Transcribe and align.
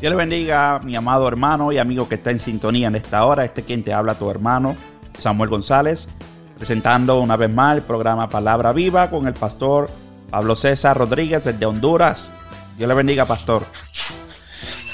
Dios 0.00 0.10
le 0.10 0.16
bendiga, 0.16 0.80
mi 0.82 0.96
amado 0.96 1.28
hermano 1.28 1.72
y 1.72 1.78
amigo 1.78 2.08
que 2.08 2.14
está 2.14 2.30
en 2.30 2.40
sintonía 2.40 2.88
en 2.88 2.94
esta 2.94 3.26
hora. 3.26 3.44
Este 3.44 3.64
quien 3.64 3.84
te 3.84 3.92
habla, 3.92 4.14
tu 4.14 4.30
hermano 4.30 4.74
Samuel 5.18 5.50
González, 5.50 6.08
presentando 6.56 7.20
una 7.20 7.36
vez 7.36 7.52
más 7.52 7.76
el 7.76 7.82
programa 7.82 8.30
Palabra 8.30 8.72
Viva 8.72 9.10
con 9.10 9.26
el 9.26 9.34
pastor 9.34 9.90
Pablo 10.30 10.56
César 10.56 10.96
Rodríguez 10.96 11.44
desde 11.44 11.66
Honduras. 11.66 12.30
Dios 12.78 12.88
le 12.88 12.94
bendiga, 12.94 13.26
pastor. 13.26 13.62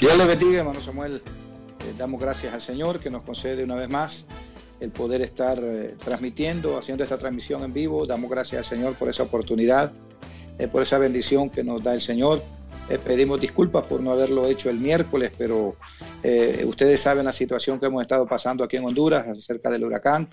Dios 0.01 0.17
le 0.17 0.25
bendiga, 0.25 0.59
hermano 0.59 0.81
Samuel. 0.81 1.21
Eh, 1.23 1.93
damos 1.97 2.19
gracias 2.19 2.53
al 2.53 2.61
Señor 2.61 2.99
que 2.99 3.09
nos 3.09 3.21
concede 3.23 3.63
una 3.63 3.75
vez 3.75 3.89
más 3.89 4.25
el 4.81 4.91
poder 4.91 5.21
estar 5.21 5.57
eh, 5.63 5.95
transmitiendo, 6.03 6.77
haciendo 6.77 7.05
esta 7.05 7.17
transmisión 7.17 7.63
en 7.63 7.71
vivo. 7.71 8.05
Damos 8.05 8.29
gracias 8.29 8.59
al 8.59 8.77
Señor 8.77 8.95
por 8.95 9.07
esa 9.07 9.23
oportunidad, 9.23 9.93
eh, 10.59 10.67
por 10.67 10.83
esa 10.83 10.97
bendición 10.97 11.49
que 11.49 11.63
nos 11.63 11.81
da 11.81 11.93
el 11.93 12.01
Señor. 12.01 12.41
Eh, 12.89 12.99
pedimos 13.03 13.41
disculpas 13.41 13.85
por 13.85 13.99
no 13.99 14.11
haberlo 14.11 14.45
hecho 14.47 14.69
el 14.69 14.79
miércoles, 14.79 15.33
pero 15.37 15.75
eh, 16.23 16.63
ustedes 16.65 17.01
saben 17.01 17.25
la 17.25 17.33
situación 17.33 17.79
que 17.79 17.87
hemos 17.87 18.01
estado 18.01 18.25
pasando 18.25 18.63
aquí 18.63 18.77
en 18.77 18.85
Honduras 18.85 19.27
acerca 19.27 19.69
del 19.69 19.83
huracán. 19.83 20.29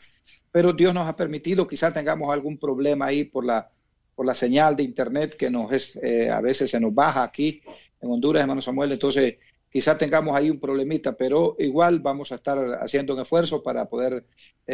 Pero 0.52 0.72
Dios 0.72 0.94
nos 0.94 1.08
ha 1.08 1.16
permitido, 1.16 1.66
quizás 1.66 1.92
tengamos 1.92 2.32
algún 2.32 2.56
problema 2.58 3.06
ahí 3.06 3.24
por 3.24 3.44
la, 3.44 3.68
por 4.14 4.24
la 4.24 4.34
señal 4.34 4.76
de 4.76 4.84
internet 4.84 5.36
que 5.36 5.50
nos 5.50 5.72
es, 5.72 5.98
eh, 6.00 6.30
a 6.30 6.40
veces 6.40 6.70
se 6.70 6.78
nos 6.78 6.94
baja 6.94 7.24
aquí 7.24 7.60
en 8.00 8.10
Honduras, 8.10 8.42
hermano 8.42 8.62
Samuel. 8.62 8.92
Entonces, 8.92 9.34
quizás 9.68 9.98
tengamos 9.98 10.36
ahí 10.36 10.48
un 10.48 10.60
problemita, 10.60 11.16
pero 11.16 11.56
igual 11.58 11.98
vamos 11.98 12.30
a 12.30 12.36
estar 12.36 12.78
haciendo 12.80 13.14
un 13.14 13.22
esfuerzo 13.22 13.64
para 13.64 13.86
poder 13.86 14.26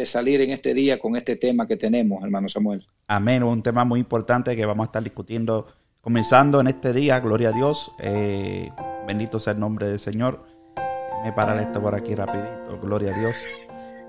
salir 0.05 0.39
en 0.41 0.51
este 0.51 0.75
día 0.75 0.99
con 0.99 1.15
este 1.15 1.35
tema 1.35 1.67
que 1.67 1.77
tenemos, 1.77 2.23
hermano 2.23 2.47
Samuel. 2.47 2.85
Amén, 3.07 3.41
un 3.41 3.63
tema 3.63 3.83
muy 3.85 3.99
importante 3.99 4.55
que 4.55 4.65
vamos 4.67 4.83
a 4.83 4.89
estar 4.89 5.03
discutiendo 5.03 5.65
Comenzando 6.01 6.59
en 6.59 6.65
este 6.65 6.93
día, 6.93 7.19
gloria 7.19 7.49
a 7.49 7.51
Dios, 7.51 7.91
eh, 7.99 8.71
bendito 9.05 9.39
sea 9.39 9.53
el 9.53 9.59
nombre 9.59 9.87
del 9.87 9.99
Señor. 9.99 10.43
Me 11.23 11.31
para 11.31 11.61
esto 11.61 11.79
por 11.79 11.93
aquí 11.93 12.15
rapidito, 12.15 12.79
gloria 12.81 13.13
a 13.13 13.19
Dios. 13.19 13.37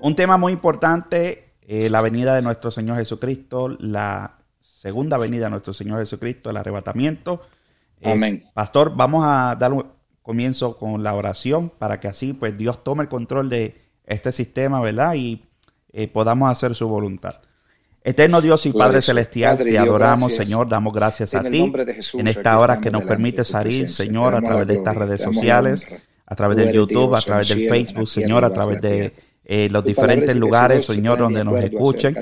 Un 0.01 0.15
tema 0.15 0.37
muy 0.37 0.53
importante, 0.53 1.53
eh, 1.61 1.91
la 1.91 2.01
venida 2.01 2.33
de 2.33 2.41
nuestro 2.41 2.71
Señor 2.71 2.97
Jesucristo, 2.97 3.77
la 3.79 4.39
segunda 4.59 5.19
venida 5.19 5.45
de 5.45 5.51
nuestro 5.51 5.71
Señor 5.71 5.99
Jesucristo, 5.99 6.49
el 6.49 6.57
arrebatamiento. 6.57 7.41
Eh, 8.01 8.11
Amén. 8.11 8.45
Pastor, 8.55 8.95
vamos 8.95 9.23
a 9.23 9.55
dar 9.59 9.71
un 9.71 9.85
comienzo 10.23 10.77
con 10.77 11.03
la 11.03 11.13
oración 11.13 11.69
para 11.69 11.99
que 11.99 12.07
así 12.07 12.33
pues 12.33 12.57
Dios 12.57 12.83
tome 12.83 13.03
el 13.03 13.07
control 13.07 13.49
de 13.49 13.79
este 14.07 14.31
sistema, 14.31 14.81
¿verdad? 14.81 15.13
Y 15.13 15.45
podamos 16.11 16.49
hacer 16.49 16.73
su 16.73 16.87
voluntad. 16.87 17.35
Eterno 18.05 18.41
Dios 18.41 18.65
y 18.65 18.73
Padre 18.73 19.01
Celestial, 19.01 19.57
te 19.57 19.77
adoramos, 19.77 20.35
Señor, 20.35 20.67
damos 20.67 20.93
gracias 20.93 21.33
a 21.35 21.43
ti 21.43 21.71
en 22.13 22.27
esta 22.27 22.59
hora 22.59 22.81
que 22.81 22.91
nos 22.91 23.03
permite 23.03 23.45
salir, 23.45 23.89
Señor, 23.89 24.35
a 24.35 24.41
través 24.41 24.67
de 24.67 24.75
estas 24.75 24.95
redes 24.95 25.21
sociales, 25.21 25.87
a 26.25 26.35
través 26.35 26.57
del 26.57 26.73
YouTube, 26.73 27.15
a 27.15 27.21
través 27.21 27.49
del 27.49 27.69
Facebook, 27.69 28.07
Señor, 28.07 28.43
a 28.43 28.51
través 28.51 28.81
de 28.81 29.13
eh, 29.45 29.67
los 29.69 29.83
diferentes 29.83 30.33
lugares, 30.37 30.85
Señor, 30.85 31.19
donde 31.19 31.43
nos 31.43 31.61
escuchen. 31.61 32.15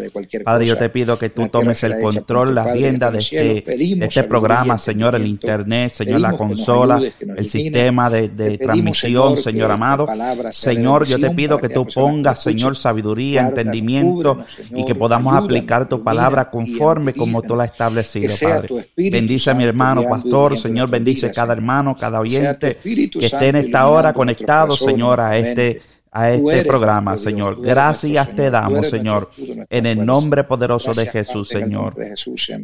Padre, 0.44 0.66
yo 0.66 0.75
te 0.75 0.89
pido 0.89 1.19
que 1.19 1.30
tú 1.30 1.47
tomes 1.50 1.83
el 1.83 2.00
control, 2.00 2.55
la 2.55 2.73
rienda 2.73 3.11
de 3.11 3.19
este, 3.19 3.64
de 3.64 4.05
este 4.05 4.23
programa, 4.23 4.80
Señor, 4.80 5.14
el 5.14 5.27
Internet, 5.27 5.92
Señor, 5.92 6.19
la 6.19 6.31
consola, 6.31 6.99
el 7.19 7.47
sistema 7.47 8.09
de, 8.09 8.30
de 8.30 8.58
transmisión, 8.58 9.38
Señor 9.38 9.69
amado. 9.69 10.08
Señor, 10.52 11.05
yo 11.05 11.19
te 11.19 11.30
pido 11.30 11.59
que 11.59 11.69
tú 11.69 11.86
pongas, 11.86 12.42
Señor, 12.42 12.75
sabiduría, 12.75 13.42
entendimiento 13.42 14.39
y 14.72 14.83
que 14.83 14.95
podamos 14.95 15.36
aplicar 15.36 15.88
tu 15.88 16.03
palabra 16.03 16.49
conforme 16.49 17.14
como 17.14 17.44
tú 17.44 17.55
la 17.55 17.66
has 17.66 17.72
establecido, 17.72 18.33
Padre. 18.42 18.88
Bendice 18.95 19.52
a 19.52 19.53
mi 19.53 19.64
hermano, 19.64 20.09
pastor, 20.09 20.58
Señor, 20.58 20.89
bendice 20.89 21.31
cada 21.31 21.53
hermano, 21.53 21.95
cada 21.95 22.19
oyente 22.19 22.77
que 22.81 23.25
esté 23.27 23.49
en 23.49 23.58
esta 23.58 23.88
hora 23.88 24.11
conectado, 24.11 24.75
Señor, 24.75 25.19
a 25.19 25.38
este 25.38 25.81
a 26.12 26.31
este 26.31 26.66
programa, 26.66 27.17
Señor. 27.17 27.62
Gracias 27.62 28.36
te 28.36 28.49
damos, 28.49 28.89
Señor, 28.89 29.30
en 29.70 29.86
el 29.86 30.05
nombre 30.05 30.44
poderoso 30.44 30.92
de 30.94 31.05
Jesús, 31.05 31.48
Señor. 31.48 31.95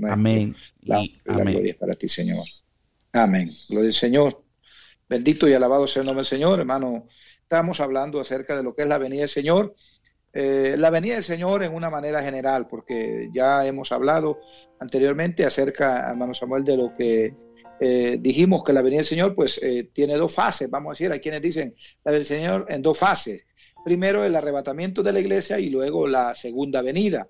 Amén. 0.10 0.56
Y 0.84 0.92
amén. 1.26 1.54
Gloria 1.56 1.76
para 1.80 1.94
ti, 1.94 2.10
Señor. 2.10 2.44
Amén. 3.14 3.50
Gloria 3.70 3.88
al 3.88 3.94
Señor. 3.94 4.44
Bendito 5.08 5.48
y 5.48 5.54
alabado 5.54 5.88
sea 5.88 6.02
el 6.02 6.08
nombre 6.08 6.24
del 6.24 6.30
Señor, 6.30 6.60
hermano. 6.60 7.08
Estamos 7.42 7.80
hablando 7.80 8.20
acerca 8.20 8.58
de 8.58 8.64
lo 8.64 8.76
que 8.76 8.82
es 8.82 8.88
la 8.90 8.98
venida 8.98 9.22
del 9.22 9.30
Señor. 9.30 9.74
Eh, 10.34 10.76
la 10.78 10.90
venida 10.90 11.16
del 11.16 11.24
Señor 11.24 11.64
en 11.64 11.74
una 11.74 11.90
manera 11.90 12.22
general, 12.22 12.68
porque 12.68 13.30
ya 13.34 13.66
hemos 13.66 13.94
hablado 13.94 14.40
anteriormente 14.80 15.46
acerca, 15.46 16.10
hermano 16.10 16.34
Samuel, 16.34 16.66
de 16.66 16.78
lo 16.78 16.94
que 16.96 17.34
eh, 17.80 18.18
dijimos 18.20 18.64
que 18.64 18.74
la 18.74 18.82
venida 18.82 19.00
del 19.00 19.06
Señor 19.06 19.36
pues 19.36 19.60
eh, 19.62 19.90
tiene 19.94 20.16
dos 20.16 20.34
fases, 20.34 20.70
vamos 20.70 20.92
a 20.92 20.94
decir, 20.94 21.12
hay 21.12 21.20
quienes 21.20 21.42
dicen 21.42 21.76
la 22.04 22.12
del 22.12 22.26
Señor 22.26 22.66
en 22.70 22.82
dos 22.82 22.98
fases. 22.98 23.46
Primero 23.86 24.24
el 24.26 24.36
arrebatamiento 24.36 25.04
de 25.04 25.14
la 25.14 25.20
iglesia 25.20 25.60
y 25.60 25.70
luego 25.70 26.08
la 26.08 26.36
segunda 26.36 26.82
venida. 26.82 27.28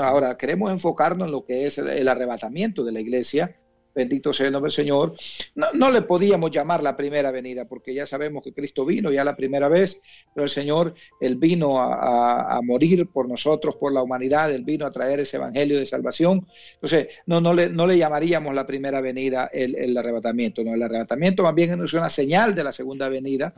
Ahora 0.00 0.36
queremos 0.36 0.70
enfocarnos 0.70 1.26
en 1.26 1.32
lo 1.32 1.44
que 1.44 1.66
es 1.66 1.78
el 1.78 2.08
arrebatamiento 2.08 2.82
de 2.84 2.92
la 2.92 3.00
iglesia 3.00 3.56
bendito 3.96 4.30
sea 4.30 4.46
el 4.46 4.52
nombre 4.52 4.68
del 4.68 4.76
Señor, 4.76 5.14
no, 5.54 5.90
le 5.90 6.02
podíamos 6.02 6.50
llamar 6.50 6.82
la 6.82 6.94
primera 6.94 7.30
venida, 7.30 7.64
porque 7.64 7.94
ya 7.94 8.04
sabemos 8.04 8.44
que 8.44 8.52
Cristo 8.52 8.84
vino 8.84 9.10
ya 9.10 9.24
la 9.24 9.34
primera 9.34 9.68
vez, 9.68 10.02
pero 10.34 10.44
el 10.44 10.50
Señor, 10.50 10.94
Él 11.18 11.36
vino 11.36 11.80
a, 11.80 12.60
morir 12.62 13.08
por 13.08 13.28
nosotros, 13.28 13.76
por 13.76 13.92
la 13.92 14.02
humanidad, 14.02 14.52
Él 14.52 14.64
vino 14.64 14.84
a 14.84 14.92
traer 14.92 15.20
ese 15.20 15.38
evangelio 15.38 15.78
de 15.78 15.86
salvación. 15.86 16.46
Entonces, 16.74 17.08
no, 17.26 17.40
no, 17.40 17.54
le, 17.54 17.70
no 17.70 17.86
le 17.86 17.96
llamaríamos 17.96 18.54
la 18.54 18.66
primera 18.66 19.00
venida 19.00 19.48
el, 19.52 19.96
arrebatamiento, 19.96 20.62
no, 20.62 20.74
el 20.74 20.82
arrebatamiento 20.82 21.42
más 21.42 21.54
bien 21.54 21.82
es 21.82 21.94
una 21.94 22.10
señal 22.10 22.54
de 22.54 22.64
la 22.64 22.72
segunda 22.72 23.08
venida. 23.08 23.54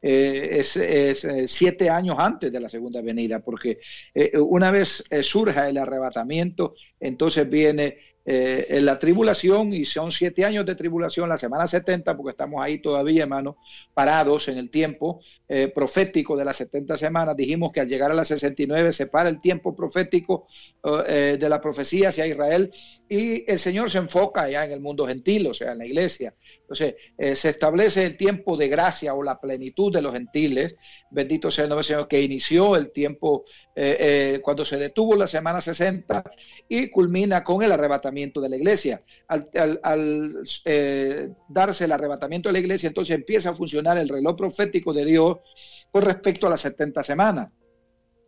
Eh, 0.00 0.58
es, 0.60 0.76
eh, 0.76 1.48
siete 1.48 1.90
años 1.90 2.16
antes 2.18 2.52
de 2.52 2.60
la 2.60 2.68
segunda 2.68 3.02
venida, 3.02 3.40
porque 3.40 3.80
eh, 4.14 4.38
una 4.38 4.70
vez 4.70 5.02
surja 5.22 5.68
el 5.68 5.76
arrebatamiento, 5.76 6.74
entonces 7.00 7.48
viene 7.48 7.98
eh, 8.30 8.76
en 8.76 8.84
la 8.84 8.98
tribulación, 8.98 9.72
y 9.72 9.86
son 9.86 10.12
siete 10.12 10.44
años 10.44 10.66
de 10.66 10.74
tribulación, 10.74 11.30
la 11.30 11.38
semana 11.38 11.66
70, 11.66 12.14
porque 12.14 12.32
estamos 12.32 12.62
ahí 12.62 12.76
todavía, 12.76 13.22
hermano, 13.22 13.56
parados 13.94 14.48
en 14.48 14.58
el 14.58 14.68
tiempo 14.68 15.22
eh, 15.48 15.72
profético 15.74 16.36
de 16.36 16.44
las 16.44 16.56
70 16.56 16.98
semanas. 16.98 17.34
Dijimos 17.34 17.72
que 17.72 17.80
al 17.80 17.88
llegar 17.88 18.10
a 18.10 18.14
las 18.14 18.28
69 18.28 18.92
se 18.92 19.06
para 19.06 19.30
el 19.30 19.40
tiempo 19.40 19.74
profético 19.74 20.46
eh, 21.06 21.38
de 21.40 21.48
la 21.48 21.58
profecía 21.58 22.08
hacia 22.08 22.26
Israel 22.26 22.70
y 23.08 23.50
el 23.50 23.58
Señor 23.58 23.88
se 23.88 23.96
enfoca 23.96 24.46
ya 24.50 24.62
en 24.62 24.72
el 24.72 24.80
mundo 24.80 25.06
gentil, 25.06 25.46
o 25.46 25.54
sea, 25.54 25.72
en 25.72 25.78
la 25.78 25.86
iglesia. 25.86 26.34
Entonces, 26.68 26.96
eh, 27.16 27.34
se 27.34 27.48
establece 27.48 28.04
el 28.04 28.18
tiempo 28.18 28.54
de 28.54 28.68
gracia 28.68 29.14
o 29.14 29.22
la 29.22 29.40
plenitud 29.40 29.90
de 29.90 30.02
los 30.02 30.12
gentiles, 30.12 30.76
bendito 31.10 31.50
sea 31.50 31.64
el 31.64 31.70
nombre 31.70 31.80
del 31.80 31.94
Señor, 31.94 32.08
que 32.08 32.20
inició 32.20 32.76
el 32.76 32.92
tiempo 32.92 33.46
eh, 33.74 33.96
eh, 34.34 34.40
cuando 34.42 34.66
se 34.66 34.76
detuvo 34.76 35.16
la 35.16 35.26
semana 35.26 35.62
60 35.62 36.22
y 36.68 36.90
culmina 36.90 37.42
con 37.42 37.62
el 37.62 37.72
arrebatamiento 37.72 38.42
de 38.42 38.50
la 38.50 38.56
iglesia. 38.56 39.02
Al, 39.28 39.48
darse 41.48 41.86
el 41.86 41.92
arrebatamiento 41.92 42.50
de 42.50 42.52
la 42.52 42.58
iglesia, 42.58 42.88
entonces 42.88 43.16
empieza 43.16 43.48
a 43.50 43.54
funcionar 43.54 43.96
el 43.96 44.10
reloj 44.10 44.36
profético 44.36 44.92
de 44.92 45.06
Dios 45.06 45.38
con 45.90 46.02
respecto 46.02 46.48
a 46.48 46.50
las 46.50 46.60
70 46.60 47.02
semanas. 47.02 47.48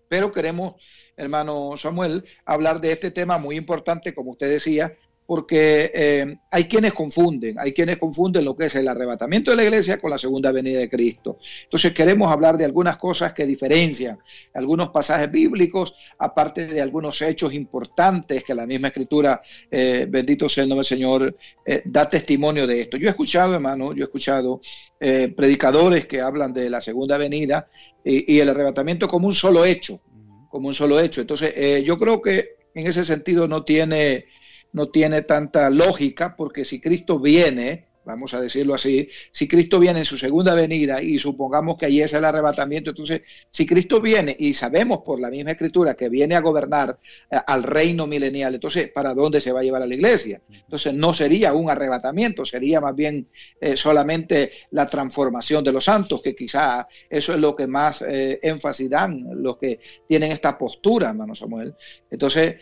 Pero 0.08 0.32
queremos, 0.32 0.82
hermano 1.14 1.76
Samuel, 1.76 2.24
hablar 2.46 2.80
de 2.80 2.92
este 2.92 3.10
tema 3.10 3.36
muy 3.36 3.56
importante, 3.56 4.14
como 4.14 4.30
usted 4.30 4.48
decía, 4.48 4.96
porque 5.30 5.92
eh, 5.94 6.38
hay 6.50 6.64
quienes 6.64 6.92
confunden, 6.92 7.56
hay 7.56 7.72
quienes 7.72 7.98
confunden 7.98 8.44
lo 8.44 8.56
que 8.56 8.66
es 8.66 8.74
el 8.74 8.88
arrebatamiento 8.88 9.52
de 9.52 9.58
la 9.58 9.62
iglesia 9.62 10.00
con 10.00 10.10
la 10.10 10.18
segunda 10.18 10.50
venida 10.50 10.80
de 10.80 10.90
Cristo. 10.90 11.38
Entonces 11.62 11.94
queremos 11.94 12.32
hablar 12.32 12.58
de 12.58 12.64
algunas 12.64 12.96
cosas 12.96 13.32
que 13.32 13.46
diferencian 13.46 14.18
algunos 14.54 14.90
pasajes 14.90 15.30
bíblicos, 15.30 15.94
aparte 16.18 16.66
de 16.66 16.80
algunos 16.80 17.22
hechos 17.22 17.54
importantes 17.54 18.42
que 18.42 18.56
la 18.56 18.66
misma 18.66 18.88
escritura, 18.88 19.40
eh, 19.70 20.08
bendito 20.10 20.48
sea 20.48 20.64
el 20.64 20.68
nombre 20.68 20.80
del 20.80 20.98
Señor, 20.98 21.36
eh, 21.64 21.82
da 21.84 22.08
testimonio 22.08 22.66
de 22.66 22.80
esto. 22.80 22.96
Yo 22.96 23.06
he 23.06 23.10
escuchado, 23.10 23.54
hermano, 23.54 23.94
yo 23.94 24.02
he 24.02 24.06
escuchado 24.06 24.60
predicadores 24.98 26.06
que 26.06 26.20
hablan 26.20 26.52
de 26.52 26.68
la 26.68 26.80
segunda 26.80 27.16
venida 27.18 27.68
y, 28.04 28.34
y, 28.34 28.40
el 28.40 28.48
arrebatamiento 28.48 29.06
como 29.06 29.28
un 29.28 29.34
solo 29.34 29.64
hecho, 29.64 30.00
como 30.48 30.66
un 30.66 30.74
solo 30.74 30.98
hecho. 30.98 31.20
Entonces 31.20 31.84
yo 31.84 31.96
creo 32.00 32.20
que 32.20 32.56
en 32.74 32.88
ese 32.88 33.04
sentido 33.04 33.46
no 33.46 33.62
tiene 33.62 34.26
no 34.72 34.88
tiene 34.88 35.22
tanta 35.22 35.70
lógica 35.70 36.36
porque 36.36 36.64
si 36.64 36.80
Cristo 36.80 37.18
viene, 37.18 37.86
vamos 38.04 38.34
a 38.34 38.40
decirlo 38.40 38.74
así, 38.74 39.08
si 39.30 39.46
Cristo 39.46 39.78
viene 39.78 40.00
en 40.00 40.04
su 40.04 40.16
segunda 40.16 40.54
venida 40.54 41.02
y 41.02 41.18
supongamos 41.18 41.76
que 41.78 41.86
ahí 41.86 42.00
es 42.00 42.12
el 42.14 42.24
arrebatamiento, 42.24 42.90
entonces 42.90 43.22
si 43.50 43.66
Cristo 43.66 44.00
viene 44.00 44.34
y 44.38 44.54
sabemos 44.54 45.00
por 45.04 45.20
la 45.20 45.30
misma 45.30 45.52
escritura 45.52 45.94
que 45.94 46.08
viene 46.08 46.34
a 46.34 46.40
gobernar 46.40 46.98
eh, 47.30 47.36
al 47.46 47.62
reino 47.62 48.06
milenial, 48.06 48.54
entonces 48.54 48.88
¿para 48.88 49.14
dónde 49.14 49.40
se 49.40 49.52
va 49.52 49.60
a 49.60 49.62
llevar 49.62 49.82
a 49.82 49.86
la 49.86 49.94
iglesia? 49.94 50.40
Entonces 50.50 50.94
no 50.94 51.12
sería 51.14 51.52
un 51.52 51.70
arrebatamiento, 51.70 52.44
sería 52.44 52.80
más 52.80 52.94
bien 52.94 53.28
eh, 53.60 53.76
solamente 53.76 54.52
la 54.70 54.86
transformación 54.86 55.62
de 55.62 55.72
los 55.72 55.84
santos, 55.84 56.22
que 56.22 56.34
quizá 56.34 56.88
eso 57.08 57.34
es 57.34 57.40
lo 57.40 57.54
que 57.54 57.66
más 57.66 58.02
eh, 58.02 58.40
énfasis 58.42 58.88
dan 58.88 59.42
los 59.42 59.58
que 59.58 59.78
tienen 60.08 60.32
esta 60.32 60.56
postura, 60.56 61.10
hermano 61.10 61.34
Samuel. 61.34 61.74
Entonces, 62.10 62.56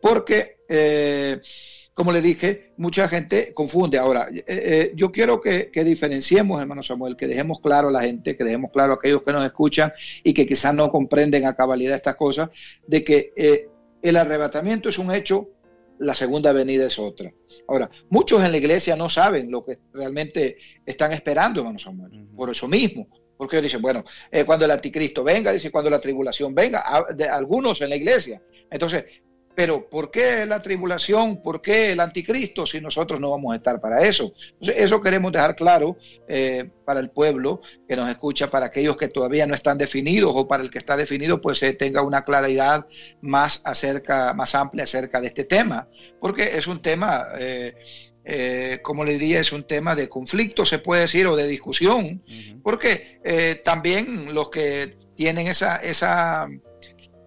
porque 0.00 0.56
como 1.94 2.12
le 2.12 2.22
dije, 2.22 2.72
mucha 2.78 3.06
gente 3.08 3.52
confunde. 3.52 3.98
Ahora, 3.98 4.28
eh, 4.30 4.44
eh, 4.46 4.92
yo 4.94 5.12
quiero 5.12 5.40
que, 5.40 5.70
diferenciemos, 5.84 6.60
hermano 6.60 6.82
Samuel, 6.82 7.16
que 7.16 7.26
dejemos 7.26 7.60
claro 7.60 7.88
a 7.88 7.92
la 7.92 8.02
gente, 8.02 8.36
que 8.36 8.44
dejemos 8.44 8.70
claro 8.72 8.92
a 8.92 8.96
aquellos 8.96 9.22
que 9.22 9.32
nos 9.32 9.44
escuchan 9.44 9.92
y 10.24 10.32
que 10.32 10.46
quizás 10.46 10.74
no 10.74 10.90
comprenden 10.90 11.44
a 11.44 11.54
cabalidad 11.54 11.96
estas 11.96 12.16
cosas, 12.16 12.48
de 12.86 13.04
que 13.04 13.32
eh, 13.36 13.68
el 14.00 14.16
arrebatamiento 14.16 14.88
es 14.88 14.98
un 14.98 15.12
hecho, 15.12 15.50
la 15.98 16.14
segunda 16.14 16.52
venida 16.52 16.86
es 16.86 16.98
otra. 16.98 17.32
Ahora, 17.68 17.90
muchos 18.08 18.42
en 18.42 18.52
la 18.52 18.56
iglesia 18.56 18.96
no 18.96 19.08
saben 19.08 19.50
lo 19.50 19.64
que 19.64 19.78
realmente 19.92 20.56
están 20.86 21.12
esperando, 21.12 21.60
hermano 21.60 21.78
Samuel, 21.78 22.26
por 22.34 22.50
eso 22.50 22.68
mismo. 22.68 23.06
Porque 23.36 23.56
ellos 23.56 23.64
dicen, 23.64 23.82
bueno, 23.82 24.04
cuando 24.46 24.64
el 24.64 24.70
anticristo 24.70 25.24
venga, 25.24 25.52
dice 25.52 25.70
cuando 25.70 25.90
la 25.90 26.00
tribulación 26.00 26.54
venga, 26.54 26.84
de 27.14 27.28
algunos 27.28 27.80
en 27.80 27.90
la 27.90 27.96
iglesia. 27.96 28.40
Entonces, 28.70 29.04
pero 29.54 29.88
¿por 29.88 30.10
qué 30.10 30.46
la 30.46 30.62
tribulación? 30.62 31.42
¿Por 31.42 31.60
qué 31.60 31.92
el 31.92 32.00
anticristo 32.00 32.66
si 32.66 32.80
nosotros 32.80 33.20
no 33.20 33.30
vamos 33.30 33.52
a 33.52 33.56
estar 33.56 33.80
para 33.80 34.02
eso? 34.02 34.32
eso 34.60 35.00
queremos 35.00 35.32
dejar 35.32 35.54
claro 35.54 35.96
eh, 36.28 36.70
para 36.84 37.00
el 37.00 37.10
pueblo 37.10 37.60
que 37.86 37.96
nos 37.96 38.08
escucha, 38.08 38.48
para 38.48 38.66
aquellos 38.66 38.96
que 38.96 39.08
todavía 39.08 39.46
no 39.46 39.54
están 39.54 39.78
definidos 39.78 40.32
o 40.34 40.48
para 40.48 40.62
el 40.62 40.70
que 40.70 40.78
está 40.78 40.96
definido, 40.96 41.40
pues 41.40 41.58
se 41.58 41.72
tenga 41.74 42.02
una 42.02 42.22
claridad 42.24 42.86
más 43.20 43.62
acerca, 43.64 44.32
más 44.32 44.54
amplia 44.54 44.84
acerca 44.84 45.20
de 45.20 45.26
este 45.26 45.44
tema, 45.44 45.88
porque 46.20 46.56
es 46.56 46.66
un 46.66 46.80
tema, 46.80 47.26
eh, 47.38 47.74
eh, 48.24 48.78
como 48.82 49.04
le 49.04 49.12
diría, 49.12 49.40
es 49.40 49.52
un 49.52 49.64
tema 49.64 49.94
de 49.94 50.08
conflicto, 50.08 50.64
se 50.64 50.78
puede 50.78 51.02
decir, 51.02 51.26
o 51.26 51.36
de 51.36 51.46
discusión, 51.46 52.22
porque 52.62 53.20
también 53.64 54.34
los 54.34 54.48
que 54.50 54.96
tienen 55.14 55.46
esa, 55.46 55.76
esa, 55.76 56.48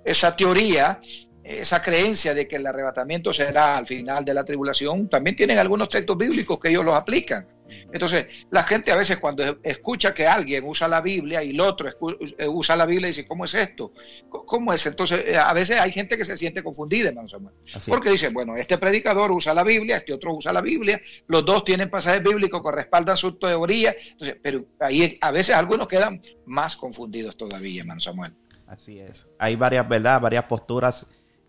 esa 0.04 0.36
teoría, 0.36 1.00
esa 1.46 1.80
creencia 1.82 2.34
de 2.34 2.48
que 2.48 2.56
el 2.56 2.66
arrebatamiento 2.66 3.32
será 3.32 3.78
al 3.78 3.86
final 3.86 4.26
de 4.26 4.34
la 4.34 4.44
tribulación, 4.44 5.08
también 5.08 5.36
tienen 5.36 5.60
algunos 5.60 5.90
textos 5.90 6.18
bíblicos 6.18 6.60
que 6.60 6.70
ellos 6.70 6.84
los 6.84 6.96
aplican. 6.96 7.48
Entonces, 7.92 8.26
la 8.50 8.64
gente 8.64 8.92
a 8.92 8.96
veces 8.96 9.18
cuando 9.18 9.44
escucha 9.64 10.14
que 10.14 10.26
alguien 10.26 10.64
usa 10.66 10.88
la 10.88 11.02
Biblia 11.02 11.44
y 11.44 11.52
el 11.52 11.62
otro 11.62 11.90
eh, 11.90 12.48
usa 12.48 12.76
la 12.76 12.86
Biblia 12.86 13.08
y 13.08 13.12
dice, 13.12 13.28
¿cómo 13.28 13.46
es 13.46 13.54
esto? 13.54 13.94
¿Cómo 14.30 14.74
es? 14.74 14.86
Entonces, 14.88 15.24
eh, 15.26 15.38
a 15.38 15.54
veces 15.54 15.80
hay 15.80 15.92
gente 15.92 16.18
que 16.18 16.26
se 16.26 16.36
siente 16.36 16.64
confundida, 16.64 17.10
hermano 17.10 17.28
Samuel. 17.28 17.56
Porque 17.88 18.12
dice, 18.12 18.30
bueno, 18.30 18.56
este 18.56 18.78
predicador 18.78 19.32
usa 19.32 19.54
la 19.54 19.64
Biblia, 19.64 19.98
este 19.98 20.14
otro 20.14 20.34
usa 20.34 20.52
la 20.52 20.62
Biblia, 20.62 21.00
los 21.28 21.46
dos 21.46 21.64
tienen 21.64 21.90
pasajes 21.90 22.24
bíblicos 22.24 22.62
que 22.62 22.72
respaldan 22.72 23.18
su 23.18 23.36
teoría, 23.38 23.96
pero 24.42 24.66
ahí 24.80 25.18
a 25.22 25.32
veces 25.32 25.56
algunos 25.56 25.88
quedan 25.88 26.22
más 26.46 26.76
confundidos 26.76 27.38
todavía, 27.38 27.82
hermano 27.82 28.00
Samuel. 28.00 28.34
Así 28.68 29.00
es. 29.00 29.28
Hay 29.38 29.56
varias, 29.56 29.88
¿verdad? 29.88 30.20
Varias 30.20 30.46
posturas 30.46 31.06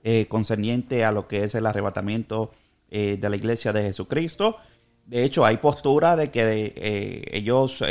eh, 0.08 0.29
concerniente 0.29 1.05
a 1.05 1.11
lo 1.11 1.26
que 1.26 1.43
es 1.43 1.56
el 1.56 1.67
arrebatamiento 1.67 2.53
eh, 2.93 3.17
de 3.20 3.29
la 3.29 3.35
iglesia 3.35 3.73
de 3.73 3.82
Jesucristo. 3.82 4.56
De 5.05 5.25
hecho, 5.25 5.44
hay 5.44 5.56
postura 5.56 6.14
de 6.14 6.31
que 6.31 6.73
eh, 6.76 7.25
ellos 7.32 7.82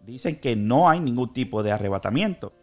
dicen 0.00 0.36
que 0.40 0.56
no 0.56 0.88
hay 0.88 1.00
ningún 1.00 1.34
tipo 1.34 1.62
de 1.62 1.70
arrebatamiento. 1.70 2.54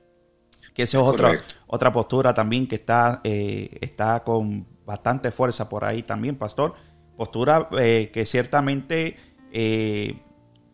Que 0.74 0.82
esa 0.82 0.98
es 0.98 1.04
otra, 1.04 1.40
otra 1.68 1.92
postura 1.92 2.34
también 2.34 2.66
que 2.66 2.78
está, 2.78 3.22
está 3.24 4.24
con 4.24 4.66
bastante 4.84 5.30
fuerza 5.30 5.70
por 5.70 5.86
ahí 5.86 6.02
también, 6.02 6.36
pastor. 6.36 6.74
Postura 7.16 7.70
que 7.70 8.24
ciertamente, 8.26 9.18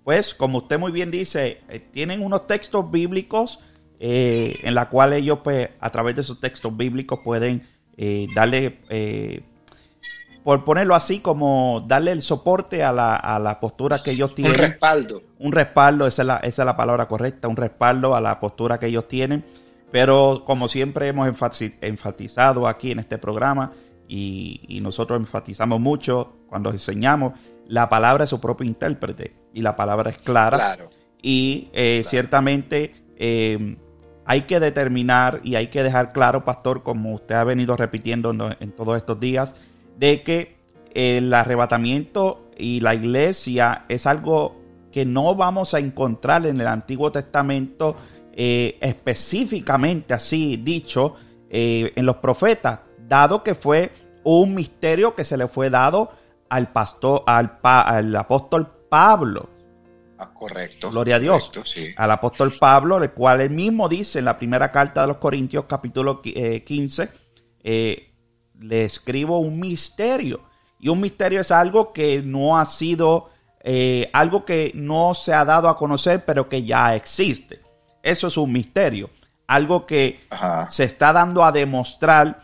pues, 0.06 0.34
como 0.34 0.60
usted 0.60 0.80
muy 0.80 0.94
bien 0.94 1.12
dice, 1.12 1.60
tienen 1.92 2.22
unos 2.22 2.48
textos 2.48 2.90
bíblicos 2.90 3.60
en 4.00 4.74
la 4.74 4.88
cual 4.88 5.12
ellos, 5.12 5.40
pues, 5.44 5.68
a 5.82 5.90
través 5.90 6.16
de 6.16 6.22
esos 6.22 6.40
textos 6.40 6.78
bíblicos 6.78 7.20
pueden 7.22 7.75
eh, 7.98 8.28
darle, 8.36 8.80
eh, 8.90 9.44
por 10.44 10.64
ponerlo 10.64 10.96
así, 10.96 11.20
como 11.20 11.84
darle 11.88 12.12
el 12.12 12.22
soporte 12.22 12.84
a 12.84 12.92
la, 12.92 13.16
a 13.16 13.40
la 13.40 13.60
postura 13.60 14.02
que 14.04 14.12
ellos 14.12 14.36
tienen. 14.36 14.54
Un 14.54 14.60
respaldo. 14.60 15.24
Un 15.40 15.52
respaldo, 15.52 16.08
esa 16.08 16.22
es, 16.22 16.28
la, 16.28 16.38
esa 16.38 16.62
es 16.62 16.66
la 16.66 16.78
palabra 16.78 17.08
correcta, 17.08 17.48
un 17.48 17.56
respaldo 17.56 18.16
a 18.16 18.22
la 18.22 18.40
postura 18.40 18.80
que 18.80 18.88
ellos 18.88 19.08
tienen. 19.08 19.44
Pero 19.92 20.44
como 20.46 20.68
siempre 20.68 21.08
hemos 21.08 21.28
enfatizado 21.28 22.68
aquí 22.68 22.92
en 22.92 23.00
este 23.00 23.18
programa, 23.18 23.72
y, 24.08 24.80
nosotros 24.82 25.20
enfatizamos 25.20 25.80
mucho 25.80 26.36
cuando 26.48 26.70
enseñamos, 26.70 27.34
la 27.68 27.90
palabra 27.90 28.26
es 28.26 28.30
su 28.30 28.40
propio 28.40 28.68
intérprete 28.68 29.36
y 29.54 29.62
la 29.62 29.76
palabra 29.76 30.12
es 30.12 30.18
clara. 30.18 30.78
Y 31.22 31.70
eh, 31.74 32.04
ciertamente 32.06 32.94
eh, 33.18 33.78
hay 34.26 34.42
que 34.42 34.60
determinar 34.60 35.40
y 35.44 35.56
hay 35.56 35.68
que 35.68 35.84
dejar 35.84 36.12
claro, 36.12 36.44
pastor, 36.44 36.84
como 36.84 37.14
usted 37.14 37.36
ha 37.36 37.44
venido 37.44 37.78
repitiendo 37.78 38.32
en, 38.60 38.72
todos 38.72 38.98
estos 38.98 39.20
días, 39.20 39.56
de 39.98 40.24
que 40.24 40.58
el 40.94 41.34
arrebatamiento 41.34 42.50
y 42.58 42.80
la 42.80 42.96
iglesia 42.96 43.86
es 43.88 44.08
algo 44.08 44.62
que 44.92 45.06
no 45.06 45.36
vamos 45.36 45.74
a 45.74 45.80
encontrar 45.80 46.46
en 46.46 46.60
el 46.60 46.68
Antiguo 46.68 47.12
Testamento 47.12 47.96
eh, 48.34 48.78
específicamente 48.82 50.14
así 50.14 50.58
dicho 50.58 51.16
eh, 51.50 51.94
en 51.96 52.06
los 52.06 52.18
profetas, 52.18 52.80
dado 53.08 53.44
que 53.44 53.56
fue 53.56 53.92
un 54.24 54.56
misterio 54.56 55.14
que 55.14 55.24
se 55.24 55.38
le 55.38 55.48
fue 55.48 55.70
dado 55.70 56.12
al 56.50 56.72
pastor, 56.72 57.24
al, 57.28 57.60
al 57.62 58.16
apóstol 58.16 58.68
Pablo. 58.90 59.50
Correcto. 60.34 60.90
Gloria 60.90 61.16
a 61.16 61.20
Dios. 61.20 61.52
Al 61.96 62.12
apóstol 62.12 62.54
Pablo, 62.60 63.04
el 63.04 63.12
cual 63.12 63.42
él 63.42 63.50
mismo 63.50 63.90
dice 63.90 64.20
en 64.20 64.26
la 64.26 64.38
primera 64.38 64.72
carta 64.72 65.02
de 65.02 65.08
los 65.08 65.18
Corintios, 65.18 65.66
capítulo 65.66 66.22
15, 66.22 67.04
eh, 67.04 67.10
eh, 67.64 68.14
le 68.60 68.86
escribo 68.86 69.40
un 69.40 69.60
misterio. 69.60 70.42
Y 70.80 70.90
un 70.90 71.02
misterio 71.02 71.42
es 71.42 71.52
algo 71.52 71.94
que 71.94 72.22
no 72.22 72.58
ha 72.58 72.66
sido, 72.66 73.30
eh, 73.64 74.10
algo 74.14 74.46
que 74.46 74.72
no 74.76 75.14
se 75.16 75.34
ha 75.34 75.46
dado 75.46 75.70
a 75.70 75.78
conocer, 75.78 76.26
pero 76.26 76.48
que 76.48 76.64
ya 76.64 76.96
existe. 76.96 77.62
Eso 78.04 78.28
es 78.28 78.38
un 78.38 78.52
misterio. 78.52 79.10
Algo 79.48 79.86
que 79.86 80.20
se 80.70 80.84
está 80.84 81.14
dando 81.14 81.44
a 81.44 81.52
demostrar. 81.52 82.44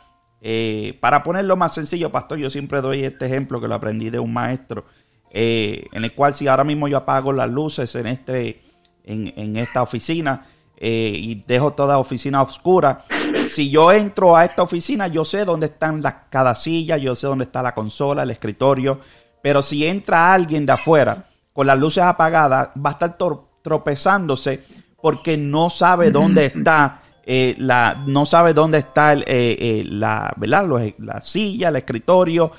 para 0.99 1.21
ponerlo 1.21 1.55
más 1.55 1.75
sencillo, 1.75 2.11
pastor, 2.11 2.39
yo 2.39 2.49
siempre 2.49 2.81
doy 2.81 3.03
este 3.03 3.27
ejemplo 3.27 3.61
que 3.61 3.67
lo 3.67 3.75
aprendí 3.75 4.09
de 4.09 4.17
un 4.17 4.33
maestro 4.33 4.85
eh, 5.33 5.85
en 5.93 6.03
el 6.03 6.13
cual 6.13 6.33
si 6.33 6.47
ahora 6.47 6.63
mismo 6.63 6.87
yo 6.87 6.97
apago 6.97 7.31
las 7.31 7.49
luces 7.49 7.95
en, 7.95 8.07
este, 8.07 8.61
en, 9.05 9.55
esta 9.55 9.81
oficina 9.81 10.45
eh, 10.75 11.13
y 11.15 11.43
dejo 11.47 11.71
toda 11.71 11.97
oficina 11.97 12.41
oscura, 12.41 13.05
si 13.49 13.69
yo 13.69 13.91
entro 13.91 14.35
a 14.35 14.43
esta 14.43 14.63
oficina 14.63 15.07
yo 15.07 15.23
sé 15.23 15.45
dónde 15.45 15.67
están 15.67 16.01
las, 16.01 16.15
cada 16.29 16.53
silla, 16.55 16.97
yo 16.97 17.15
sé 17.15 17.27
dónde 17.27 17.45
está 17.45 17.63
la 17.63 17.73
consola, 17.73 18.23
el 18.23 18.31
escritorio, 18.31 18.99
pero 19.41 19.61
si 19.61 19.85
entra 19.85 20.33
alguien 20.33 20.65
de 20.65 20.73
afuera 20.73 21.25
con 21.53 21.67
las 21.67 21.79
luces 21.79 22.03
apagadas, 22.03 22.69
va 22.77 22.89
a 22.89 22.93
estar 22.93 23.17
tropezándose 23.61 24.63
porque 25.01 25.37
no 25.37 25.69
sabe 25.69 26.11
dónde 26.11 26.45
está 26.55 27.00
eh, 27.33 27.55
la, 27.59 28.03
no 28.07 28.25
sabe 28.25 28.53
dónde 28.53 28.79
está 28.79 29.13
el, 29.13 29.21
eh, 29.21 29.55
eh, 29.57 29.83
la, 29.85 30.33
¿verdad? 30.35 30.65
la 30.97 31.21
silla, 31.21 31.69
el 31.69 31.77
escritorio, 31.77 32.51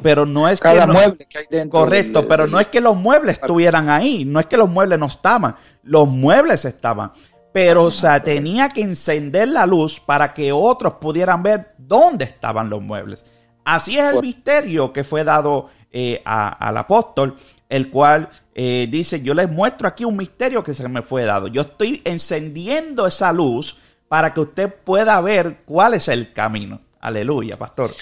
pero 0.00 0.24
no 0.24 0.48
es 0.48 0.60
que, 0.60 0.86
mueble 0.86 1.26
que 1.26 1.38
hay 1.38 1.46
dentro 1.50 1.80
correcto, 1.80 2.28
pero 2.28 2.46
no 2.46 2.60
es 2.60 2.68
que 2.68 2.80
los 2.80 2.94
muebles 2.94 3.40
estuvieran 3.40 3.90
ahí, 3.90 4.24
no 4.24 4.38
es 4.38 4.46
que 4.46 4.56
los 4.56 4.68
muebles 4.68 5.00
no 5.00 5.06
estaban, 5.06 5.56
los 5.82 6.06
muebles 6.06 6.64
estaban, 6.64 7.10
pero 7.52 7.86
o 7.86 7.90
sea, 7.90 8.22
tenía 8.22 8.68
que 8.68 8.82
encender 8.82 9.48
la 9.48 9.66
luz 9.66 9.98
para 9.98 10.32
que 10.32 10.52
otros 10.52 10.94
pudieran 11.00 11.42
ver 11.42 11.74
dónde 11.76 12.24
estaban 12.24 12.70
los 12.70 12.80
muebles. 12.80 13.26
Así 13.64 13.98
es 13.98 14.14
el 14.14 14.20
misterio 14.20 14.92
que 14.92 15.02
fue 15.02 15.24
dado 15.24 15.70
al 16.24 16.76
apóstol, 16.76 17.34
el 17.68 17.90
cual 17.90 18.28
dice, 18.54 19.22
yo 19.22 19.34
les 19.34 19.50
muestro 19.50 19.88
aquí 19.88 20.04
un 20.04 20.16
misterio 20.16 20.62
que 20.62 20.72
se 20.72 20.86
me 20.86 21.02
fue 21.02 21.24
dado. 21.24 21.48
Yo 21.48 21.62
estoy 21.62 22.00
encendiendo 22.04 23.04
esa 23.04 23.32
luz 23.32 23.76
para 24.08 24.32
que 24.32 24.40
usted 24.40 24.72
pueda 24.72 25.20
ver 25.20 25.58
cuál 25.64 25.94
es 25.94 26.08
el 26.08 26.32
camino. 26.32 26.80
Aleluya, 27.00 27.56
pastor. 27.56 27.92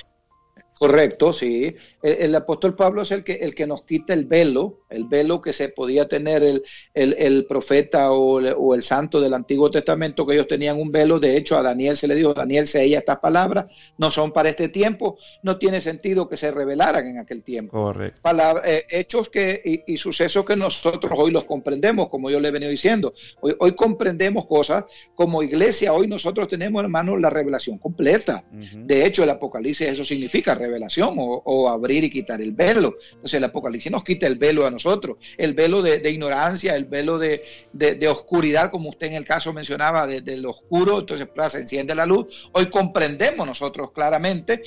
Correcto, 0.79 1.33
sí. 1.33 1.75
El, 2.07 2.35
apóstol 2.35 2.75
Pablo 2.75 3.03
es 3.03 3.11
el 3.11 3.25
que, 3.25 3.35
el 3.35 3.55
que 3.55 3.67
nos 3.67 3.83
quita 3.83 4.15
el 4.15 4.25
velo, 4.25 4.81
el 4.91 5.05
velo 5.05 5.41
que 5.41 5.53
se 5.53 5.69
podía 5.69 6.07
tener 6.09 6.43
el, 6.43 6.63
el, 6.95 7.47
profeta 7.47 8.13
o, 8.13 8.75
el 8.75 8.83
santo 8.83 9.21
del 9.21 9.35
Antiguo 9.35 9.71
Testamento, 9.71 10.27
que 10.27 10.35
ellos 10.35 10.49
tenían 10.49 10.81
un 10.81 10.93
velo. 10.93 11.19
De 11.19 11.37
hecho, 11.37 11.57
a 11.57 11.63
Daniel 11.63 11.97
se 11.97 12.09
le 12.09 12.15
dijo, 12.15 12.35
Daniel, 12.35 12.67
se 12.67 12.83
ella 12.83 12.99
estas 12.99 13.19
palabras, 13.19 13.67
no 13.99 14.11
son 14.11 14.33
para 14.33 14.49
este 14.49 14.69
tiempo, 14.69 15.19
no 15.43 15.59
tiene 15.59 15.81
sentido 15.81 16.29
que 16.29 16.37
se 16.37 16.51
revelaran 16.51 17.07
en 17.07 17.19
aquel 17.19 17.43
tiempo. 17.43 17.73
Correcto. 17.73 18.21
Eh, 18.65 18.85
hechos 18.91 19.29
que, 19.29 19.85
y, 19.87 19.99
sucesos 19.99 20.45
que 20.45 20.57
nosotros 20.57 21.13
hoy 21.17 21.31
los 21.31 21.45
comprendemos, 21.45 22.09
como 22.09 22.31
yo 22.31 22.41
le 22.41 22.49
he 22.49 22.53
venido 22.53 22.71
diciendo. 22.71 23.15
Hoy, 23.41 23.55
hoy 23.59 23.73
comprendemos 23.73 24.47
cosas, 24.47 24.85
como 25.15 25.43
iglesia, 25.43 25.93
hoy 25.93 26.07
nosotros 26.07 26.49
tenemos, 26.49 26.83
hermanos, 26.83 27.21
la 27.21 27.31
revelación 27.31 27.79
completa. 27.79 28.45
De 28.51 29.05
hecho, 29.05 29.25
el 29.25 29.31
Apocalipsis 29.31 29.89
eso 29.89 30.05
significa 30.05 30.55
revelación 30.55 31.15
o, 31.19 31.69
abrir 31.69 31.96
y 32.05 32.11
quitar 32.11 32.41
el 32.41 32.53
velo. 32.53 32.97
Entonces 33.13 33.35
el 33.35 33.45
Apocalipsis 33.45 33.91
nos 33.93 34.05
quita 34.05 34.27
el 34.27 34.37
velo 34.37 34.67
a 34.67 34.71
nosotros, 34.71 35.19
el 35.37 35.55
velo 35.55 35.83
de, 35.83 36.11
ignorancia, 36.11 36.75
el 36.75 36.85
velo 36.85 37.19
de, 37.19 38.09
oscuridad, 38.09 38.71
como 38.71 38.91
usted 38.91 39.09
en 39.09 39.15
el 39.15 39.25
caso 39.25 39.53
mencionaba, 39.53 40.07
del 40.07 40.47
oscuro, 40.47 41.01
entonces 41.01 41.29
se 41.49 41.61
enciende 41.61 41.95
la 41.95 42.07
luz. 42.07 42.49
Hoy 42.53 42.67
comprendemos 42.67 43.47
nosotros 43.47 43.93
claramente 43.93 44.63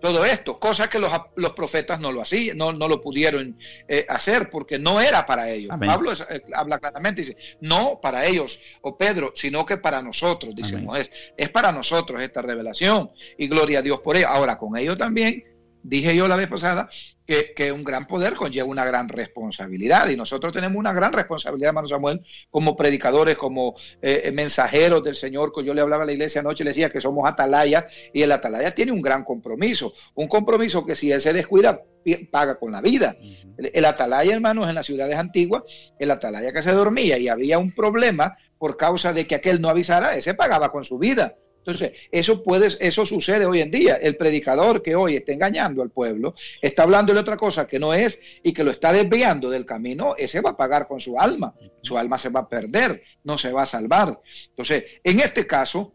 todo 0.00 0.24
esto, 0.24 0.58
cosa 0.58 0.88
que 0.88 0.98
los, 0.98 1.10
los 1.36 1.52
profetas 1.52 1.98
no 2.00 2.12
lo 2.12 2.22
hacían, 2.22 2.56
no, 2.56 2.72
no 2.72 2.88
lo 2.88 3.00
pudieron 3.00 3.58
eh, 3.88 4.06
hacer 4.08 4.50
porque 4.50 4.78
no 4.78 5.00
era 5.00 5.24
para 5.26 5.50
ellos. 5.50 5.74
Pablo 5.84 6.12
eh, 6.12 6.42
habla 6.54 6.78
claramente, 6.78 7.22
dice, 7.22 7.36
no 7.60 7.98
para 8.00 8.26
ellos 8.26 8.60
o 8.82 8.96
Pedro, 8.96 9.32
sino 9.34 9.64
que 9.64 9.78
para 9.78 10.02
nosotros, 10.02 10.54
dice 10.54 10.84
es, 10.96 11.10
es 11.36 11.48
para 11.48 11.72
nosotros 11.72 12.22
esta 12.22 12.42
revelación 12.42 13.10
y 13.38 13.48
gloria 13.48 13.80
a 13.80 13.82
Dios 13.82 14.00
por 14.00 14.16
ello. 14.16 14.28
Ahora, 14.28 14.58
con 14.58 14.76
ello 14.76 14.96
también 14.96 15.44
dije 15.88 16.16
yo 16.16 16.26
la 16.28 16.36
vez 16.36 16.48
pasada 16.48 16.88
que, 17.26 17.72
un 17.72 17.82
gran 17.82 18.06
poder 18.06 18.34
conlleva 18.34 18.68
una 18.68 18.84
gran 18.84 19.08
responsabilidad 19.08 20.08
y 20.08 20.16
nosotros 20.16 20.52
tenemos 20.52 20.78
una 20.78 20.92
gran 20.92 21.12
responsabilidad, 21.12 21.68
hermano 21.68 21.88
Samuel, 21.88 22.22
como 22.50 22.76
predicadores, 22.76 23.36
como 23.36 23.74
eh, 24.00 24.30
mensajeros 24.32 25.02
del 25.02 25.16
Señor. 25.16 25.52
Yo 25.64 25.74
le 25.74 25.80
hablaba 25.80 26.04
a 26.04 26.06
la 26.06 26.12
iglesia 26.12 26.40
anoche, 26.40 26.62
le 26.62 26.70
decía 26.70 26.90
que 26.90 27.00
somos 27.00 27.28
atalaya 27.28 27.86
y 28.12 28.22
el 28.22 28.30
atalaya 28.30 28.74
tiene 28.74 28.92
un 28.92 29.02
gran 29.02 29.24
compromiso, 29.24 29.92
un 30.14 30.28
compromiso 30.28 30.84
que 30.86 30.94
si 30.94 31.10
él 31.10 31.20
se 31.20 31.32
descuida, 31.32 31.82
paga 32.30 32.56
con 32.56 32.70
la 32.70 32.80
vida. 32.80 33.16
el, 33.58 33.70
el 33.74 33.84
atalaya, 33.84 34.32
hermanos, 34.32 34.68
en 34.68 34.76
las 34.76 34.86
ciudades 34.86 35.16
antiguas, 35.16 35.64
el 35.98 36.10
atalaya 36.10 36.52
que 36.52 36.62
se 36.62 36.72
dormía 36.72 37.18
y 37.18 37.28
había 37.28 37.58
un 37.58 37.74
problema 37.74 38.36
por 38.58 38.76
causa 38.76 39.12
de 39.12 39.26
que 39.26 39.34
aquel 39.34 39.60
no 39.60 39.68
avisara, 39.68 40.16
ese 40.16 40.34
pagaba 40.34 40.70
con 40.70 40.84
su 40.84 40.98
vida. 40.98 41.36
Entonces, 41.66 41.98
eso 42.12 42.44
puede, 42.44 42.68
eso 42.78 43.04
sucede 43.04 43.44
hoy 43.44 43.60
en 43.60 43.72
día. 43.72 43.96
El 43.96 44.16
predicador 44.16 44.82
que 44.82 44.94
hoy 44.94 45.16
está 45.16 45.32
engañando 45.32 45.82
al 45.82 45.90
pueblo, 45.90 46.36
está 46.62 46.84
hablando 46.84 47.12
de 47.12 47.18
otra 47.18 47.36
cosa 47.36 47.66
que 47.66 47.80
no 47.80 47.92
es 47.92 48.20
y 48.44 48.52
que 48.52 48.62
lo 48.62 48.70
está 48.70 48.92
desviando 48.92 49.50
del 49.50 49.66
camino, 49.66 50.14
ese 50.16 50.40
va 50.40 50.50
a 50.50 50.56
pagar 50.56 50.86
con 50.86 51.00
su 51.00 51.18
alma. 51.18 51.54
Su 51.82 51.98
alma 51.98 52.18
se 52.18 52.28
va 52.28 52.40
a 52.40 52.48
perder, 52.48 53.02
no 53.24 53.36
se 53.36 53.50
va 53.50 53.62
a 53.62 53.66
salvar. 53.66 54.20
Entonces, 54.50 54.84
en 55.02 55.18
este 55.18 55.44
caso, 55.44 55.92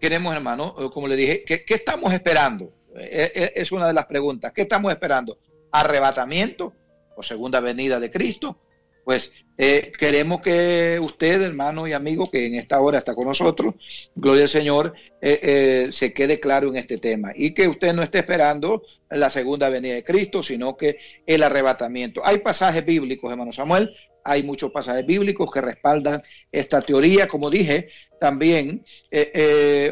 queremos, 0.00 0.34
hermano, 0.34 0.74
eh, 0.76 0.90
como 0.92 1.06
le 1.06 1.14
dije, 1.14 1.44
¿qué, 1.44 1.64
qué 1.64 1.74
estamos 1.74 2.12
esperando? 2.12 2.74
Eh, 2.96 3.30
eh, 3.34 3.52
es 3.54 3.70
una 3.70 3.86
de 3.86 3.94
las 3.94 4.06
preguntas. 4.06 4.52
¿Qué 4.52 4.62
estamos 4.62 4.90
esperando? 4.90 5.38
¿Arrebatamiento 5.70 6.72
o 7.16 7.22
segunda 7.22 7.60
venida 7.60 8.00
de 8.00 8.10
Cristo? 8.10 8.58
Pues 9.04 9.32
eh, 9.58 9.92
queremos 9.98 10.40
que 10.40 10.98
usted, 11.00 11.42
hermano 11.42 11.86
y 11.86 11.92
amigo, 11.92 12.30
que 12.30 12.46
en 12.46 12.54
esta 12.54 12.80
hora 12.80 12.98
está 12.98 13.14
con 13.14 13.26
nosotros, 13.26 13.74
gloria 14.14 14.44
al 14.44 14.48
Señor, 14.48 14.94
eh, 15.20 15.40
eh, 15.42 15.92
se 15.92 16.12
quede 16.12 16.40
claro 16.40 16.68
en 16.68 16.76
este 16.76 16.98
tema 16.98 17.32
y 17.34 17.52
que 17.52 17.68
usted 17.68 17.92
no 17.92 18.02
esté 18.02 18.20
esperando 18.20 18.82
la 19.10 19.28
segunda 19.28 19.68
venida 19.68 19.94
de 19.94 20.04
Cristo, 20.04 20.42
sino 20.42 20.76
que 20.76 20.96
el 21.26 21.42
arrebatamiento. 21.42 22.22
Hay 22.24 22.38
pasajes 22.38 22.84
bíblicos, 22.84 23.30
hermano 23.30 23.52
Samuel, 23.52 23.94
hay 24.24 24.42
muchos 24.42 24.70
pasajes 24.70 25.04
bíblicos 25.04 25.50
que 25.52 25.60
respaldan 25.60 26.22
esta 26.50 26.80
teoría, 26.80 27.26
como 27.26 27.50
dije, 27.50 27.88
también 28.20 28.84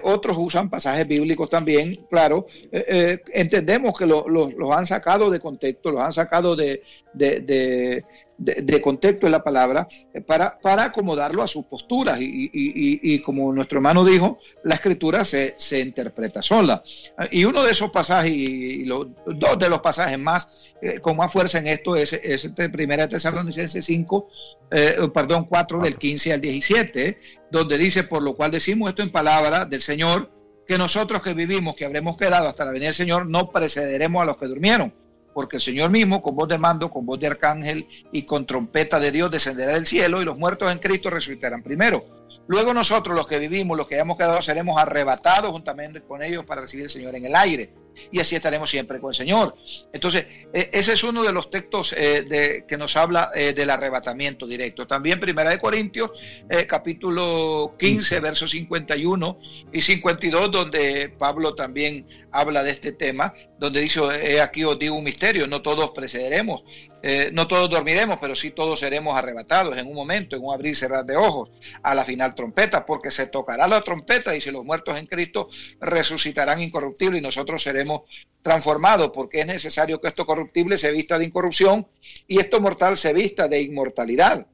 otros 0.03 0.39
usan 0.39 0.71
pasajes 0.71 1.07
bíblicos 1.07 1.51
también, 1.51 2.07
claro, 2.09 2.47
entendemos 2.71 3.99
que 3.99 4.07
los 4.07 4.71
han 4.71 4.87
sacado 4.87 5.31
de 5.31 5.41
contexto, 5.41 5.91
los 5.91 6.01
han 6.01 6.13
sacado 6.13 6.55
de, 6.55 6.85
de, 7.13 8.05
contexto 8.83 9.27
de 9.27 9.31
la 9.31 9.43
palabra 9.43 9.87
eh, 10.13 10.21
para, 10.21 10.59
para 10.59 10.85
acomodarlo 10.85 11.43
a 11.43 11.49
sus 11.49 11.67
posturas. 11.67 12.19
Y, 12.21 13.21
como 13.23 13.53
nuestro 13.53 13.79
hermano 13.79 14.05
dijo, 14.05 14.39
la 14.65 14.75
escritura 14.75 15.25
se, 15.25 15.55
se 15.59 15.81
interpreta 15.81 16.43
sola. 16.43 16.83
Y 17.31 17.45
uno 17.45 17.63
de 17.63 17.73
esos 17.73 17.91
pasajes, 17.91 18.33
y 18.33 18.85
los 18.85 19.09
dos 19.27 19.59
de 19.59 19.69
los 19.69 19.81
pasajes 19.81 20.19
más 20.19 20.71
eh, 20.83 20.99
con 21.01 21.17
más 21.17 21.31
fuerza 21.31 21.59
en 21.59 21.67
esto 21.67 21.95
es, 21.95 22.15
es 22.15 22.45
este 22.45 22.71
primera 22.71 23.07
Tesalonicenses 23.07 23.85
5, 23.85 24.29
eh, 24.71 24.97
perdón, 25.13 25.45
4 25.45 25.81
del 25.81 25.99
15 25.99 26.33
al 26.33 26.41
17, 26.41 27.19
donde 27.51 27.77
dice, 27.77 28.05
por 28.05 28.23
lo 28.23 28.35
cual 28.35 28.51
decimos 28.51 28.89
esto 28.89 29.03
en 29.03 29.11
palabra 29.11 29.67
del 29.67 29.81
Señor, 29.81 30.31
que 30.67 30.79
nosotros 30.79 31.23
que 31.23 31.35
vivimos, 31.35 31.75
que 31.75 31.85
habremos 31.85 32.17
quedado 32.17 32.49
hasta 32.49 32.65
la 32.65 32.71
venida 32.71 32.89
del 32.89 32.95
Señor, 32.95 33.29
no 33.29 33.51
precederemos 33.51 34.23
a 34.23 34.25
los 34.25 34.39
que 34.39 34.47
durmieron 34.47 34.95
porque 35.33 35.57
el 35.57 35.63
Señor 35.63 35.91
mismo, 35.91 36.21
con 36.21 36.35
voz 36.35 36.49
de 36.49 36.59
mando, 36.59 36.91
con 36.91 37.07
voz 37.07 37.19
de 37.19 37.29
arcángel 37.29 37.87
y 38.13 38.23
con 38.25 38.47
trompeta 38.47 38.99
de 38.99 39.13
Dios, 39.13 39.31
descenderá 39.31 39.75
del 39.75 39.87
cielo 39.87 40.21
y 40.21 40.25
los 40.25 40.37
muertos 40.37 40.71
en 40.71 40.79
Cristo 40.79 41.11
resucitarán 41.11 41.63
primero. 41.63 42.05
Luego 42.47 42.75
nosotros, 42.75 43.15
los 43.15 43.27
que 43.27 43.39
vivimos, 43.39 43.77
los 43.77 43.87
que 43.87 43.95
hayamos 43.95 44.17
quedado, 44.17 44.43
seremos 44.43 44.81
arrebatados 44.81 45.51
juntamente 45.51 46.03
con 46.03 46.23
ellos 46.23 46.45
para 46.45 46.63
recibir 46.63 46.87
al 46.87 46.91
Señor 46.91 47.15
en 47.15 47.25
el 47.27 47.37
aire 47.37 47.73
y 48.11 48.21
así 48.21 48.37
estaremos 48.37 48.69
siempre 48.69 49.01
con 49.01 49.11
el 49.11 49.15
Señor. 49.15 49.55
Entonces, 49.93 50.27
e, 50.53 50.71
ese 50.73 50.93
es 50.93 51.05
uno 51.05 51.23
de 51.23 51.33
los 51.33 51.51
textos 51.51 51.93
eh, 51.93 52.25
de, 52.29 52.65
que 52.67 52.77
nos 52.77 52.97
habla 52.97 53.31
eh, 53.35 53.53
del 53.53 53.71
arrebatamiento 53.71 54.47
directo. 54.47 54.87
También 54.87 55.21
Primera 55.21 55.51
de 55.51 55.59
Corintios, 55.59 56.11
eh, 56.49 56.67
capítulo 56.67 57.75
15, 57.79 58.21
versos 58.21 58.51
51 58.51 59.39
y 59.73 59.81
52, 59.81 60.51
donde 60.51 61.09
Pablo 61.19 61.55
también 61.55 62.07
habla 62.33 62.63
de 62.63 62.71
este 62.71 62.93
tema, 62.93 63.35
donde 63.59 63.81
dice, 63.81 64.41
aquí 64.41 64.65
os 64.65 64.79
digo 64.79 64.95
un 64.95 65.05
misterio, 65.05 65.47
no 65.47 65.61
todos 65.63 65.91
precederemos, 65.91 66.63
eh, 67.03 67.31
no 67.33 67.47
todos 67.47 67.71
dormiremos, 67.71 68.19
pero 68.21 68.35
sí 68.35 68.51
todos 68.51 68.79
seremos 68.79 69.17
arrebatados 69.17 69.77
en 69.79 69.87
un 69.87 69.95
momento, 69.95 70.37
en 70.37 70.45
un 70.45 70.53
abrir 70.53 70.73
y 70.73 70.75
cerrar 70.75 71.07
de 71.07 71.17
ojos, 71.17 71.49
a 71.83 71.95
la 71.95 72.05
final 72.05 72.35
trompeta, 72.35 72.85
porque 72.85 73.11
se 73.11 73.27
tocará 73.27 73.67
la 73.67 73.81
trompeta 73.81 74.37
y 74.37 74.41
si 74.41 74.51
los 74.51 74.65
muertos 74.65 74.99
en 74.99 75.07
Cristo 75.07 75.49
resucitarán 75.81 76.61
incorruptibles 76.61 77.21
y 77.21 77.23
nosotros 77.23 77.63
seremos 77.63 77.80
transformados, 78.43 79.11
porque 79.11 79.41
es 79.41 79.47
necesario 79.47 80.01
que 80.01 80.09
esto 80.09 80.25
corruptible 80.27 80.77
se 80.77 80.91
vista 80.91 81.19
de 81.19 81.27
incorrupción 81.27 81.87
y 82.27 82.41
esto 82.41 82.61
mortal 82.61 82.97
se 82.97 83.13
vista 83.13 83.49
de 83.49 83.61
inmortalidad. 83.63 84.47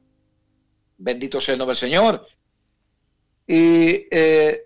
Bendito 0.97 1.39
sea 1.39 1.53
el 1.53 1.59
nombre 1.59 1.73
del 1.73 1.77
Señor. 1.77 2.27
Y 3.47 4.07
eh, 4.11 4.63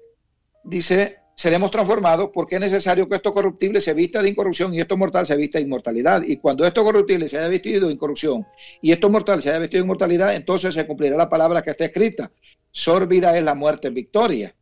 dice 0.64 1.22
seremos 1.42 1.72
transformados 1.72 2.30
porque 2.32 2.56
es 2.56 2.62
necesario 2.62 3.10
que 3.10 3.16
esto 3.16 3.34
corruptible 3.34 3.82
se 3.82 3.96
vista 3.96 4.22
de 4.22 4.30
incorrupción 4.30 4.76
y 4.76 4.80
esto 4.80 4.96
mortal 4.96 5.26
se 5.26 5.36
vista 5.36 5.58
de 5.58 5.64
inmortalidad. 5.64 6.22
Y 6.22 6.38
cuando 6.38 6.66
esto 6.66 6.84
corruptible 6.84 7.28
se 7.28 7.40
haya 7.40 7.48
vestido 7.48 7.88
de 7.88 7.94
incorrupción 7.94 8.46
y 8.80 8.92
esto 8.92 9.10
mortal 9.10 9.42
se 9.42 9.50
haya 9.50 9.58
vestido 9.58 9.82
de 9.82 9.86
inmortalidad, 9.86 10.36
entonces 10.36 10.76
se 10.76 10.86
cumplirá 10.86 11.18
la 11.18 11.30
palabra 11.30 11.64
que 11.64 11.72
está 11.72 11.86
escrita. 11.86 12.32
Sórbida 12.70 13.36
es 13.36 13.44
la 13.44 13.56
muerte 13.56 13.88
en 13.88 13.96
victoria. 13.96 14.56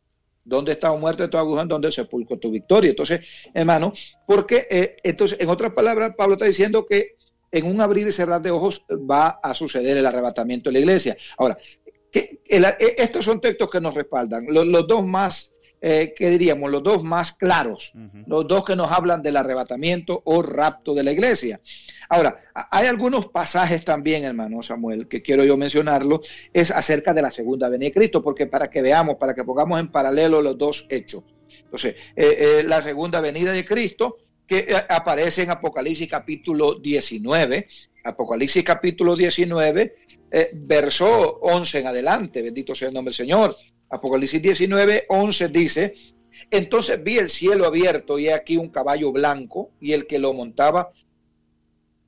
¿Dónde 0.50 0.72
está 0.72 0.92
muerte 0.92 1.28
tu 1.28 1.38
agujón? 1.38 1.68
¿Dónde 1.68 1.92
sepulcro 1.92 2.36
tu 2.36 2.50
victoria? 2.50 2.90
Entonces, 2.90 3.20
hermano, 3.54 3.92
porque 4.26 4.66
eh, 4.68 4.96
entonces, 5.04 5.38
en 5.40 5.48
otras 5.48 5.72
palabras, 5.72 6.14
Pablo 6.18 6.34
está 6.34 6.46
diciendo 6.46 6.84
que 6.86 7.14
en 7.52 7.66
un 7.66 7.80
abrir 7.80 8.08
y 8.08 8.12
cerrar 8.12 8.42
de 8.42 8.50
ojos 8.50 8.84
va 8.90 9.38
a 9.40 9.54
suceder 9.54 9.96
el 9.96 10.04
arrebatamiento 10.04 10.68
de 10.68 10.72
la 10.72 10.78
iglesia. 10.80 11.16
Ahora, 11.38 11.56
eh, 12.12 12.40
estos 12.98 13.24
son 13.24 13.40
textos 13.40 13.70
que 13.70 13.80
nos 13.80 13.94
respaldan. 13.94 14.46
los 14.48 14.88
dos 14.88 15.06
más 15.06 15.54
eh, 15.82 16.12
¿qué 16.14 16.28
diríamos? 16.28 16.70
Los 16.70 16.82
dos 16.82 17.02
más 17.02 17.32
claros, 17.32 17.92
los 18.26 18.46
dos 18.46 18.66
que 18.66 18.76
nos 18.76 18.92
hablan 18.92 19.22
del 19.22 19.36
arrebatamiento 19.36 20.20
o 20.26 20.42
rapto 20.42 20.92
de 20.94 21.02
la 21.02 21.12
iglesia. 21.12 21.60
Ahora, 22.10 22.42
hay 22.52 22.86
algunos 22.86 23.28
pasajes 23.28 23.82
también, 23.82 24.24
hermano 24.24 24.62
Samuel, 24.62 25.08
que 25.08 25.22
quiero 25.22 25.42
yo 25.42 25.56
mencionarlo, 25.56 26.20
es 26.52 26.70
acerca 26.70 27.14
de 27.14 27.22
la 27.22 27.30
segunda 27.30 27.70
venida 27.70 27.88
de 27.88 27.94
Cristo, 27.94 28.20
porque 28.20 28.46
para 28.46 28.68
que 28.68 28.82
veamos, 28.82 29.16
para 29.16 29.34
que 29.34 29.42
pongamos 29.42 29.80
en 29.80 29.88
paralelo 29.88 30.42
los 30.42 30.58
dos 30.58 30.86
hechos. 30.90 31.24
Entonces, 31.64 31.94
eh, 32.14 32.36
eh, 32.38 32.62
la 32.66 32.82
segunda 32.82 33.22
venida 33.22 33.52
de 33.52 33.64
Cristo, 33.64 34.18
que 34.46 34.76
aparece 34.88 35.44
en 35.44 35.50
Apocalipsis 35.50 36.08
capítulo 36.08 36.74
19, 36.74 37.68
Apocalipsis 38.04 38.64
capítulo 38.64 39.16
19, 39.16 39.94
verso 40.52 41.38
11 41.40 41.78
en 41.78 41.86
adelante, 41.86 42.42
bendito 42.42 42.74
sea 42.74 42.88
el 42.88 42.94
nombre 42.94 43.10
del 43.10 43.26
Señor. 43.26 43.56
Apocalipsis 43.90 44.40
19, 44.40 45.06
11 45.08 45.48
dice, 45.48 45.94
entonces 46.50 47.02
vi 47.02 47.18
el 47.18 47.28
cielo 47.28 47.66
abierto 47.66 48.18
y 48.18 48.28
aquí 48.28 48.56
un 48.56 48.70
caballo 48.70 49.12
blanco 49.12 49.70
y 49.80 49.92
el 49.92 50.06
que 50.06 50.18
lo 50.18 50.32
montaba 50.32 50.92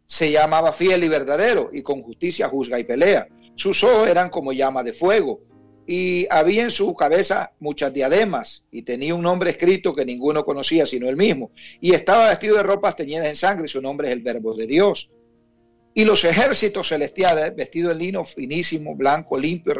se 0.07 0.31
llamaba 0.31 0.73
fiel 0.73 1.05
y 1.05 1.09
verdadero 1.09 1.71
y 1.73 1.83
con 1.83 2.03
justicia 2.03 2.49
juzga 2.49 2.79
y 2.79 2.85
pelea. 2.85 3.29
Sus 3.57 3.83
ojos 3.85 4.09
eran 4.09 4.31
como 4.31 4.53
llama 4.53 4.83
de 4.83 4.93
fuego 4.93 5.41
y 5.87 6.27
había 6.31 6.63
en 6.63 6.71
su 6.71 6.95
cabeza 6.95 7.53
muchas 7.59 7.93
diademas 7.93 8.65
y 8.71 8.83
tenía 8.83 9.15
un 9.15 9.23
nombre 9.23 9.51
escrito 9.51 9.95
que 9.95 10.05
ninguno 10.05 10.45
conocía 10.45 10.87
sino 10.87 11.09
él 11.09 11.17
mismo 11.17 11.51
y 11.81 11.95
estaba 11.95 12.29
vestido 12.29 12.57
de 12.57 12.63
ropas 12.63 12.95
teñidas 12.95 13.27
en 13.27 13.37
sangre 13.37 13.67
y 13.67 13.69
su 13.69 13.83
nombre 13.83 14.09
es 14.09 14.13
el 14.15 14.23
verbo 14.23 14.55
de 14.55 14.67
Dios. 14.67 15.11
Y 15.95 16.05
los 16.05 16.25
ejércitos 16.25 16.89
celestiales, 16.89 17.55
vestidos 17.55 17.93
en 17.93 17.99
lino 17.99 18.25
finísimo, 18.25 18.95
blanco, 18.95 19.37
limpio, 19.37 19.75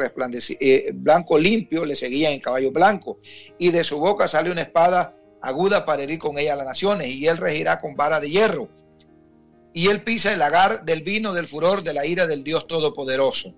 eh, 0.59 0.91
blanco 0.93 1.39
limpio, 1.39 1.85
le 1.85 1.95
seguían 1.95 2.33
en 2.33 2.39
caballo 2.39 2.71
blanco. 2.71 3.19
Y 3.57 3.71
de 3.71 3.83
su 3.83 3.99
boca 3.99 4.27
sale 4.27 4.51
una 4.51 4.61
espada 4.61 5.15
aguda 5.41 5.85
para 5.85 6.03
herir 6.03 6.19
con 6.19 6.37
ella 6.37 6.53
a 6.53 6.57
las 6.57 6.67
naciones, 6.67 7.07
y 7.07 7.27
él 7.27 7.37
regirá 7.37 7.79
con 7.79 7.95
vara 7.95 8.19
de 8.19 8.29
hierro. 8.29 8.69
Y 9.73 9.87
él 9.87 10.03
pisa 10.03 10.31
el 10.31 10.39
lagar 10.39 10.85
del 10.85 11.01
vino 11.01 11.33
del 11.33 11.47
furor 11.47 11.81
de 11.81 11.93
la 11.93 12.05
ira 12.05 12.27
del 12.27 12.43
Dios 12.43 12.67
Todopoderoso 12.67 13.55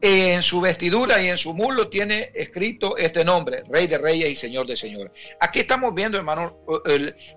en 0.00 0.42
su 0.42 0.60
vestidura 0.60 1.22
y 1.22 1.28
en 1.28 1.38
su 1.38 1.54
muslo 1.54 1.88
tiene 1.88 2.30
escrito 2.34 2.96
este 2.96 3.24
nombre, 3.24 3.62
Rey 3.68 3.86
de 3.86 3.98
Reyes 3.98 4.30
y 4.30 4.36
Señor 4.36 4.66
de 4.66 4.76
Señores. 4.76 5.12
Aquí 5.40 5.60
estamos 5.60 5.94
viendo, 5.94 6.18
hermano, 6.18 6.58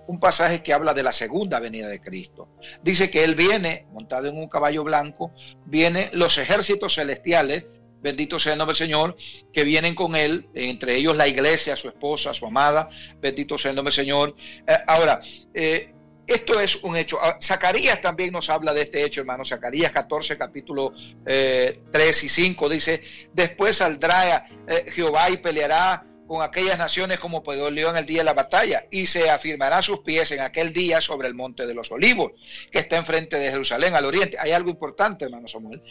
un 0.06 0.20
pasaje 0.20 0.62
que 0.62 0.72
habla 0.72 0.94
de 0.94 1.02
la 1.02 1.12
segunda 1.12 1.60
venida 1.60 1.88
de 1.88 2.00
Cristo. 2.00 2.48
Dice 2.82 3.10
que 3.10 3.24
Él 3.24 3.34
viene 3.34 3.86
montado 3.92 4.28
en 4.28 4.36
un 4.36 4.48
caballo 4.48 4.84
blanco, 4.84 5.32
vienen 5.64 6.08
los 6.12 6.38
ejércitos 6.38 6.94
celestiales 6.94 7.66
bendito 8.06 8.38
sea 8.38 8.52
el 8.52 8.58
nombre 8.58 8.76
del 8.76 8.86
Señor, 8.86 9.16
que 9.52 9.64
vienen 9.64 9.94
con 9.94 10.14
él, 10.14 10.48
entre 10.54 10.94
ellos 10.94 11.16
la 11.16 11.26
iglesia, 11.26 11.74
su 11.76 11.88
esposa, 11.88 12.34
su 12.34 12.46
amada, 12.46 12.88
bendito 13.20 13.58
sea 13.58 13.70
el 13.70 13.76
nombre 13.76 13.90
del 13.90 14.04
Señor. 14.04 14.36
Eh, 14.66 14.74
ahora, 14.86 15.20
eh, 15.54 15.92
esto 16.26 16.60
es 16.60 16.76
un 16.76 16.96
hecho. 16.96 17.18
Ah, 17.20 17.38
Zacarías 17.42 18.00
también 18.00 18.32
nos 18.32 18.50
habla 18.50 18.72
de 18.72 18.82
este 18.82 19.04
hecho, 19.04 19.20
hermano. 19.20 19.44
Zacarías 19.44 19.92
14, 19.92 20.36
capítulo 20.36 20.92
3 21.24 21.78
y 22.24 22.28
5 22.28 22.68
dice, 22.68 23.02
después 23.32 23.76
saldrá 23.76 24.48
Jehová 24.88 25.30
y 25.30 25.38
peleará 25.38 26.04
con 26.26 26.42
aquellas 26.42 26.76
naciones 26.76 27.18
como 27.18 27.42
peleó 27.42 27.90
en 27.90 27.96
el 27.96 28.04
día 28.04 28.18
de 28.18 28.24
la 28.24 28.34
batalla, 28.34 28.86
y 28.90 29.06
se 29.06 29.30
afirmará 29.30 29.80
sus 29.80 30.00
pies 30.00 30.32
en 30.32 30.40
aquel 30.40 30.72
día 30.72 31.00
sobre 31.00 31.28
el 31.28 31.34
monte 31.34 31.66
de 31.66 31.74
los 31.74 31.92
olivos, 31.92 32.32
que 32.70 32.80
está 32.80 32.96
enfrente 32.96 33.38
de 33.38 33.50
Jerusalén, 33.50 33.94
al 33.94 34.04
oriente. 34.04 34.36
Hay 34.40 34.50
algo 34.50 34.70
importante, 34.70 35.24
hermano 35.24 35.46
Samuel. 35.46 35.82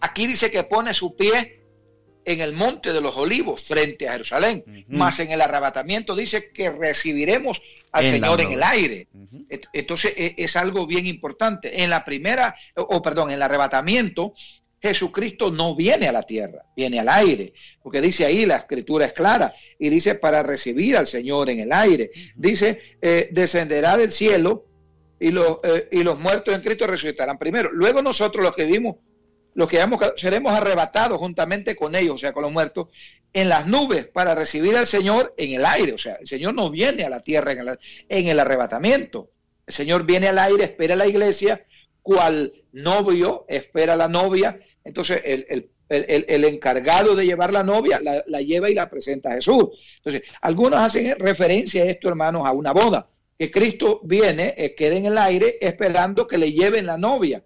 Aquí 0.00 0.26
dice 0.26 0.50
que 0.50 0.64
pone 0.64 0.92
su 0.94 1.14
pie 1.14 1.63
en 2.24 2.40
el 2.40 2.52
monte 2.52 2.92
de 2.92 3.00
los 3.00 3.16
olivos, 3.16 3.64
frente 3.64 4.08
a 4.08 4.12
Jerusalén. 4.12 4.84
Más 4.88 5.20
en 5.20 5.30
el 5.30 5.40
arrebatamiento 5.40 6.16
dice 6.16 6.50
que 6.50 6.70
recibiremos 6.70 7.62
al 7.92 8.04
Señor 8.04 8.40
en 8.40 8.52
el 8.52 8.62
aire. 8.62 9.08
Entonces 9.72 10.14
e, 10.16 10.34
es 10.38 10.56
algo 10.56 10.86
bien 10.86 11.06
importante. 11.06 11.82
En 11.82 11.90
la 11.90 12.04
primera, 12.04 12.54
o 12.76 13.02
perdón, 13.02 13.30
en 13.30 13.36
el 13.36 13.42
arrebatamiento 13.42 14.34
Jesucristo 14.84 15.50
no 15.50 15.74
viene 15.74 16.08
a 16.08 16.12
la 16.12 16.24
tierra, 16.24 16.66
viene 16.76 17.00
al 17.00 17.08
aire, 17.08 17.54
porque 17.82 18.02
dice 18.02 18.26
ahí, 18.26 18.44
la 18.44 18.58
escritura 18.58 19.06
es 19.06 19.14
clara, 19.14 19.54
y 19.78 19.88
dice 19.88 20.14
para 20.14 20.42
recibir 20.42 20.98
al 20.98 21.06
Señor 21.06 21.48
en 21.48 21.60
el 21.60 21.72
aire. 21.72 22.10
Dice, 22.36 22.98
eh, 23.00 23.30
descenderá 23.32 23.96
del 23.96 24.12
cielo 24.12 24.66
y, 25.18 25.28
eh, 25.28 25.88
y 25.90 26.02
los 26.02 26.18
muertos 26.18 26.54
en 26.54 26.60
Cristo 26.60 26.86
resucitarán 26.86 27.38
primero. 27.38 27.72
Luego 27.72 28.02
nosotros 28.02 28.44
los 28.44 28.54
que 28.54 28.64
vimos, 28.64 28.96
los 29.54 29.68
que 29.68 29.78
vamos, 29.78 30.00
seremos 30.16 30.52
arrebatados 30.52 31.18
juntamente 31.18 31.76
con 31.76 31.94
ellos, 31.94 32.14
o 32.14 32.18
sea, 32.18 32.32
con 32.32 32.42
los 32.42 32.52
muertos, 32.52 32.88
en 33.32 33.48
las 33.48 33.66
nubes 33.66 34.06
para 34.06 34.34
recibir 34.34 34.76
al 34.76 34.86
Señor 34.86 35.34
en 35.36 35.52
el 35.52 35.64
aire. 35.64 35.92
O 35.92 35.98
sea, 35.98 36.14
el 36.14 36.26
Señor 36.26 36.54
no 36.54 36.70
viene 36.70 37.04
a 37.04 37.08
la 37.08 37.20
tierra 37.20 37.52
en 37.52 37.60
el, 37.60 37.78
en 38.08 38.28
el 38.28 38.40
arrebatamiento. 38.40 39.30
El 39.66 39.74
Señor 39.74 40.04
viene 40.04 40.28
al 40.28 40.38
aire, 40.38 40.64
espera 40.64 40.94
a 40.94 40.98
la 40.98 41.06
iglesia, 41.06 41.64
cual 42.02 42.52
novio 42.72 43.46
espera 43.48 43.94
a 43.94 43.96
la 43.96 44.08
novia 44.08 44.60
entonces, 44.84 45.22
el, 45.24 46.44
encargado 46.44 47.14
de 47.14 47.24
llevar 47.24 47.52
la 47.52 47.62
novia 47.62 48.00
la, 48.00 48.40
lleva 48.40 48.70
y 48.70 48.74
la 48.74 48.90
presenta 48.90 49.30
a 49.30 49.34
Jesús. 49.34 49.70
Entonces, 49.96 50.22
algunos 50.42 50.80
hacen 50.80 51.18
referencia 51.18 51.82
a 51.82 51.86
esto, 51.86 52.08
hermanos, 52.08 52.42
a 52.46 52.52
una 52.52 52.72
boda, 52.72 53.08
que 53.38 53.50
Cristo 53.50 54.00
viene, 54.04 54.54
eh, 54.56 54.74
queda 54.74 54.96
en 54.96 55.06
el 55.06 55.18
aire 55.18 55.58
esperando 55.60 56.26
que 56.26 56.38
le 56.38 56.52
lleven 56.52 56.86
la 56.86 56.98
novia. 56.98 57.42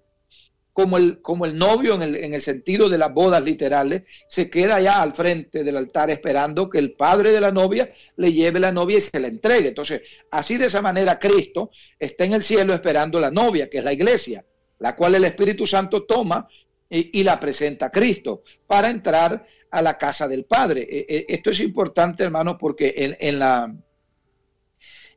Como 0.78 0.96
el, 0.96 1.20
como 1.22 1.44
el 1.44 1.58
novio 1.58 1.96
en 1.96 2.02
el, 2.02 2.14
en 2.14 2.34
el 2.34 2.40
sentido 2.40 2.88
de 2.88 2.98
las 2.98 3.12
bodas 3.12 3.42
literales, 3.42 4.04
se 4.28 4.48
queda 4.48 4.76
allá 4.76 5.02
al 5.02 5.12
frente 5.12 5.64
del 5.64 5.76
altar 5.76 6.08
esperando 6.08 6.70
que 6.70 6.78
el 6.78 6.92
padre 6.92 7.32
de 7.32 7.40
la 7.40 7.50
novia 7.50 7.92
le 8.14 8.32
lleve 8.32 8.60
la 8.60 8.70
novia 8.70 8.98
y 8.98 9.00
se 9.00 9.18
la 9.18 9.26
entregue. 9.26 9.70
Entonces, 9.70 10.02
así 10.30 10.56
de 10.56 10.66
esa 10.66 10.80
manera 10.80 11.18
Cristo 11.18 11.72
está 11.98 12.26
en 12.26 12.34
el 12.34 12.44
cielo 12.44 12.72
esperando 12.74 13.18
la 13.18 13.32
novia, 13.32 13.68
que 13.68 13.78
es 13.78 13.84
la 13.84 13.92
iglesia, 13.92 14.44
la 14.78 14.94
cual 14.94 15.16
el 15.16 15.24
Espíritu 15.24 15.66
Santo 15.66 16.04
toma 16.04 16.46
y, 16.88 17.24
la 17.24 17.40
presenta 17.40 17.86
a 17.86 17.90
Cristo 17.90 18.44
para 18.64 18.88
entrar 18.88 19.44
a 19.72 19.82
la 19.82 19.98
casa 19.98 20.28
del 20.28 20.44
Padre. 20.44 20.86
E, 20.88 21.06
e, 21.08 21.26
esto 21.26 21.50
es 21.50 21.58
importante, 21.58 22.22
hermano, 22.22 22.56
porque 22.56 23.16
en, 23.18 23.38
la 23.40 23.74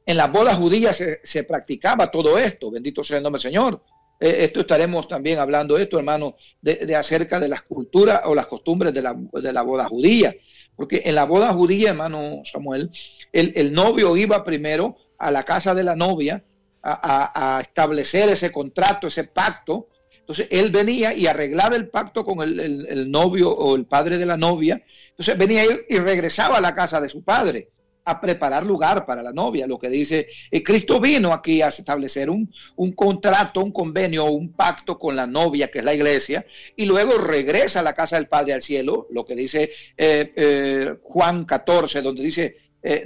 en 0.07 0.17
las 0.17 0.31
bodas 0.31 0.55
judías 0.55 1.03
se, 1.21 1.43
practicaba 1.43 2.09
todo 2.09 2.39
esto, 2.39 2.71
bendito 2.71 3.03
sea 3.03 3.17
el 3.17 3.23
nombre 3.23 3.37
del 3.37 3.51
Señor. 3.51 3.83
E, 4.21 4.45
esto 4.45 4.61
estaremos 4.61 5.07
también 5.07 5.39
hablando 5.39 5.77
esto, 5.79 5.97
hermano, 5.97 6.35
de, 6.61 6.95
acerca 6.95 7.39
de 7.39 7.47
las 7.47 7.63
culturas 7.63 8.21
o 8.25 8.35
las 8.35 8.45
costumbres 8.45 8.93
de 8.93 9.01
la, 9.01 9.15
de 9.15 9.51
la, 9.51 9.63
boda 9.63 9.85
judía. 9.87 10.35
Porque 10.75 11.01
en 11.05 11.15
la 11.15 11.25
boda 11.25 11.51
judía, 11.53 11.89
hermano 11.89 12.43
Samuel, 12.45 12.91
el, 13.33 13.51
el 13.55 13.73
novio 13.73 14.15
iba 14.15 14.43
primero 14.43 14.95
a 15.17 15.31
la 15.31 15.43
casa 15.43 15.73
de 15.73 15.83
la 15.83 15.95
novia 15.95 16.43
a, 16.83 17.57
a, 17.57 17.61
establecer 17.61 18.29
ese 18.29 18.51
contrato, 18.51 19.07
ese 19.07 19.25
pacto, 19.25 19.87
entonces 20.19 20.47
él 20.51 20.71
venía 20.71 21.13
y 21.13 21.27
arreglaba 21.27 21.75
el 21.75 21.89
pacto 21.89 22.23
con 22.23 22.41
el, 22.41 23.11
novio 23.11 23.51
o 23.51 23.75
el 23.75 23.85
padre 23.85 24.17
de 24.17 24.25
la 24.25 24.37
novia. 24.37 24.81
Entonces 25.09 25.37
venía 25.37 25.63
él 25.63 25.83
y 25.89 25.97
regresaba 25.97 26.57
a 26.57 26.61
la 26.61 26.73
casa 26.73 27.01
de 27.01 27.09
su 27.09 27.23
padre 27.23 27.69
a 28.03 28.19
preparar 28.19 28.65
lugar 28.65 29.05
para 29.05 29.21
la 29.21 29.31
novia. 29.31 29.67
Lo 29.67 29.79
que 29.79 29.89
dice, 29.89 30.27
eh, 30.49 30.63
Cristo 30.63 30.99
vino 30.99 31.33
aquí 31.33 31.61
a 31.61 31.67
establecer 31.67 32.29
un, 32.29 32.51
contrato, 32.95 33.61
un 33.61 33.71
convenio, 33.71 34.25
un 34.25 34.53
pacto 34.53 34.97
con 34.97 35.15
la 35.15 35.27
novia, 35.27 35.69
que 35.69 35.79
es 35.79 35.85
la 35.85 35.93
iglesia, 35.93 36.45
y 36.75 36.85
luego 36.85 37.17
regresa 37.17 37.81
a 37.81 37.83
la 37.83 37.93
casa 37.93 38.15
del 38.15 38.27
Padre 38.27 38.53
al 38.53 38.61
cielo, 38.61 39.07
lo 39.11 39.25
que 39.25 39.35
dice 39.35 39.71
eh, 39.97 40.33
eh, 40.35 40.95
Juan 41.03 41.45
14, 41.45 42.01
donde 42.01 42.23
dice, 42.23 42.55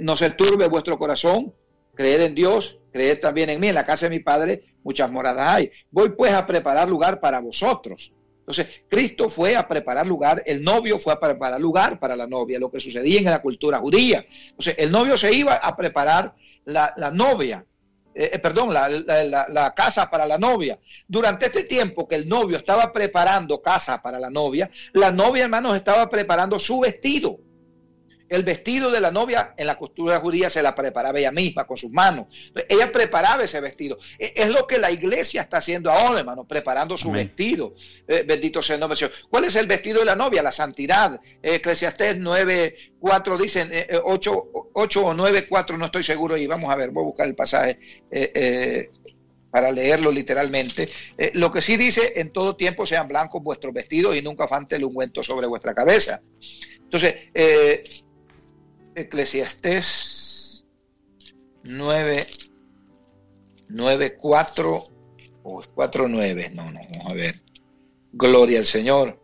no 0.00 0.16
se 0.16 0.30
turbe 0.30 0.68
vuestro 0.68 0.98
corazón, 0.98 1.52
creed 1.94 2.22
en 2.22 2.34
Dios, 2.34 2.78
creed 2.92 3.20
también 3.20 3.50
en 3.50 3.60
mí, 3.60 3.68
en 3.68 3.74
la 3.74 3.84
casa 3.84 4.06
de 4.06 4.16
mi 4.16 4.20
Padre 4.20 4.62
muchas 4.86 5.10
moradas 5.10 5.52
hay. 5.52 5.70
Voy 5.90 6.10
pues 6.10 6.32
a 6.32 6.46
preparar 6.46 6.88
lugar 6.88 7.20
para 7.20 7.40
vosotros. 7.40 8.12
Entonces, 8.46 8.82
Cristo 8.88 9.28
fue 9.28 9.56
a 9.56 9.66
preparar 9.66 10.06
lugar, 10.06 10.40
el 10.46 10.62
novio 10.62 11.00
fue 11.00 11.12
a 11.12 11.18
preparar 11.18 11.60
lugar 11.60 11.98
para 11.98 12.14
la 12.14 12.28
novia, 12.28 12.60
lo 12.60 12.70
que 12.70 12.78
sucedía 12.78 13.18
en 13.18 13.24
la 13.24 13.42
cultura 13.42 13.78
judía. 13.78 14.24
Entonces, 14.50 14.76
el 14.78 14.92
novio 14.92 15.18
se 15.18 15.32
iba 15.32 15.54
a 15.54 15.76
preparar 15.76 16.32
la, 16.64 16.94
novia, 17.12 17.66
eh, 18.14 18.30
eh, 18.34 18.38
perdón, 18.38 18.72
la, 18.72 18.88
la, 18.88 19.74
casa 19.74 20.08
para 20.08 20.26
la 20.26 20.38
novia. 20.38 20.78
Durante 21.08 21.46
este 21.46 21.64
tiempo 21.64 22.06
que 22.06 22.14
el 22.14 22.28
novio 22.28 22.56
estaba 22.56 22.92
preparando 22.92 23.60
casa 23.60 24.00
para 24.00 24.20
la 24.20 24.30
novia, 24.30 24.70
la 24.92 25.10
novia, 25.10 25.42
hermanos, 25.42 25.74
estaba 25.74 26.08
preparando 26.08 26.56
su 26.60 26.78
vestido. 26.78 27.40
El 28.28 28.42
vestido 28.42 28.90
de 28.90 29.00
la 29.00 29.10
novia 29.10 29.54
en 29.56 29.66
la 29.66 29.76
cultura 29.76 30.18
judía 30.18 30.50
se 30.50 30.62
la 30.62 30.74
preparaba 30.74 31.18
ella 31.18 31.32
misma 31.32 31.66
con 31.66 31.76
sus 31.76 31.92
manos. 31.92 32.26
Ella 32.68 32.90
preparaba 32.90 33.44
ese 33.44 33.60
vestido. 33.60 33.98
E, 34.18 34.32
es 34.36 34.48
lo 34.48 34.66
que 34.66 34.78
la 34.78 34.90
iglesia 34.90 35.42
está 35.42 35.58
haciendo 35.58 35.90
ahora, 35.90 36.20
hermano, 36.20 36.44
preparando 36.44 36.96
su 36.96 37.10
vestido. 37.12 37.74
Eh, 38.08 38.24
bendito 38.26 38.62
sea 38.62 38.74
el 38.74 38.80
nombre 38.80 38.96
Señor. 38.96 39.12
¿Cuál 39.30 39.44
es 39.44 39.56
el 39.56 39.66
vestido 39.66 40.00
de 40.00 40.06
la 40.06 40.16
novia? 40.16 40.42
La 40.42 40.52
santidad. 40.52 41.20
Eclesiastés 41.42 42.18
9, 42.18 42.74
4 42.98 43.38
dicen, 43.38 43.70
8, 44.04 44.32
eh, 44.32 44.70
8 44.72 45.06
o 45.06 45.14
9, 45.14 45.46
4, 45.48 45.78
no 45.78 45.86
estoy 45.86 46.02
seguro. 46.02 46.36
Y 46.36 46.46
vamos 46.46 46.72
a 46.72 46.76
ver, 46.76 46.90
voy 46.90 47.02
a 47.02 47.06
buscar 47.06 47.26
el 47.26 47.34
pasaje 47.34 47.78
eh, 48.10 48.90
para 49.50 49.70
leerlo 49.70 50.10
literalmente. 50.10 50.88
lo 51.34 51.52
que 51.52 51.62
sí 51.62 51.76
dice, 51.76 52.14
en 52.16 52.32
todo 52.32 52.56
tiempo 52.56 52.84
sean 52.84 53.08
blancos 53.08 53.42
vuestros 53.42 53.72
vestidos 53.72 54.16
y 54.16 54.22
nunca 54.22 54.48
falte 54.48 54.76
el 54.76 54.84
ungüento 54.84 55.22
sobre 55.22 55.46
vuestra 55.46 55.74
cabeza. 55.74 56.20
Entonces, 56.86 57.14
eh, 57.34 57.82
Eclesiastés 58.96 60.66
9, 61.64 62.26
9, 63.68 64.16
4 64.16 64.82
o 65.42 65.62
4, 65.74 66.08
9. 66.08 66.50
No, 66.54 66.64
no, 66.64 66.80
vamos 66.80 67.10
a 67.10 67.14
ver. 67.14 67.42
Gloria 68.12 68.58
al 68.58 68.66
Señor. 68.66 69.20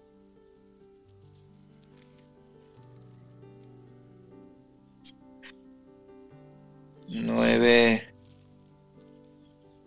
Nueve, 7.09 8.15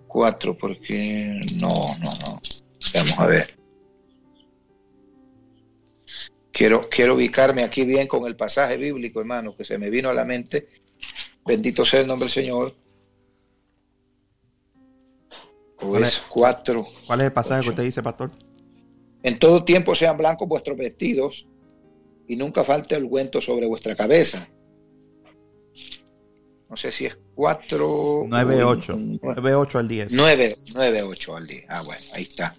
cuatro, 0.08 0.56
porque 0.56 1.42
no, 1.60 1.98
no, 1.98 2.12
no. 2.22 2.40
Vamos 2.94 3.20
a 3.20 3.26
ver. 3.28 3.55
Quiero, 6.56 6.88
quiero 6.90 7.16
ubicarme 7.16 7.66
aquí 7.66 7.84
bien 7.84 8.08
con 8.08 8.26
el 8.26 8.38
pasaje 8.38 8.78
bíblico, 8.78 9.20
hermano, 9.20 9.54
que 9.58 9.66
se 9.66 9.78
me 9.78 9.90
vino 9.90 10.08
a 10.08 10.14
la 10.14 10.24
mente. 10.24 10.70
Bendito 11.46 11.84
sea 11.84 12.00
el 12.00 12.08
nombre 12.08 12.28
del 12.28 12.32
Señor. 12.32 12.74
Pues 15.78 16.24
cuatro. 16.30 16.88
¿Cuál 17.06 17.20
es 17.20 17.26
el 17.26 17.34
pasaje 17.34 17.64
que 17.64 17.70
usted 17.72 17.84
dice, 17.84 18.02
pastor? 18.02 18.32
En 19.22 19.38
todo 19.38 19.66
tiempo 19.66 19.94
sean 19.96 20.16
blancos 20.16 20.48
vuestros 20.48 20.78
vestidos 20.78 21.46
y 22.26 22.38
nunca 22.38 22.64
falte 22.64 22.96
el 22.96 23.04
ungüento 23.04 23.42
sobre 23.42 23.68
vuestra 23.68 23.94
cabeza. 23.94 24.48
No 26.70 26.78
sé 26.78 26.90
si 26.94 27.08
es 27.08 27.20
cuatro... 27.36 28.24
Nueve, 28.30 28.64
ocho. 28.64 28.98
Nueve, 28.98 29.56
ocho 29.56 29.78
al 29.78 29.90
10. 29.90 30.14
Nueve, 30.14 30.56
nueve, 30.74 31.04
ocho 31.04 31.36
al 31.36 31.48
10. 31.48 31.66
Ah, 31.68 31.82
bueno, 31.82 32.02
ahí 32.14 32.24
está. 32.24 32.56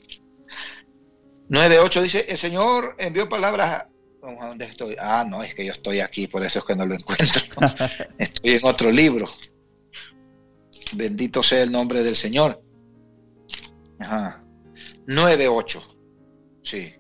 9.8 1.48 2.02
dice, 2.02 2.26
el 2.28 2.36
Señor 2.36 2.96
envió 2.98 3.28
palabras 3.28 3.70
a... 3.70 3.88
dónde 4.48 4.64
estoy? 4.64 4.96
Ah, 4.98 5.24
no, 5.28 5.42
es 5.42 5.54
que 5.54 5.64
yo 5.64 5.72
estoy 5.72 6.00
aquí, 6.00 6.26
por 6.26 6.44
eso 6.44 6.58
es 6.58 6.64
que 6.64 6.74
no 6.74 6.86
lo 6.86 6.94
encuentro. 6.94 7.42
estoy 8.18 8.54
en 8.54 8.64
otro 8.64 8.90
libro. 8.90 9.26
Bendito 10.94 11.42
sea 11.42 11.62
el 11.62 11.70
nombre 11.70 12.02
del 12.02 12.16
Señor. 12.16 12.60
Ajá. 13.98 14.42
9.8. 15.06 15.80
Sí. 16.62 16.94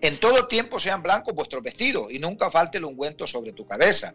En 0.00 0.16
todo 0.18 0.46
tiempo 0.46 0.78
sean 0.78 1.02
blancos 1.02 1.34
vuestros 1.34 1.62
vestidos 1.62 2.12
y 2.12 2.20
nunca 2.20 2.50
falte 2.50 2.78
el 2.78 2.84
ungüento 2.84 3.26
sobre 3.26 3.52
tu 3.52 3.66
cabeza. 3.66 4.14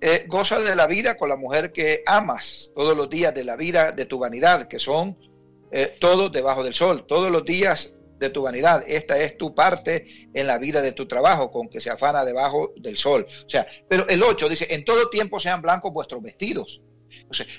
Eh, 0.00 0.26
goza 0.28 0.60
de 0.60 0.76
la 0.76 0.86
vida 0.86 1.16
con 1.16 1.28
la 1.28 1.36
mujer 1.36 1.72
que 1.72 2.02
amas 2.06 2.70
todos 2.74 2.96
los 2.96 3.08
días 3.08 3.34
de 3.34 3.44
la 3.44 3.56
vida 3.56 3.90
de 3.90 4.04
tu 4.04 4.18
vanidad, 4.18 4.68
que 4.68 4.78
son 4.78 5.18
eh, 5.72 5.96
todos 5.98 6.30
debajo 6.30 6.62
del 6.62 6.74
sol. 6.74 7.04
Todos 7.08 7.32
los 7.32 7.44
días 7.44 7.96
de 8.18 8.30
tu 8.30 8.42
vanidad. 8.42 8.84
Esta 8.86 9.18
es 9.18 9.36
tu 9.36 9.54
parte 9.54 10.06
en 10.32 10.46
la 10.46 10.58
vida 10.58 10.80
de 10.80 10.92
tu 10.92 11.06
trabajo, 11.06 11.50
con 11.50 11.68
que 11.68 11.80
se 11.80 11.90
afana 11.90 12.24
debajo 12.24 12.72
del 12.76 12.96
sol. 12.96 13.26
O 13.46 13.50
sea, 13.50 13.66
pero 13.88 14.06
el 14.08 14.22
8 14.22 14.48
dice, 14.48 14.74
en 14.74 14.84
todo 14.84 15.10
tiempo 15.10 15.40
sean 15.40 15.62
blancos 15.62 15.92
vuestros 15.92 16.22
vestidos 16.22 16.80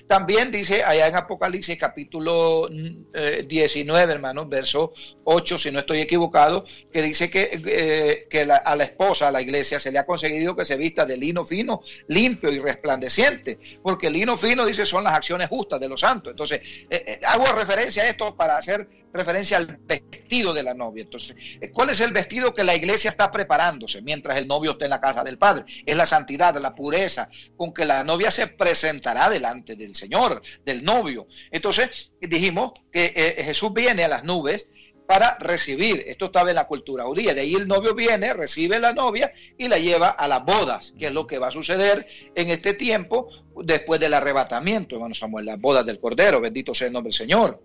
también 0.07 0.51
dice 0.51 0.83
allá 0.83 1.07
en 1.07 1.15
Apocalipsis 1.15 1.77
capítulo 1.77 2.69
19, 2.69 4.11
eh, 4.11 4.13
hermanos, 4.13 4.47
verso 4.49 4.93
8, 5.23 5.57
si 5.57 5.71
no 5.71 5.79
estoy 5.79 5.99
equivocado, 5.99 6.65
que 6.91 7.01
dice 7.01 7.29
que, 7.29 7.61
eh, 7.65 8.27
que 8.29 8.41
a 8.41 8.75
la 8.75 8.83
esposa, 8.83 9.27
a 9.27 9.31
la 9.31 9.41
iglesia, 9.41 9.79
se 9.79 9.91
le 9.91 9.99
ha 9.99 10.05
conseguido 10.05 10.55
que 10.55 10.65
se 10.65 10.77
vista 10.77 11.05
de 11.05 11.17
lino 11.17 11.45
fino, 11.45 11.81
limpio 12.07 12.51
y 12.51 12.59
resplandeciente, 12.59 13.57
porque 13.81 14.07
el 14.07 14.13
lino 14.13 14.37
fino, 14.37 14.65
dice, 14.65 14.85
son 14.85 15.03
las 15.03 15.13
acciones 15.13 15.49
justas 15.49 15.79
de 15.79 15.89
los 15.89 15.99
santos. 15.99 16.31
Entonces, 16.31 16.61
eh, 16.89 17.19
hago 17.25 17.45
referencia 17.47 18.03
a 18.03 18.09
esto 18.09 18.35
para 18.35 18.57
hacer 18.57 18.87
referencia 19.13 19.57
al 19.57 19.67
vestido 19.67 20.53
de 20.53 20.63
la 20.63 20.73
novia. 20.73 21.03
Entonces, 21.03 21.37
¿cuál 21.73 21.89
es 21.89 22.01
el 22.01 22.11
vestido 22.11 22.53
que 22.53 22.65
la 22.65 22.75
iglesia 22.75 23.09
está 23.09 23.31
preparándose 23.31 24.01
mientras 24.01 24.37
el 24.37 24.47
novio 24.47 24.71
está 24.71 24.85
en 24.85 24.91
la 24.91 24.99
casa 24.99 25.23
del 25.23 25.37
Padre? 25.37 25.63
Es 25.85 25.95
la 25.95 26.05
santidad, 26.05 26.55
la 26.59 26.75
pureza, 26.75 27.29
con 27.55 27.73
que 27.73 27.85
la 27.85 28.03
novia 28.03 28.29
se 28.29 28.47
presentará 28.47 29.29
delante 29.29 29.44
del 29.53 29.95
Señor, 29.95 30.41
del 30.65 30.83
novio. 30.83 31.27
Entonces, 31.51 32.11
dijimos 32.21 32.73
que 32.91 33.13
eh, 33.15 33.43
Jesús 33.43 33.73
viene 33.73 34.03
a 34.03 34.07
las 34.07 34.23
nubes 34.23 34.69
para 35.05 35.37
recibir. 35.39 36.03
Esto 36.07 36.25
estaba 36.25 36.49
en 36.49 36.55
la 36.55 36.67
cultura 36.67 37.03
judía. 37.03 37.33
De 37.33 37.41
ahí 37.41 37.55
el 37.55 37.67
novio 37.67 37.93
viene, 37.93 38.33
recibe 38.33 38.79
la 38.79 38.93
novia 38.93 39.31
y 39.57 39.67
la 39.67 39.77
lleva 39.77 40.09
a 40.09 40.27
las 40.27 40.43
bodas, 40.43 40.93
que 40.97 41.07
es 41.07 41.11
lo 41.11 41.27
que 41.27 41.37
va 41.37 41.47
a 41.47 41.51
suceder 41.51 42.07
en 42.33 42.49
este 42.49 42.73
tiempo 42.73 43.29
después 43.63 43.99
del 43.99 44.13
arrebatamiento, 44.13 44.95
hermano 44.95 45.13
Samuel, 45.13 45.45
las 45.45 45.59
bodas 45.59 45.85
del 45.85 45.99
Cordero. 45.99 46.41
Bendito 46.41 46.73
sea 46.73 46.87
el 46.87 46.93
nombre 46.93 47.09
del 47.09 47.17
Señor. 47.17 47.61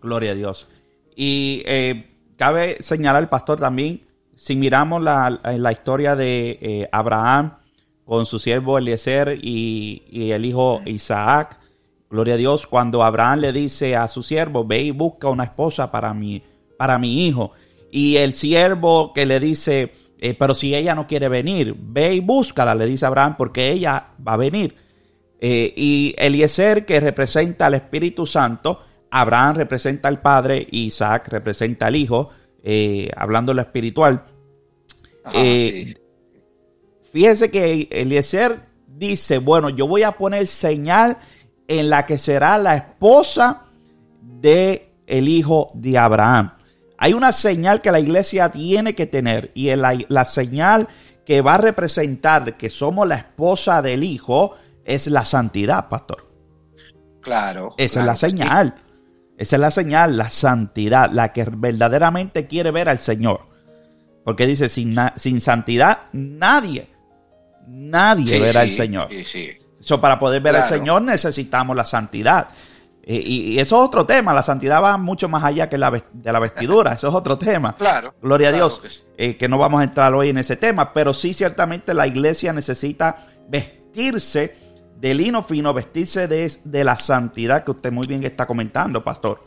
Gloria 0.00 0.32
a 0.32 0.34
Dios. 0.34 0.68
Y 1.16 1.62
eh, 1.66 2.16
cabe 2.36 2.78
señalar, 2.80 3.22
el 3.22 3.28
pastor, 3.28 3.60
también, 3.60 4.06
si 4.34 4.56
miramos 4.56 5.02
la, 5.02 5.40
la 5.56 5.72
historia 5.72 6.16
de 6.16 6.58
eh, 6.60 6.88
Abraham 6.90 7.58
con 8.04 8.26
su 8.26 8.38
siervo 8.38 8.78
Eliezer 8.78 9.38
y, 9.40 10.30
el 10.32 10.44
hijo 10.44 10.82
Isaac, 10.84 11.58
gloria 12.10 12.34
a 12.34 12.36
Dios, 12.36 12.66
cuando 12.66 13.02
Abraham 13.02 13.40
le 13.40 13.52
dice 13.52 13.96
a 13.96 14.08
su 14.08 14.22
siervo, 14.22 14.64
ve 14.64 14.82
y 14.82 14.90
busca 14.90 15.28
una 15.28 15.44
esposa 15.44 15.90
para 15.90 16.12
mi, 16.14 16.42
para 16.76 16.98
mi 16.98 17.26
hijo. 17.26 17.52
Y 17.90 18.16
el 18.16 18.32
siervo 18.32 19.12
que 19.12 19.26
le 19.26 19.40
dice, 19.40 19.92
eh, 20.18 20.34
pero 20.34 20.54
si 20.54 20.74
ella 20.74 20.94
no 20.94 21.06
quiere 21.06 21.28
venir, 21.28 21.74
ve 21.78 22.14
y 22.14 22.20
búscala, 22.20 22.74
le 22.74 22.86
dice 22.86 23.06
Abraham, 23.06 23.36
porque 23.36 23.70
ella 23.70 24.08
va 24.26 24.34
a 24.34 24.38
venir. 24.38 24.76
y 25.40 26.14
Eliezer, 26.16 26.86
que 26.86 27.00
representa 27.00 27.66
al 27.66 27.74
Espíritu 27.74 28.24
Santo, 28.24 28.80
Abraham 29.14 29.54
representa 29.54 30.08
al 30.08 30.20
Padre, 30.20 30.66
Isaac 30.72 31.28
representa 31.28 31.86
al 31.86 31.94
Hijo, 31.94 32.30
eh, 32.64 33.08
hablando 33.16 33.54
lo 33.54 33.60
espiritual. 33.60 34.24
Eh, 35.32 35.94
fíjese 37.14 37.48
que 37.52 37.88
Eliezer 37.92 38.60
dice, 38.88 39.38
bueno, 39.38 39.70
yo 39.70 39.86
voy 39.86 40.02
a 40.02 40.12
poner 40.12 40.48
señal 40.48 41.16
en 41.68 41.88
la 41.88 42.06
que 42.06 42.18
será 42.18 42.58
la 42.58 42.74
esposa 42.74 43.66
de 44.20 44.90
el 45.06 45.28
hijo 45.28 45.70
de 45.74 45.96
Abraham. 45.96 46.54
Hay 46.98 47.12
una 47.12 47.30
señal 47.30 47.80
que 47.80 47.92
la 47.92 48.00
iglesia 48.00 48.50
tiene 48.50 48.96
que 48.96 49.06
tener 49.06 49.52
y 49.54 49.74
la, 49.76 49.96
la 50.08 50.24
señal 50.24 50.88
que 51.24 51.40
va 51.40 51.54
a 51.54 51.58
representar 51.58 52.56
que 52.56 52.68
somos 52.68 53.06
la 53.06 53.14
esposa 53.14 53.80
del 53.80 54.02
hijo 54.02 54.56
es 54.84 55.06
la 55.06 55.24
santidad, 55.24 55.88
pastor. 55.88 56.28
Claro. 57.20 57.74
Esa 57.78 58.00
es 58.00 58.06
la 58.06 58.16
señal. 58.16 58.74
Esa 59.38 59.56
es 59.56 59.60
la 59.60 59.70
señal, 59.70 60.16
la 60.16 60.28
santidad, 60.28 61.10
la 61.10 61.32
que 61.32 61.44
verdaderamente 61.44 62.46
quiere 62.48 62.72
ver 62.72 62.88
al 62.88 62.98
Señor. 62.98 63.46
Porque 64.24 64.46
dice, 64.46 64.68
sin, 64.68 64.96
sin 65.16 65.40
santidad 65.40 65.98
nadie, 66.12 66.93
nadie 67.66 68.40
verá 68.40 68.62
al 68.62 68.70
Señor. 68.70 69.08
Eso 69.12 70.00
para 70.00 70.18
poder 70.18 70.40
ver 70.40 70.56
al 70.56 70.64
Señor 70.64 71.02
necesitamos 71.02 71.76
la 71.76 71.84
santidad. 71.84 72.48
Y, 73.06 73.58
eso 73.58 73.76
es 73.76 73.86
otro 73.86 74.06
tema, 74.06 74.32
la 74.32 74.42
santidad 74.42 74.82
va 74.82 74.96
mucho 74.96 75.28
más 75.28 75.44
allá 75.44 75.68
que 75.68 75.76
la, 75.76 75.90
de 75.90 76.32
la 76.32 76.40
vestidura, 76.40 76.94
eso 76.94 77.08
es 77.08 77.14
otro 77.14 77.36
tema. 77.36 77.74
Claro. 77.76 78.14
Gloria 78.22 78.48
a 78.48 78.52
Dios, 78.52 78.80
que, 79.16 79.36
que 79.36 79.48
no 79.48 79.58
vamos 79.58 79.82
a 79.82 79.84
entrar 79.84 80.14
hoy 80.14 80.30
en 80.30 80.38
ese 80.38 80.56
tema, 80.56 80.94
pero 80.94 81.12
sí 81.12 81.34
ciertamente 81.34 81.92
la 81.92 82.06
iglesia 82.06 82.54
necesita 82.54 83.26
vestirse 83.48 84.56
de 84.96 85.12
lino 85.12 85.42
fino, 85.42 85.74
vestirse 85.74 86.28
de, 86.28 86.50
de 86.64 86.84
la 86.84 86.96
santidad 86.96 87.62
que 87.62 87.72
usted 87.72 87.92
muy 87.92 88.06
bien 88.06 88.24
está 88.24 88.46
comentando, 88.46 89.04
pastor. 89.04 89.44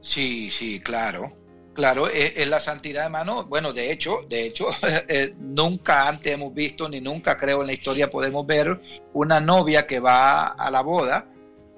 Sí, 0.00 0.48
sí, 0.50 0.78
claro. 0.78 1.32
Claro, 1.76 2.08
es, 2.08 2.48
la 2.48 2.58
santidad, 2.58 3.04
hermano. 3.04 3.44
Bueno, 3.44 3.74
de 3.74 3.92
hecho, 3.92 4.20
de 4.30 4.46
hecho, 4.46 4.68
eh, 5.08 5.34
nunca 5.38 6.08
antes 6.08 6.32
hemos 6.32 6.54
visto, 6.54 6.88
ni 6.88 7.02
nunca 7.02 7.36
creo 7.36 7.60
en 7.60 7.66
la 7.66 7.74
historia 7.74 8.10
podemos 8.10 8.46
ver 8.46 8.80
una 9.12 9.40
novia 9.40 9.86
que 9.86 10.00
va 10.00 10.46
a 10.46 10.70
la 10.70 10.80
boda, 10.80 11.26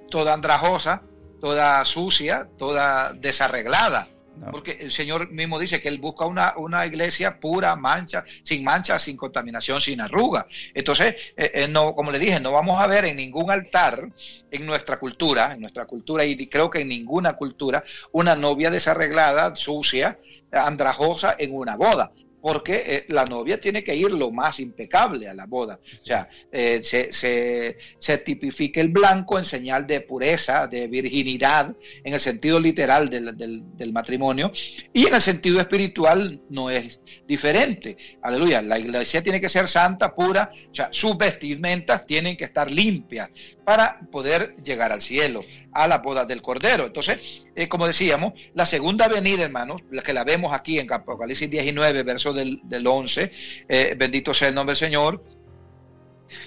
toda 0.09 0.35
andrajosa, 0.35 1.03
toda 1.41 1.85
sucia, 1.85 2.49
toda 2.57 3.13
desarreglada. 3.13 4.07
Porque 4.51 4.79
el 4.81 4.93
Señor 4.93 5.31
mismo 5.31 5.59
dice 5.59 5.81
que 5.81 5.89
Él 5.89 5.99
busca 5.99 6.25
una, 6.27 6.55
una, 6.57 6.87
iglesia 6.87 7.39
pura, 7.39 7.75
mancha, 7.77 8.25
sin 8.43 8.65
mancha, 8.65 8.99
sin 8.99 9.17
contaminación, 9.17 9.81
sin 9.81 10.01
arruga. 10.01 10.47
Entonces, 10.75 11.15
eh, 11.37 11.51
eh, 11.55 11.69
no, 11.69 11.95
como 11.95 12.11
le 12.11 12.19
dije, 12.19 12.41
no 12.41 12.53
vamos 12.53 12.81
a 12.83 12.87
ver 12.87 13.05
en 13.05 13.17
ningún 13.17 13.51
altar 13.51 14.11
en 14.51 14.67
nuestra 14.67 14.99
cultura, 14.99 15.53
en 15.53 15.61
nuestra 15.61 15.87
cultura, 15.87 16.25
y 16.25 16.47
creo 16.47 16.71
que 16.71 16.81
en 16.81 16.89
ninguna 16.89 17.35
cultura, 17.35 17.83
una 18.13 18.35
novia 18.35 18.71
desarreglada, 18.71 19.55
sucia, 19.55 20.19
andrajosa 20.51 21.37
en 21.39 21.55
una 21.55 21.77
boda 21.77 22.13
porque 22.41 22.83
eh, 22.87 23.05
la 23.09 23.25
novia 23.25 23.61
tiene 23.61 23.83
que 23.83 23.95
ir 23.95 24.13
lo 24.13 24.31
más 24.31 24.61
impecable 24.61 25.29
a 25.29 25.35
la 25.35 25.47
boda. 25.47 25.81
O 26.03 26.07
sea, 26.07 26.29
eh, 26.53 26.81
se, 26.83 27.13
se, 27.99 28.19
tipifica 28.19 28.81
el 28.81 28.89
blanco 28.89 29.39
en 29.39 29.45
señal 29.45 29.87
de 29.87 30.01
pureza, 30.01 30.67
de 30.67 30.87
virginidad, 30.87 31.75
en 32.05 32.15
el 32.15 32.21
sentido 32.21 32.61
literal 32.61 33.09
del, 33.09 33.37
del, 33.37 33.93
matrimonio, 33.93 34.53
y 34.93 35.07
en 35.07 35.15
el 35.15 35.21
sentido 35.21 35.61
espiritual 35.61 36.41
no 36.51 36.71
es 36.71 37.01
diferente. 37.27 37.97
Aleluya, 38.23 38.63
la 38.63 38.79
iglesia 38.79 39.23
tiene 39.23 39.41
que 39.41 39.49
ser 39.49 39.67
santa, 39.69 40.15
pura, 40.15 40.51
o 40.71 40.75
sea, 40.75 40.89
sus 40.93 41.17
vestimentas 41.17 42.07
tienen 42.07 42.37
que 42.37 42.45
estar 42.45 42.71
limpias 42.71 43.31
para 43.65 44.01
poder 44.11 44.57
llegar 44.63 44.93
al 44.93 45.01
cielo, 45.01 45.45
a 45.73 45.87
la 45.87 45.99
boda 45.99 46.25
del 46.25 46.43
Cordero. 46.43 46.87
Entonces, 46.87 47.47
eh, 47.55 47.69
como 47.69 47.87
decíamos, 47.87 48.35
la 48.55 48.67
segunda 48.67 49.09
venida, 49.09 49.45
hermanos, 49.45 49.83
la 49.91 50.03
que 50.03 50.13
la 50.13 50.25
vemos 50.25 50.53
aquí 50.53 50.79
en 50.79 50.93
Apocalipsis 50.93 51.51
19, 51.51 52.03
verso 52.03 52.33
del, 52.33 52.61
del 52.65 52.87
11, 52.87 53.31
eh, 53.69 53.95
bendito 53.97 54.35
sea 54.35 54.49
el 54.49 54.55
nombre 54.55 54.73
del 54.73 54.79
Señor, 54.79 55.23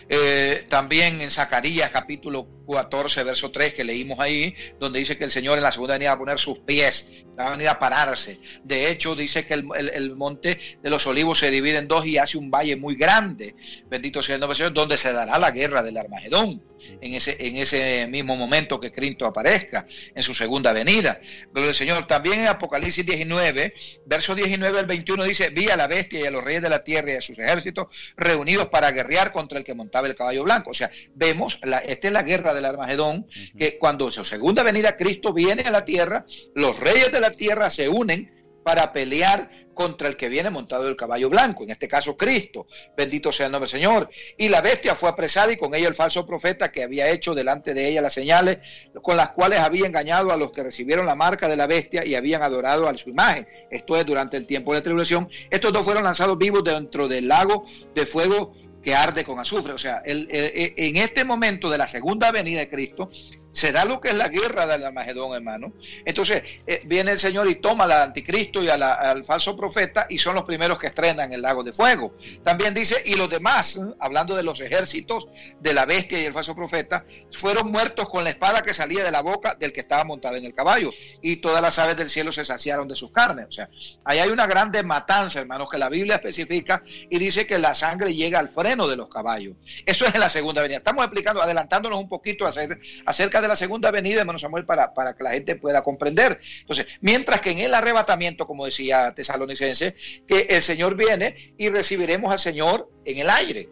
eh, 0.10 0.66
también 0.70 1.22
en 1.22 1.30
Zacarías 1.30 1.90
capítulo 1.90 2.48
14, 2.72 3.24
verso 3.24 3.52
3 3.52 3.74
que 3.74 3.84
leímos 3.84 4.20
ahí, 4.20 4.54
donde 4.80 5.00
dice 5.00 5.18
que 5.18 5.24
el 5.24 5.32
Señor 5.32 5.58
en 5.58 5.64
la 5.64 5.72
segunda 5.72 5.96
venida 5.96 6.12
va 6.12 6.16
a 6.16 6.20
poner 6.20 6.40
sus 6.40 6.60
pies, 6.60 7.12
va 7.38 7.48
a 7.48 7.52
venir 7.52 7.70
a 7.70 7.80
pararse. 7.80 8.40
De 8.64 8.92
hecho, 8.92 9.16
dice 9.16 9.46
que 9.46 9.54
el, 9.54 10.16
monte 10.16 10.60
de 10.82 10.90
los 10.90 11.08
olivos 11.08 11.40
se 11.40 11.50
divide 11.50 11.78
en 11.78 11.88
dos 11.88 12.06
y 12.06 12.18
hace 12.18 12.38
un 12.38 12.52
valle 12.52 12.76
muy 12.76 12.96
grande, 12.96 13.56
bendito 13.90 14.22
sea 14.22 14.36
el 14.36 14.42
nombre 14.42 14.58
del 14.58 14.68
Señor, 14.68 14.74
donde 14.74 14.98
se 14.98 15.14
dará 15.14 15.40
la 15.40 15.52
guerra 15.52 15.82
del 15.82 15.98
Armagedón 15.98 16.62
en 17.02 17.14
ese, 17.14 17.38
en 17.40 17.56
ese 17.58 18.08
mismo 18.08 18.36
momento 18.36 18.80
que 18.80 18.92
Cristo 18.92 19.26
aparezca, 19.26 19.86
en 20.14 20.24
su 20.24 20.34
segunda 20.34 20.74
venida. 20.74 21.20
Gloria 21.52 21.70
al 21.70 21.76
Señor. 21.76 22.08
También 22.08 22.40
en 22.40 22.48
Apocalipsis 22.48 23.06
19, 23.06 23.74
verso 24.06 24.36
19 24.36 24.80
al 24.80 24.86
21 24.86 25.24
dice, 25.24 25.50
vi 25.50 25.70
a 25.70 25.76
la 25.76 25.88
bestia 25.88 26.22
y 26.22 26.26
a 26.26 26.32
los 26.32 26.44
reyes 26.44 26.62
de 26.62 26.70
la 26.70 26.84
tierra 26.84 27.12
y 27.12 27.16
a 27.16 27.22
sus 27.22 27.38
ejércitos 27.40 27.88
reunidos 28.16 28.68
para 28.68 28.92
guerrear 28.92 29.32
contra 29.32 29.60
el 29.60 29.66
que 29.66 29.74
montaba 29.74 30.08
el 30.08 30.16
caballo 30.16 30.44
blanco. 30.44 30.72
O 30.72 30.74
sea, 30.74 30.92
vemos, 31.16 31.60
la, 31.64 31.80
esta 31.80 32.08
es 32.08 32.14
la 32.14 32.24
guerra 32.24 32.54
del 32.54 32.66
Armagedón, 32.66 33.28
que 33.58 33.78
cuando 33.78 34.10
su 34.12 34.24
segunda 34.24 34.64
venida 34.64 34.98
Cristo 34.98 35.34
viene 35.34 35.64
a 35.64 35.72
la 35.72 35.86
tierra, 35.86 36.26
los 36.56 36.80
reyes 36.80 37.12
de 37.12 37.20
la 37.20 37.32
tierra 37.32 37.70
se 37.70 37.90
unen 37.90 38.32
para 38.64 38.94
pelear 38.94 39.50
contra 39.74 40.08
el 40.08 40.18
que 40.18 40.30
viene 40.30 40.50
montado 40.50 40.88
el 40.88 40.96
caballo 40.96 41.30
blanco, 41.30 41.64
en 41.64 41.72
este 41.72 41.88
caso 41.88 42.18
Cristo, 42.18 42.68
bendito 42.96 43.32
sea 43.32 43.48
el 43.48 43.52
nombre 43.52 43.70
del 43.70 43.80
Señor. 43.80 44.10
Y 44.38 44.50
la 44.50 44.62
bestia 44.62 44.96
fue 44.96 45.10
apresada 45.10 45.52
y 45.52 45.58
con 45.58 45.74
ella 45.74 45.88
el 45.88 45.96
falso 45.96 46.26
profeta 46.26 46.72
que 46.72 46.84
había 46.84 47.10
hecho 47.10 47.34
delante 47.34 47.74
de 47.74 47.88
ella 47.88 48.02
las 48.02 48.14
señales 48.14 48.58
con 49.02 49.18
las 49.18 49.32
cuales 49.32 49.60
había 49.60 49.88
engañado 49.88 50.32
a 50.32 50.38
los 50.38 50.52
que 50.52 50.64
recibieron 50.64 51.06
la 51.06 51.16
marca 51.16 51.48
de 51.48 51.56
la 51.56 51.68
bestia 51.68 52.06
y 52.06 52.16
habían 52.16 52.44
adorado 52.44 52.88
a 52.88 52.98
su 52.98 53.10
imagen. 53.10 53.48
Esto 53.70 53.96
es 53.98 54.06
durante 54.06 54.38
el 54.38 54.46
tiempo 54.46 54.72
de 54.74 54.80
la 54.80 54.84
tribulación. 54.84 55.30
Estos 55.50 55.72
dos 55.74 55.84
fueron 55.84 56.04
lanzados 56.04 56.38
vivos 56.38 56.64
dentro 56.64 57.08
del 57.08 57.28
lago 57.28 57.66
de 57.96 58.06
fuego 58.06 58.54
que 58.84 58.96
arde 58.96 59.24
con 59.24 59.40
azufre. 59.40 59.74
O 59.74 59.78
sea, 59.78 60.02
el, 60.06 60.28
en 60.32 60.98
este 60.98 61.24
momento 61.24 61.70
de 61.70 61.78
la 61.78 61.88
segunda 61.88 62.32
venida 62.32 62.60
de 62.60 62.70
Cristo, 62.70 63.10
se 63.52 63.72
da 63.72 63.86
lo 63.86 64.00
que 64.00 64.10
es 64.10 64.16
la 64.16 64.30
guerra 64.30 64.66
del 64.66 64.84
Armagedón, 64.84 65.34
hermano. 65.34 65.74
Entonces 66.06 66.44
eh, 66.66 66.82
viene 66.86 67.12
el 67.12 67.20
Señor 67.20 67.50
y 67.50 67.56
toma 67.56 67.86
al 67.86 67.92
anticristo 67.92 68.62
y 68.64 68.70
al 68.70 69.26
falso 69.26 69.58
profeta 69.58 70.08
y 70.10 70.18
son 70.18 70.36
los 70.36 70.44
primeros 70.44 70.80
que 70.80 70.88
estrenan 70.88 71.34
el 71.34 71.42
lago 71.42 71.64
de 71.64 71.74
fuego. 71.74 72.16
También 72.44 72.74
dice, 72.74 73.02
y 73.06 73.16
los 73.16 73.30
demás, 73.30 73.80
hablando 74.00 74.36
de 74.36 74.44
los 74.44 74.60
ejércitos 74.62 75.28
de 75.60 75.74
la 75.74 75.86
bestia 75.86 76.22
y 76.22 76.26
el 76.26 76.34
falso 76.34 76.56
profeta, 76.56 77.06
fueron 77.32 77.72
muertos 77.72 78.10
con 78.10 78.24
la 78.24 78.30
espada 78.30 78.62
que 78.62 78.74
salía 78.74 79.04
de 79.04 79.12
la 79.12 79.22
boca 79.22 79.56
del 79.56 79.74
que 79.74 79.82
estaba 79.82 80.04
montado 80.04 80.36
en 80.36 80.46
el 80.46 80.54
caballo 80.54 80.92
y 81.22 81.38
todas 81.38 81.62
las 81.62 81.80
aves 81.80 81.98
del 81.98 82.10
cielo 82.10 82.32
se 82.32 82.46
saciaron 82.46 82.88
de 82.88 82.96
sus 82.96 83.12
carnes. 83.12 83.48
O 83.48 83.52
sea, 83.52 83.70
ahí 84.04 84.20
hay 84.20 84.30
una 84.30 84.48
grande 84.48 84.84
matanza, 84.84 85.40
hermanos, 85.40 85.70
que 85.70 85.78
la 85.78 85.90
Biblia 85.90 86.16
especifica 86.16 86.84
y 87.10 87.18
dice 87.20 87.46
que 87.48 87.60
la 87.60 87.74
sangre 87.76 88.14
llega 88.14 88.40
al 88.40 88.50
freno 88.50 88.88
de 88.88 88.96
los 88.96 89.10
caballos. 89.10 89.56
Eso 89.86 90.06
es 90.06 90.14
en 90.14 90.22
la 90.22 90.30
segunda 90.30 90.62
venida. 90.62 90.78
Estamos 90.78 91.04
explicando, 91.04 91.42
adelantándonos 91.42 92.00
un 92.00 92.10
poquito 92.10 92.46
acerca 92.46 93.41
de 93.42 93.48
la 93.48 93.56
segunda 93.56 93.92
venida, 93.92 94.22
hermano 94.22 94.40
Samuel, 94.40 94.66
para, 94.66 94.94
para 94.94 95.16
que 95.16 95.24
la 95.24 95.32
gente 95.32 95.56
pueda 95.56 95.84
comprender. 95.84 96.40
Entonces, 96.60 96.86
mientras 97.02 97.42
que 97.42 97.52
en 97.52 97.60
el 97.60 97.74
arrebatamiento, 97.74 98.48
como 98.48 98.66
decía 98.66 99.14
Tesalonicense, 99.14 99.96
que 100.28 100.48
el 100.50 100.62
Señor 100.62 100.96
viene 100.96 101.54
y 101.58 101.70
recibiremos 101.70 102.32
al 102.32 102.40
Señor 102.40 102.90
en 103.06 103.18
el 103.20 103.30
aire 103.30 103.70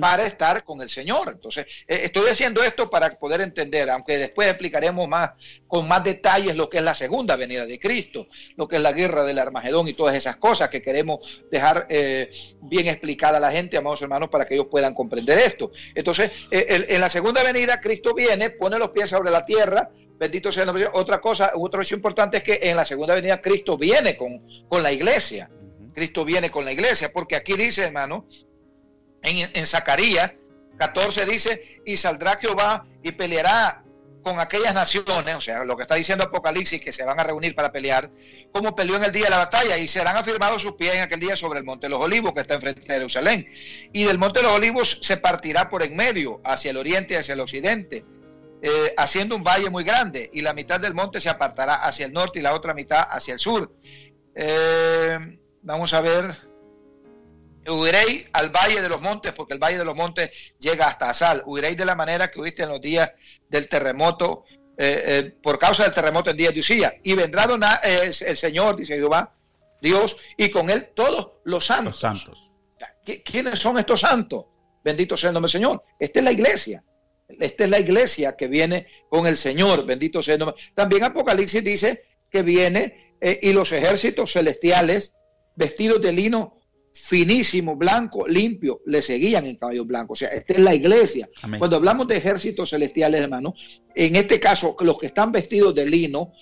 para 0.00 0.24
estar 0.24 0.64
con 0.64 0.80
el 0.80 0.88
Señor. 0.88 1.30
Entonces, 1.32 1.66
eh, 1.86 2.00
estoy 2.04 2.28
haciendo 2.28 2.62
esto 2.62 2.88
para 2.88 3.10
poder 3.10 3.40
entender, 3.40 3.90
aunque 3.90 4.18
después 4.18 4.48
explicaremos 4.48 5.08
más 5.08 5.32
con 5.66 5.88
más 5.88 6.04
detalles 6.04 6.56
lo 6.56 6.68
que 6.68 6.78
es 6.78 6.82
la 6.82 6.94
segunda 6.94 7.36
venida 7.36 7.66
de 7.66 7.78
Cristo, 7.78 8.28
lo 8.56 8.68
que 8.68 8.76
es 8.76 8.82
la 8.82 8.92
guerra 8.92 9.24
del 9.24 9.38
Armagedón 9.38 9.88
y 9.88 9.94
todas 9.94 10.14
esas 10.14 10.36
cosas 10.36 10.68
que 10.68 10.82
queremos 10.82 11.42
dejar 11.50 11.86
eh, 11.88 12.30
bien 12.62 12.86
explicada 12.88 13.38
a 13.38 13.40
la 13.40 13.52
gente, 13.52 13.76
amados 13.76 14.02
hermanos, 14.02 14.28
para 14.28 14.46
que 14.46 14.54
ellos 14.54 14.68
puedan 14.70 14.94
comprender 14.94 15.38
esto. 15.38 15.70
Entonces, 15.94 16.30
eh, 16.50 16.86
en 16.88 17.00
la 17.00 17.08
segunda 17.08 17.42
venida, 17.42 17.80
Cristo 17.80 18.14
viene, 18.14 18.50
pone 18.50 18.78
los 18.78 18.90
pies 18.90 19.10
sobre 19.10 19.30
la 19.30 19.44
tierra, 19.44 19.90
bendito 20.18 20.50
sea 20.52 20.62
el 20.62 20.66
nombre. 20.66 20.88
Otra 20.92 21.20
cosa, 21.20 21.52
otra 21.54 21.80
cosa 21.80 21.94
importante 21.94 22.38
es 22.38 22.42
que 22.42 22.60
en 22.62 22.76
la 22.76 22.84
segunda 22.84 23.14
venida 23.14 23.40
Cristo 23.40 23.76
viene 23.76 24.16
con, 24.16 24.42
con 24.68 24.82
la 24.82 24.92
iglesia. 24.92 25.50
Cristo 25.94 26.24
viene 26.24 26.50
con 26.50 26.64
la 26.64 26.72
iglesia, 26.72 27.10
porque 27.10 27.36
aquí 27.36 27.54
dice, 27.54 27.84
hermano, 27.84 28.26
en, 29.26 29.66
Zacarías 29.66 30.32
14 30.78 31.26
dice, 31.26 31.80
y 31.84 31.96
saldrá 31.96 32.38
Jehová 32.40 32.86
y 33.02 33.12
peleará 33.12 33.82
con 34.22 34.40
aquellas 34.40 34.74
naciones, 34.74 35.34
o 35.36 35.40
sea, 35.40 35.64
lo 35.64 35.76
que 35.76 35.82
está 35.82 35.94
diciendo 35.94 36.24
Apocalipsis, 36.24 36.80
que 36.80 36.92
se 36.92 37.04
van 37.04 37.18
a 37.20 37.24
reunir 37.24 37.54
para 37.54 37.70
pelear, 37.70 38.10
como 38.52 38.74
peleó 38.74 38.96
en 38.96 39.04
el 39.04 39.12
día 39.12 39.24
de 39.24 39.30
la 39.30 39.38
batalla, 39.38 39.78
y 39.78 39.86
serán 39.86 40.16
afirmados 40.16 40.62
sus 40.62 40.72
pies 40.74 40.96
en 40.96 41.02
aquel 41.02 41.20
día 41.20 41.36
sobre 41.36 41.60
el 41.60 41.64
Monte 41.64 41.86
de 41.86 41.90
los 41.90 42.00
Olivos, 42.00 42.32
que 42.32 42.40
está 42.40 42.54
enfrente 42.54 42.80
de 42.80 42.86
Jerusalén. 42.86 43.48
Y 43.92 44.04
del 44.04 44.18
Monte 44.18 44.40
de 44.40 44.46
los 44.46 44.52
Olivos 44.56 44.98
se 45.02 45.16
partirá 45.16 45.68
por 45.68 45.82
en 45.82 45.94
medio, 45.94 46.40
hacia 46.44 46.72
el 46.72 46.76
oriente 46.76 47.14
y 47.14 47.16
hacia 47.18 47.34
el 47.34 47.40
occidente, 47.40 48.04
eh, 48.62 48.94
haciendo 48.96 49.36
un 49.36 49.44
valle 49.44 49.70
muy 49.70 49.84
grande, 49.84 50.28
y 50.32 50.40
la 50.40 50.52
mitad 50.52 50.80
del 50.80 50.94
monte 50.94 51.20
se 51.20 51.28
apartará 51.28 51.74
hacia 51.74 52.06
el 52.06 52.12
norte 52.12 52.38
y 52.40 52.42
la 52.42 52.54
otra 52.54 52.74
mitad 52.74 53.06
hacia 53.08 53.34
el 53.34 53.38
sur. 53.38 53.72
Eh, 54.34 55.38
vamos 55.62 55.94
a 55.94 56.00
ver, 56.00 56.36
huiréis 57.68 58.28
al 58.32 58.50
valle 58.50 58.80
de 58.80 58.88
los 58.88 59.00
montes, 59.00 59.32
porque 59.32 59.54
el 59.54 59.60
valle 59.60 59.78
de 59.78 59.84
los 59.84 59.94
montes 59.94 60.54
llega 60.58 60.88
hasta 60.88 61.10
Asal. 61.10 61.42
Huiréis 61.46 61.76
de 61.76 61.84
la 61.84 61.94
manera 61.94 62.30
que 62.30 62.40
huiste 62.40 62.62
en 62.62 62.70
los 62.70 62.80
días 62.80 63.10
del 63.48 63.68
terremoto, 63.68 64.44
eh, 64.78 65.02
eh, 65.06 65.34
por 65.42 65.58
causa 65.58 65.84
del 65.84 65.92
terremoto 65.92 66.30
en 66.30 66.36
días 66.36 66.54
de 66.54 66.60
Usía. 66.60 66.94
Y 67.02 67.14
vendrá 67.14 67.46
eh, 67.82 68.10
el 68.26 68.36
Señor, 68.36 68.76
dice 68.76 68.96
Jehová, 68.96 69.34
Dios, 69.80 70.16
y 70.36 70.50
con 70.50 70.70
él 70.70 70.90
todos 70.94 71.32
los 71.44 71.64
santos. 71.66 71.98
santos. 71.98 72.50
¿Quiénes 73.24 73.58
son 73.58 73.78
estos 73.78 74.00
santos? 74.00 74.46
Bendito 74.82 75.16
sea 75.16 75.30
el 75.30 75.34
nombre 75.34 75.48
del 75.48 75.60
Señor. 75.60 75.84
Esta 75.98 76.18
es 76.20 76.24
la 76.24 76.32
iglesia. 76.32 76.82
Esta 77.28 77.64
es 77.64 77.70
la 77.70 77.78
iglesia 77.78 78.36
que 78.36 78.48
viene 78.48 78.86
con 79.08 79.26
el 79.26 79.36
Señor. 79.36 79.84
Bendito 79.84 80.22
sea 80.22 80.34
el 80.34 80.40
nombre. 80.40 80.60
También 80.74 81.04
Apocalipsis 81.04 81.62
dice 81.62 82.02
que 82.30 82.42
viene 82.42 83.16
y 83.20 83.52
los 83.52 83.72
ejércitos 83.72 84.32
celestiales 84.32 85.12
vestidos 85.54 86.00
de 86.02 86.12
lino 86.12 86.55
finísimo, 86.96 87.76
blanco, 87.76 88.26
limpio, 88.26 88.80
le 88.86 89.02
seguían 89.02 89.46
en 89.46 89.56
caballos 89.56 89.86
blancos. 89.86 90.16
O 90.16 90.20
sea, 90.20 90.28
esta 90.28 90.54
es 90.54 90.60
la 90.60 90.74
iglesia. 90.74 91.28
Cuando 91.58 91.76
hablamos 91.76 92.08
de 92.08 92.16
ejércitos 92.16 92.70
celestiales, 92.70 93.20
hermano, 93.20 93.54
en 93.94 94.16
este 94.16 94.40
caso, 94.40 94.76
los 94.80 94.98
que 94.98 95.06
están 95.06 95.30
vestidos 95.30 95.74
de 95.74 95.86
lino, 95.86 96.32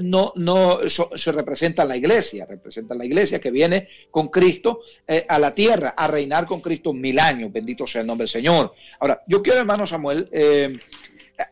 no, 0.00 0.32
no 0.34 0.80
se 0.88 1.32
representan 1.32 1.86
la 1.86 1.96
iglesia, 1.96 2.44
representan 2.44 2.98
la 2.98 3.04
iglesia 3.04 3.40
que 3.40 3.52
viene 3.52 3.88
con 4.10 4.28
Cristo 4.28 4.80
eh, 5.06 5.24
a 5.28 5.38
la 5.38 5.54
tierra, 5.54 5.94
a 5.96 6.08
reinar 6.08 6.46
con 6.46 6.60
Cristo 6.60 6.92
mil 6.92 7.20
años, 7.20 7.52
bendito 7.52 7.86
sea 7.86 8.00
el 8.00 8.06
nombre 8.06 8.24
del 8.24 8.30
Señor. 8.30 8.74
Ahora, 8.98 9.22
yo 9.28 9.42
quiero, 9.42 9.60
hermano 9.60 9.86
Samuel, 9.86 10.28
eh, 10.32 10.76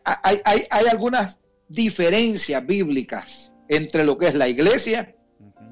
hay, 0.03 0.41
hay, 0.43 0.87
algunas 0.91 1.39
diferencias 1.69 2.65
bíblicas 2.65 3.53
entre 3.69 4.03
lo 4.03 4.17
que 4.17 4.27
es 4.27 4.35
la 4.35 4.49
iglesia, 4.49 5.15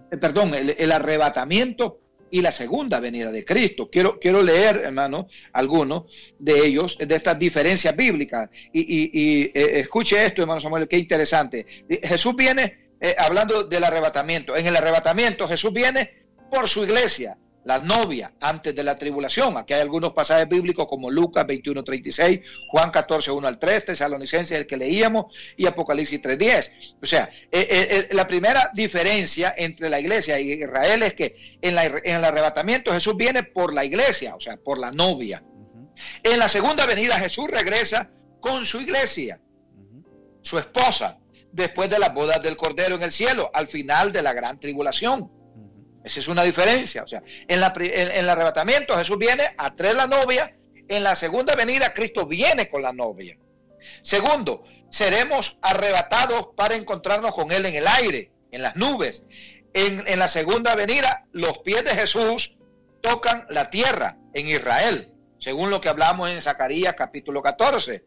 eh, 0.10 0.18
perdón, 0.18 0.54
el 0.54 0.92
arrebatamiento 0.92 2.00
y 2.32 2.42
la 2.42 2.52
segunda 2.52 3.00
venida 3.00 3.32
de 3.32 3.46
Cristo. 3.46 3.90
Quiero, 3.92 4.20
quiero 4.20 4.42
leer, 4.42 4.82
hermano, 4.86 5.28
algunos 5.54 6.06
de 6.40 6.66
ellos, 6.66 6.98
de 6.98 7.16
estas 7.16 7.38
diferencias 7.40 7.96
bíblicas. 7.96 8.50
Y, 8.74 9.44
eh, 9.54 9.80
escuche 9.80 10.24
esto, 10.26 10.42
hermano 10.42 10.62
Samuel, 10.62 10.88
qué 10.88 10.98
interesante. 10.98 11.66
Jesús 12.04 12.36
viene 12.36 12.90
eh, 13.00 13.16
hablando 13.18 13.64
del 13.64 13.84
arrebatamiento. 13.84 14.56
En 14.56 14.68
el 14.68 14.76
arrebatamiento 14.76 15.48
Jesús 15.48 15.74
viene 15.74 16.26
por 16.52 16.68
su 16.68 16.84
iglesia 16.84 17.38
la 17.68 17.80
novia 17.80 18.32
antes 18.40 18.74
de 18.74 18.82
la 18.82 18.98
tribulación. 18.98 19.58
Aquí 19.58 19.74
hay 19.74 19.82
algunos 19.82 20.14
pasajes 20.14 20.48
bíblicos 20.48 20.88
como 20.88 21.12
Lucas 21.12 21.46
21, 21.46 21.84
36, 21.84 22.40
Juan 22.70 22.92
14, 22.92 23.30
1 23.30 23.46
al 23.46 23.60
3, 23.60 23.86
Tesalonicenses, 23.86 24.58
el 24.58 24.66
que 24.66 24.78
leíamos, 24.78 25.26
y 25.58 25.68
Apocalipsis 25.68 26.22
3, 26.22 26.38
10. 26.38 26.72
O 27.04 27.06
sea, 27.06 27.30
eh, 27.52 27.68
eh, 27.70 27.88
eh, 27.90 28.08
la 28.12 28.26
primera 28.26 28.72
diferencia 28.74 29.54
entre 29.58 29.90
la 29.90 30.00
iglesia 30.00 30.40
y 30.40 30.54
Israel 30.54 31.04
es 31.04 31.14
que 31.14 31.58
en, 31.62 31.78
el 31.78 32.24
arrebatamiento 32.24 32.94
Jesús 32.94 33.18
viene 33.18 33.44
por 33.44 33.74
la 33.74 33.84
iglesia, 33.84 34.34
o 34.34 34.40
sea, 34.40 34.56
por 34.56 34.78
la 34.78 34.92
novia. 34.94 35.44
En 36.24 36.40
la 36.40 36.48
segunda 36.48 36.86
venida 36.86 37.20
Jesús 37.20 37.50
regresa 37.50 38.10
con 38.40 38.66
su 38.66 38.80
iglesia, 38.80 39.42
su 40.42 40.58
esposa, 40.58 41.20
después 41.52 41.90
de 41.90 42.00
las 42.00 42.14
bodas 42.14 42.42
del 42.42 42.56
Cordero 42.56 42.96
en 42.96 43.02
el 43.02 43.12
cielo, 43.12 43.52
al 43.54 43.68
final 43.68 44.14
de 44.14 44.22
la 44.22 44.32
gran 44.32 44.58
tribulación. 44.58 45.37
Esa 46.08 46.22
es 46.22 46.30
una 46.30 46.44
diferencia. 46.44 47.04
O 47.04 47.08
sea, 47.08 47.22
en, 47.50 47.62
el 47.62 48.30
arrebatamiento 48.30 48.98
Jesús 48.98 49.18
viene 49.18 49.54
a 49.58 49.76
traer 49.76 49.98
la 49.98 50.08
novia. 50.08 50.56
En 50.88 51.04
la 51.04 51.16
segunda 51.16 51.54
venida 51.54 51.94
Cristo 51.94 52.26
viene 52.26 52.70
con 52.70 52.82
la 52.82 52.94
novia. 52.94 53.38
Segundo, 54.04 54.64
seremos 54.90 55.58
arrebatados 55.62 56.48
para 56.56 56.76
encontrarnos 56.76 57.34
con 57.34 57.52
Él 57.52 57.66
en 57.66 57.76
el 57.76 57.88
aire, 57.88 58.32
en 58.52 58.62
las 58.62 58.78
nubes. 58.78 59.22
En, 59.74 60.08
en 60.08 60.18
la 60.18 60.30
segunda 60.30 60.76
venida, 60.76 61.26
los 61.34 61.58
pies 61.60 61.84
de 61.84 61.92
Jesús 61.92 62.58
tocan 63.02 63.46
la 63.50 63.70
tierra 63.70 64.18
en 64.34 64.48
Israel, 64.48 65.12
según 65.40 65.70
lo 65.70 65.82
que 65.82 65.90
hablamos 65.90 66.30
en 66.30 66.42
Zacarías 66.42 66.96
capítulo 66.96 67.42
14. 67.42 68.06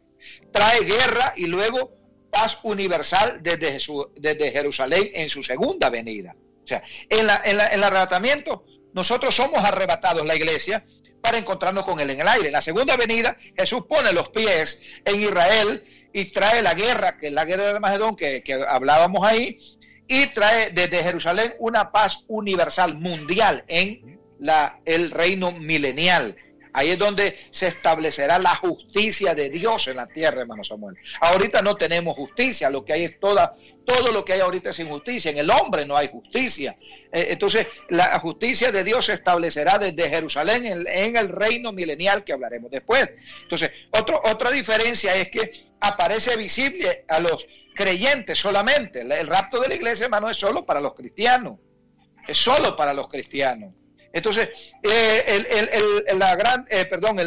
Trae 0.50 0.80
guerra 0.84 1.34
y 1.36 1.46
luego 1.46 1.92
paz 2.30 2.60
universal 2.62 3.40
desde, 3.42 3.78
desde 4.16 4.52
Jerusalén 4.52 5.10
en 5.12 5.28
su 5.28 5.42
segunda 5.42 5.90
venida. 5.90 6.34
O 6.64 6.66
sea, 6.66 6.82
en, 7.08 7.28
el 7.50 7.82
arrebatamiento, 7.84 8.64
nosotros 8.92 9.34
somos 9.34 9.62
arrebatados, 9.62 10.24
la 10.26 10.36
iglesia, 10.36 10.84
para 11.20 11.38
encontrarnos 11.38 11.84
con 11.84 12.00
Él 12.00 12.10
en 12.10 12.20
el 12.20 12.28
aire. 12.28 12.46
En 12.46 12.52
la 12.52 12.62
segunda 12.62 12.96
venida, 12.96 13.36
Jesús 13.56 13.84
pone 13.88 14.12
los 14.12 14.28
pies 14.30 14.80
en 15.04 15.20
Israel 15.20 15.84
y 16.12 16.24
trae 16.26 16.62
la 16.62 16.74
guerra, 16.74 17.18
que 17.18 17.28
es 17.28 17.32
la 17.32 17.44
guerra 17.44 17.64
de 17.64 17.70
Armagedón, 17.70 18.16
que, 18.16 18.42
que 18.42 18.54
hablábamos 18.54 19.26
ahí, 19.26 19.58
y 20.08 20.26
trae 20.28 20.70
desde 20.70 21.02
Jerusalén 21.02 21.54
una 21.58 21.92
paz 21.92 22.24
universal, 22.26 22.96
mundial, 22.98 23.64
en 23.68 24.18
la, 24.40 24.80
el 24.84 25.10
reino 25.10 25.52
milenial. 25.52 26.36
Ahí 26.72 26.90
es 26.90 26.98
donde 26.98 27.36
se 27.50 27.66
establecerá 27.68 28.38
la 28.38 28.54
justicia 28.56 29.34
de 29.34 29.50
Dios 29.50 29.88
en 29.88 29.96
la 29.96 30.06
tierra, 30.06 30.40
hermano 30.40 30.64
Samuel. 30.64 30.96
Ahorita 31.20 31.62
no 31.62 31.76
tenemos 31.76 32.16
justicia, 32.16 32.70
lo 32.70 32.84
que 32.84 32.92
hay 32.92 33.04
es 33.04 33.20
toda, 33.20 33.56
todo 33.84 34.12
lo 34.12 34.24
que 34.24 34.34
hay 34.34 34.40
ahorita 34.40 34.70
es 34.70 34.78
injusticia. 34.78 35.30
En 35.30 35.38
el 35.38 35.50
hombre 35.50 35.84
no 35.86 35.96
hay 35.96 36.08
justicia. 36.08 36.76
Eh, 37.12 37.28
entonces, 37.30 37.66
la 37.88 38.18
justicia 38.20 38.70
de 38.72 38.84
Dios 38.84 39.06
se 39.06 39.14
establecerá 39.14 39.78
desde 39.78 40.08
Jerusalén 40.08 40.86
en, 40.86 41.16
el 41.16 41.28
reino 41.28 41.72
milenial 41.72 42.24
que 42.24 42.32
hablaremos 42.32 42.70
después. 42.70 43.10
Entonces, 43.42 43.70
otra 43.90 44.50
diferencia 44.50 45.14
es 45.16 45.30
que 45.30 45.70
aparece 45.80 46.36
visible 46.36 47.04
a 47.08 47.20
los 47.20 47.46
creyentes 47.74 48.38
solamente. 48.38 49.00
El 49.00 49.26
rapto 49.26 49.60
de 49.60 49.68
la 49.68 49.74
iglesia, 49.74 50.04
hermano, 50.04 50.30
es 50.30 50.36
solo 50.36 50.64
para 50.64 50.80
los 50.80 50.94
cristianos. 50.94 51.58
Es 52.26 52.38
solo 52.38 52.76
para 52.76 52.92
los 52.92 53.08
cristianos. 53.08 53.74
Entonces, 54.12 54.48
eh, 54.82 56.14
la 56.16 56.34
gran, 56.34 56.66
eh, 56.68 56.84
perdón, 56.84 57.18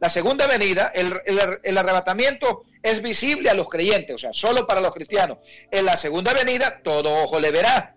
la 0.00 0.08
segunda 0.08 0.46
venida, 0.46 0.92
el, 0.94 1.78
arrebatamiento 1.78 2.64
es 2.82 3.02
visible 3.02 3.50
a 3.50 3.54
los 3.54 3.68
creyentes, 3.68 4.14
o 4.14 4.18
sea, 4.18 4.30
solo 4.32 4.66
para 4.66 4.80
los 4.80 4.92
cristianos. 4.92 5.38
En 5.70 5.84
la 5.84 5.96
segunda 5.96 6.32
venida, 6.32 6.80
todo 6.82 7.22
ojo 7.22 7.38
le 7.38 7.50
verá. 7.50 7.96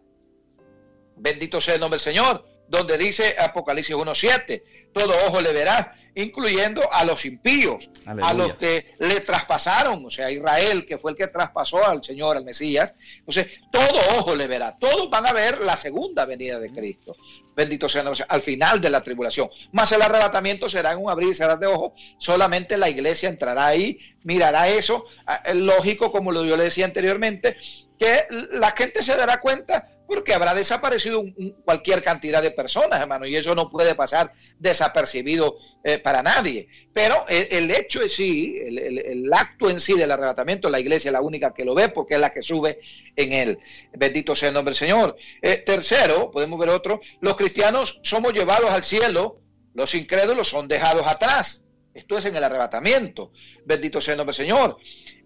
Bendito 1.15 1.61
sea 1.61 1.75
el 1.75 1.79
nombre 1.79 1.97
del 1.97 2.03
Señor, 2.03 2.45
donde 2.67 2.97
dice 2.97 3.35
Apocalipsis 3.39 3.95
1.7, 3.95 4.91
todo 4.93 5.13
ojo 5.27 5.39
le 5.39 5.53
verá. 5.53 5.97
Incluyendo 6.15 6.81
a 6.91 7.03
los 7.05 7.25
impíos, 7.25 7.89
a 8.05 8.33
los 8.33 8.55
que 8.55 8.93
le 8.99 9.21
traspasaron, 9.21 10.05
o 10.05 10.09
sea, 10.09 10.29
Israel, 10.31 10.85
que 10.85 10.97
fue 10.97 11.11
el 11.11 11.17
que 11.17 11.27
traspasó 11.27 11.85
al 11.85 12.03
Señor, 12.03 12.37
al 12.37 12.43
Mesías. 12.43 12.95
Entonces, 13.19 13.47
todo 13.71 13.99
ojo 14.17 14.35
le 14.35 14.47
verá, 14.47 14.77
todos 14.77 15.09
van 15.09 15.25
a 15.27 15.33
ver 15.33 15.61
la 15.61 15.77
segunda 15.77 16.25
venida 16.25 16.59
de 16.59 16.71
Cristo. 16.71 17.15
Bendito 17.55 17.87
sea, 17.87 18.03
al 18.27 18.41
final 18.41 18.81
de 18.81 18.89
la 18.89 19.03
tribulación. 19.03 19.49
Más 19.71 19.91
el 19.91 20.01
arrebatamiento 20.01 20.69
será 20.69 20.93
en 20.93 20.99
un 20.99 21.09
abrir 21.09 21.29
y 21.29 21.35
cerrar 21.35 21.59
de 21.59 21.67
ojos, 21.67 21.93
solamente 22.17 22.77
la 22.77 22.89
iglesia 22.89 23.29
entrará 23.29 23.67
ahí, 23.67 23.99
mirará 24.23 24.69
eso. 24.69 25.05
Ah, 25.25 25.41
lógico, 25.53 26.11
como 26.11 26.31
lo 26.31 26.45
yo 26.45 26.57
le 26.57 26.65
decía 26.65 26.85
anteriormente, 26.85 27.57
que 27.99 28.25
la 28.51 28.71
gente 28.71 29.03
se 29.03 29.15
dará 29.15 29.39
cuenta 29.39 29.87
porque 30.07 30.33
habrá 30.33 30.53
desaparecido 30.53 31.23
cualquier 31.65 32.03
cantidad 32.03 32.41
de 32.41 32.51
personas, 32.51 32.99
hermano, 33.01 33.25
y 33.25 33.35
eso 33.35 33.55
no 33.55 33.69
puede 33.69 33.95
pasar 33.95 34.31
desapercibido 34.59 35.57
eh, 35.83 35.97
para 35.97 36.21
nadie. 36.21 36.67
Pero 36.93 37.25
el, 37.27 37.71
hecho 37.71 38.01
en 38.01 38.09
sí, 38.09 38.55
el, 38.57 39.31
acto 39.33 39.69
en 39.69 39.79
sí 39.79 39.93
del 39.93 40.11
arrebatamiento, 40.11 40.69
la 40.69 40.79
iglesia 40.79 41.09
es 41.09 41.13
la 41.13 41.21
única 41.21 41.53
que 41.53 41.65
lo 41.65 41.73
ve 41.73 41.89
porque 41.89 42.15
es 42.15 42.19
la 42.19 42.31
que 42.31 42.41
sube 42.41 42.79
en 43.15 43.33
él. 43.33 43.59
Bendito 43.93 44.35
sea 44.35 44.49
el 44.49 44.53
nombre 44.53 44.71
del 44.71 44.79
Señor. 44.79 45.15
Eh, 45.41 45.63
tercero, 45.65 46.31
podemos 46.31 46.59
ver 46.59 46.69
otro, 46.69 47.01
los 47.21 47.35
cristianos 47.35 47.99
somos 48.03 48.33
llevados 48.33 48.69
al 48.69 48.83
cielo, 48.83 49.41
los 49.73 49.95
incrédulos 49.95 50.47
son 50.47 50.67
dejados 50.67 51.07
atrás. 51.07 51.61
Esto 51.93 52.17
es 52.17 52.25
en 52.25 52.35
el 52.35 52.43
arrebatamiento. 52.43 53.31
Bendito 53.65 54.01
sea 54.01 54.13
el 54.13 54.17
nombre 54.17 54.35
del 54.35 54.45
Señor. 54.47 54.77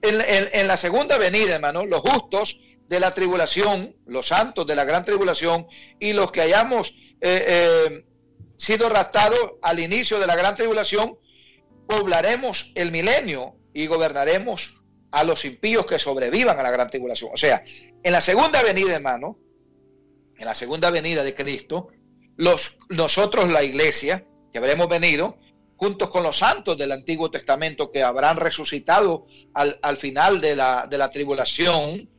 En, 0.02 0.22
en 0.52 0.68
la 0.68 0.76
segunda 0.76 1.18
venida, 1.18 1.56
hermano, 1.56 1.86
los 1.86 2.02
justos 2.02 2.60
de 2.88 3.00
la 3.00 3.14
tribulación, 3.14 3.96
los 4.06 4.28
santos 4.28 4.66
de 4.66 4.76
la 4.76 4.86
gran 4.86 5.04
tribulación 5.06 5.68
y 6.00 6.14
los 6.14 6.32
que 6.32 6.42
hayamos 6.42 6.96
eh, 7.22 7.46
eh, 7.48 8.06
sido 8.58 8.90
raptados 8.90 9.40
al 9.62 9.80
inicio 9.80 10.20
de 10.20 10.28
la 10.28 10.36
gran 10.36 10.56
tribulación, 10.56 11.18
poblaremos 11.88 12.72
el 12.76 12.92
milenio 12.92 13.56
y 13.74 13.88
gobernaremos 13.88 14.82
a 15.12 15.24
los 15.24 15.46
impíos 15.46 15.86
que 15.86 16.00
sobrevivan 16.00 16.60
a 16.60 16.64
la 16.64 16.72
gran 16.72 16.90
tribulación. 16.90 17.32
O 17.34 17.38
sea, 17.38 17.64
en 18.04 18.12
la 18.12 18.22
segunda 18.22 18.62
venida, 18.62 18.96
hermano, 18.96 19.38
en 20.38 20.46
la 20.46 20.54
segunda 20.54 20.92
venida 20.92 21.24
de 21.24 21.34
Cristo, 21.34 21.90
los, 22.36 22.78
nosotros, 22.90 23.50
la 23.50 23.64
iglesia, 23.64 24.26
que 24.52 24.60
habremos 24.60 24.88
venido, 24.88 25.38
juntos 25.76 26.10
con 26.10 26.24
los 26.24 26.38
santos 26.38 26.78
del 26.78 26.92
Antiguo 26.92 27.30
Testamento 27.32 27.92
que 27.92 28.04
habrán 28.04 28.38
resucitado 28.38 29.26
al, 29.54 29.80
al 29.82 29.98
final 29.98 30.42
de 30.42 30.56
la, 30.56 30.88
de 30.90 30.98
la 30.98 31.10
tribulación, 31.10 32.10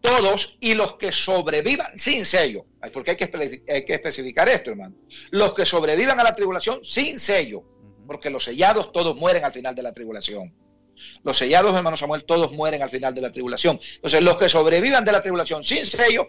todos 0.00 0.56
y 0.60 0.74
los 0.74 0.94
que 0.94 1.12
sobrevivan 1.12 1.98
sin 1.98 2.24
sello, 2.24 2.64
porque 2.92 3.12
hay 3.12 3.16
que, 3.16 3.62
hay 3.68 3.84
que 3.84 3.94
especificar 3.94 4.48
esto, 4.48 4.70
hermano, 4.70 4.94
los 5.30 5.54
que 5.54 5.64
sobrevivan 5.64 6.18
a 6.20 6.24
la 6.24 6.34
tribulación 6.34 6.80
sin 6.84 7.18
sello, 7.18 7.62
porque 8.06 8.30
los 8.30 8.44
sellados 8.44 8.92
todos 8.92 9.16
mueren 9.16 9.44
al 9.44 9.52
final 9.52 9.74
de 9.74 9.82
la 9.82 9.92
tribulación. 9.92 10.52
Los 11.22 11.38
sellados, 11.38 11.74
hermano 11.74 11.96
Samuel, 11.96 12.24
todos 12.24 12.52
mueren 12.52 12.82
al 12.82 12.90
final 12.90 13.14
de 13.14 13.22
la 13.22 13.32
tribulación. 13.32 13.80
Entonces, 13.94 14.22
los 14.22 14.36
que 14.36 14.48
sobrevivan 14.48 15.04
de 15.04 15.12
la 15.12 15.22
tribulación 15.22 15.64
sin 15.64 15.86
sello, 15.86 16.28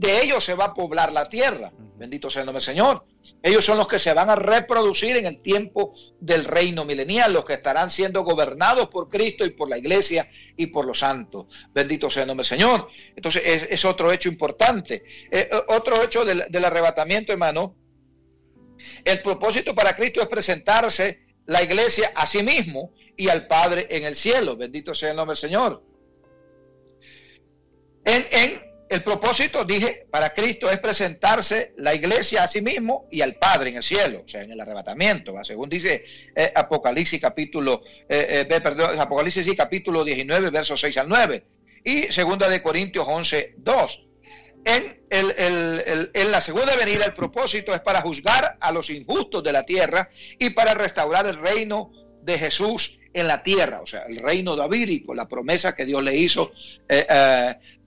de 0.00 0.22
ellos 0.22 0.42
se 0.42 0.54
va 0.54 0.66
a 0.66 0.74
poblar 0.74 1.12
la 1.12 1.28
tierra. 1.28 1.70
Bendito 1.98 2.30
sea 2.30 2.40
el 2.40 2.46
nombre 2.46 2.64
del 2.64 2.74
Señor. 2.74 3.04
Ellos 3.42 3.62
son 3.62 3.76
los 3.76 3.86
que 3.86 3.98
se 3.98 4.14
van 4.14 4.30
a 4.30 4.34
reproducir 4.34 5.18
en 5.18 5.26
el 5.26 5.42
tiempo 5.42 5.92
del 6.18 6.46
reino 6.46 6.86
milenial, 6.86 7.34
los 7.34 7.44
que 7.44 7.52
estarán 7.52 7.90
siendo 7.90 8.24
gobernados 8.24 8.88
por 8.88 9.10
Cristo 9.10 9.44
y 9.44 9.50
por 9.50 9.68
la 9.68 9.76
iglesia 9.76 10.26
y 10.56 10.68
por 10.68 10.86
los 10.86 11.00
santos. 11.00 11.48
Bendito 11.74 12.08
sea 12.08 12.22
el 12.22 12.28
nombre 12.28 12.44
del 12.48 12.58
Señor. 12.58 12.88
Entonces 13.14 13.66
es, 13.68 13.84
otro 13.84 14.10
hecho 14.10 14.30
importante. 14.30 15.04
Eh, 15.30 15.50
eh, 15.52 15.62
otro 15.68 16.02
hecho 16.02 16.24
del, 16.24 16.46
del 16.48 16.64
arrebatamiento, 16.64 17.32
hermano. 17.32 17.76
El 19.04 19.20
propósito 19.20 19.74
para 19.74 19.94
Cristo 19.94 20.22
es 20.22 20.28
presentarse 20.28 21.26
la 21.44 21.62
iglesia 21.62 22.12
a 22.14 22.26
sí 22.26 22.42
mismo 22.42 22.94
y 23.18 23.28
al 23.28 23.46
Padre 23.46 23.86
en 23.90 24.04
el 24.04 24.16
cielo. 24.16 24.56
Bendito 24.56 24.94
sea 24.94 25.10
el 25.10 25.16
nombre 25.16 25.32
del 25.32 25.50
Señor. 25.50 25.84
En, 28.06 28.24
en 28.32 28.69
el 28.90 29.04
propósito, 29.04 29.64
dije, 29.64 30.08
para 30.10 30.34
Cristo 30.34 30.68
es 30.68 30.80
presentarse 30.80 31.74
la 31.76 31.94
iglesia 31.94 32.42
a 32.42 32.48
sí 32.48 32.60
mismo 32.60 33.06
y 33.08 33.20
al 33.20 33.36
Padre 33.36 33.70
en 33.70 33.76
el 33.76 33.84
cielo, 33.84 34.24
o 34.24 34.28
sea, 34.28 34.42
en 34.42 34.50
el 34.50 34.60
arrebatamiento, 34.60 35.32
según 35.44 35.68
dice 35.68 36.04
eh, 36.34 36.52
Apocalipsis 36.52 37.20
capítulo, 37.20 37.82
eh, 38.08 38.48
eh, 38.50 38.98
Apocalipsis 38.98 39.54
capítulo 39.56 40.02
19, 40.02 40.50
versos 40.50 40.80
6 40.80 40.96
al 40.98 41.08
9, 41.08 41.44
y 41.84 42.02
segunda 42.12 42.48
de 42.48 42.60
Corintios 42.60 43.06
11, 43.08 43.54
2. 43.58 44.06
En, 44.64 46.32
la 46.32 46.40
segunda 46.40 46.74
venida 46.74 47.04
el 47.04 47.14
propósito 47.14 47.72
es 47.72 47.80
para 47.80 48.02
juzgar 48.02 48.58
a 48.60 48.72
los 48.72 48.90
injustos 48.90 49.44
de 49.44 49.52
la 49.52 49.62
tierra 49.62 50.10
y 50.36 50.50
para 50.50 50.74
restaurar 50.74 51.26
el 51.26 51.38
reino 51.38 51.92
de 52.22 52.38
Jesús 52.38 52.98
en 53.14 53.28
la 53.28 53.42
tierra, 53.42 53.80
o 53.80 53.86
sea, 53.86 54.02
el 54.08 54.16
reino 54.16 54.56
davídico, 54.56 55.14
la 55.14 55.28
promesa 55.28 55.74
que 55.74 55.86
Dios 55.86 56.02
le 56.02 56.16
hizo 56.16 56.52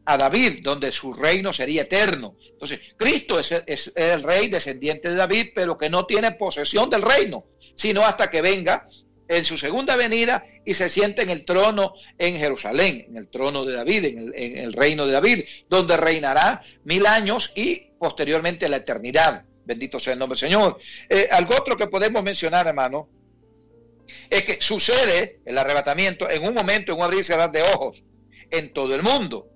a 0.06 0.18
David, 0.18 0.60
donde 0.62 0.92
su 0.92 1.14
reino 1.14 1.54
sería 1.54 1.84
eterno. 1.84 2.36
Entonces, 2.52 2.80
Cristo 2.98 3.40
es 3.40 3.92
el, 3.96 4.24
rey 4.24 4.48
descendiente 4.48 5.10
de 5.10 5.16
David, 5.16 5.50
pero 5.54 5.78
que 5.78 5.90
no 5.90 6.06
tiene 6.06 6.32
posesión 6.32 6.90
del 6.90 7.02
reino, 7.02 7.46
sino 7.76 8.02
hasta 8.06 8.30
que 8.30 8.42
venga 8.42 8.88
en 9.28 9.46
su 9.46 9.58
segunda 9.58 9.96
venida 9.96 10.46
y 10.66 10.74
se 10.74 10.90
siente 10.90 11.22
en 11.22 11.30
el 11.30 11.46
trono 11.46 11.94
en 12.18 12.38
Jerusalén, 12.38 13.06
en 13.10 13.18
el 13.18 13.30
trono 13.30 13.66
de 13.66 13.74
David, 13.74 14.06
en 14.06 14.58
el, 14.58 14.74
reino 14.74 15.06
de 15.06 15.14
David, 15.14 15.46
donde 15.70 15.98
reinará 15.98 16.62
mil 16.84 17.06
años 17.06 17.52
y 17.56 17.92
posteriormente 17.98 18.68
la 18.70 18.78
eternidad. 18.78 19.46
Bendito 19.66 19.98
sea 19.98 20.14
el 20.14 20.20
nombre 20.20 20.38
del 20.38 20.50
Señor. 20.50 20.78
Eh, 21.10 21.30
algo 21.32 21.56
otro 21.56 21.78
que 21.78 21.88
podemos 21.88 22.22
mencionar, 22.22 22.68
hermano, 22.68 23.08
es 24.30 24.44
que 24.44 24.58
sucede 24.62 25.40
el 25.46 25.58
arrebatamiento 25.58 26.30
en 26.30 26.46
un 26.46 26.54
momento, 26.54 26.92
en 26.92 26.98
un 26.98 27.06
abrir 27.06 27.22
y 27.22 27.24
cerrar 27.24 27.52
de 27.52 27.62
ojos, 27.62 28.04
en 28.52 28.74
todo 28.74 28.94
el 28.94 29.04
mundo. 29.04 29.53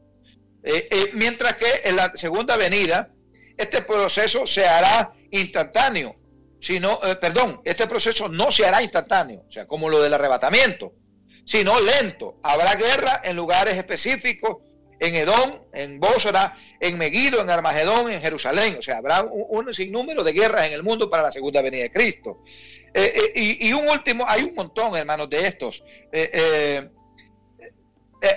Eh, 0.68 0.88
eh, 0.92 1.10
mientras 1.14 1.56
que 1.56 1.66
en 1.86 1.96
la 1.96 2.12
segunda 2.14 2.58
venida, 2.58 3.10
este 3.58 3.82
proceso 3.84 4.46
se 4.46 4.68
hará 4.68 5.14
instantáneo. 5.32 6.16
Sino, 6.60 7.00
eh, 7.04 7.16
perdón, 7.16 7.62
este 7.64 7.88
proceso 7.88 8.28
no 8.28 8.52
se 8.52 8.66
hará 8.66 8.82
instantáneo, 8.82 9.46
o 9.48 9.52
sea, 9.52 9.68
como 9.68 9.90
lo 9.90 10.02
del 10.02 10.14
arrebatamiento, 10.14 10.92
sino 11.46 11.80
lento. 11.80 12.40
Habrá 12.44 12.76
guerra 12.76 13.22
en 13.24 13.36
lugares 13.36 13.78
específicos, 13.78 14.58
en 15.00 15.16
Edom, 15.16 15.62
en 15.72 16.00
Bósora, 16.00 16.58
en 16.82 16.98
Megido, 16.98 17.40
en 17.40 17.50
Armagedón, 17.50 18.12
en 18.12 18.20
Jerusalén. 18.20 18.76
O 18.80 18.82
sea, 18.82 18.98
habrá 18.98 19.24
un, 19.24 19.72
sinnúmero 19.74 20.24
de 20.24 20.34
guerras 20.34 20.68
en 20.68 20.74
el 20.74 20.84
mundo 20.84 21.10
para 21.10 21.24
la 21.24 21.32
segunda 21.32 21.62
venida 21.62 21.84
de 21.84 21.92
Cristo. 21.92 22.44
y, 23.36 23.72
un 23.74 23.88
último, 23.88 24.26
hay 24.28 24.42
un 24.42 24.56
montón, 24.56 24.98
hermanos, 24.98 25.30
de 25.30 25.46
estos. 25.46 25.84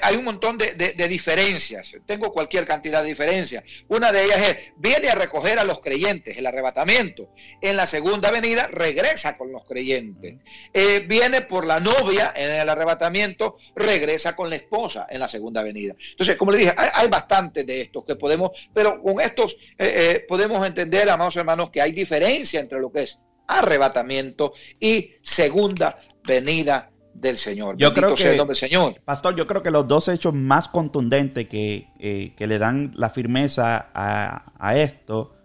Hay 0.03 0.16
un 0.16 0.25
montón 0.25 0.59
de, 0.59 1.09
diferencias. 1.09 1.93
Tengo 2.07 2.33
cualquier 2.33 2.66
cantidad 2.66 3.03
de 3.03 3.09
diferencias. 3.09 3.64
Una 3.88 4.12
de 4.12 4.25
ellas 4.25 4.49
es, 4.49 4.57
viene 4.77 5.09
a 5.09 5.14
recoger 5.14 5.59
a 5.59 5.64
los 5.64 5.81
creyentes, 5.81 6.37
el 6.37 6.47
arrebatamiento. 6.47 7.31
En 7.61 7.77
la 7.77 7.87
segunda 7.87 8.31
venida 8.31 8.69
regresa 8.69 9.37
con 9.37 9.53
los 9.53 9.64
creyentes. 9.64 10.37
Eh, 10.73 11.05
viene 11.09 11.40
por 11.43 11.66
la 11.66 11.81
novia 11.81 12.33
en 12.37 12.51
el 12.51 12.69
arrebatamiento, 12.69 13.57
regresa 13.75 14.37
con 14.37 14.51
la 14.51 14.57
esposa 14.57 15.07
en 15.09 15.21
la 15.21 15.29
segunda 15.29 15.62
venida. 15.62 15.95
Entonces, 16.11 16.37
como 16.37 16.53
le 16.53 16.59
dije, 16.59 16.75
hay, 16.77 16.90
hay 16.93 17.09
bastantes 17.09 17.66
de 17.66 17.81
estos 17.83 18.05
que 18.05 18.16
podemos, 18.16 18.51
pero 18.75 19.01
con 19.03 19.21
estos 19.21 19.57
eh, 19.79 20.25
podemos 20.29 20.66
entender, 20.66 21.09
amados 21.09 21.37
hermanos, 21.37 21.71
que 21.71 21.81
hay 21.81 21.93
diferencia 21.93 22.61
entre 22.61 22.81
lo 22.81 22.93
que 22.93 23.03
es 23.03 23.19
arrebatamiento 23.47 24.53
y 24.79 25.12
segunda 25.23 25.99
venida 26.25 26.89
del 27.21 27.37
Señor. 27.37 27.77
Yo 27.77 27.93
creo 27.93 28.15
que, 28.15 28.55
Señor. 28.55 29.01
Pastor, 29.05 29.37
yo 29.37 29.47
creo 29.47 29.63
que 29.63 29.71
los 29.71 29.87
dos 29.87 30.09
hechos 30.09 30.33
más 30.35 30.69
contundentes 30.69 31.49
que, 31.49 31.89
eh, 31.99 32.35
le 32.39 32.59
dan 32.59 32.93
la 32.95 33.11
firmeza 33.11 33.91
a, 33.95 34.77
esto 34.77 35.37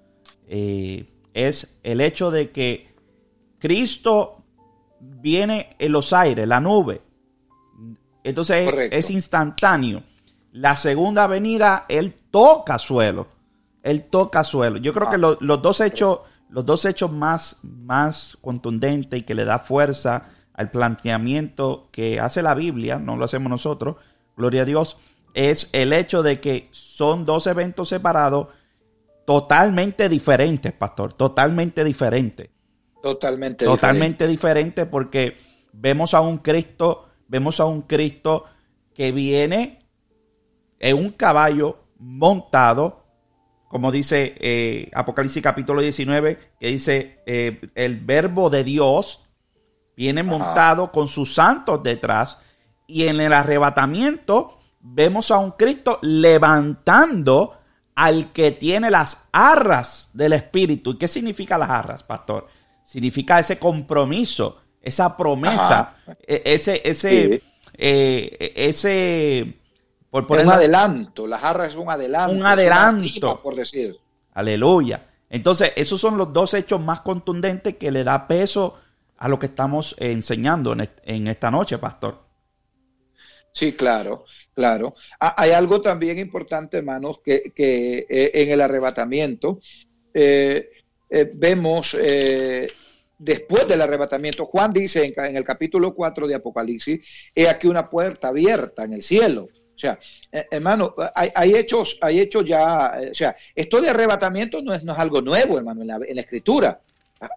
eh, 0.48 1.06
es 1.34 1.80
el 1.84 2.02
hecho 2.02 2.32
de 2.32 2.52
que 2.52 2.96
Cristo 3.60 4.44
viene 5.00 5.76
en 5.78 5.92
los 5.92 6.14
aires, 6.14 6.48
la 6.48 6.62
nube. 6.62 7.02
Entonces 8.24 8.74
es, 8.92 9.10
instantáneo. 9.10 10.04
La 10.52 10.76
segunda 10.78 11.28
venida, 11.28 11.86
Él 11.90 12.14
toca 12.32 12.80
suelo. 12.80 13.28
Él 13.84 14.04
toca 14.04 14.44
suelo. 14.44 14.78
Yo 14.78 14.94
creo 14.94 15.10
que 15.10 15.18
ah. 15.18 15.38
los 15.40 15.62
dos 15.62 15.82
hechos, 15.82 16.22
los 16.50 16.66
dos 16.66 16.86
hechos 16.86 17.12
más, 17.12 17.58
más 17.62 18.38
contundentes 18.42 19.20
y 19.20 19.24
que 19.24 19.36
le 19.36 19.44
da 19.44 19.60
fuerza 19.60 20.30
al 20.56 20.72
planteamiento 20.72 21.90
que 21.92 22.20
hace 22.20 22.42
la 22.42 22.54
Biblia, 22.54 22.98
no 22.98 23.18
lo 23.18 23.26
hacemos 23.26 23.50
nosotros, 23.50 23.98
gloria 24.38 24.62
a 24.64 24.66
Dios, 24.66 24.98
es 25.34 25.70
el 25.74 25.92
hecho 25.94 26.24
de 26.24 26.40
que 26.40 26.70
son 26.72 27.26
dos 27.26 27.46
eventos 27.48 27.90
separados 27.90 28.48
totalmente 29.26 30.08
diferentes, 30.08 30.72
pastor, 30.72 31.14
totalmente 31.14 31.84
diferentes. 31.84 32.50
Totalmente, 33.02 33.66
totalmente 33.66 34.28
diferente. 34.28 34.86
porque 34.86 35.36
vemos 35.74 36.14
a 36.14 36.22
un 36.22 36.38
Cristo, 36.38 37.10
vemos 37.28 37.60
a 37.60 37.66
un 37.66 37.82
Cristo 37.82 38.46
que 38.94 39.12
viene 39.12 39.80
en 40.80 40.98
un 40.98 41.12
caballo 41.12 41.80
montado, 42.00 43.04
como 43.68 43.92
dice 43.92 44.36
eh, 44.40 44.90
Apocalipsis 44.94 45.44
capítulo 45.44 45.82
19, 45.82 46.40
que 46.60 46.68
dice 46.68 47.20
eh, 47.26 47.60
el 47.76 48.00
verbo 48.00 48.50
de 48.50 48.64
Dios, 48.64 49.25
viene 49.96 50.24
montado 50.24 50.92
con 50.92 51.08
sus 51.08 51.34
santos 51.34 51.82
detrás 51.84 52.38
y 52.88 53.08
en 53.08 53.20
el 53.20 53.34
arrebatamiento 53.34 54.60
vemos 54.80 55.32
a 55.32 55.40
un 55.40 55.52
Cristo 55.52 56.00
levantando 56.02 57.58
al 57.96 58.32
que 58.32 58.52
tiene 58.52 58.92
las 58.92 59.28
arras 59.32 60.10
del 60.14 60.34
Espíritu. 60.34 60.92
¿Y 60.92 60.98
qué 60.98 61.08
significa 61.08 61.58
las 61.58 61.70
arras, 61.70 62.04
pastor? 62.04 62.48
Significa 62.84 63.40
ese 63.40 63.58
compromiso, 63.58 64.58
esa 64.82 65.16
promesa, 65.18 65.96
e, 66.28 66.44
ese, 66.46 66.82
ese, 66.84 67.42
eh, 67.74 68.54
ese, 68.56 69.60
por 70.12 70.40
un 70.40 70.52
adelanto, 70.52 71.26
las 71.26 71.44
arras 71.44 71.70
es 71.70 71.76
un 71.76 71.90
adelanto. 71.90 72.36
Un 72.36 72.46
adelanto. 72.46 73.42
por 73.42 73.56
decir. 73.56 73.98
Aleluya. 74.34 75.08
Entonces, 75.30 75.72
esos 75.76 76.00
son 76.00 76.18
los 76.18 76.32
dos 76.32 76.54
hechos 76.54 76.80
más 76.80 77.02
contundentes 77.02 77.76
que 77.76 77.92
le 77.92 78.04
da 78.04 78.28
peso 78.28 78.76
a 79.18 79.28
lo 79.28 79.40
que 79.40 79.48
estamos 79.48 79.96
enseñando 79.98 80.76
en 81.04 81.28
esta 81.28 81.52
noche, 81.52 81.78
pastor. 81.78 82.26
Sí, 83.56 83.72
claro, 83.72 84.26
claro. 84.54 84.96
Ah, 85.18 85.34
hay 85.38 85.52
algo 85.52 85.80
también 85.80 86.20
importante, 86.20 86.78
hermanos, 86.78 87.22
que, 87.24 87.54
que 87.56 88.06
eh, 88.10 88.32
en 88.34 88.52
el 88.52 88.60
arrebatamiento 88.60 89.62
eh, 90.14 90.72
eh, 91.10 91.32
vemos 91.36 91.96
después 93.18 93.66
del 93.66 93.82
arrebatamiento, 93.82 94.46
Juan 94.46 94.74
dice 94.74 95.14
en, 95.16 95.38
el 95.38 95.46
capítulo 95.46 95.96
4 95.96 96.28
de 96.28 96.36
Apocalipsis, 96.36 97.30
he 97.34 97.48
aquí 97.48 97.68
una 97.68 97.90
puerta 97.90 98.28
abierta 98.28 98.84
en 98.84 98.92
el 98.92 99.02
cielo. 99.02 99.48
O 99.74 99.80
sea, 99.80 100.00
hermano, 100.52 100.94
hay, 101.14 101.54
hechos, 101.54 101.98
hay 102.02 102.20
hechos 102.20 102.44
ya, 102.46 102.94
o 103.10 103.16
sea, 103.16 103.38
esto 103.54 103.80
de 103.80 103.90
arrebatamiento 103.90 104.62
no 104.62 104.74
es, 104.74 104.84
no 104.84 104.92
es 104.92 105.00
algo 105.00 105.22
nuevo, 105.22 105.58
hermano, 105.58 105.82
en 105.82 105.88
la, 105.88 106.00
en 106.06 106.16
la 106.16 106.22
escritura. 106.22 106.82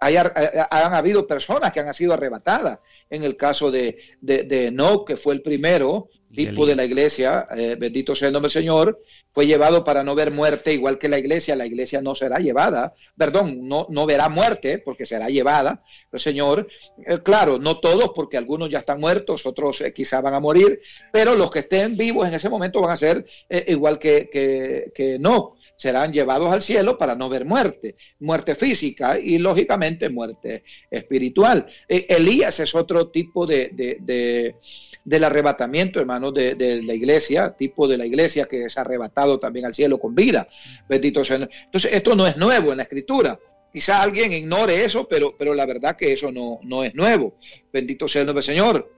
Hay, 0.00 0.16
han 0.16 0.94
habido 0.94 1.26
personas 1.26 1.72
que 1.72 1.80
han 1.80 1.94
sido 1.94 2.12
arrebatadas. 2.12 2.78
En 3.10 3.22
el 3.22 3.36
caso 3.36 3.70
de, 3.70 3.98
de, 4.20 4.74
que 5.06 5.16
fue 5.16 5.34
el 5.34 5.42
primero 5.42 6.08
tipo 6.34 6.66
de 6.66 6.76
la 6.76 6.84
iglesia, 6.84 7.48
eh, 7.56 7.76
bendito 7.78 8.14
sea 8.14 8.28
el 8.28 8.34
nombre 8.34 8.48
del 8.48 8.62
Señor, 8.62 9.02
fue 9.32 9.46
llevado 9.46 9.84
para 9.84 10.02
no 10.02 10.14
ver 10.14 10.30
muerte, 10.30 10.74
igual 10.74 10.98
que 10.98 11.08
la 11.08 11.18
iglesia, 11.18 11.56
la 11.56 11.66
iglesia 11.66 12.02
no 12.02 12.14
será 12.14 12.38
llevada, 12.38 12.94
perdón, 13.16 13.66
no, 13.66 13.86
no 13.88 14.04
verá 14.04 14.28
muerte 14.28 14.78
porque 14.78 15.06
será 15.06 15.28
llevada, 15.28 15.82
el 16.12 16.20
Señor, 16.20 16.68
eh, 17.06 17.20
claro, 17.22 17.58
no 17.58 17.78
todos 17.78 18.10
porque 18.14 18.36
algunos 18.36 18.68
ya 18.68 18.80
están 18.80 19.00
muertos, 19.00 19.46
otros 19.46 19.80
eh, 19.80 19.92
quizá 19.92 20.20
van 20.20 20.34
a 20.34 20.40
morir, 20.40 20.80
pero 21.12 21.34
los 21.34 21.50
que 21.50 21.60
estén 21.60 21.96
vivos 21.96 22.28
en 22.28 22.34
ese 22.34 22.50
momento 22.50 22.80
van 22.80 22.90
a 22.90 22.96
ser 22.96 23.24
igual 23.66 23.98
que, 23.98 24.28
que, 24.30 24.92
que 24.94 25.18
no 25.18 25.56
serán 25.78 26.12
llevados 26.12 26.52
al 26.52 26.60
cielo 26.60 26.98
para 26.98 27.14
no 27.14 27.28
ver 27.28 27.44
muerte, 27.44 27.94
muerte 28.18 28.56
física 28.56 29.16
y 29.18 29.38
lógicamente 29.38 30.08
muerte 30.08 30.64
espiritual. 30.90 31.66
E, 31.88 32.04
Elías 32.08 32.58
es 32.58 32.74
otro 32.74 33.10
tipo 33.10 33.46
de, 33.46 33.70
de, 33.72 34.56
del 35.04 35.24
arrebatamiento, 35.24 36.00
hermano, 36.00 36.32
de, 36.32 36.82
la 36.82 36.94
iglesia, 36.94 37.54
tipo 37.56 37.86
de 37.86 37.96
la 37.96 38.04
iglesia 38.04 38.46
que 38.46 38.64
es 38.64 38.76
arrebatado 38.76 39.38
también 39.38 39.66
al 39.66 39.74
cielo 39.74 40.00
con 40.00 40.16
vida. 40.16 40.48
Bendito 40.88 41.22
sea. 41.22 41.36
Entonces, 41.36 41.92
esto 41.92 42.16
no 42.16 42.26
es 42.26 42.36
nuevo 42.36 42.72
en 42.72 42.78
la 42.78 42.82
escritura. 42.82 43.38
Quizá 43.72 44.02
alguien 44.02 44.32
ignore 44.32 44.84
eso, 44.84 45.06
pero, 45.06 45.36
pero 45.38 45.54
la 45.54 45.64
verdad 45.64 45.94
que 45.96 46.12
eso 46.12 46.32
no, 46.32 46.58
no 46.64 46.82
es 46.82 46.92
nuevo. 46.96 47.36
Bendito 47.72 48.08
sea 48.08 48.22
el 48.22 48.26
nombre 48.26 48.44
del 48.44 48.56
Señor. 48.56 48.92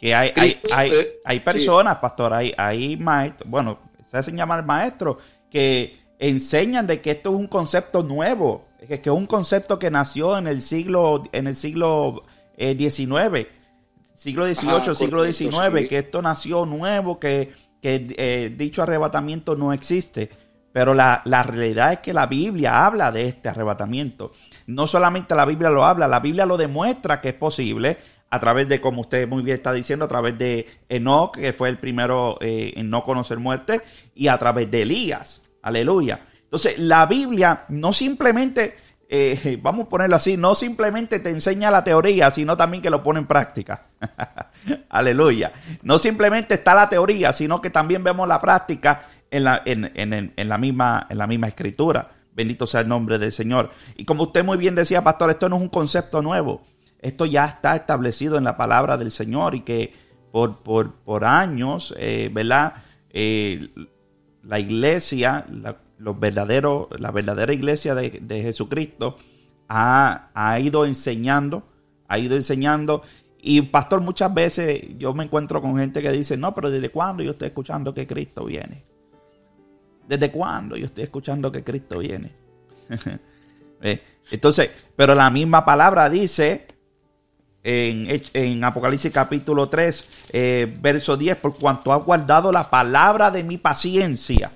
Que 0.00 0.12
hay, 0.12 0.32
hay, 0.34 0.60
hay, 0.72 0.92
hay 1.24 1.40
personas, 1.40 1.98
pastor, 1.98 2.34
hay, 2.34 2.52
hay 2.56 2.96
maestros, 2.96 3.48
bueno, 3.48 3.78
se 4.10 4.16
hacen 4.16 4.36
llamar 4.36 4.66
maestros 4.66 5.18
que 5.52 5.98
enseñan 6.18 6.86
de 6.86 7.02
que 7.02 7.10
esto 7.10 7.30
es 7.30 7.36
un 7.36 7.46
concepto 7.46 8.02
nuevo, 8.02 8.68
que, 8.88 8.94
es 8.94 9.06
un 9.08 9.26
concepto 9.26 9.78
que 9.78 9.90
nació 9.90 10.38
en 10.38 10.46
el 10.46 10.62
siglo, 10.62 11.22
en 11.32 11.46
el 11.46 11.54
siglo 11.54 12.22
XIX, 12.56 13.46
siglo 14.14 14.46
XVIII, 14.46 14.94
siglo 14.94 15.24
XIX, 15.30 15.88
que 15.88 15.98
esto 15.98 16.22
nació 16.22 16.64
nuevo, 16.64 17.20
que, 17.20 17.52
eh, 17.82 18.54
dicho 18.56 18.82
arrebatamiento 18.82 19.54
no 19.56 19.72
existe. 19.72 20.30
Pero 20.72 20.94
la, 20.94 21.20
la, 21.26 21.42
realidad 21.42 21.92
es 21.92 21.98
que 21.98 22.14
la 22.14 22.24
Biblia 22.24 22.86
habla 22.86 23.12
de 23.12 23.28
este 23.28 23.50
arrebatamiento. 23.50 24.32
No 24.66 24.86
solamente 24.86 25.34
la 25.34 25.44
Biblia 25.44 25.68
lo 25.68 25.84
habla, 25.84 26.08
la 26.08 26.20
Biblia 26.20 26.46
lo 26.46 26.56
demuestra 26.56 27.20
que 27.20 27.28
es 27.28 27.34
posible 27.34 27.98
a 28.32 28.40
través 28.40 28.66
de, 28.66 28.80
como 28.80 29.02
usted 29.02 29.28
muy 29.28 29.42
bien 29.42 29.58
está 29.58 29.74
diciendo, 29.74 30.06
a 30.06 30.08
través 30.08 30.38
de 30.38 30.66
Enoch, 30.88 31.36
que 31.36 31.52
fue 31.52 31.68
el 31.68 31.76
primero 31.76 32.38
eh, 32.40 32.72
en 32.76 32.88
no 32.88 33.04
conocer 33.04 33.38
muerte, 33.38 33.82
y 34.14 34.28
a 34.28 34.38
través 34.38 34.70
de 34.70 34.82
Elías. 34.82 35.41
Aleluya. 35.62 36.20
Entonces, 36.42 36.78
la 36.78 37.06
Biblia 37.06 37.64
no 37.68 37.92
simplemente, 37.92 38.76
eh, 39.08 39.58
vamos 39.62 39.86
a 39.86 39.88
ponerlo 39.88 40.16
así, 40.16 40.36
no 40.36 40.54
simplemente 40.54 41.18
te 41.20 41.30
enseña 41.30 41.70
la 41.70 41.82
teoría, 41.82 42.30
sino 42.30 42.56
también 42.56 42.82
que 42.82 42.90
lo 42.90 43.02
pone 43.02 43.20
en 43.20 43.26
práctica. 43.26 43.86
Aleluya. 44.90 45.52
No 45.82 45.98
simplemente 45.98 46.54
está 46.54 46.74
la 46.74 46.88
teoría, 46.88 47.32
sino 47.32 47.60
que 47.62 47.70
también 47.70 48.04
vemos 48.04 48.28
la 48.28 48.40
práctica 48.40 49.06
en 49.30 49.44
la, 49.44 49.62
misma, 50.58 51.06
en 51.08 51.18
la 51.18 51.26
misma 51.26 51.48
escritura. 51.48 52.10
Bendito 52.34 52.66
sea 52.66 52.80
el 52.80 52.88
nombre 52.88 53.18
del 53.18 53.32
Señor. 53.32 53.70
Y 53.96 54.04
como 54.04 54.24
usted 54.24 54.44
muy 54.44 54.58
bien 54.58 54.74
decía, 54.74 55.02
pastor, 55.02 55.30
esto 55.30 55.48
no 55.48 55.56
es 55.56 55.62
un 55.62 55.68
concepto 55.68 56.20
nuevo. 56.22 56.62
Esto 56.98 57.24
ya 57.24 57.46
está 57.46 57.74
establecido 57.74 58.36
en 58.36 58.44
la 58.44 58.56
palabra 58.56 58.96
del 58.96 59.10
Señor 59.10 59.54
y 59.54 59.60
que 59.62 59.92
por, 60.30 60.62
por, 60.62 60.94
por 60.96 61.24
años, 61.24 61.94
eh, 61.98 62.30
¿verdad? 62.32 62.74
Eh, 63.10 63.70
la 64.42 64.58
iglesia, 64.58 65.46
la, 65.50 65.76
los 65.98 66.18
verdaderos, 66.18 66.88
la 66.98 67.10
verdadera 67.10 67.52
iglesia 67.52 67.94
de, 67.94 68.42
Jesucristo 68.42 69.16
ha, 69.68 70.30
ha, 70.34 70.58
ido 70.58 70.84
enseñando, 70.84 71.62
ha 72.08 72.18
ido 72.18 72.36
enseñando. 72.36 73.02
Y 73.40 73.62
pastor, 73.62 74.00
muchas 74.00 74.32
veces 74.32 74.98
yo 74.98 75.14
me 75.14 75.24
encuentro 75.24 75.60
con 75.60 75.78
gente 75.78 76.02
que 76.02 76.10
dice, 76.10 76.36
no, 76.36 76.54
pero 76.54 76.70
¿desde 76.70 76.90
cuándo 76.90 77.22
yo 77.22 77.32
estoy 77.32 77.48
escuchando 77.48 77.94
que 77.94 78.06
Cristo 78.06 78.44
viene? 78.44 78.84
¿Desde 80.08 80.30
cuándo 80.30 80.76
yo 80.76 80.86
estoy 80.86 81.04
escuchando 81.04 81.50
que 81.50 81.62
Cristo 81.64 81.98
viene? 81.98 82.32
Eh, 83.84 84.00
entonces, 84.30 84.70
pero 84.94 85.12
la 85.12 85.28
misma 85.28 85.64
palabra 85.64 86.08
dice 86.08 86.68
en, 87.64 88.64
Apocalipsis 88.64 89.12
capítulo 89.12 89.68
3, 89.68 90.08
eh, 90.32 90.76
verso 90.80 91.16
10, 91.16 91.36
por 91.36 91.56
cuanto 91.56 91.92
ha 91.92 91.96
guardado 91.96 92.50
la 92.50 92.68
palabra 92.68 93.30
de 93.30 93.44
mi 93.44 93.58
paciencia. 93.58 94.50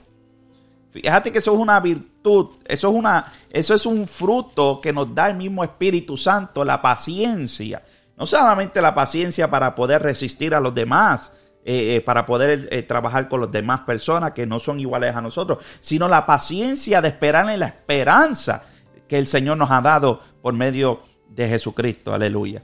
Fíjate 0.91 1.31
que 1.31 1.39
eso 1.39 1.53
es 1.55 1.61
una 1.61 1.79
virtud, 1.79 2.57
eso 2.67 2.89
es, 2.89 2.95
una, 2.95 3.33
eso 3.51 3.75
es 3.75 3.87
un 3.87 4.07
fruto 4.09 4.81
que 4.81 4.93
nos 4.93 5.15
da 5.15 5.29
el 5.29 5.37
mismo 5.37 5.63
Espíritu 5.63 6.17
Santo, 6.17 6.65
la 6.65 6.81
paciencia. 6.81 7.83
No 8.17 8.25
solamente 8.25 8.81
la 8.81 8.95
paciencia 8.95 9.51
para 9.51 9.75
poder 9.75 10.03
resistir 10.03 10.55
a 10.55 10.61
los 10.61 10.75
demás, 10.75 11.33
eh, 11.65 11.97
eh, 11.97 12.01
para 12.01 12.25
poder 12.25 12.87
trabajar 12.87 13.29
con 13.29 13.43
las 13.43 13.53
demás 13.53 13.81
personas 13.81 14.33
que 14.33 14.47
no 14.47 14.59
son 14.59 14.81
iguales 14.81 15.15
a 15.15 15.21
nosotros, 15.21 15.63
sino 15.81 16.09
la 16.09 16.25
paciencia 16.25 17.03
de 17.03 17.09
esperar 17.09 17.51
en 17.51 17.61
la 17.61 17.67
esperanza 17.67 18.63
que 19.07 19.19
el 19.19 19.27
Señor 19.27 19.59
nos 19.59 19.71
ha 19.71 19.83
dado 19.83 20.23
por 20.41 20.55
medio 20.55 21.03
de 21.29 21.47
Jesucristo. 21.47 22.15
Aleluya. 22.15 22.63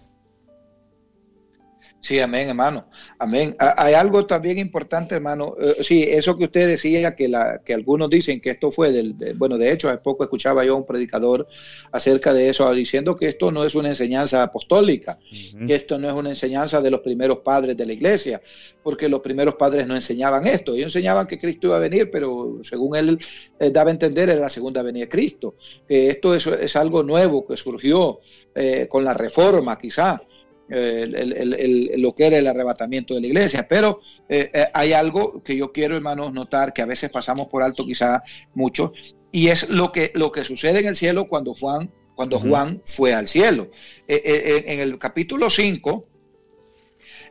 Sí, 2.02 2.18
amén, 2.18 2.48
hermano. 2.48 2.86
Amén. 3.16 3.54
Hay 3.60 3.94
algo 3.94 4.26
también 4.26 4.58
importante, 4.58 5.14
hermano. 5.14 5.54
Eh, 5.60 5.84
sí, 5.84 6.02
eso 6.02 6.36
que 6.36 6.46
usted 6.46 6.66
decía, 6.66 7.14
que, 7.14 7.28
la, 7.28 7.60
que 7.64 7.74
algunos 7.74 8.10
dicen 8.10 8.40
que 8.40 8.50
esto 8.50 8.72
fue 8.72 8.90
del... 8.90 9.14
bueno, 9.36 9.56
de 9.56 9.70
hecho, 9.70 9.88
hace 9.88 9.98
poco 9.98 10.24
escuchaba 10.24 10.64
yo 10.64 10.74
a 10.74 10.78
un 10.78 10.84
predicador 10.84 11.46
acerca 11.92 12.32
de 12.32 12.48
eso, 12.48 12.68
diciendo 12.74 13.14
que 13.14 13.28
esto 13.28 13.52
no 13.52 13.62
es 13.62 13.76
una 13.76 13.90
enseñanza 13.90 14.42
apostólica, 14.42 15.20
que 15.64 15.76
esto 15.76 15.96
no 15.96 16.08
es 16.08 16.14
una 16.14 16.30
enseñanza 16.30 16.80
de 16.80 16.90
los 16.90 17.02
primeros 17.02 17.38
padres 17.38 17.76
de 17.76 17.86
la 17.86 17.92
iglesia, 17.92 18.42
porque 18.82 19.08
los 19.08 19.20
primeros 19.20 19.54
padres 19.54 19.86
no 19.86 19.94
enseñaban 19.94 20.44
esto. 20.48 20.74
Ellos 20.74 20.86
enseñaban 20.86 21.28
que 21.28 21.38
Cristo 21.38 21.68
iba 21.68 21.76
a 21.76 21.80
venir, 21.80 22.10
pero 22.10 22.58
según 22.64 22.96
él 22.96 23.16
eh, 23.60 23.70
daba 23.70 23.90
a 23.90 23.92
entender, 23.92 24.28
era 24.28 24.40
la 24.40 24.48
segunda 24.48 24.82
venida 24.82 25.04
de 25.04 25.08
Cristo. 25.08 25.54
Que 25.86 26.08
esto 26.08 26.34
es, 26.34 26.48
es 26.48 26.74
algo 26.74 27.04
nuevo 27.04 27.46
que 27.46 27.56
surgió 27.56 28.18
eh, 28.56 28.88
con 28.90 29.04
la 29.04 29.14
reforma, 29.14 29.78
quizá 29.78 30.20
lo 30.68 32.14
que 32.14 32.26
era 32.26 32.38
el 32.38 32.46
arrebatamiento 32.46 33.14
de 33.14 33.20
la 33.20 33.26
iglesia. 33.26 33.66
Pero 33.68 34.00
eh, 34.28 34.50
eh, 34.52 34.66
hay 34.72 34.92
algo 34.92 35.42
que 35.42 35.56
yo 35.56 35.72
quiero, 35.72 35.96
hermanos, 35.96 36.32
notar 36.32 36.72
que 36.72 36.82
a 36.82 36.86
veces 36.86 37.10
pasamos 37.10 37.48
por 37.48 37.62
alto 37.62 37.84
quizá 37.84 38.22
mucho, 38.54 38.92
y 39.30 39.48
es 39.48 39.68
lo 39.68 39.92
que, 39.92 40.12
lo 40.14 40.32
que 40.32 40.44
sucede 40.44 40.80
en 40.80 40.86
el 40.86 40.96
cielo 40.96 41.28
cuando 41.28 41.54
Juan, 41.54 41.90
cuando 42.14 42.38
Juan 42.38 42.82
fue 42.84 43.14
al 43.14 43.26
cielo. 43.26 43.70
Eh, 44.06 44.64
en 44.66 44.80
el 44.80 44.98
capítulo 44.98 45.48
5, 45.48 46.06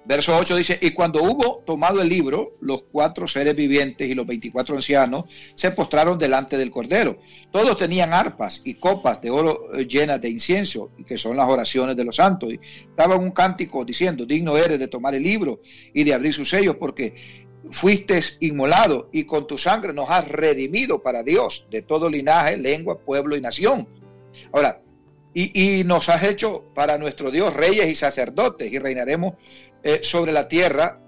Verso 0.04 0.36
8 0.36 0.56
dice, 0.56 0.80
y 0.82 0.92
cuando 0.92 1.22
hubo 1.22 1.62
tomado 1.64 2.02
el 2.02 2.10
libro, 2.10 2.58
los 2.60 2.84
cuatro 2.84 3.28
seres 3.28 3.56
vivientes 3.56 4.10
y 4.10 4.16
los 4.16 4.26
veinticuatro 4.26 4.76
ancianos 4.76 5.26
se 5.54 5.72
postraron 5.72 6.18
delante 6.18 6.58
del 6.58 6.72
Cordero. 6.72 7.20
Todos 7.52 7.78
tenían 7.78 8.12
arpas 8.12 8.62
y 8.66 8.74
copas 8.74 9.22
de 9.22 9.30
oro 9.30 9.70
eh, 9.74 9.86
llenas 9.86 10.20
de 10.20 10.30
incienso, 10.30 10.92
que 11.06 11.20
son 11.20 11.38
las 11.38 11.48
oraciones 11.48 11.96
de 11.96 12.04
los 12.04 12.16
santos. 12.16 12.52
Y 12.52 12.60
estaba 12.90 13.16
un 13.16 13.30
cántico 13.32 13.86
diciendo, 13.86 14.26
digno 14.26 14.58
eres 14.58 14.80
de 14.80 14.88
tomar 14.88 15.14
el 15.14 15.22
libro 15.22 15.62
y 15.94 16.04
de 16.04 16.16
abrir 16.16 16.34
sus 16.34 16.50
sellos, 16.50 16.76
porque 16.78 17.42
fuiste 17.70 18.20
inmolado 18.40 19.08
y 19.12 19.26
con 19.26 19.46
tu 19.46 19.58
sangre 19.58 19.94
nos 19.94 20.10
has 20.10 20.28
redimido 20.28 21.04
para 21.04 21.22
Dios 21.22 21.68
de 21.70 21.84
todo 21.84 22.10
linaje, 22.10 22.58
lengua, 22.58 22.98
pueblo 22.98 23.36
y 23.36 23.42
nación. 23.42 23.88
Ahora, 24.52 24.82
y, 25.34 25.84
nos 25.86 26.10
has 26.10 26.24
hecho 26.24 26.66
para 26.76 26.98
nuestro 26.98 27.32
Dios 27.32 27.54
reyes 27.54 27.88
y 27.88 27.96
sacerdotes 27.96 28.72
y 28.72 28.80
reinaremos 28.80 29.36
eh, 29.84 30.00
sobre 30.04 30.32
la 30.32 30.48
tierra. 30.48 31.00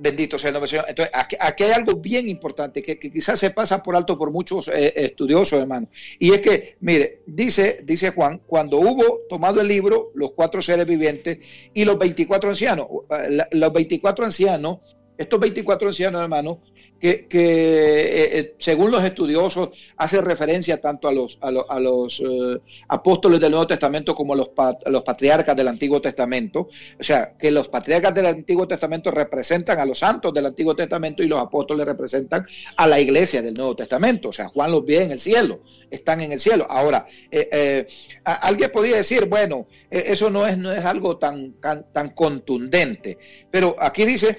Bendito 0.00 0.38
sea 0.38 0.50
el 0.50 0.54
nombre 0.54 0.70
del 0.70 0.78
Señor. 0.78 0.86
Entonces, 0.88 1.12
aquí, 1.14 1.64
hay 1.64 1.72
algo 1.72 1.96
bien 1.96 2.28
importante 2.28 2.82
que, 2.82 2.98
quizás 2.98 3.38
se 3.38 3.50
pasa 3.50 3.82
por 3.82 3.96
alto 3.96 4.16
por 4.16 4.30
muchos 4.30 4.68
eh, 4.68 4.92
estudiosos, 4.96 5.60
hermanos. 5.60 5.90
Y 6.20 6.32
es 6.32 6.40
que, 6.40 6.76
mire, 6.80 7.22
dice, 7.26 7.80
dice 7.82 8.10
Juan, 8.10 8.40
cuando 8.46 8.78
hubo 8.78 9.20
tomado 9.28 9.60
el 9.60 9.68
libro, 9.68 10.12
los 10.14 10.32
cuatro 10.32 10.62
seres 10.62 10.86
vivientes 10.86 11.38
y 11.74 11.84
los 11.84 11.98
24 11.98 12.50
ancianos, 12.50 12.86
eh, 13.10 13.38
los 13.52 13.72
24 13.72 14.24
ancianos, 14.24 14.78
estos 15.16 15.40
24 15.40 15.88
ancianos, 15.88 16.22
hermanos, 16.22 16.58
que, 17.00 17.26
que 17.26 18.38
eh, 18.38 18.54
según 18.58 18.90
los 18.90 19.04
estudiosos 19.04 19.70
hace 19.96 20.20
referencia 20.20 20.80
tanto 20.80 21.08
a 21.08 21.12
los, 21.12 21.38
a, 21.40 21.78
los 21.78 22.20
eh, 22.20 22.60
apóstoles 22.88 23.40
del 23.40 23.52
Nuevo 23.52 23.66
Testamento 23.66 24.14
como 24.14 24.34
a 24.34 24.36
los, 24.36 24.50
los, 24.86 25.02
patriarcas 25.02 25.56
del 25.56 25.68
Antiguo 25.68 26.00
Testamento. 26.00 26.68
O 26.98 27.02
sea, 27.02 27.34
que 27.38 27.50
los 27.50 27.68
patriarcas 27.68 28.14
del 28.14 28.26
Antiguo 28.26 28.66
Testamento 28.66 29.10
representan 29.10 29.78
a 29.78 29.84
los 29.84 29.98
santos 29.98 30.34
del 30.34 30.46
Antiguo 30.46 30.74
Testamento 30.74 31.22
y 31.22 31.28
los 31.28 31.40
apóstoles 31.40 31.86
representan 31.86 32.46
a 32.76 32.86
la 32.86 32.98
iglesia 33.00 33.42
del 33.42 33.54
Nuevo 33.54 33.76
Testamento. 33.76 34.30
O 34.30 34.32
sea, 34.32 34.48
Juan 34.48 34.72
los 34.72 34.84
ve 34.84 35.02
en 35.02 35.12
el 35.12 35.18
cielo, 35.18 35.60
están 35.90 36.20
en 36.20 36.32
el 36.32 36.40
cielo. 36.40 36.66
Ahora, 36.68 37.06
eh, 37.30 37.86
alguien 38.24 38.70
podría 38.72 38.96
decir, 38.96 39.26
bueno, 39.26 39.66
eso 39.90 40.30
no 40.30 40.46
es, 40.46 40.58
no 40.58 40.72
es 40.72 40.84
algo 40.84 41.16
tan, 41.16 41.54
tan 41.60 42.10
contundente, 42.10 43.18
pero 43.50 43.76
aquí 43.78 44.04
dice 44.04 44.36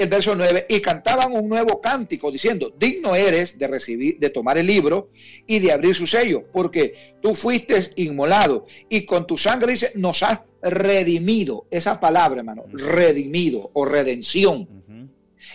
el 0.00 0.08
verso 0.08 0.34
9, 0.34 0.66
y 0.68 0.80
cantaban 0.80 1.32
un 1.32 1.48
nuevo 1.48 1.80
cántico 1.80 2.30
diciendo, 2.30 2.72
digno 2.78 3.14
eres 3.14 3.58
de 3.58 3.68
recibir, 3.68 4.18
de 4.18 4.30
tomar 4.30 4.56
el 4.56 4.66
libro 4.66 5.10
y 5.46 5.58
de 5.58 5.72
abrir 5.72 5.94
su 5.94 6.06
sello, 6.06 6.44
porque 6.52 7.14
tú 7.20 7.34
fuiste 7.34 7.92
inmolado 7.96 8.66
y 8.88 9.04
con 9.04 9.26
tu 9.26 9.36
sangre 9.36 9.72
dice, 9.72 9.92
nos 9.94 10.22
has 10.22 10.40
redimido. 10.62 11.66
Esa 11.70 12.00
palabra, 12.00 12.40
hermano, 12.40 12.64
redimido 12.72 13.70
o 13.74 13.84
redención. 13.84 14.68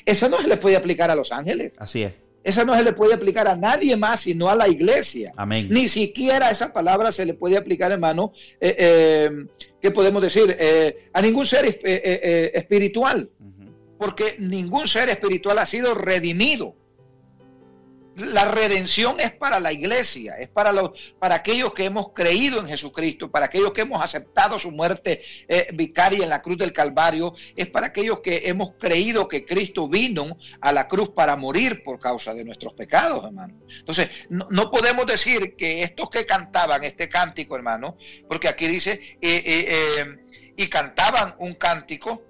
Esa 0.06 0.30
no 0.30 0.40
se 0.40 0.48
le 0.48 0.58
puede 0.58 0.76
aplicar 0.76 1.10
a 1.10 1.16
los 1.16 1.32
ángeles. 1.32 1.74
Así 1.78 2.04
es. 2.04 2.14
Esa 2.44 2.64
no 2.64 2.76
se 2.76 2.84
le 2.84 2.94
puede 2.94 3.16
aplicar 3.16 3.48
a 3.48 3.56
nadie 3.56 3.96
más, 3.98 4.20
sino 4.20 4.50
a 4.50 4.56
la 4.56 4.68
iglesia. 4.68 5.32
Amén. 5.36 5.68
Ni 5.72 5.88
siquiera 5.88 6.52
esa 6.52 6.72
palabra 6.72 7.12
se 7.12 7.26
le 7.26 7.34
puede 7.34 7.58
aplicar, 7.58 7.92
hermano, 7.92 8.34
eh, 8.62 8.76
eh, 8.78 9.30
¿qué 9.82 9.90
podemos 9.90 10.22
decir? 10.22 10.56
Eh, 10.60 11.10
a 11.12 11.24
ningún 11.24 11.48
ser 11.48 11.66
espiritual 11.66 13.32
porque 13.98 14.36
ningún 14.40 14.88
ser 14.88 15.10
espiritual 15.10 15.60
ha 15.60 15.66
sido 15.66 15.94
redimido. 15.94 16.76
La 18.16 18.50
redención 18.50 19.20
es 19.20 19.34
para 19.34 19.60
la 19.60 19.74
iglesia, 19.74 20.36
es 20.40 20.48
para, 20.48 20.72
los, 20.72 20.92
para 21.20 21.36
aquellos 21.36 21.74
que 21.74 21.84
hemos 21.84 22.14
creído 22.14 22.62
en 22.62 22.68
Jesucristo, 22.68 23.30
para 23.30 23.48
aquellos 23.48 23.74
que 23.74 23.82
hemos 23.82 24.02
aceptado 24.02 24.58
su 24.58 24.72
muerte 24.72 25.22
eh, 25.50 25.68
vicaria 25.74 26.24
en 26.24 26.30
la 26.30 26.42
cruz 26.42 26.58
del 26.58 26.72
Calvario, 26.72 27.34
es 27.58 27.68
para 27.68 27.88
aquellos 27.88 28.22
que 28.22 28.44
hemos 28.46 28.72
creído 28.80 29.28
que 29.28 29.46
Cristo 29.46 29.90
vino 29.90 30.38
a 30.62 30.72
la 30.72 30.88
cruz 30.88 31.10
para 31.10 31.36
morir 31.36 31.84
por 31.84 32.00
causa 32.00 32.34
de 32.34 32.46
nuestros 32.46 32.74
pecados, 32.74 33.26
hermano. 33.26 33.54
Entonces, 33.80 34.10
no, 34.30 34.72
podemos 34.72 35.06
decir 35.06 35.58
que 35.58 35.84
estos 35.84 36.10
que 36.10 36.26
cantaban 36.26 36.86
este 36.86 37.10
cántico, 37.10 37.58
hermano, 37.58 37.98
porque 38.30 38.48
aquí 38.48 38.68
dice, 38.68 39.18
eh, 39.20 39.44
eh, 39.46 40.54
y 40.56 40.68
cantaban 40.68 41.36
un 41.40 41.56
cántico, 41.56 42.24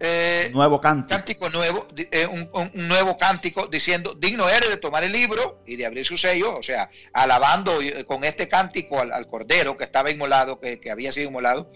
eh, 0.00 0.50
nuevo 0.52 0.80
cántico. 0.80 1.08
Cántico 1.08 1.50
nuevo, 1.50 1.88
eh, 1.96 2.26
un, 2.26 2.70
nuevo 2.74 3.16
cántico 3.16 3.66
diciendo, 3.66 4.14
digno 4.14 4.48
eres 4.48 4.70
de 4.70 4.76
tomar 4.76 5.02
el 5.04 5.12
libro 5.12 5.62
y 5.66 5.76
de 5.76 5.86
abrir 5.86 6.04
su 6.04 6.16
sello, 6.16 6.56
o 6.56 6.62
sea, 6.62 6.90
alabando 7.12 7.80
eh, 7.80 8.04
con 8.04 8.24
este 8.24 8.48
cántico 8.48 9.00
al, 9.00 9.26
cordero 9.26 9.76
que 9.76 9.84
estaba 9.84 10.10
inmolado, 10.10 10.60
que, 10.60 10.80
había 10.90 11.12
sido 11.12 11.28
inmolado, 11.28 11.70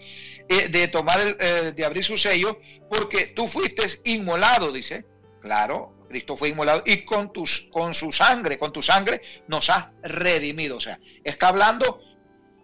de 0.47 0.87
tomar, 0.87 1.19
el, 1.19 1.75
de 1.75 1.85
abrir 1.85 2.05
su 2.05 2.17
sello, 2.17 2.59
porque 2.89 3.27
tú 3.27 3.47
fuiste 3.47 3.83
inmolado, 4.05 4.71
dice, 4.71 5.05
claro, 5.41 5.93
Cristo 6.07 6.37
fue 6.37 6.49
inmolado 6.49 6.83
y 6.85 7.03
con, 7.03 7.33
tus, 7.33 7.69
con 7.71 7.93
su 7.93 8.11
sangre, 8.11 8.57
con 8.57 8.71
tu 8.71 8.81
sangre 8.81 9.21
nos 9.47 9.69
has 9.69 9.87
redimido, 10.01 10.77
o 10.77 10.81
sea, 10.81 10.99
está 11.23 11.49
hablando 11.49 11.99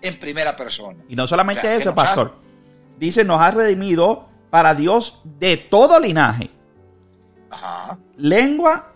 en 0.01 0.17
primera 0.17 0.55
persona. 0.55 1.03
Y 1.09 1.15
no 1.15 1.27
solamente 1.27 1.75
eso, 1.75 1.93
pastor, 1.93 2.39
dice, 2.97 3.25
nos 3.25 3.41
has 3.41 3.53
redimido 3.53 4.28
para 4.49 4.73
Dios 4.73 5.21
de 5.23 5.57
todo 5.57 5.99
linaje, 5.99 6.49
lengua, 8.17 8.93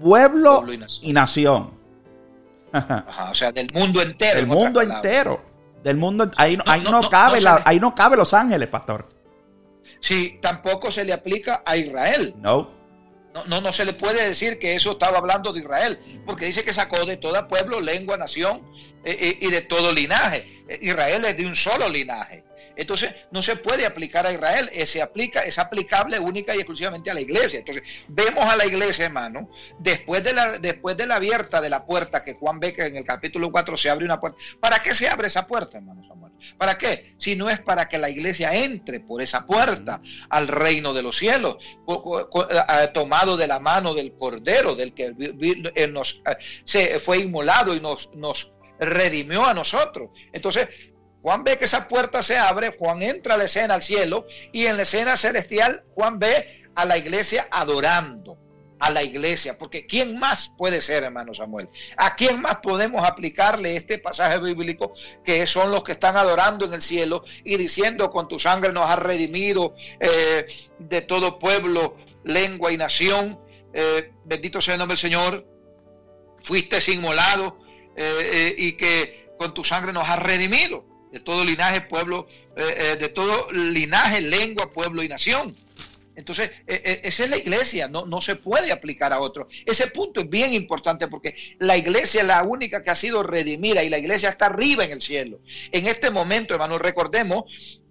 pueblo, 0.00 0.64
y, 1.02 1.12
nación. 1.12 1.78
o 3.30 3.34
sea, 3.34 3.52
del 3.52 3.68
mundo 3.72 4.02
entero. 4.02 4.36
Del 4.36 4.46
mundo 4.46 4.82
entero. 4.82 5.42
Del 5.82 5.96
mundo, 5.96 6.30
ahí, 6.36 6.56
no, 6.56 6.64
ahí 6.66 6.82
no, 6.82 7.08
cabe 7.08 7.38
ahí 7.64 7.78
no 7.78 7.94
cabe 7.94 8.16
Los 8.16 8.34
Ángeles, 8.34 8.68
pastor. 8.68 9.08
Sí, 10.00 10.38
tampoco 10.42 10.90
se 10.90 11.04
le 11.04 11.12
aplica 11.12 11.62
a 11.64 11.76
Israel. 11.76 12.34
No. 12.40 12.76
No, 13.46 13.60
no, 13.60 13.72
se 13.72 13.84
le 13.84 13.92
puede 13.92 14.26
decir 14.26 14.58
que 14.58 14.74
eso 14.74 14.92
estaba 14.92 15.18
hablando 15.18 15.52
de 15.52 15.60
Israel, 15.60 16.22
porque 16.26 16.46
dice 16.46 16.64
que 16.64 16.72
sacó 16.72 17.04
de 17.04 17.16
todo 17.16 17.46
pueblo, 17.46 17.80
lengua, 17.80 18.16
nación 18.16 18.62
eh, 19.04 19.16
eh, 19.20 19.38
y 19.40 19.50
de 19.50 19.62
todo 19.62 19.92
linaje. 19.92 20.64
Eh, 20.68 20.78
Israel 20.82 21.24
es 21.24 21.36
de 21.36 21.46
un 21.46 21.54
solo 21.54 21.88
linaje. 21.88 22.42
Entonces, 22.78 23.12
no 23.32 23.42
se 23.42 23.56
puede 23.56 23.84
aplicar 23.84 24.24
a 24.24 24.32
Israel, 24.32 24.70
eh, 24.72 24.86
se 24.86 25.02
aplica, 25.02 25.42
es 25.42 25.58
aplicable 25.58 26.20
única 26.20 26.54
y 26.54 26.58
exclusivamente 26.58 27.10
a 27.10 27.14
la 27.14 27.20
iglesia. 27.20 27.58
Entonces, 27.58 28.04
vemos 28.06 28.44
a 28.44 28.54
la 28.54 28.64
iglesia, 28.66 29.06
hermano, 29.06 29.50
después 29.80 30.22
de 30.22 30.32
la, 30.32 30.58
después 30.60 30.96
de 30.96 31.08
la 31.08 31.16
abierta 31.16 31.60
de 31.60 31.70
la 31.70 31.84
puerta 31.84 32.22
que 32.22 32.34
Juan 32.34 32.60
ve 32.60 32.72
que 32.72 32.86
en 32.86 32.96
el 32.96 33.04
capítulo 33.04 33.50
4 33.50 33.76
se 33.76 33.90
abre 33.90 34.04
una 34.04 34.20
puerta. 34.20 34.38
¿Para 34.60 34.78
qué 34.78 34.94
se 34.94 35.08
abre 35.08 35.26
esa 35.26 35.48
puerta, 35.48 35.78
hermano 35.78 36.06
Samuel? 36.06 36.32
¿Para 36.56 36.78
qué? 36.78 37.16
Si 37.18 37.34
no 37.34 37.50
es 37.50 37.58
para 37.58 37.88
que 37.88 37.98
la 37.98 38.10
iglesia 38.10 38.54
entre 38.54 39.00
por 39.00 39.20
esa 39.20 39.44
puerta 39.44 40.00
al 40.30 40.46
reino 40.46 40.94
de 40.94 41.02
los 41.02 41.16
cielos, 41.16 41.56
eh, 41.58 42.88
tomado 42.94 43.36
de 43.36 43.48
la 43.48 43.58
mano 43.58 43.92
del 43.92 44.14
Cordero, 44.16 44.76
del 44.76 44.94
que 44.94 45.12
eh, 45.74 45.88
nos, 45.88 46.22
se 46.64 47.00
fue 47.00 47.18
inmolado 47.18 47.74
y 47.74 47.80
nos, 47.80 48.14
nos 48.14 48.52
redimió 48.78 49.44
a 49.44 49.54
nosotros. 49.54 50.10
Entonces, 50.32 50.68
Juan 51.28 51.44
ve 51.44 51.58
que 51.58 51.66
esa 51.66 51.88
puerta 51.88 52.22
se 52.22 52.38
abre, 52.38 52.74
Juan 52.78 53.02
entra 53.02 53.34
a 53.34 53.36
la 53.36 53.44
escena 53.44 53.74
al 53.74 53.82
cielo 53.82 54.26
y 54.50 54.64
en 54.64 54.78
la 54.78 54.84
escena 54.84 55.14
celestial 55.14 55.84
Juan 55.94 56.18
ve 56.18 56.62
a 56.74 56.86
la 56.86 56.96
iglesia 56.96 57.46
adorando 57.50 58.38
a 58.80 58.88
la 58.88 59.02
iglesia, 59.02 59.58
porque 59.58 59.84
¿quién 59.84 60.18
más 60.18 60.54
puede 60.56 60.80
ser, 60.80 61.04
hermano 61.04 61.34
Samuel? 61.34 61.68
¿A 61.98 62.16
quién 62.16 62.40
más 62.40 62.60
podemos 62.62 63.06
aplicarle 63.06 63.76
este 63.76 63.98
pasaje 63.98 64.38
bíblico 64.38 64.94
que 65.22 65.46
son 65.46 65.70
los 65.70 65.84
que 65.84 65.92
están 65.92 66.16
adorando 66.16 66.64
en 66.64 66.72
el 66.72 66.80
cielo 66.80 67.24
y 67.44 67.58
diciendo 67.58 68.10
con 68.10 68.26
tu 68.26 68.38
sangre 68.38 68.72
nos 68.72 68.88
has 68.88 68.98
redimido 68.98 69.74
eh, 70.00 70.46
de 70.78 71.02
todo 71.02 71.38
pueblo, 71.38 71.98
lengua 72.24 72.72
y 72.72 72.78
nación? 72.78 73.38
Eh, 73.74 74.12
bendito 74.24 74.62
sea 74.62 74.76
el 74.76 74.78
nombre 74.78 74.94
del 74.94 75.02
Señor, 75.02 75.46
fuiste 76.42 76.78
inmolado 76.90 77.58
eh, 77.98 78.54
y 78.56 78.72
que 78.78 79.28
con 79.38 79.52
tu 79.52 79.62
sangre 79.62 79.92
nos 79.92 80.08
has 80.08 80.22
redimido 80.22 80.87
de 81.12 81.20
todo 81.20 81.44
linaje, 81.44 81.80
pueblo, 81.82 82.26
eh, 82.56 82.62
eh, 82.76 82.96
de 82.96 83.08
todo 83.08 83.50
linaje, 83.52 84.20
lengua, 84.20 84.72
pueblo 84.72 85.02
y 85.02 85.08
nación. 85.08 85.56
Entonces, 86.14 86.50
eh, 86.66 87.00
esa 87.04 87.24
es 87.24 87.30
la 87.30 87.36
iglesia, 87.36 87.86
no, 87.86 88.04
no 88.04 88.20
se 88.20 88.34
puede 88.34 88.72
aplicar 88.72 89.12
a 89.12 89.20
otro. 89.20 89.46
Ese 89.64 89.86
punto 89.86 90.20
es 90.20 90.28
bien 90.28 90.52
importante 90.52 91.06
porque 91.06 91.36
la 91.60 91.76
iglesia 91.76 92.22
es 92.22 92.26
la 92.26 92.42
única 92.42 92.82
que 92.82 92.90
ha 92.90 92.96
sido 92.96 93.22
redimida 93.22 93.84
y 93.84 93.88
la 93.88 93.98
iglesia 93.98 94.30
está 94.30 94.46
arriba 94.46 94.84
en 94.84 94.90
el 94.90 95.00
cielo. 95.00 95.38
En 95.70 95.86
este 95.86 96.10
momento, 96.10 96.54
hermanos, 96.54 96.80
recordemos 96.80 97.44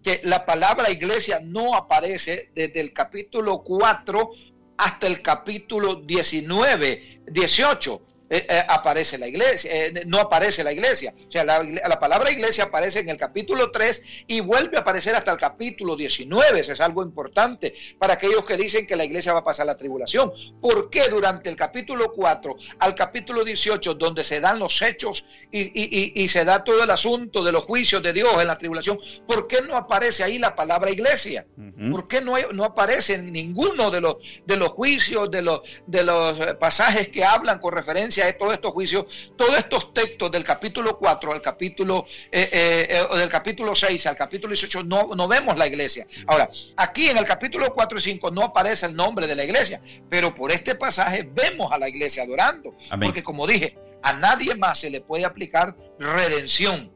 que 0.03 0.19
la 0.23 0.45
palabra 0.45 0.91
iglesia 0.91 1.39
no 1.41 1.73
aparece 1.73 2.51
desde 2.53 2.81
el 2.81 2.91
capítulo 2.91 3.63
4 3.63 4.31
hasta 4.77 5.07
el 5.07 5.21
capítulo 5.21 5.95
19, 5.95 7.21
18. 7.27 8.01
Eh, 8.29 8.45
eh, 8.49 8.63
aparece 8.67 9.17
la 9.17 9.27
iglesia, 9.27 9.71
eh, 9.73 10.03
no 10.05 10.19
aparece 10.19 10.63
la 10.63 10.73
iglesia. 10.73 11.13
O 11.27 11.31
sea, 11.31 11.45
la, 11.45 11.99
palabra 11.99 12.29
iglesia 12.29 12.65
aparece 12.65 12.99
en 12.99 13.09
el 13.09 13.17
capítulo 13.17 13.71
3 13.71 14.01
y 14.27 14.41
vuelve 14.41 14.77
a 14.77 14.81
aparecer 14.81 15.15
hasta 15.15 15.31
el 15.31 15.37
capítulo 15.37 15.95
19. 15.95 16.59
Eso 16.59 16.73
es 16.73 16.81
algo 16.81 17.03
importante 17.03 17.73
para 17.97 18.15
aquellos 18.15 18.43
que 18.43 18.57
dicen 18.57 18.85
que 18.85 18.97
la 18.97 19.05
iglesia 19.05 19.31
va 19.31 19.39
a 19.39 19.43
pasar 19.45 19.65
la 19.65 19.77
tribulación. 19.77 20.33
¿Por 20.59 20.89
qué 20.89 21.07
durante 21.09 21.49
el 21.49 21.55
capítulo 21.55 22.11
4 22.13 22.55
al 22.79 22.95
capítulo 22.95 23.45
18, 23.45 23.93
donde 23.93 24.25
se 24.25 24.41
dan 24.41 24.59
los 24.59 24.81
hechos 24.81 25.25
y, 25.49 26.27
se 26.27 26.43
da 26.43 26.63
todo 26.65 26.83
el 26.83 26.91
asunto 26.91 27.41
de 27.43 27.53
los 27.53 27.63
juicios 27.63 28.03
de 28.03 28.11
Dios 28.11 28.29
en 28.41 28.47
la 28.47 28.57
tribulación, 28.57 28.99
¿por 29.25 29.47
qué 29.47 29.61
no 29.61 29.77
aparece 29.77 30.25
ahí 30.25 30.37
la 30.37 30.55
palabra 30.55 30.91
iglesia? 30.91 31.45
¿Por 31.89 32.09
qué 32.09 32.19
no, 32.19 32.35
no 32.51 32.65
aparece 32.65 33.15
en 33.15 33.31
ninguno 33.31 33.89
de 33.89 34.01
los, 34.01 34.17
de 34.45 34.57
los 34.57 34.69
juicios, 34.69 35.31
de 35.31 35.41
los, 35.41 35.61
de 35.85 36.03
los 36.03 36.35
pasajes 36.57 37.07
que 37.07 37.23
hablan 37.23 37.59
con 37.59 37.73
referencia 37.73 38.16
de 38.25 38.33
todos 38.33 38.53
estos 38.53 38.71
juicios, 38.71 39.05
todos 39.35 39.57
estos 39.57 39.93
textos 39.93 40.31
del 40.31 40.43
capítulo 40.43 40.97
4 40.97 41.33
al 41.33 41.41
capítulo, 41.41 42.05
eh, 42.31 42.49
eh, 42.51 42.87
eh, 42.89 43.17
del 43.17 43.29
capítulo 43.29 43.75
6 43.75 44.05
al 44.07 44.15
capítulo 44.15 44.51
18, 44.53 44.83
no, 44.83 45.15
no 45.15 45.27
vemos 45.27 45.57
la 45.57 45.67
iglesia. 45.67 46.07
Ahora, 46.27 46.49
aquí 46.75 47.09
en 47.09 47.17
el 47.17 47.25
capítulo 47.25 47.73
4 47.73 47.97
y 47.97 48.01
5 48.01 48.31
no 48.31 48.43
aparece 48.43 48.87
el 48.87 48.95
nombre 48.95 49.27
de 49.27 49.35
la 49.35 49.43
iglesia, 49.43 49.81
pero 50.09 50.33
por 50.33 50.51
este 50.51 50.75
pasaje 50.75 51.27
vemos 51.31 51.71
a 51.71 51.77
la 51.77 51.89
iglesia 51.89 52.23
adorando. 52.23 52.75
Porque 53.01 53.23
como 53.23 53.47
dije, 53.47 53.77
a 54.01 54.13
nadie 54.13 54.55
más 54.55 54.79
se 54.79 54.89
le 54.89 55.01
puede 55.01 55.25
aplicar 55.25 55.75
redención, 55.99 56.91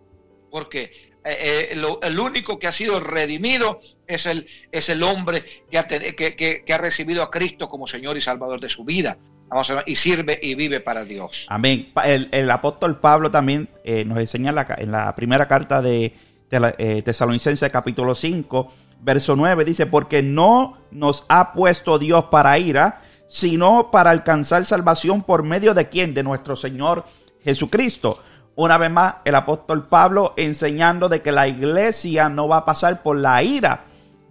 porque 0.50 1.12
eh, 1.24 1.70
eh, 1.74 1.98
el 2.02 2.20
único 2.20 2.58
que 2.58 2.68
ha 2.68 2.72
sido 2.72 3.00
redimido 3.00 3.80
es 4.08 4.26
el, 4.26 4.48
es 4.72 4.90
el 4.90 5.04
hombre 5.04 5.46
que 5.70 5.78
ha, 5.78 5.86
que, 5.88 6.66
ha, 6.68 6.78
recibido 6.80 7.22
a 7.22 7.30
Cristo 7.30 7.70
como 7.70 7.86
Señor 7.86 8.18
y 8.18 8.22
Salvador 8.22 8.60
de 8.60 8.70
su 8.70 8.84
vida. 8.84 9.18
Y 9.86 9.96
sirve 9.96 10.40
y 10.42 10.56
vive 10.56 10.80
para 10.80 11.04
Dios. 11.04 11.46
Amén. 11.50 11.92
El, 12.04 12.50
apóstol 12.50 13.00
Pablo 13.00 13.32
también 13.32 13.70
eh, 13.84 14.06
nos 14.06 14.20
enseña 14.20 14.54
en 14.78 14.92
la 14.92 15.16
primera 15.16 15.48
carta 15.48 15.82
de, 15.82 16.14
de 16.50 17.02
Tesalonicenses 17.04 17.72
capítulo 17.72 18.16
5, 18.16 18.72
verso 19.02 19.36
9, 19.36 19.66
dice, 19.66 19.86
porque 19.86 20.22
no 20.22 20.78
nos 20.92 21.26
ha 21.28 21.54
puesto 21.54 22.00
Dios 22.00 22.26
para 22.32 22.58
ira, 22.58 23.02
sino 23.28 23.92
para 23.92 24.12
alcanzar 24.12 24.66
salvación 24.66 25.24
por 25.24 25.44
medio 25.44 25.74
de 25.74 25.90
quién? 25.90 26.14
De 26.14 26.24
nuestro 26.24 26.56
Señor 26.56 27.04
Jesucristo 27.44 28.22
una 28.56 28.78
vez 28.78 28.92
más 28.92 29.16
el 29.26 29.36
apóstol 29.36 29.88
Pablo 29.88 30.34
enseñando 30.38 31.10
de 31.10 31.22
que 31.22 31.32
la 31.32 31.48
iglesia 31.48 32.30
no 32.30 32.48
va 32.48 32.58
a 32.58 32.66
pasar 32.66 33.02
por 33.02 33.18
la 33.18 33.42
ira 33.42 33.86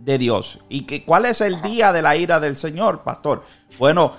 de 0.05 0.18
Dios. 0.18 0.61
¿Y 0.68 0.82
que, 0.82 1.05
cuál 1.05 1.26
es 1.26 1.40
el 1.40 1.61
día 1.62 1.92
de 1.92 2.03
la 2.03 2.16
ira 2.16 2.40
del 2.40 2.57
Señor, 2.57 3.03
pastor? 3.03 3.44
Bueno, 3.78 4.14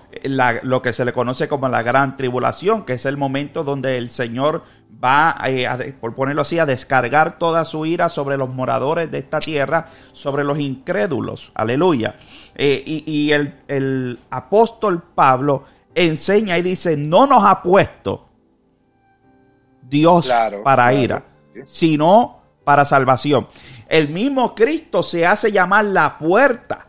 lo 0.64 0.82
que 0.82 0.94
se 0.94 1.06
le 1.06 1.14
conoce 1.14 1.48
como 1.48 1.68
la 1.70 1.82
gran 1.82 2.18
tribulación, 2.18 2.86
que 2.86 2.94
es 2.94 3.06
el 3.06 3.18
momento 3.18 3.64
donde 3.64 3.98
el 3.98 4.10
Señor 4.10 4.64
va, 5.04 5.36
eh, 5.46 5.96
por 6.00 6.14
ponerlo 6.16 6.44
así, 6.44 6.60
a 6.60 6.66
descargar 6.66 7.40
toda 7.40 7.66
su 7.66 7.86
ira 7.86 8.10
sobre 8.10 8.38
los 8.38 8.50
moradores 8.50 9.10
de 9.10 9.18
esta 9.18 9.40
tierra, 9.40 9.88
sobre 10.12 10.44
los 10.44 10.60
incrédulos. 10.60 11.52
Aleluya. 11.56 12.16
Eh, 12.56 12.84
y, 12.86 13.32
el, 13.32 13.62
el 13.68 14.20
apóstol 14.30 15.02
Pablo 15.16 15.64
enseña 15.96 16.58
y 16.58 16.62
dice, 16.62 16.96
no 16.96 17.26
nos 17.26 17.44
ha 17.44 17.62
puesto 17.62 18.30
Dios 19.82 20.30
para 20.64 20.94
ira, 20.94 21.26
sino 21.66 22.42
para 22.64 22.86
salvación. 22.86 23.48
El 23.92 24.08
mismo 24.08 24.56
Cristo 24.56 25.04
se 25.04 25.28
hace 25.28 25.52
llamar 25.52 25.84
la 25.84 26.18
puerta. 26.18 26.88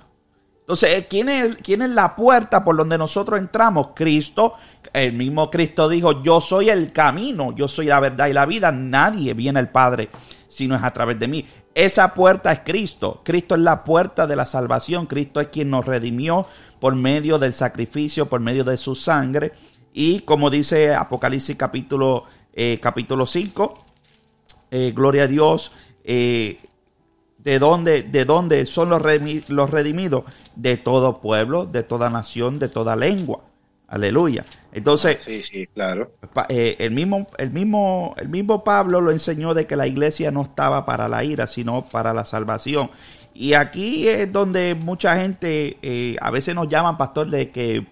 Entonces, 0.60 1.06
¿quién 1.10 1.28
es, 1.28 1.56
¿quién 1.56 1.82
es 1.82 1.90
la 1.90 2.14
puerta 2.14 2.62
por 2.62 2.76
donde 2.76 2.96
nosotros 2.96 3.40
entramos? 3.40 3.88
Cristo. 3.92 4.54
El 4.92 5.14
mismo 5.14 5.50
Cristo 5.50 5.88
dijo, 5.88 6.22
yo 6.22 6.40
soy 6.40 6.70
el 6.70 6.92
camino, 6.92 7.52
yo 7.56 7.66
soy 7.66 7.86
la 7.86 7.98
verdad 7.98 8.28
y 8.28 8.32
la 8.32 8.46
vida. 8.46 8.70
Nadie 8.70 9.34
viene 9.34 9.58
al 9.58 9.68
Padre 9.70 10.10
si 10.46 10.68
no 10.68 10.76
es 10.76 10.84
a 10.84 10.92
través 10.92 11.18
de 11.18 11.26
mí. 11.26 11.44
Esa 11.74 12.14
puerta 12.14 12.52
es 12.52 12.60
Cristo. 12.60 13.20
Cristo 13.24 13.56
es 13.56 13.62
la 13.62 13.82
puerta 13.82 14.28
de 14.28 14.36
la 14.36 14.46
salvación. 14.46 15.06
Cristo 15.06 15.40
es 15.40 15.48
quien 15.48 15.70
nos 15.70 15.84
redimió 15.84 16.46
por 16.78 16.94
medio 16.94 17.40
del 17.40 17.52
sacrificio, 17.52 18.28
por 18.28 18.38
medio 18.38 18.62
de 18.62 18.76
su 18.76 18.94
sangre. 18.94 19.50
Y 19.92 20.20
como 20.20 20.50
dice 20.50 20.94
Apocalipsis 20.94 21.56
capítulo 21.56 22.26
eh, 22.52 22.78
capítulo 22.80 23.26
5. 23.26 23.86
Eh, 24.70 24.92
gloria 24.94 25.24
a 25.24 25.26
Dios. 25.26 25.72
Eh, 26.04 26.60
¿De 27.44 27.58
dónde, 27.58 28.02
¿De 28.02 28.24
dónde 28.24 28.66
son 28.66 28.88
los, 28.88 29.02
los 29.48 29.70
redimidos? 29.70 30.24
De 30.54 30.76
todo 30.76 31.20
pueblo, 31.20 31.66
de 31.66 31.82
toda 31.82 32.08
nación, 32.10 32.58
de 32.58 32.68
toda 32.68 32.94
lengua. 32.96 33.40
Aleluya. 33.88 34.44
Entonces, 34.72 35.18
sí, 35.24 35.42
sí, 35.42 35.66
claro. 35.66 36.12
el, 36.48 36.90
mismo, 36.92 37.26
el, 37.36 37.50
mismo, 37.50 38.14
el 38.18 38.28
mismo 38.28 38.64
Pablo 38.64 39.00
lo 39.00 39.10
enseñó 39.10 39.52
de 39.52 39.66
que 39.66 39.76
la 39.76 39.86
iglesia 39.86 40.30
no 40.30 40.42
estaba 40.42 40.86
para 40.86 41.08
la 41.08 41.24
ira, 41.24 41.46
sino 41.46 41.84
para 41.84 42.14
la 42.14 42.24
salvación. 42.24 42.90
Y 43.34 43.52
aquí 43.52 44.08
es 44.08 44.32
donde 44.32 44.74
mucha 44.74 45.16
gente 45.16 46.16
a 46.20 46.30
veces 46.30 46.54
nos 46.54 46.68
llaman, 46.68 46.96
pastor, 46.96 47.28
de 47.28 47.50
que 47.50 47.86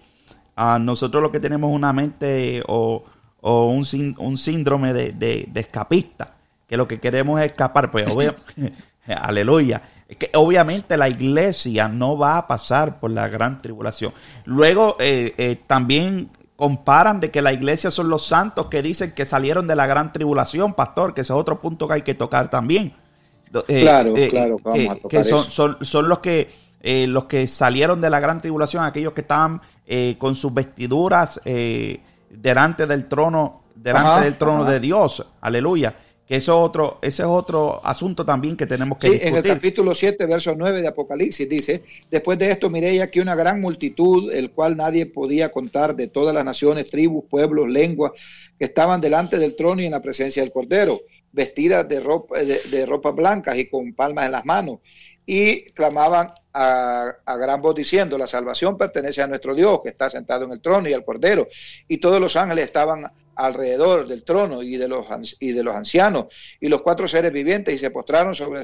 a 0.55 0.79
nosotros 0.79 1.21
lo 1.21 1.31
que 1.31 1.39
tenemos 1.39 1.71
una 1.71 1.93
mente 1.93 2.63
o, 2.67 3.03
o 3.41 3.67
un, 3.67 3.85
un 4.17 4.37
síndrome 4.37 4.93
de, 4.93 5.49
escapista, 5.55 6.35
que 6.67 6.77
lo 6.77 6.87
que 6.87 6.99
queremos 6.99 7.39
es 7.41 7.47
escapar, 7.47 7.91
pues 7.91 8.05
aleluya, 9.05 9.81
que 10.17 10.29
obviamente 10.35 10.97
la 10.97 11.09
iglesia 11.09 11.87
no 11.87 12.17
va 12.17 12.37
a 12.37 12.47
pasar 12.47 12.99
por 12.99 13.11
la 13.11 13.27
gran 13.27 13.61
tribulación. 13.61 14.13
Luego 14.45 14.97
eh, 14.99 15.33
eh, 15.37 15.59
también 15.67 16.29
comparan 16.55 17.19
de 17.19 17.31
que 17.31 17.41
la 17.41 17.53
iglesia 17.53 17.89
son 17.89 18.09
los 18.09 18.27
santos 18.27 18.67
que 18.67 18.81
dicen 18.81 19.13
que 19.13 19.25
salieron 19.25 19.67
de 19.67 19.75
la 19.75 19.87
gran 19.87 20.13
tribulación, 20.13 20.73
pastor, 20.73 21.13
que 21.13 21.21
ese 21.21 21.33
es 21.33 21.39
otro 21.39 21.59
punto 21.59 21.87
que 21.87 21.95
hay 21.95 22.01
que 22.01 22.13
tocar 22.13 22.49
también. 22.49 22.93
Eh, 23.67 23.81
claro, 23.81 24.13
claro, 24.29 24.57
vamos 24.63 24.79
a 24.89 24.95
tocar 24.95 25.09
que 25.09 25.23
son, 25.23 25.43
son, 25.43 25.77
son, 25.81 26.07
los 26.07 26.19
que 26.19 26.49
los 27.07 27.25
que 27.25 27.47
salieron 27.47 27.99
de 27.99 28.09
la 28.09 28.19
gran 28.19 28.41
tribulación, 28.41 28.83
aquellos 28.83 29.13
que 29.13 29.21
estaban 29.21 29.61
con 30.17 30.35
sus 30.35 30.53
vestiduras 30.53 31.41
delante 32.29 32.85
del 32.85 33.07
trono, 33.07 33.63
delante 33.75 34.25
del 34.25 34.37
trono 34.37 34.63
de 34.63 34.79
Dios. 34.79 35.25
Aleluya. 35.41 35.95
Que 36.31 36.37
eso 36.37 36.57
otro, 36.57 36.97
ese 37.01 37.23
es 37.23 37.27
otro 37.27 37.85
asunto 37.85 38.23
también 38.23 38.55
que 38.55 38.65
tenemos 38.65 38.97
que 38.97 39.09
sí, 39.09 39.19
En 39.21 39.35
el 39.35 39.43
capítulo 39.43 39.93
7, 39.93 40.25
verso 40.27 40.53
9 40.55 40.81
de 40.81 40.87
Apocalipsis 40.87 41.49
dice, 41.49 41.83
después 42.09 42.39
de 42.39 42.49
esto 42.49 42.69
miré 42.69 43.01
aquí 43.01 43.19
una 43.19 43.35
gran 43.35 43.59
multitud, 43.59 44.31
el 44.31 44.51
cual 44.51 44.77
nadie 44.77 45.07
podía 45.07 45.51
contar 45.51 45.93
de 45.93 46.07
todas 46.07 46.33
las 46.33 46.45
naciones, 46.45 46.89
tribus, 46.89 47.25
pueblos, 47.29 47.67
lenguas, 47.67 48.13
que 48.57 48.63
estaban 48.63 49.01
delante 49.01 49.39
del 49.39 49.57
trono 49.57 49.81
y 49.81 49.87
en 49.87 49.91
la 49.91 50.01
presencia 50.01 50.41
del 50.41 50.53
Cordero, 50.53 51.01
vestidas 51.33 51.85
de 51.89 51.99
ropa, 51.99 52.39
de, 52.39 52.85
ropas 52.85 53.13
blancas 53.13 53.57
y 53.57 53.67
con 53.67 53.91
palmas 53.93 54.27
en 54.27 54.31
las 54.31 54.45
manos, 54.45 54.79
y 55.25 55.63
clamaban 55.71 56.29
a, 56.53 57.13
gran 57.25 57.61
voz 57.61 57.75
diciendo, 57.75 58.17
la 58.17 58.27
salvación 58.27 58.77
pertenece 58.77 59.21
a 59.21 59.27
nuestro 59.27 59.53
Dios 59.53 59.81
que 59.83 59.89
está 59.89 60.09
sentado 60.09 60.45
en 60.45 60.53
el 60.53 60.61
trono 60.61 60.87
y 60.87 60.93
al 60.93 61.03
Cordero. 61.03 61.49
Y 61.89 61.97
todos 61.97 62.21
los 62.21 62.37
ángeles 62.37 62.63
estaban 62.63 63.11
alrededor 63.35 64.07
del 64.07 64.23
trono 64.23 64.61
y 64.63 64.77
de 64.77 64.87
los, 64.87 65.05
y 65.39 65.51
de 65.51 65.63
los 65.63 65.75
ancianos 65.75 66.25
y 66.59 66.67
los 66.67 66.81
cuatro 66.81 67.07
seres 67.07 67.31
vivientes 67.31 67.73
y 67.73 67.77
se 67.77 67.89
postraron 67.89 68.35
sobre, 68.35 68.63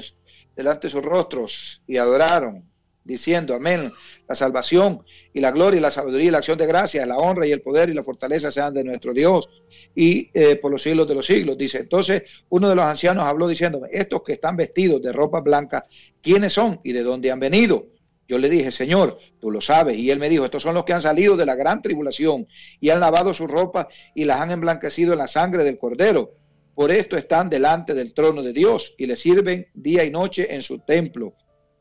delante 0.54 0.86
de 0.86 0.90
sus 0.90 1.02
rostros 1.02 1.82
y 1.86 1.96
adoraron 1.96 2.64
diciendo, 3.08 3.54
amén, 3.54 3.90
la 4.28 4.34
salvación 4.34 5.02
y 5.32 5.40
la 5.40 5.50
gloria 5.50 5.78
y 5.78 5.80
la 5.80 5.90
sabiduría 5.90 6.28
y 6.28 6.30
la 6.30 6.38
acción 6.38 6.58
de 6.58 6.66
gracia, 6.66 7.06
la 7.06 7.16
honra 7.16 7.46
y 7.46 7.52
el 7.52 7.62
poder 7.62 7.88
y 7.88 7.94
la 7.94 8.02
fortaleza 8.02 8.50
sean 8.50 8.74
de 8.74 8.84
nuestro 8.84 9.14
Dios 9.14 9.48
y 9.94 10.28
eh, 10.34 10.56
por 10.56 10.70
los 10.70 10.82
siglos 10.82 11.08
de 11.08 11.14
los 11.14 11.24
siglos. 11.24 11.56
Dice, 11.56 11.78
entonces 11.78 12.24
uno 12.50 12.68
de 12.68 12.74
los 12.74 12.84
ancianos 12.84 13.24
habló 13.24 13.48
diciendo, 13.48 13.80
estos 13.90 14.22
que 14.22 14.34
están 14.34 14.56
vestidos 14.56 15.00
de 15.00 15.12
ropa 15.12 15.40
blanca, 15.40 15.86
¿quiénes 16.20 16.52
son 16.52 16.80
y 16.84 16.92
de 16.92 17.02
dónde 17.02 17.30
han 17.30 17.40
venido? 17.40 17.86
Yo 18.28 18.36
le 18.36 18.50
dije, 18.50 18.70
Señor, 18.70 19.18
tú 19.40 19.50
lo 19.50 19.62
sabes. 19.62 19.96
Y 19.96 20.10
él 20.10 20.18
me 20.18 20.28
dijo, 20.28 20.44
estos 20.44 20.62
son 20.62 20.74
los 20.74 20.84
que 20.84 20.92
han 20.92 21.00
salido 21.00 21.34
de 21.36 21.46
la 21.46 21.54
gran 21.54 21.80
tribulación 21.80 22.46
y 22.78 22.90
han 22.90 23.00
lavado 23.00 23.32
sus 23.32 23.50
ropas 23.50 23.86
y 24.14 24.24
las 24.24 24.40
han 24.40 24.50
emblanquecido 24.50 25.14
en 25.14 25.18
la 25.18 25.26
sangre 25.26 25.64
del 25.64 25.78
cordero. 25.78 26.34
Por 26.74 26.92
esto 26.92 27.16
están 27.16 27.48
delante 27.48 27.94
del 27.94 28.12
trono 28.12 28.42
de 28.42 28.52
Dios 28.52 28.94
y 28.98 29.06
le 29.06 29.16
sirven 29.16 29.66
día 29.72 30.04
y 30.04 30.10
noche 30.10 30.54
en 30.54 30.60
su 30.60 30.78
templo 30.80 31.34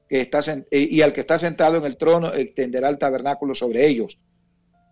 que 0.07 0.21
está, 0.21 0.39
eh, 0.71 0.87
y 0.89 1.01
al 1.01 1.11
que 1.11 1.19
está 1.19 1.37
sentado 1.37 1.77
en 1.77 1.85
el 1.85 1.97
trono 1.97 2.33
extenderá 2.33 2.87
el 2.89 2.97
tabernáculo 2.97 3.53
sobre 3.53 3.85
ellos. 3.85 4.17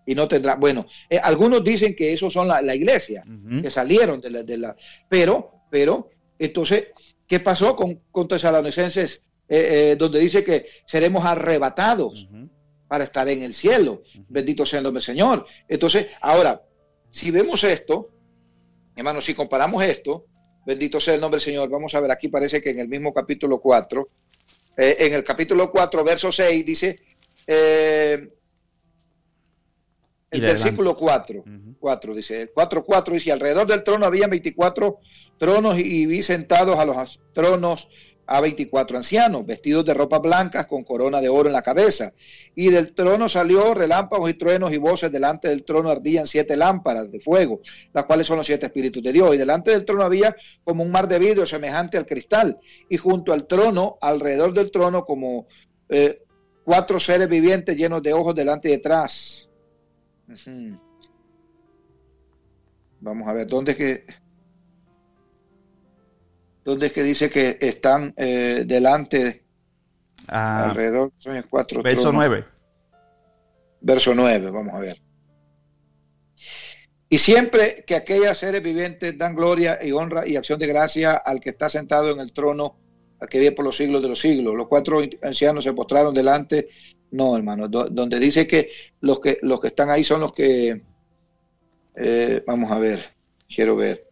Y 0.05 0.13
no 0.13 0.27
tendrá, 0.27 0.55
bueno, 0.55 0.85
eh, 1.09 1.19
algunos 1.23 1.63
dicen 1.63 1.95
que 1.95 2.13
esos 2.13 2.33
son 2.33 2.47
la, 2.47 2.75
iglesia, 2.75 3.23
que 3.61 3.71
salieron 3.71 4.21
de 4.21 4.29
la, 4.29 4.43
de 4.43 4.57
la, 4.57 4.75
pero, 5.09 5.63
pero, 5.71 6.11
entonces, 6.37 6.89
¿qué 7.25 7.39
pasó 7.39 7.75
con, 7.75 8.01
con 8.11 8.27
Tesalonicenses, 8.27 9.23
eh, 9.47 9.95
donde 9.97 10.19
dice 10.19 10.43
que 10.43 10.67
seremos 10.85 11.25
arrebatados 11.25 12.27
para 12.87 13.03
estar 13.03 13.27
en 13.29 13.43
el 13.43 13.53
cielo? 13.53 14.03
Bendito 14.27 14.65
sea 14.65 14.79
el 14.79 14.83
nombre 14.83 14.99
del 14.99 15.05
Señor. 15.05 15.45
Entonces, 15.67 16.07
ahora, 16.21 16.63
si 17.11 17.31
vemos 17.31 17.63
esto, 17.63 18.09
hermanos, 18.95 19.23
si 19.23 19.33
comparamos 19.33 19.83
esto, 19.83 20.25
bendito 20.65 20.99
sea 20.99 21.15
el 21.15 21.21
nombre 21.21 21.37
del 21.37 21.45
Señor, 21.45 21.69
vamos 21.69 21.93
a 21.95 21.99
ver, 21.99 22.11
aquí 22.11 22.27
parece 22.27 22.61
que 22.61 22.71
en 22.71 22.79
el 22.79 22.87
mismo 22.87 23.13
capítulo 23.13 23.59
4, 23.59 24.09
eh, 24.77 24.95
en 24.99 25.13
el 25.13 25.23
capítulo 25.23 25.71
4, 25.71 26.03
verso 26.03 26.31
6, 26.31 26.65
dice, 26.65 26.99
eh, 27.47 28.29
el 30.31 30.41
versículo 30.41 30.97
4, 30.97 31.43
4 31.79 32.15
dice, 32.15 32.51
4, 32.53 32.83
4 32.83 33.13
dice, 33.13 33.31
alrededor 33.31 33.67
del 33.67 33.83
trono 33.83 34.05
había 34.05 34.27
24 34.27 34.99
tronos 35.37 35.79
y 35.79 36.05
vi 36.05 36.21
sentados 36.21 36.77
a 36.77 36.85
los 36.85 37.21
tronos 37.33 37.89
a 38.27 38.41
24 38.41 38.97
ancianos, 38.97 39.45
vestidos 39.45 39.85
de 39.85 39.93
ropas 39.93 40.21
blancas 40.21 40.67
con 40.67 40.83
corona 40.83 41.21
de 41.21 41.29
oro 41.29 41.47
en 41.47 41.53
la 41.53 41.61
cabeza. 41.61 42.13
Y 42.55 42.69
del 42.69 42.93
trono 42.93 43.29
salió 43.29 43.73
relámpagos 43.73 44.29
y 44.29 44.33
truenos 44.33 44.71
y 44.73 44.77
voces. 44.77 45.11
Delante 45.11 45.47
del 45.49 45.63
trono 45.63 45.89
ardían 45.89 46.27
siete 46.27 46.55
lámparas 46.55 47.11
de 47.11 47.19
fuego, 47.19 47.61
las 47.93 48.05
cuales 48.05 48.27
son 48.27 48.37
los 48.37 48.47
siete 48.47 48.65
espíritus 48.65 49.03
de 49.03 49.13
Dios. 49.13 49.35
Y 49.35 49.37
delante 49.37 49.71
del 49.71 49.85
trono 49.85 50.03
había 50.03 50.35
como 50.63 50.83
un 50.83 50.91
mar 50.91 51.07
de 51.07 51.19
vidrio 51.19 51.45
semejante 51.45 51.97
al 51.97 52.05
cristal. 52.05 52.59
Y 52.89 52.97
junto 52.97 53.33
al 53.33 53.45
trono, 53.47 53.97
alrededor 54.01 54.53
del 54.53 54.71
trono, 54.71 55.05
como 55.05 55.47
eh, 55.89 56.23
cuatro 56.63 56.99
seres 56.99 57.29
vivientes 57.29 57.77
llenos 57.77 58.01
de 58.01 58.13
ojos 58.13 58.33
delante 58.33 58.69
y 58.69 58.71
detrás. 58.71 59.49
Vamos 62.99 63.27
a 63.27 63.33
ver, 63.33 63.45
¿dónde 63.45 63.73
es 63.73 63.77
que 63.77 64.05
donde 66.65 66.87
es 66.87 66.91
que 66.91 67.03
dice 67.03 67.29
que 67.29 67.57
están 67.61 68.13
eh, 68.17 68.63
delante 68.65 69.45
ah, 70.27 70.69
alrededor 70.69 71.13
son 71.17 71.45
cuatro 71.49 71.81
verso 71.81 72.11
nueve 72.11 72.43
verso 73.79 74.13
nueve 74.13 74.51
vamos 74.51 74.73
a 74.73 74.79
ver 74.79 75.05
Y 77.09 77.17
siempre 77.17 77.83
que 77.85 77.95
aquellas 77.95 78.37
seres 78.37 78.61
vivientes 78.61 79.17
dan 79.17 79.35
gloria 79.35 79.79
y 79.81 79.91
honra 79.91 80.27
y 80.27 80.35
acción 80.35 80.59
de 80.59 80.67
gracia 80.67 81.13
al 81.15 81.39
que 81.39 81.51
está 81.51 81.69
sentado 81.69 82.11
en 82.11 82.19
el 82.19 82.33
trono, 82.33 82.77
al 83.19 83.29
que 83.29 83.39
vive 83.39 83.51
por 83.51 83.63
los 83.63 83.77
siglos 83.77 84.01
de 84.01 84.09
los 84.09 84.19
siglos. 84.19 84.55
Los 84.55 84.67
cuatro 84.67 84.99
ancianos 85.21 85.63
se 85.63 85.73
postraron 85.73 86.13
delante. 86.13 86.67
No, 87.11 87.37
hermano, 87.37 87.67
donde 87.67 88.19
dice 88.19 88.47
que 88.47 88.71
los 89.01 89.19
que 89.19 89.37
los 89.43 89.61
que 89.61 89.67
están 89.67 89.89
ahí 89.89 90.03
son 90.03 90.21
los 90.21 90.33
que 90.33 90.81
eh, 91.95 92.43
vamos 92.45 92.71
a 92.71 92.79
ver, 92.79 92.99
quiero 93.47 93.75
ver. 93.75 94.09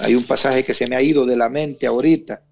Hay 0.00 0.14
un 0.14 0.24
pasaje 0.24 0.64
que 0.64 0.74
se 0.74 0.86
me 0.86 0.96
ha 0.96 1.02
ido 1.02 1.26
de 1.26 1.36
la 1.36 1.48
mente 1.48 1.86
ahorita. 1.86 2.42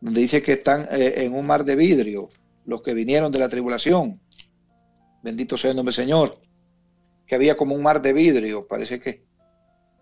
Donde 0.00 0.20
dice 0.20 0.42
que 0.42 0.52
están 0.52 0.88
eh, 0.90 1.14
en 1.24 1.34
un 1.34 1.46
mar 1.46 1.64
de 1.64 1.76
vidrio 1.76 2.30
los 2.64 2.82
que 2.82 2.94
vinieron 2.94 3.32
de 3.32 3.38
la 3.38 3.48
tribulación. 3.48 4.20
Bendito 5.22 5.56
sea 5.56 5.70
el 5.70 5.76
nombre 5.76 5.92
Señor. 5.92 6.38
Que 7.26 7.34
había 7.34 7.56
como 7.56 7.74
un 7.74 7.82
mar 7.82 8.00
de 8.02 8.12
vidrio. 8.12 8.66
Parece 8.66 9.00
que. 9.00 9.24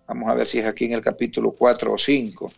Vamos 0.06 0.30
a 0.30 0.34
ver 0.34 0.46
si 0.46 0.58
es 0.58 0.66
aquí 0.66 0.86
en 0.86 0.92
el 0.92 1.02
capítulo 1.02 1.52
4 1.52 1.92
o 1.92 1.98
5. 1.98 2.52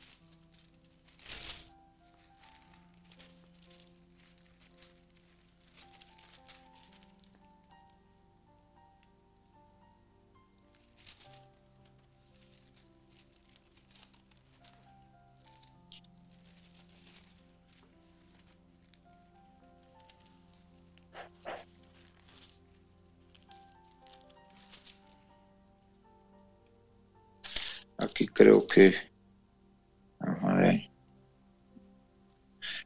Que. 28.71 28.95
Vamos 30.19 30.53
a 30.53 30.55
ver. 30.55 30.81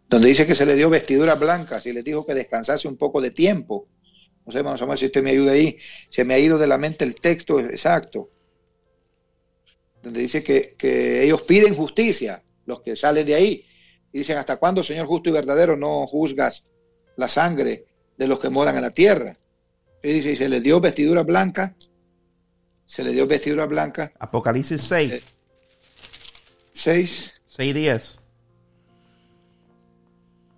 Donde 0.09 0.29
dice 0.29 0.47
que 0.47 0.55
se 0.55 0.67
le 0.67 0.77
dio 0.77 0.91
vestiduras 0.91 1.39
blancas 1.39 1.87
y 1.87 1.93
le 1.93 2.03
dijo 2.03 2.25
que 2.25 2.35
descansase 2.35 2.89
un 2.89 2.97
poco 2.97 3.21
de 3.21 3.31
tiempo. 3.31 3.89
No 4.47 4.53
sé, 4.53 4.59
a 4.59 4.87
ver 4.87 4.99
si 4.99 5.07
usted 5.07 5.23
me 5.23 5.31
ayuda 5.31 5.53
ahí. 5.53 5.79
Se 6.09 6.25
me 6.25 6.35
ha 6.35 6.39
ido 6.39 6.59
de 6.59 6.67
la 6.67 6.79
mente 6.79 7.05
el 7.05 7.17
texto 7.17 7.59
exacto. 7.61 8.31
Donde 10.03 10.21
dice 10.21 10.45
que, 10.45 10.75
que 10.77 11.25
ellos 11.25 11.43
piden 11.43 11.75
justicia, 11.75 12.43
los 12.67 12.83
que 12.83 12.95
salen 12.95 13.27
de 13.27 13.35
ahí. 13.35 13.67
Y 14.13 14.19
dicen, 14.19 14.37
¿hasta 14.37 14.57
cuándo, 14.57 14.83
Señor 14.83 15.07
justo 15.07 15.31
y 15.31 15.33
verdadero, 15.33 15.77
no 15.77 16.07
juzgas 16.07 16.67
la 17.17 17.27
sangre 17.27 17.87
de 18.17 18.29
los 18.29 18.39
que 18.39 18.51
moran 18.51 18.77
en 18.77 18.83
la 18.83 18.91
tierra? 18.91 19.37
Y 20.03 20.13
dice, 20.13 20.33
y 20.33 20.37
se 20.37 20.49
les 20.49 20.63
dio 20.63 20.81
vestiduras 20.81 21.25
blancas 21.25 21.73
se 22.85 23.03
le 23.03 23.13
dio 23.13 23.27
vestidura 23.27 23.67
blanca. 23.67 24.13
Apocalipsis 24.19 24.83
6. 24.83 25.23
6. 26.75 27.41
6, 27.47 27.75
10. 27.75 28.19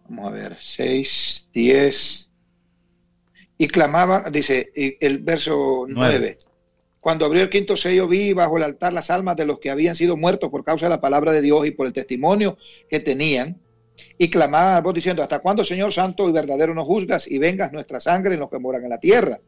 Vamos 0.08 0.26
a 0.26 0.30
ver, 0.30 0.56
6, 0.58 1.50
10. 1.52 2.30
Y 3.58 3.68
clamaba, 3.68 4.24
dice 4.30 4.70
el 4.74 5.18
verso 5.18 5.86
9. 5.88 6.38
Cuando 7.00 7.26
abrió 7.26 7.42
el 7.42 7.50
quinto 7.50 7.76
sello 7.76 8.08
vi 8.08 8.32
bajo 8.32 8.56
el 8.56 8.64
altar 8.64 8.92
las 8.92 9.10
almas 9.10 9.36
de 9.36 9.46
los 9.46 9.60
que 9.60 9.70
habían 9.70 9.94
sido 9.94 10.16
muertos 10.16 10.50
por 10.50 10.64
causa 10.64 10.86
de 10.86 10.90
la 10.90 11.00
palabra 11.00 11.32
de 11.32 11.42
Dios 11.42 11.66
y 11.66 11.70
por 11.70 11.86
el 11.86 11.92
testimonio 11.92 12.56
que 12.88 12.98
tenían. 12.98 13.60
Y 14.18 14.28
clamaban 14.28 14.76
a 14.76 14.80
voz 14.80 14.94
diciendo, 14.94 15.22
¿hasta 15.22 15.38
cuándo, 15.38 15.64
Señor 15.64 15.92
Santo 15.92 16.28
y 16.28 16.32
verdadero, 16.32 16.74
nos 16.74 16.86
juzgas 16.86 17.30
y 17.30 17.38
vengas 17.38 17.72
nuestra 17.72 18.00
sangre 18.00 18.34
en 18.34 18.40
los 18.40 18.50
que 18.50 18.58
moran 18.58 18.84
en 18.84 18.90
la 18.90 18.98
tierra? 18.98 19.40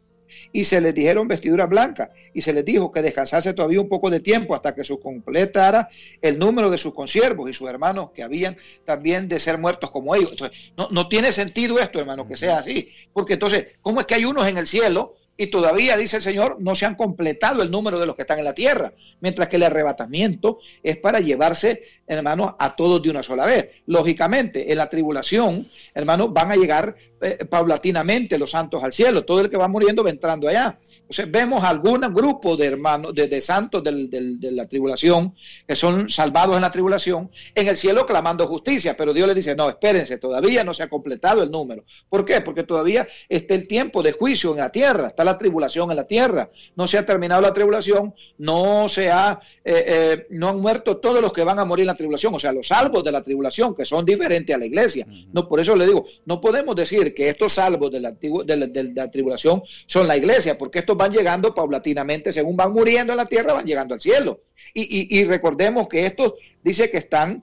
Y 0.52 0.64
se 0.64 0.80
les 0.80 0.94
dijeron 0.94 1.28
vestiduras 1.28 1.68
blancas. 1.68 2.10
Y 2.34 2.40
se 2.40 2.52
les 2.52 2.64
dijo 2.64 2.92
que 2.92 3.02
descansase 3.02 3.52
todavía 3.54 3.80
un 3.80 3.88
poco 3.88 4.10
de 4.10 4.20
tiempo 4.20 4.54
hasta 4.54 4.74
que 4.74 4.84
se 4.84 4.98
completara 4.98 5.88
el 6.22 6.38
número 6.38 6.70
de 6.70 6.78
sus 6.78 6.94
consiervos 6.94 7.50
y 7.50 7.54
sus 7.54 7.68
hermanos 7.68 8.10
que 8.14 8.22
habían 8.22 8.56
también 8.84 9.28
de 9.28 9.38
ser 9.38 9.58
muertos 9.58 9.90
como 9.90 10.14
ellos. 10.14 10.30
Entonces, 10.32 10.58
no, 10.76 10.88
no 10.90 11.08
tiene 11.08 11.32
sentido 11.32 11.78
esto, 11.78 11.98
hermano, 12.00 12.26
que 12.26 12.36
sea 12.36 12.58
así, 12.58 12.90
porque 13.12 13.34
entonces, 13.34 13.66
¿cómo 13.82 14.00
es 14.00 14.06
que 14.06 14.14
hay 14.14 14.24
unos 14.24 14.46
en 14.46 14.58
el 14.58 14.66
cielo 14.66 15.16
y 15.40 15.46
todavía, 15.46 15.96
dice 15.96 16.16
el 16.16 16.22
Señor, 16.22 16.56
no 16.58 16.74
se 16.74 16.84
han 16.84 16.96
completado 16.96 17.62
el 17.62 17.70
número 17.70 18.00
de 18.00 18.06
los 18.06 18.16
que 18.16 18.22
están 18.22 18.40
en 18.40 18.44
la 18.44 18.54
tierra, 18.54 18.92
mientras 19.20 19.46
que 19.46 19.54
el 19.54 19.62
arrebatamiento 19.62 20.58
es 20.82 20.96
para 20.96 21.20
llevarse, 21.20 21.84
hermano, 22.08 22.56
a 22.58 22.74
todos 22.74 23.00
de 23.00 23.10
una 23.10 23.22
sola 23.22 23.46
vez. 23.46 23.70
Lógicamente, 23.86 24.72
en 24.72 24.76
la 24.76 24.88
tribulación, 24.88 25.64
hermano, 25.94 26.28
van 26.28 26.50
a 26.50 26.56
llegar 26.56 26.96
eh, 27.20 27.44
paulatinamente 27.48 28.36
los 28.36 28.50
santos 28.50 28.82
al 28.82 28.92
cielo. 28.92 29.24
Todo 29.24 29.42
el 29.42 29.48
que 29.48 29.56
va 29.56 29.68
muriendo 29.68 30.02
va 30.02 30.10
entrando 30.10 30.48
allá. 30.48 30.76
Entonces 31.08 31.30
vemos 31.30 31.64
algún 31.64 32.02
grupo 32.12 32.54
de 32.56 32.66
hermanos, 32.66 33.14
de, 33.14 33.40
santos 33.40 33.82
de 33.82 34.52
la 34.52 34.68
tribulación, 34.68 35.34
que 35.66 35.74
son 35.74 36.10
salvados 36.10 36.56
en 36.56 36.62
la 36.62 36.70
tribulación, 36.70 37.30
en 37.54 37.68
el 37.68 37.76
cielo 37.78 38.04
clamando 38.04 38.46
justicia. 38.46 38.94
Pero 38.94 39.14
Dios 39.14 39.26
les 39.26 39.36
dice, 39.36 39.56
no, 39.56 39.70
espérense, 39.70 40.18
todavía 40.18 40.64
no 40.64 40.74
se 40.74 40.82
ha 40.82 40.90
completado 40.90 41.42
el 41.42 41.50
número. 41.50 41.84
¿Por 42.10 42.26
qué? 42.26 42.42
Porque 42.42 42.62
todavía 42.62 43.08
está 43.30 43.54
el 43.54 43.66
tiempo 43.66 44.02
de 44.02 44.12
juicio 44.12 44.50
en 44.50 44.58
la 44.58 44.70
tierra, 44.70 45.08
está 45.08 45.24
la 45.24 45.38
tribulación 45.38 45.90
en 45.90 45.96
la 45.96 46.06
tierra. 46.06 46.50
No 46.76 46.86
se 46.86 46.98
ha 46.98 47.06
terminado 47.06 47.40
la 47.40 47.54
tribulación, 47.54 48.14
no 48.36 48.90
se 48.90 49.10
ha, 49.10 49.40
eh, 49.64 49.84
eh, 49.86 50.26
no 50.28 50.48
han 50.48 50.60
muerto 50.60 50.98
todos 50.98 51.22
los 51.22 51.32
que 51.32 51.42
van 51.42 51.58
a 51.58 51.64
morir 51.64 51.84
en 51.84 51.88
la 51.88 51.94
tribulación, 51.94 52.34
o 52.34 52.38
sea, 52.38 52.52
los 52.52 52.68
salvos 52.68 53.02
de 53.02 53.12
la 53.12 53.22
tribulación, 53.22 53.74
que 53.74 53.86
son 53.86 54.04
diferentes 54.04 54.54
a 54.54 54.58
la 54.58 54.66
iglesia. 54.66 55.06
No, 55.32 55.48
por 55.48 55.58
eso 55.58 55.74
le 55.74 55.86
digo, 55.86 56.04
no 56.26 56.38
podemos 56.38 56.76
decir 56.76 57.14
que 57.14 57.30
estos 57.30 57.54
salvos 57.54 57.90
de 57.90 58.00
la, 58.00 58.12
de, 58.12 58.92
la, 58.94 59.10
tribulación 59.10 59.62
son 59.86 60.06
la 60.06 60.18
iglesia, 60.18 60.58
porque 60.58 60.80
estos 60.80 60.97
van 60.98 61.12
llegando 61.12 61.54
paulatinamente, 61.54 62.32
según 62.32 62.56
van 62.56 62.72
muriendo 62.72 63.12
en 63.12 63.16
la 63.16 63.26
tierra, 63.26 63.54
van 63.54 63.64
llegando 63.64 63.94
al 63.94 64.00
cielo. 64.00 64.42
Y, 64.74 65.24
recordemos 65.24 65.88
que 65.88 66.04
estos 66.04 66.34
dice 66.62 66.90
que 66.90 66.98
están, 66.98 67.42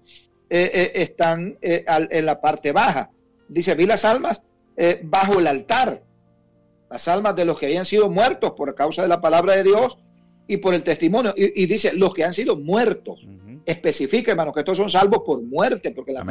eh, 0.49 0.69
eh, 0.73 0.91
están 0.95 1.57
eh, 1.61 1.83
en 1.87 2.25
la 2.25 2.39
parte 2.39 2.71
baja. 2.71 3.09
Dice, 3.47 3.73
vi 3.75 3.85
las 3.85 4.05
almas 4.05 4.43
bajo 5.03 5.39
el 5.39 5.47
altar, 5.47 6.03
las 6.89 7.07
almas 7.07 7.35
de 7.35 7.45
los 7.45 7.57
que 7.57 7.67
habían 7.67 7.85
sido 7.85 8.09
muertos 8.09 8.51
por 8.51 8.75
causa 8.75 9.01
de 9.01 9.07
la 9.07 9.21
palabra 9.21 9.55
de 9.55 9.63
Dios 9.63 9.97
y 10.47 10.57
por 10.57 10.73
el 10.73 10.83
testimonio. 10.83 11.33
Y, 11.35 11.65
dice, 11.65 11.93
los 11.93 12.13
que 12.13 12.23
han 12.23 12.33
sido 12.33 12.57
muertos. 12.57 13.25
Especifica, 13.65 14.29
hermano, 14.29 14.53
que 14.53 14.59
estos 14.59 14.77
son 14.77 14.91
salvos 14.91 15.23
por 15.25 15.41
muerte, 15.41 15.89
porque 15.89 16.11
la 16.11 16.23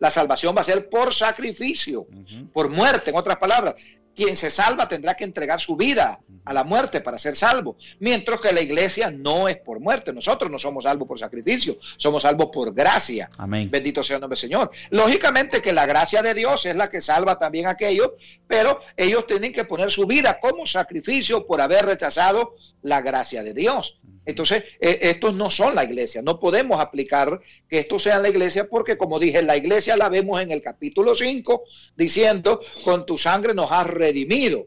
la 0.00 0.10
salvación 0.10 0.56
va 0.56 0.62
a 0.62 0.64
ser 0.64 0.88
por 0.88 1.14
sacrificio, 1.14 2.08
por 2.52 2.68
muerte, 2.68 3.10
en 3.10 3.16
otras 3.16 3.36
palabras 3.36 3.76
quien 4.18 4.34
se 4.34 4.50
salva 4.50 4.88
tendrá 4.88 5.14
que 5.14 5.22
entregar 5.22 5.60
su 5.60 5.76
vida 5.76 6.18
a 6.44 6.52
la 6.52 6.64
muerte 6.64 7.00
para 7.00 7.18
ser 7.18 7.36
salvo, 7.36 7.76
mientras 8.00 8.40
que 8.40 8.52
la 8.52 8.60
iglesia 8.60 9.12
no 9.12 9.48
es 9.48 9.58
por 9.58 9.78
muerte. 9.78 10.12
Nosotros 10.12 10.50
no 10.50 10.58
somos 10.58 10.82
salvos 10.82 11.06
por 11.06 11.20
sacrificio, 11.20 11.76
somos 11.98 12.22
salvos 12.22 12.48
por 12.52 12.74
gracia. 12.74 13.30
Amén. 13.38 13.70
Bendito 13.70 14.02
sea 14.02 14.16
el 14.16 14.22
nombre 14.22 14.34
del 14.34 14.40
Señor. 14.40 14.72
Lógicamente 14.90 15.62
que 15.62 15.72
la 15.72 15.86
gracia 15.86 16.20
de 16.20 16.34
Dios 16.34 16.66
es 16.66 16.74
la 16.74 16.90
que 16.90 17.00
salva 17.00 17.38
también 17.38 17.68
a 17.68 17.70
aquellos, 17.70 18.10
pero 18.48 18.80
ellos 18.96 19.24
tienen 19.28 19.52
que 19.52 19.64
poner 19.64 19.92
su 19.92 20.04
vida 20.04 20.40
como 20.40 20.66
sacrificio 20.66 21.46
por 21.46 21.60
haber 21.60 21.86
rechazado 21.86 22.56
la 22.82 23.00
gracia 23.00 23.44
de 23.44 23.54
Dios. 23.54 24.00
Entonces, 24.28 24.64
eh, 24.78 24.98
estos 25.00 25.34
no 25.34 25.48
son 25.48 25.74
la 25.74 25.84
iglesia. 25.84 26.20
No 26.20 26.38
podemos 26.38 26.78
aplicar 26.82 27.40
que 27.66 27.78
estos 27.78 28.02
sean 28.02 28.22
la 28.22 28.28
iglesia 28.28 28.68
porque, 28.68 28.98
como 28.98 29.18
dije, 29.18 29.42
la 29.42 29.56
iglesia 29.56 29.96
la 29.96 30.10
vemos 30.10 30.42
en 30.42 30.50
el 30.50 30.60
capítulo 30.60 31.14
5 31.14 31.62
diciendo, 31.96 32.60
con 32.84 33.06
tu 33.06 33.16
sangre 33.16 33.54
nos 33.54 33.72
has 33.72 33.86
redimido. 33.86 34.66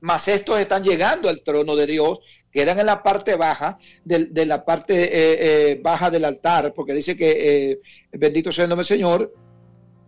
Mas 0.00 0.28
estos 0.28 0.58
están 0.58 0.84
llegando 0.84 1.30
al 1.30 1.40
trono 1.40 1.74
de 1.74 1.86
Dios, 1.86 2.18
quedan 2.52 2.80
en 2.80 2.86
la 2.86 3.02
parte 3.02 3.34
baja, 3.34 3.78
de, 4.04 4.44
la 4.44 4.62
parte 4.62 5.04
eh, 5.04 5.70
eh, 5.70 5.80
baja 5.82 6.10
del 6.10 6.26
altar, 6.26 6.74
porque 6.74 6.92
dice 6.92 7.16
que, 7.16 7.80
bendito 8.12 8.52
sea 8.52 8.64
el 8.64 8.68
nombre 8.68 8.86
del 8.86 8.98
Señor, 8.98 9.34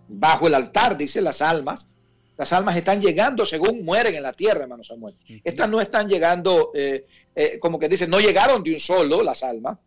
bajo 0.08 0.46
el 0.46 0.54
altar, 0.54 0.98
dice 0.98 1.22
las 1.22 1.40
almas, 1.40 1.88
las 2.36 2.52
almas 2.52 2.76
están 2.76 3.00
llegando 3.00 3.46
según 3.46 3.84
mueren 3.84 4.14
en 4.14 4.22
la 4.22 4.32
tierra, 4.32 4.62
hermano 4.62 4.82
Samuel. 4.82 5.14
Estas 5.44 5.70
no 5.70 5.80
están 5.80 6.08
llegando 6.08 6.72
eh, 6.74 7.06
como 7.60 7.78
que 7.78 7.88
dice, 7.88 8.06
no 8.06 8.20
llegaron 8.20 8.62
de 8.62 8.72
un 8.72 8.78
solo 8.78 9.22
las 9.22 9.42
almas, 9.42 9.78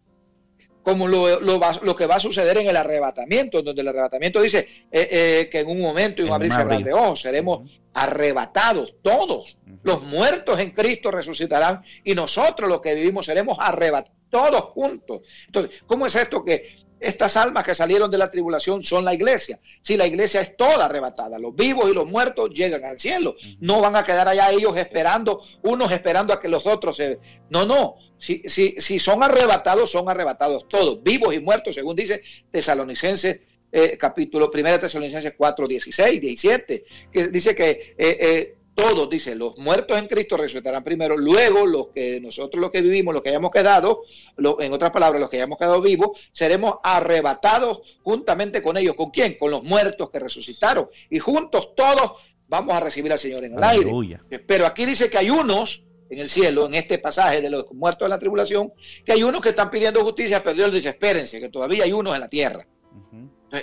como 0.87 1.05
lo, 1.05 1.41
lo, 1.41 1.95
que 1.97 2.05
va 2.05 2.15
a 2.15 2.19
suceder 2.21 2.59
en 2.59 2.69
el 2.69 2.77
arrebatamiento, 2.77 3.61
donde 3.61 3.81
el 3.81 3.89
arrebatamiento 3.89 4.41
dice 4.41 4.85
eh, 4.89 5.07
eh, 5.11 5.49
que 5.51 5.59
en 5.59 5.67
un 5.69 5.81
momento 5.81 6.21
y 6.21 6.25
un 6.25 6.31
abrir 6.31 6.49
cerrar 6.49 6.81
de 6.81 6.93
ojos 6.93 7.19
seremos 7.19 7.69
arrebatados 7.93 8.93
todos. 9.01 9.57
Los 9.83 10.03
muertos 10.03 10.57
en 10.61 10.71
Cristo 10.71 11.11
resucitarán 11.11 11.83
y 12.05 12.15
nosotros 12.15 12.69
los 12.69 12.79
que 12.79 12.93
vivimos 12.93 13.25
seremos 13.25 13.57
arrebatados 13.59 14.17
todos 14.29 14.61
juntos. 14.61 15.21
Entonces, 15.45 15.81
¿cómo 15.85 16.05
es 16.05 16.15
esto 16.15 16.45
que 16.45 16.77
estas 16.99 17.37
almas 17.37 17.63
que 17.63 17.75
salieron 17.75 18.09
de 18.09 18.17
la 18.17 18.29
tribulación 18.29 18.83
son 18.83 19.05
la 19.05 19.13
iglesia. 19.13 19.59
Si 19.81 19.97
la 19.97 20.07
iglesia 20.07 20.41
es 20.41 20.57
toda 20.57 20.85
arrebatada, 20.85 21.37
los 21.37 21.55
vivos 21.55 21.89
y 21.89 21.93
los 21.93 22.07
muertos 22.07 22.49
llegan 22.51 22.83
al 22.85 22.99
cielo. 22.99 23.35
No 23.59 23.81
van 23.81 23.95
a 23.95 24.03
quedar 24.03 24.27
allá 24.27 24.51
ellos 24.51 24.75
esperando, 24.77 25.41
unos 25.63 25.91
esperando 25.91 26.33
a 26.33 26.41
que 26.41 26.47
los 26.47 26.65
otros 26.65 26.97
se... 26.97 27.19
No, 27.49 27.65
no. 27.65 27.95
Si, 28.17 28.41
si, 28.45 28.75
si 28.77 28.99
son 28.99 29.23
arrebatados, 29.23 29.91
son 29.91 30.09
arrebatados 30.09 30.67
todos, 30.67 31.03
vivos 31.03 31.35
y 31.35 31.39
muertos, 31.39 31.75
según 31.75 31.95
dice 31.95 32.21
Tesalonicenses 32.49 33.41
eh, 33.71 33.97
capítulo 33.97 34.49
1 34.53 34.79
Tesalonicenses 34.79 35.33
4, 35.37 35.67
16, 35.67 36.21
17, 36.21 36.85
que 37.11 37.27
dice 37.27 37.53
que 37.53 37.69
eh, 37.69 37.95
eh, 37.97 38.56
todos, 38.77 39.09
dice, 39.09 39.33
los 39.33 39.57
muertos 39.57 39.97
en 39.97 40.07
Cristo 40.07 40.37
resucitarán 40.37 40.83
primero, 40.83 41.17
luego 41.17 41.65
los 41.65 41.87
que 41.87 42.21
nosotros 42.21 42.61
los 42.61 42.69
que 42.69 42.81
vivimos, 42.81 43.11
los 43.11 43.23
que 43.23 43.29
hayamos 43.29 43.49
quedado, 43.49 44.03
en 44.37 44.71
otras 44.71 44.91
palabras, 44.91 45.19
los 45.19 45.31
que 45.31 45.37
hayamos 45.37 45.57
quedado 45.57 45.81
vivos, 45.81 46.29
seremos 46.31 46.75
arrebatados 46.83 47.79
juntamente 48.03 48.61
con 48.61 48.77
ellos. 48.77 48.93
¿Con 48.93 49.09
quién? 49.09 49.33
Con 49.33 49.49
los 49.49 49.63
muertos 49.63 50.11
que 50.11 50.19
resucitaron. 50.19 50.89
Y 51.09 51.17
juntos 51.17 51.73
todos 51.75 52.21
vamos 52.47 52.75
a 52.75 52.79
recibir 52.79 53.11
al 53.11 53.17
Señor 53.17 53.43
en 53.45 53.57
el 53.57 53.63
aire. 53.63 54.19
Pero 54.45 54.67
aquí 54.67 54.85
dice 54.85 55.09
que 55.09 55.17
hay 55.17 55.31
unos 55.31 55.83
en 56.11 56.19
el 56.19 56.29
cielo, 56.29 56.67
en 56.67 56.75
este 56.75 56.99
pasaje 56.99 57.41
de 57.41 57.49
los 57.49 57.71
muertos 57.73 58.05
de 58.05 58.09
la 58.09 58.19
tribulación, 58.19 58.71
que 59.03 59.11
hay 59.11 59.23
unos 59.23 59.41
que 59.41 59.49
están 59.49 59.71
pidiendo 59.71 60.03
justicia, 60.03 60.43
pero 60.43 60.55
Dios 60.55 60.71
dice, 60.71 60.89
espérense, 60.89 61.39
que 61.39 61.49
todavía 61.49 61.83
hay 61.83 61.93
unos 61.93 62.13
en 62.13 62.21
la 62.21 62.29
tierra. 62.29 62.67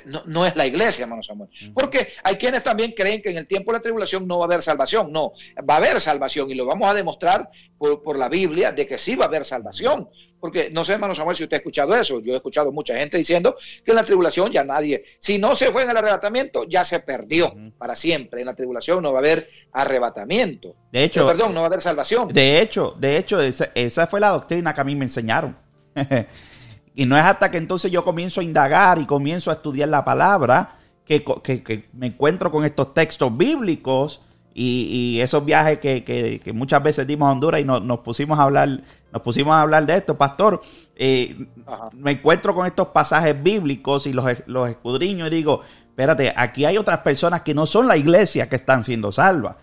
No, 0.06 0.22
no, 0.26 0.46
es 0.46 0.56
la 0.56 0.66
iglesia, 0.66 1.02
hermano 1.02 1.22
Samuel. 1.22 1.50
Porque 1.74 2.08
hay 2.22 2.36
quienes 2.36 2.62
también 2.62 2.92
creen 2.92 3.20
que 3.20 3.30
en 3.30 3.36
el 3.36 3.46
tiempo 3.46 3.70
de 3.70 3.78
la 3.78 3.82
tribulación 3.82 4.26
no 4.26 4.38
va 4.38 4.44
a 4.44 4.46
haber 4.46 4.62
salvación. 4.62 5.12
No, 5.12 5.32
va 5.68 5.74
a 5.74 5.76
haber 5.76 6.00
salvación 6.00 6.50
y 6.50 6.54
lo 6.54 6.64
vamos 6.64 6.90
a 6.90 6.94
demostrar 6.94 7.50
por, 7.76 8.02
por, 8.02 8.18
la 8.18 8.28
Biblia 8.28 8.72
de 8.72 8.86
que 8.86 8.96
sí 8.96 9.14
va 9.14 9.26
a 9.26 9.28
haber 9.28 9.44
salvación. 9.44 10.08
Porque 10.40 10.70
no 10.70 10.84
sé, 10.84 10.92
hermano 10.92 11.14
Samuel, 11.14 11.36
si 11.36 11.44
usted 11.44 11.56
ha 11.56 11.58
escuchado 11.58 11.94
eso. 11.94 12.20
Yo 12.20 12.32
he 12.32 12.36
escuchado 12.36 12.72
mucha 12.72 12.96
gente 12.96 13.18
diciendo 13.18 13.56
que 13.84 13.92
en 13.92 13.96
la 13.96 14.04
tribulación 14.04 14.50
ya 14.50 14.64
nadie, 14.64 15.04
si 15.18 15.38
no 15.38 15.54
se 15.54 15.70
fue 15.70 15.82
en 15.82 15.90
el 15.90 15.96
arrebatamiento, 15.96 16.64
ya 16.68 16.84
se 16.84 17.00
perdió 17.00 17.54
para 17.78 17.94
siempre. 17.94 18.40
En 18.40 18.46
la 18.46 18.54
tribulación 18.54 19.02
no 19.02 19.12
va 19.12 19.18
a 19.18 19.20
haber 19.20 19.48
arrebatamiento. 19.72 20.76
De 20.92 21.04
hecho, 21.04 21.26
perdón, 21.26 21.52
no 21.54 21.60
va 21.60 21.66
a 21.66 21.68
haber 21.68 21.80
salvación. 21.80 22.32
De 22.32 22.60
hecho, 22.60 22.94
de 22.98 23.18
hecho, 23.18 23.40
esa, 23.40 23.70
esa 23.74 24.06
fue 24.06 24.20
la 24.20 24.30
doctrina 24.30 24.72
que 24.72 24.80
a 24.80 24.84
mí 24.84 24.94
me 24.94 25.04
enseñaron. 25.04 25.56
Y 26.94 27.06
no 27.06 27.16
es 27.18 27.24
hasta 27.24 27.50
que 27.50 27.58
entonces 27.58 27.90
yo 27.90 28.04
comienzo 28.04 28.40
a 28.40 28.44
indagar 28.44 28.98
y 28.98 29.06
comienzo 29.06 29.50
a 29.50 29.54
estudiar 29.54 29.88
la 29.88 30.04
palabra 30.04 30.78
que, 31.04 31.88
me 31.92 32.06
encuentro 32.06 32.50
con 32.50 32.64
estos 32.64 32.94
textos 32.94 33.36
bíblicos 33.36 34.22
y, 34.54 35.18
esos 35.20 35.44
viajes 35.44 35.78
que, 35.78 36.52
muchas 36.54 36.82
veces 36.82 37.06
dimos 37.06 37.28
a 37.28 37.32
Honduras 37.32 37.60
y 37.60 37.64
nos, 37.64 37.98
pusimos 38.00 38.38
a 38.38 38.42
hablar 38.42 38.82
nos 39.12 39.22
pusimos 39.22 39.54
a 39.54 39.62
hablar 39.62 39.86
de 39.86 39.96
esto, 39.96 40.16
pastor. 40.16 40.60
Eh, 40.96 41.46
me 41.92 42.12
encuentro 42.12 42.54
con 42.54 42.66
estos 42.66 42.88
pasajes 42.88 43.40
bíblicos 43.40 44.06
y 44.06 44.12
los, 44.12 44.24
los 44.46 44.68
escudriño 44.68 45.26
y 45.26 45.30
digo, 45.30 45.60
espérate, 45.88 46.32
aquí 46.36 46.64
hay 46.64 46.78
otras 46.78 46.98
personas 46.98 47.42
que 47.42 47.54
no 47.54 47.66
son 47.66 47.86
la 47.86 47.96
iglesia 47.96 48.48
que 48.48 48.56
están 48.56 48.82
siendo 48.82 49.12
salvas. 49.12 49.56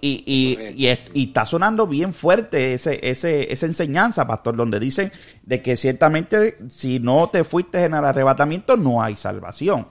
Y, 0.00 0.24
y, 0.26 0.88
y, 1.14 1.24
está 1.24 1.46
sonando 1.46 1.86
bien 1.86 2.12
fuerte 2.12 2.74
ese, 2.74 3.00
ese, 3.02 3.52
esa 3.52 3.66
enseñanza, 3.66 4.26
pastor, 4.26 4.56
donde 4.56 4.80
dicen 4.80 5.12
de 5.42 5.62
que 5.62 5.76
ciertamente 5.76 6.58
si 6.68 6.98
no 6.98 7.28
te 7.28 7.44
fuiste 7.44 7.84
en 7.84 7.94
el 7.94 8.04
arrebatamiento 8.04 8.76
no 8.76 9.02
hay 9.02 9.16
salvación. 9.16 9.88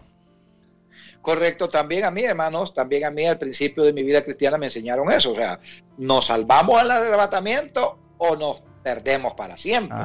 Correcto, 1.22 1.70
también 1.70 2.06
a 2.06 2.12
mí, 2.12 2.24
hermanos, 2.24 2.74
también 2.74 3.06
a 3.06 3.10
mí 3.10 3.26
al 3.26 3.40
principio 3.40 3.84
de 3.84 3.94
mi 3.94 4.04
vida 4.04 4.24
cristiana 4.24 4.60
me 4.60 4.68
enseñaron 4.68 5.12
eso, 5.12 5.32
o 5.32 5.36
sea, 5.36 5.60
nos 5.98 6.28
salvamos 6.28 6.80
al 6.80 6.92
arrebatamiento 6.92 7.98
o 8.18 8.36
nos 8.36 8.62
perdemos 8.86 9.34
para 9.34 9.58
siempre. 9.58 9.98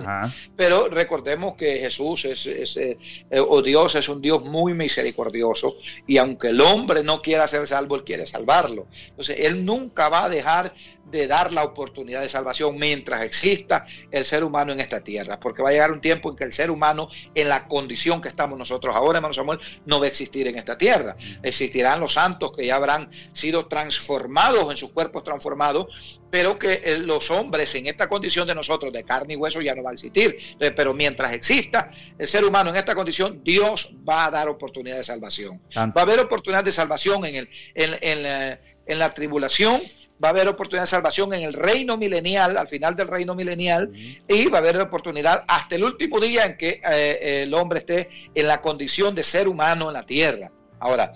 Pero 0.57 0.89
recordemos 0.89 1.53
que 1.55 1.81
Jesús 1.81 2.25
es, 2.25 2.47
eh, 2.79 2.97
o 3.39 3.61
Dios 3.61 3.95
es 3.95 4.09
un 4.09 4.23
Dios 4.23 4.43
muy 4.43 4.73
misericordioso 4.73 5.77
y 6.07 6.17
aunque 6.17 6.49
el 6.49 6.63
hombre 6.63 7.05
no 7.05 7.21
quiera 7.21 7.47
ser 7.47 7.67
salvo, 7.67 7.97
Él 7.97 8.05
quiere 8.05 8.25
salvarlo. 8.25 8.87
Entonces, 9.11 9.37
Él 9.41 9.67
nunca 9.67 10.09
va 10.09 10.25
a 10.25 10.29
dejar 10.31 10.73
de 11.11 11.27
dar 11.27 11.53
la 11.53 11.65
oportunidad 11.65 12.21
de 12.21 12.29
salvación 12.29 12.77
mientras 12.79 13.23
exista 13.23 13.87
el 14.11 14.25
ser 14.25 14.45
humano 14.45 14.73
en 14.73 14.81
esta 14.81 15.03
tierra, 15.03 15.41
porque 15.41 15.63
va 15.63 15.71
a 15.71 15.73
llegar 15.73 15.93
un 15.93 16.01
tiempo 16.01 16.31
en 16.31 16.37
que 16.37 16.45
el 16.45 16.53
ser 16.53 16.71
humano, 16.71 17.09
en 17.35 17.49
la 17.49 17.67
condición 17.69 18.21
que 18.21 18.29
estamos 18.29 18.59
nosotros 18.59 18.95
ahora, 18.95 19.19
hermano 19.19 19.35
Samuel, 19.35 19.61
no 19.87 19.99
va 19.99 20.07
a 20.07 20.09
existir 20.09 20.47
en 20.47 20.57
esta 20.57 20.79
tierra. 20.79 21.17
Existirán 21.43 22.01
los 22.01 22.15
santos 22.15 22.53
que 22.53 22.67
ya 22.67 22.77
habrán 22.77 23.11
sido 23.33 23.67
transformados 23.67 24.71
en 24.71 24.77
sus 24.77 24.93
cuerpos 24.93 25.25
transformados, 25.25 26.21
pero 26.31 26.59
que 26.59 26.83
eh, 26.85 26.99
los 26.99 27.31
hombres 27.31 27.75
en 27.75 27.87
esta 27.87 28.09
condición 28.09 28.47
de 28.47 28.55
nosotros, 28.55 28.93
de 28.93 29.05
carne 29.05 29.35
y 29.35 29.37
hueso, 29.37 29.61
ya 29.61 29.75
no 29.75 29.83
va 29.83 29.91
a 29.91 29.95
existir. 29.95 30.37
pero 30.77 30.95
mientras 30.95 31.33
exista 31.33 31.91
el 32.19 32.27
ser 32.27 32.45
humano 32.45 32.71
en 32.71 32.77
esta 32.77 32.95
condición, 32.95 33.43
Dios 33.43 33.95
va 34.09 34.27
a 34.27 34.31
dar 34.31 34.49
oportunidad 34.49 34.97
de 34.97 35.05
salvación. 35.05 35.61
Va 35.77 35.93
a 35.95 36.03
haber 36.03 36.21
oportunidad 36.21 36.65
de 36.65 36.73
salvación 36.73 37.25
en, 37.25 37.35
el, 37.35 37.49
en 37.75 38.99
la 38.99 39.15
tribulación 39.15 39.81
va 40.23 40.29
a 40.29 40.31
haber 40.31 40.49
oportunidad 40.49 40.83
de 40.83 40.89
salvación 40.89 41.33
en 41.35 41.43
el 41.43 41.55
reino 41.55 41.97
milenial, 41.97 42.57
al 42.57 42.69
final 42.69 42.95
del 42.95 43.09
reino 43.09 43.35
milenial, 43.35 43.91
y 44.29 44.47
va 44.49 44.59
a 44.59 44.61
haber 44.61 44.81
oportunidad 44.81 45.45
hasta 45.49 45.77
el 45.77 45.85
último 45.85 46.21
día 46.21 46.45
en 46.45 46.57
que 46.57 46.81
eh, 46.85 47.43
el 47.43 47.55
hombre 47.55 47.81
esté 47.81 48.11
en 48.35 48.47
la 48.47 48.61
condición 48.61 49.15
de 49.15 49.23
ser 49.23 49.49
humano 49.49 49.89
en 49.89 49.95
la 49.95 50.05
tierra. 50.05 50.51
Ahora, 50.79 51.13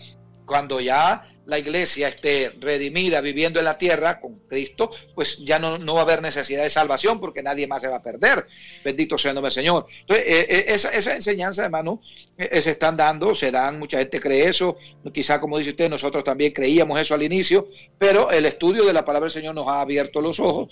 cuando 0.47 0.81
ya 0.81 1.34
la 1.47 1.59
iglesia 1.59 2.09
esté 2.09 2.53
redimida 2.61 3.21
viviendo 3.21 3.59
en 3.59 3.67
la 3.67 3.79
tierra 3.79 4.21
con 4.21 4.39
Cristo, 4.49 4.91
pues 5.15 5.39
ya 5.39 5.59
no, 5.59 5.79
no, 5.79 5.95
va 5.95 6.01
a 6.01 6.05
haber 6.05 6.23
necesidad 6.23 6.63
de 6.63 6.71
salvación 6.71 7.21
porque 7.21 7.43
nadie 7.43 7.67
más 7.67 7.83
se 7.83 7.89
va 7.89 7.97
a 7.97 8.03
perder. 8.03 8.47
Bendito 8.85 9.19
sea 9.19 9.31
el 9.31 9.35
nombre 9.37 9.49
del 9.49 9.55
Señor. 9.55 9.87
Entonces, 10.01 10.27
eh, 10.27 10.47
eh, 10.49 10.65
esa, 10.69 10.91
esa, 10.91 11.15
enseñanza, 11.15 11.65
hermano, 11.65 12.01
eh, 12.39 12.61
se 12.61 12.71
están 12.71 12.97
dando, 12.97 13.35
se 13.35 13.51
dan, 13.51 13.79
mucha 13.79 13.99
gente 13.99 14.21
cree 14.21 14.49
eso, 14.49 14.77
quizá 15.13 15.41
como 15.41 15.59
dice 15.59 15.71
usted, 15.71 15.91
nosotros 15.91 16.25
también 16.25 16.53
creíamos 16.53 16.99
eso 16.99 17.15
al 17.15 17.23
inicio, 17.23 17.69
pero 17.99 18.31
el 18.31 18.47
estudio 18.47 18.85
de 18.85 18.93
la 18.93 19.05
palabra 19.05 19.27
del 19.27 19.33
Señor 19.33 19.55
nos 19.55 19.69
ha 19.69 19.81
abierto 19.81 20.21
los 20.21 20.41
ojos. 20.41 20.69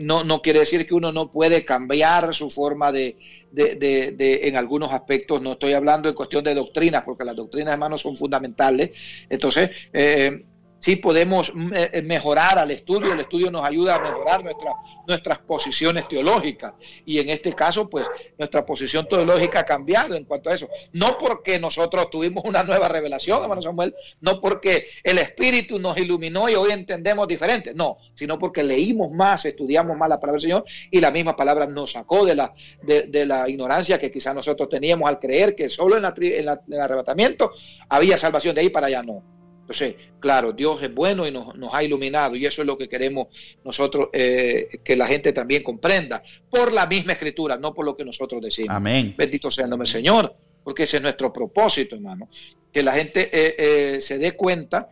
no, 0.00 0.24
no 0.24 0.42
quiere 0.42 0.60
decir 0.60 0.86
que 0.86 0.94
uno 0.94 1.12
no 1.12 1.30
puede 1.30 1.64
cambiar 1.64 2.34
su 2.34 2.50
forma 2.50 2.90
de, 2.92 3.16
de, 3.56 4.12
de, 4.12 4.40
en 4.44 4.56
algunos 4.56 4.92
aspectos, 4.92 5.40
no 5.40 5.52
estoy 5.52 5.72
hablando 5.72 6.08
en 6.08 6.14
cuestión 6.14 6.44
de 6.44 6.54
doctrinas, 6.54 7.02
porque 7.04 7.24
las 7.24 7.34
doctrinas, 7.34 7.72
hermanos, 7.72 8.02
son 8.02 8.16
fundamentales. 8.16 8.90
Entonces, 9.28 9.70
eh, 9.92 10.44
sí 10.86 10.94
podemos 10.94 11.52
mm, 11.52 11.74
eh, 11.74 11.90
eh, 11.94 12.02
mejorar 12.02 12.60
al 12.60 12.70
estudio, 12.70 13.12
el 13.12 13.18
estudio 13.18 13.50
nos 13.50 13.64
ayuda 13.64 13.96
a 13.96 13.98
mejorar 13.98 14.44
nuestra, 14.44 14.70
nuestras 15.08 15.38
posiciones 15.40 16.06
teológicas. 16.06 16.74
Y 17.04 17.18
en 17.18 17.28
este 17.28 17.54
caso 17.54 17.90
pues 17.90 18.06
nuestra 18.38 18.64
posición 18.64 19.08
teológica 19.08 19.58
ha 19.60 19.64
cambiado 19.64 20.14
en 20.14 20.24
cuanto 20.24 20.48
a 20.48 20.54
eso, 20.54 20.68
no 20.92 21.18
porque 21.18 21.58
nosotros 21.58 22.08
tuvimos 22.08 22.44
una 22.44 22.62
nueva 22.62 22.86
revelación, 22.86 23.42
hermano 23.42 23.62
Samuel, 23.62 23.96
no 24.20 24.40
porque 24.40 24.86
el 25.02 25.18
Espíritu 25.18 25.80
nos 25.80 25.98
iluminó 25.98 26.48
y 26.48 26.54
hoy 26.54 26.70
entendemos 26.70 27.26
diferente, 27.26 27.74
no, 27.74 27.98
sino 28.14 28.38
porque 28.38 28.62
leímos 28.62 29.10
más, 29.10 29.44
estudiamos 29.44 29.96
más 29.96 30.08
la 30.08 30.20
palabra 30.20 30.40
del 30.40 30.48
Señor 30.48 30.64
y 30.92 31.00
la 31.00 31.10
misma 31.10 31.34
palabra 31.34 31.66
nos 31.66 31.90
sacó 31.90 32.24
de 32.24 32.36
la, 32.36 32.54
de, 32.84 33.26
la 33.26 33.48
ignorancia 33.48 33.98
que 33.98 34.12
quizás 34.12 34.36
nosotros 34.36 34.68
teníamos 34.68 35.08
al 35.08 35.18
creer 35.18 35.56
que 35.56 35.68
solo 35.68 35.96
en, 35.96 36.04
en 36.04 36.48
el 36.68 36.80
arrebatamiento 36.80 37.50
había 37.88 38.16
salvación, 38.16 38.54
de 38.54 38.60
ahí 38.60 38.70
para 38.70 38.86
allá 38.86 39.02
no 39.02 39.35
entonces, 39.66 39.96
claro, 40.20 40.52
Dios 40.52 40.80
es 40.80 40.94
bueno 40.94 41.26
y 41.26 41.32
nos, 41.32 41.52
ha 41.72 41.82
iluminado 41.82 42.36
y 42.36 42.46
eso 42.46 42.62
es 42.62 42.66
lo 42.66 42.78
que 42.78 42.88
queremos 42.88 43.26
nosotros 43.64 44.10
eh, 44.12 44.68
que 44.84 44.94
la 44.94 45.08
gente 45.08 45.32
también 45.32 45.64
comprenda 45.64 46.22
por 46.48 46.72
la 46.72 46.86
misma 46.86 47.14
escritura, 47.14 47.56
no 47.56 47.74
por 47.74 47.84
lo 47.84 47.96
que 47.96 48.04
nosotros 48.04 48.40
decimos. 48.40 48.76
Amén. 48.76 49.16
Bendito 49.18 49.50
sea 49.50 49.64
el 49.64 49.70
nombre 49.70 49.88
del 49.88 49.92
Señor, 49.92 50.36
porque 50.62 50.84
ese 50.84 50.98
es 50.98 51.02
nuestro 51.02 51.32
propósito, 51.32 51.96
hermano, 51.96 52.28
que 52.72 52.84
la 52.84 52.92
gente 52.92 53.28
eh, 53.32 53.56
eh, 53.58 54.00
se 54.00 54.18
dé 54.18 54.36
cuenta 54.36 54.88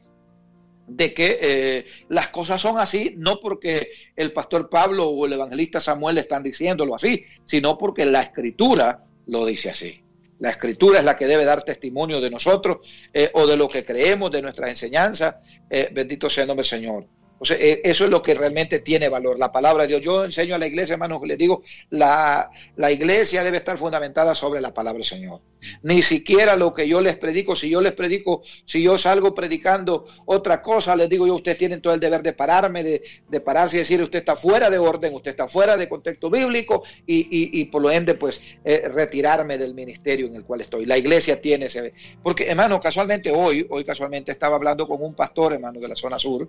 de 0.88 1.14
que 1.14 1.86
las 2.08 2.30
cosas 2.30 2.60
son 2.60 2.76
así, 2.78 3.14
no 3.16 3.38
porque 3.38 3.90
el 4.16 4.32
pastor 4.32 4.68
Pablo 4.68 5.08
o 5.08 5.24
el 5.24 5.34
evangelista 5.34 5.78
Samuel 5.78 6.18
están 6.18 6.42
diciéndolo 6.42 6.96
así, 6.96 7.24
sino 7.44 7.78
porque 7.78 8.04
la 8.06 8.22
escritura 8.22 9.04
lo 9.26 9.46
dice 9.46 9.70
así. 9.70 10.03
La 10.38 10.50
escritura 10.50 10.98
es 10.98 11.04
la 11.04 11.16
que 11.16 11.26
debe 11.26 11.44
dar 11.44 11.62
testimonio 11.62 12.20
de 12.20 12.30
nosotros 12.30 12.78
eh, 13.12 13.30
o 13.34 13.46
de 13.46 13.56
lo 13.56 13.68
que 13.68 13.84
creemos, 13.84 14.30
de 14.30 14.42
nuestra 14.42 14.68
enseñanza. 14.68 15.40
Eh, 15.70 15.90
bendito 15.92 16.28
sea 16.28 16.42
el 16.42 16.48
nombre 16.48 16.62
del 16.62 16.70
Señor. 16.70 17.06
Eh, 17.50 17.80
eso 17.84 18.04
es 18.04 18.10
lo 18.10 18.22
que 18.22 18.34
realmente 18.34 18.78
tiene 18.78 19.08
valor, 19.08 19.38
la 19.38 19.52
palabra 19.52 19.82
de 19.82 19.88
Dios. 19.88 20.00
Yo 20.00 20.24
enseño 20.24 20.54
a 20.54 20.58
la 20.58 20.66
iglesia, 20.66 20.94
hermanos, 20.94 21.20
les 21.24 21.38
digo, 21.38 21.62
la, 21.90 22.50
la 22.76 22.92
iglesia 22.92 23.44
debe 23.44 23.58
estar 23.58 23.78
fundamentada 23.78 24.34
sobre 24.34 24.60
la 24.60 24.72
palabra 24.72 24.98
del 24.98 25.04
Señor. 25.04 25.40
Ni 25.82 26.02
siquiera 26.02 26.56
lo 26.56 26.74
que 26.74 26.86
yo 26.86 27.00
les 27.00 27.16
predico, 27.16 27.56
si 27.56 27.70
yo 27.70 27.80
les 27.80 27.92
predico, 27.92 28.42
si 28.64 28.82
yo 28.82 28.98
salgo 28.98 29.34
predicando 29.34 30.06
otra 30.26 30.60
cosa, 30.60 30.94
les 30.94 31.08
digo 31.08 31.26
yo, 31.26 31.36
ustedes 31.36 31.58
tienen 31.58 31.80
todo 31.80 31.94
el 31.94 32.00
deber 32.00 32.22
de 32.22 32.34
pararme, 32.34 32.82
de, 32.82 33.02
de 33.28 33.40
pararse 33.40 33.76
y 33.76 33.78
decir, 33.80 34.02
usted 34.02 34.18
está 34.18 34.36
fuera 34.36 34.68
de 34.68 34.78
orden, 34.78 35.14
usted 35.14 35.30
está 35.30 35.48
fuera 35.48 35.76
de 35.76 35.88
contexto 35.88 36.30
bíblico 36.30 36.82
y, 37.06 37.16
y, 37.16 37.60
y 37.60 37.64
por 37.66 37.80
lo 37.80 37.90
ende, 37.90 38.14
pues, 38.14 38.40
eh, 38.64 38.82
retirarme 38.88 39.56
del 39.56 39.74
ministerio 39.74 40.26
en 40.26 40.34
el 40.34 40.44
cual 40.44 40.60
estoy. 40.60 40.86
La 40.86 40.98
iglesia 40.98 41.40
tiene 41.40 41.66
ese... 41.66 41.94
Porque, 42.22 42.46
hermano, 42.46 42.80
casualmente 42.80 43.30
hoy, 43.30 43.66
hoy 43.70 43.84
casualmente 43.84 44.32
estaba 44.32 44.56
hablando 44.56 44.86
con 44.86 45.02
un 45.02 45.14
pastor, 45.14 45.54
hermano, 45.54 45.80
de 45.80 45.88
la 45.88 45.96
zona 45.96 46.18
sur, 46.18 46.48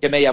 que 0.00 0.08
me 0.08 0.20
llamó 0.20 0.29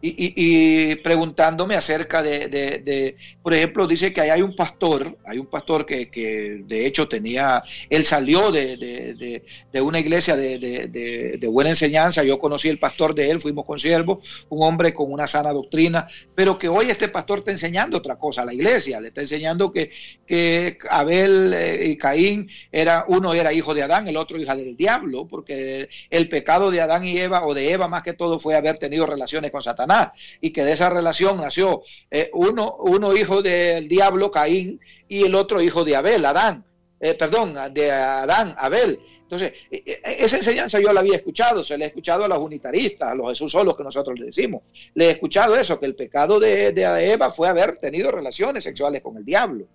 y, 0.00 0.32
y 0.36 0.96
preguntándome 0.96 1.74
acerca 1.74 2.22
de, 2.22 2.48
de, 2.48 2.78
de, 2.78 3.16
por 3.42 3.54
ejemplo, 3.54 3.86
dice 3.86 4.12
que 4.12 4.20
ahí 4.20 4.30
hay 4.30 4.42
un 4.42 4.54
pastor, 4.54 5.16
hay 5.24 5.38
un 5.38 5.46
pastor 5.46 5.86
que, 5.86 6.10
que 6.10 6.62
de 6.66 6.86
hecho 6.86 7.08
tenía 7.08 7.62
él 7.90 8.04
salió 8.04 8.50
de, 8.50 9.42
una 9.80 10.00
iglesia 10.00 10.36
de, 10.36 11.48
buena 11.50 11.70
enseñanza, 11.70 12.24
yo 12.24 12.38
conocí 12.38 12.68
el 12.68 12.78
pastor 12.78 13.14
de 13.14 13.30
él, 13.30 13.40
fuimos 13.40 13.64
consiervos, 13.64 14.18
un 14.48 14.66
hombre 14.66 14.92
con 14.92 15.10
una 15.12 15.26
sana 15.26 15.52
doctrina, 15.52 16.08
pero 16.34 16.58
que 16.58 16.68
hoy 16.68 16.90
este 16.90 17.08
pastor 17.08 17.38
está 17.38 17.52
enseñando 17.52 17.98
otra 17.98 18.16
cosa 18.16 18.42
a 18.42 18.44
la 18.44 18.54
iglesia, 18.54 19.00
le 19.00 19.08
está 19.08 19.22
enseñando 19.22 19.72
que, 19.72 19.90
que 20.26 20.78
Abel 20.90 21.54
eh, 21.54 21.86
y 21.88 21.96
Caín, 21.96 22.48
era, 22.70 23.04
uno 23.08 23.34
era 23.34 23.52
hijo 23.52 23.74
de 23.74 23.82
Adán, 23.82 24.08
el 24.08 24.16
otro 24.16 24.38
hija 24.38 24.54
del 24.54 24.76
diablo, 24.76 25.26
porque 25.26 25.88
el 26.10 26.28
pecado 26.28 26.70
de 26.70 26.80
Adán 26.80 27.04
y 27.04 27.18
Eva, 27.18 27.46
o 27.46 27.54
de 27.54 27.72
Eva 27.72 27.88
más 27.88 28.02
que 28.02 28.12
todo, 28.12 28.38
fue 28.38 28.56
haber 28.56 28.78
tenido 28.78 29.06
relación 29.06 29.27
relaciones 29.28 29.50
con 29.50 29.62
Satanás 29.62 30.10
y 30.40 30.50
que 30.50 30.64
de 30.64 30.72
esa 30.72 30.88
relación 30.88 31.38
nació 31.38 31.82
eh, 32.10 32.30
uno, 32.32 32.76
uno 32.80 33.14
hijo 33.14 33.42
del 33.42 33.86
diablo, 33.86 34.30
Caín, 34.30 34.80
y 35.06 35.24
el 35.24 35.34
otro 35.34 35.60
hijo 35.60 35.84
de 35.84 35.96
Abel, 35.96 36.24
Adán, 36.24 36.64
eh, 36.98 37.14
perdón, 37.14 37.54
de 37.72 37.90
Adán, 37.90 38.54
Abel. 38.58 38.98
Entonces, 39.22 39.52
e, 39.70 39.82
e, 39.86 40.24
esa 40.24 40.36
enseñanza 40.36 40.80
yo 40.80 40.92
la 40.92 41.00
había 41.00 41.16
escuchado, 41.16 41.62
se 41.62 41.76
la 41.76 41.84
he 41.84 41.88
escuchado 41.88 42.24
a 42.24 42.28
los 42.28 42.38
unitaristas, 42.38 43.10
a 43.10 43.14
los 43.14 43.28
Jesús 43.28 43.52
solos 43.52 43.76
que 43.76 43.84
nosotros 43.84 44.18
le 44.18 44.26
decimos. 44.26 44.62
Le 44.94 45.06
he 45.06 45.10
escuchado 45.10 45.56
eso, 45.56 45.78
que 45.78 45.86
el 45.86 45.94
pecado 45.94 46.40
de, 46.40 46.72
de 46.72 47.12
Eva 47.12 47.30
fue 47.30 47.48
haber 47.48 47.76
tenido 47.76 48.10
relaciones 48.10 48.64
sexuales 48.64 49.02
con 49.02 49.18
el 49.18 49.24
diablo. 49.26 49.66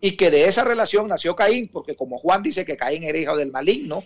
Y 0.00 0.12
que 0.12 0.30
de 0.30 0.44
esa 0.44 0.62
relación 0.64 1.08
nació 1.08 1.34
Caín, 1.34 1.68
porque 1.68 1.96
como 1.96 2.18
Juan 2.18 2.42
dice 2.42 2.64
que 2.64 2.76
Caín 2.76 3.02
era 3.02 3.18
hijo 3.18 3.36
del 3.36 3.50
maligno, 3.50 4.04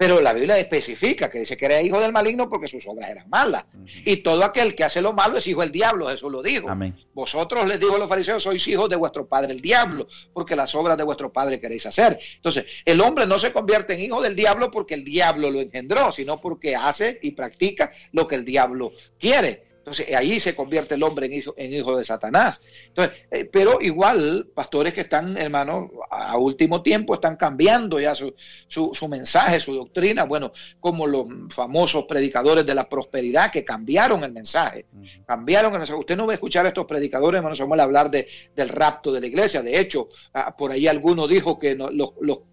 pero 0.00 0.18
la 0.22 0.32
Biblia 0.32 0.56
especifica 0.56 1.28
que 1.28 1.40
dice 1.40 1.58
que 1.58 1.66
era 1.66 1.82
hijo 1.82 2.00
del 2.00 2.10
maligno 2.10 2.48
porque 2.48 2.68
sus 2.68 2.86
obras 2.86 3.10
eran 3.10 3.28
malas. 3.28 3.66
Y 4.06 4.16
todo 4.16 4.42
aquel 4.46 4.74
que 4.74 4.82
hace 4.82 5.02
lo 5.02 5.12
malo 5.12 5.36
es 5.36 5.46
hijo 5.46 5.60
del 5.60 5.70
diablo, 5.70 6.08
Jesús 6.08 6.32
lo 6.32 6.42
dijo. 6.42 6.68
Vosotros 7.12 7.68
les 7.68 7.78
dijo 7.78 7.96
a 7.96 7.98
los 7.98 8.08
fariseos, 8.08 8.42
sois 8.42 8.66
hijos 8.66 8.88
de 8.88 8.96
vuestro 8.96 9.28
padre 9.28 9.52
el 9.52 9.60
diablo, 9.60 10.08
porque 10.32 10.56
las 10.56 10.74
obras 10.74 10.96
de 10.96 11.04
vuestro 11.04 11.30
padre 11.30 11.60
queréis 11.60 11.84
hacer. 11.84 12.18
Entonces, 12.36 12.64
el 12.86 12.98
hombre 13.02 13.26
no 13.26 13.38
se 13.38 13.52
convierte 13.52 13.92
en 13.92 14.00
hijo 14.00 14.22
del 14.22 14.34
diablo 14.34 14.70
porque 14.70 14.94
el 14.94 15.04
diablo 15.04 15.50
lo 15.50 15.60
engendró, 15.60 16.10
sino 16.12 16.40
porque 16.40 16.74
hace 16.74 17.18
y 17.20 17.32
practica 17.32 17.92
lo 18.12 18.26
que 18.26 18.36
el 18.36 18.46
diablo 18.46 18.92
quiere. 19.18 19.69
Entonces 19.90 20.14
ahí 20.14 20.38
se 20.38 20.54
convierte 20.54 20.94
el 20.94 21.02
hombre 21.02 21.26
en 21.26 21.32
hijo, 21.32 21.54
en 21.56 21.74
hijo 21.74 21.96
de 21.96 22.04
Satanás. 22.04 22.60
Entonces, 22.86 23.24
eh, 23.30 23.44
pero 23.44 23.78
igual, 23.80 24.46
pastores 24.54 24.94
que 24.94 25.00
están, 25.00 25.36
hermano, 25.36 25.90
a 26.08 26.38
último 26.38 26.80
tiempo 26.80 27.14
están 27.14 27.36
cambiando 27.36 27.98
ya 27.98 28.14
su, 28.14 28.32
su, 28.68 29.08
mensaje, 29.08 29.58
su 29.58 29.74
doctrina, 29.74 30.24
bueno, 30.24 30.52
como 30.78 31.08
los 31.08 31.26
famosos 31.48 32.04
predicadores 32.04 32.64
de 32.64 32.72
la 32.72 32.88
prosperidad 32.88 33.50
que 33.50 33.64
cambiaron 33.64 34.22
el 34.22 34.30
mensaje. 34.30 34.86
Cambiaron 35.26 35.72
el 35.72 35.80
mensaje. 35.80 35.98
Usted 35.98 36.16
no 36.16 36.26
va 36.26 36.34
a 36.34 36.34
escuchar 36.34 36.66
a 36.66 36.68
estos 36.68 36.86
predicadores, 36.86 37.38
hermano 37.38 37.56
Samuel, 37.56 37.80
hablar 37.80 38.12
de, 38.12 38.28
del 38.54 38.68
rapto 38.68 39.10
de 39.10 39.20
la 39.20 39.26
iglesia. 39.26 39.60
De 39.60 39.76
hecho, 39.80 40.08
ah, 40.34 40.56
por 40.56 40.70
ahí 40.70 40.86
alguno 40.86 41.26
dijo 41.26 41.58
que 41.58 41.76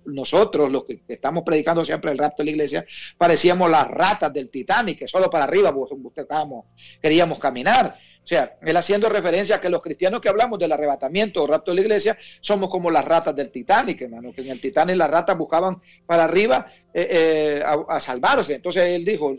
nosotros, 0.05 0.71
los 0.71 0.85
que 0.85 1.01
estamos 1.07 1.43
predicando 1.43 1.85
siempre 1.85 2.11
el 2.11 2.17
rapto 2.17 2.41
de 2.41 2.45
la 2.45 2.51
iglesia, 2.51 2.85
parecíamos 3.15 3.69
las 3.69 3.87
ratas 3.87 4.33
del 4.33 4.49
Titanic, 4.49 4.97
que 4.97 5.07
solo 5.07 5.29
para 5.29 5.43
arriba 5.43 5.69
buscábamos, 5.71 6.65
queríamos 7.01 7.26
caminar. 7.35 7.97
O 8.27 8.29
sea, 8.29 8.57
él 8.61 8.75
haciendo 8.75 9.07
referencia 9.07 9.55
a 9.55 9.61
que 9.61 9.69
los 9.69 9.81
cristianos 9.81 10.19
que 10.19 10.27
hablamos 10.27 10.59
del 10.59 10.73
arrebatamiento 10.73 11.41
o 11.41 11.47
rapto 11.47 11.71
de 11.71 11.75
la 11.75 11.81
iglesia 11.83 12.17
somos 12.41 12.69
como 12.69 12.91
las 12.91 13.05
ratas 13.05 13.33
del 13.33 13.49
Titanic, 13.49 14.01
hermano, 14.01 14.33
que 14.33 14.41
en 14.41 14.49
el 14.49 14.59
Titanic 14.59 14.97
las 14.97 15.09
ratas 15.09 15.37
buscaban 15.37 15.81
para 16.05 16.25
arriba 16.25 16.69
eh, 16.93 17.07
eh, 17.09 17.63
a, 17.65 17.99
salvarse. 18.01 18.55
Entonces 18.55 18.83
él 18.83 19.05
dijo, 19.05 19.33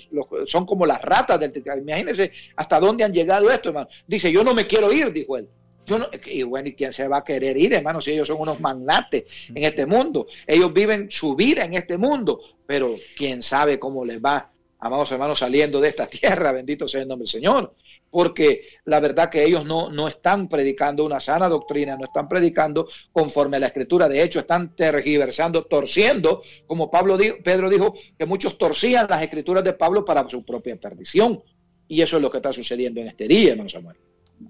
son 0.46 0.64
como 0.64 0.86
las 0.86 1.02
ratas 1.02 1.38
del 1.38 1.52
Titanic. 1.52 1.82
Imagínense 1.82 2.32
hasta 2.56 2.80
dónde 2.80 3.04
han 3.04 3.12
llegado 3.12 3.50
esto, 3.50 3.68
hermano. 3.68 3.88
Dice, 4.06 4.32
yo 4.32 4.42
no 4.42 4.54
me 4.54 4.66
quiero 4.66 4.90
ir, 4.90 5.12
dijo 5.12 5.36
él. 5.36 5.50
Yo 5.84 5.98
no, 5.98 6.06
y 6.24 6.42
bueno, 6.44 6.70
¿y 6.70 6.74
quién 6.74 6.94
se 6.94 7.08
va 7.08 7.18
a 7.18 7.24
querer 7.24 7.58
ir, 7.58 7.74
hermano? 7.74 8.00
Si 8.00 8.12
ellos 8.12 8.28
son 8.28 8.40
unos 8.40 8.58
magnates 8.58 9.50
en 9.54 9.64
este 9.64 9.84
mundo. 9.84 10.28
Ellos 10.46 10.72
viven 10.72 11.10
su 11.10 11.36
vida 11.36 11.62
en 11.62 11.74
este 11.74 11.98
mundo, 11.98 12.40
pero 12.66 12.94
quién 13.18 13.42
sabe 13.42 13.78
cómo 13.78 14.06
les 14.06 14.18
va 14.18 14.50
amados 14.80 15.10
hermanos, 15.12 15.38
saliendo 15.38 15.80
de 15.80 15.88
esta 15.88 16.06
tierra, 16.08 16.52
bendito 16.52 16.88
sea 16.88 17.02
el 17.02 17.08
nombre 17.08 17.24
del 17.24 17.28
Señor, 17.28 17.74
porque 18.10 18.62
la 18.84 19.00
verdad 19.00 19.28
que 19.28 19.44
ellos 19.44 19.64
no, 19.64 19.90
no 19.90 20.08
están 20.08 20.48
predicando 20.48 21.04
una 21.04 21.20
sana 21.20 21.48
doctrina, 21.48 21.96
no 21.96 22.04
están 22.04 22.28
predicando 22.28 22.88
conforme 23.12 23.56
a 23.56 23.60
la 23.60 23.66
escritura, 23.66 24.08
de 24.08 24.22
hecho 24.22 24.40
están 24.40 24.74
tergiversando, 24.74 25.64
torciendo, 25.64 26.42
como 26.66 26.90
Pablo 26.90 27.16
dijo, 27.16 27.36
Pedro 27.42 27.68
dijo 27.68 27.94
que 28.18 28.26
muchos 28.26 28.56
torcían 28.56 29.06
las 29.08 29.22
escrituras 29.22 29.64
de 29.64 29.74
Pablo 29.74 30.04
para 30.04 30.28
su 30.28 30.44
propia 30.44 30.76
perdición, 30.76 31.42
y 31.86 32.02
eso 32.02 32.16
es 32.16 32.22
lo 32.22 32.30
que 32.30 32.38
está 32.38 32.52
sucediendo 32.52 33.00
en 33.00 33.08
este 33.08 33.26
día, 33.26 33.52
hermano 33.52 33.68
Samuel. 33.68 33.96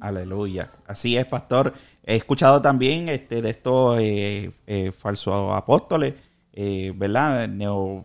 Aleluya. 0.00 0.72
Así 0.86 1.16
es, 1.16 1.26
pastor. 1.26 1.72
He 2.04 2.16
escuchado 2.16 2.60
también 2.60 3.08
este, 3.08 3.42
de 3.42 3.50
estos 3.50 3.98
eh, 4.00 4.50
eh, 4.66 4.92
falsos 4.92 5.54
apóstoles, 5.54 6.14
eh, 6.52 6.92
¿verdad? 6.94 7.48
Neo, 7.48 8.04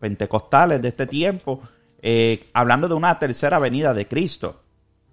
pentecostales 0.00 0.82
de 0.82 0.88
este 0.88 1.06
tiempo, 1.06 1.60
eh, 2.02 2.48
hablando 2.52 2.88
de 2.88 2.94
una 2.94 3.18
tercera 3.18 3.58
venida 3.58 3.94
de 3.94 4.08
Cristo, 4.08 4.62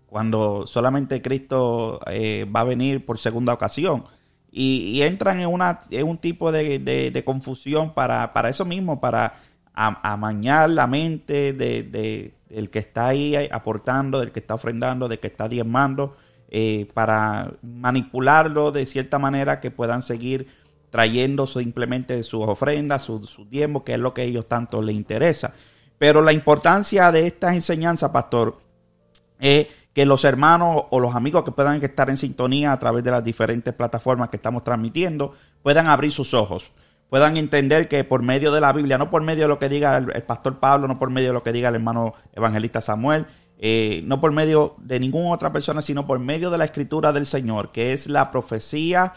cuando 0.07 0.65
solamente 0.65 1.21
Cristo 1.21 1.99
eh, 2.07 2.45
va 2.45 2.61
a 2.61 2.63
venir 2.63 3.05
por 3.05 3.19
segunda 3.19 3.53
ocasión. 3.53 4.05
Y, 4.49 5.03
entran 5.03 5.39
en, 5.39 5.49
una, 5.49 5.81
en 5.91 6.07
un 6.07 6.17
tipo 6.17 6.51
de, 6.51 7.21
confusión 7.23 7.93
para, 7.93 8.33
para, 8.33 8.49
eso 8.49 8.65
mismo, 8.65 8.99
para 8.99 9.35
amañar 9.73 10.71
la 10.71 10.87
mente 10.87 11.53
de, 11.53 12.33
del 12.49 12.69
que 12.71 12.79
está 12.79 13.07
ahí 13.07 13.35
aportando, 13.51 14.19
del 14.19 14.31
que 14.31 14.39
está 14.39 14.55
ofrendando, 14.55 15.07
del 15.07 15.19
que 15.19 15.27
está 15.27 15.47
diezmando, 15.47 16.15
eh, 16.49 16.87
para 16.93 17.51
manipularlo 17.61 18.71
de 18.71 18.85
cierta 18.85 19.19
manera 19.19 19.59
que 19.59 19.69
puedan 19.69 20.01
seguir 20.01 20.47
trayendo 20.89 21.47
simplemente 21.47 22.21
sus 22.23 22.43
ofrendas, 22.43 23.03
sus 23.03 23.29
su 23.29 23.45
diezmos, 23.45 23.83
que 23.83 23.93
es 23.93 23.99
lo 23.99 24.13
que 24.13 24.21
a 24.21 24.25
ellos 24.25 24.47
tanto 24.47 24.81
les 24.81 24.95
interesa. 24.95 25.53
Pero 25.97 26.21
la 26.21 26.31
importancia 26.31 27.11
de 27.11 27.27
estas 27.27 27.55
enseñanzas, 27.55 28.11
pastor, 28.11 28.57
es 29.39 29.67
que 29.93 30.05
los 30.05 30.23
hermanos 30.25 30.83
o 30.91 30.99
los 30.99 31.15
amigos 31.15 31.43
que 31.43 31.51
puedan 31.51 31.83
estar 31.83 32.09
en 32.09 32.17
sintonía 32.17 32.71
a 32.71 32.79
través 32.79 33.03
de 33.03 33.11
las 33.11 33.23
diferentes 33.23 33.73
plataformas 33.73 34.29
que 34.29 34.37
estamos 34.37 34.63
transmitiendo, 34.63 35.33
puedan 35.63 35.87
abrir 35.87 36.11
sus 36.11 36.35
ojos, 36.35 36.71
puedan 37.09 37.35
entender 37.35 37.87
que 37.87 38.03
por 38.03 38.21
medio 38.21 38.51
de 38.51 38.61
la 38.61 38.73
Biblia, 38.73 38.97
no 38.97 39.09
por 39.09 39.23
medio 39.23 39.43
de 39.43 39.47
lo 39.47 39.57
que 39.57 39.69
diga 39.69 39.97
el, 39.97 40.23
pastor 40.23 40.59
Pablo, 40.59 40.87
no 40.87 40.99
por 40.99 41.09
medio 41.09 41.29
de 41.29 41.33
lo 41.33 41.43
que 41.43 41.51
diga 41.51 41.69
el 41.69 41.75
hermano 41.75 42.13
evangelista 42.33 42.79
Samuel, 42.79 43.25
eh, 43.57 44.01
no 44.05 44.21
por 44.21 44.31
medio 44.31 44.75
de 44.77 44.99
ninguna 44.99 45.31
otra 45.33 45.51
persona, 45.51 45.81
sino 45.81 46.05
por 46.05 46.19
medio 46.19 46.51
de 46.51 46.59
la 46.59 46.65
escritura 46.65 47.11
del 47.11 47.25
Señor, 47.25 47.71
que 47.71 47.93
es 47.93 48.05
la 48.05 48.29
profecía 48.29 49.13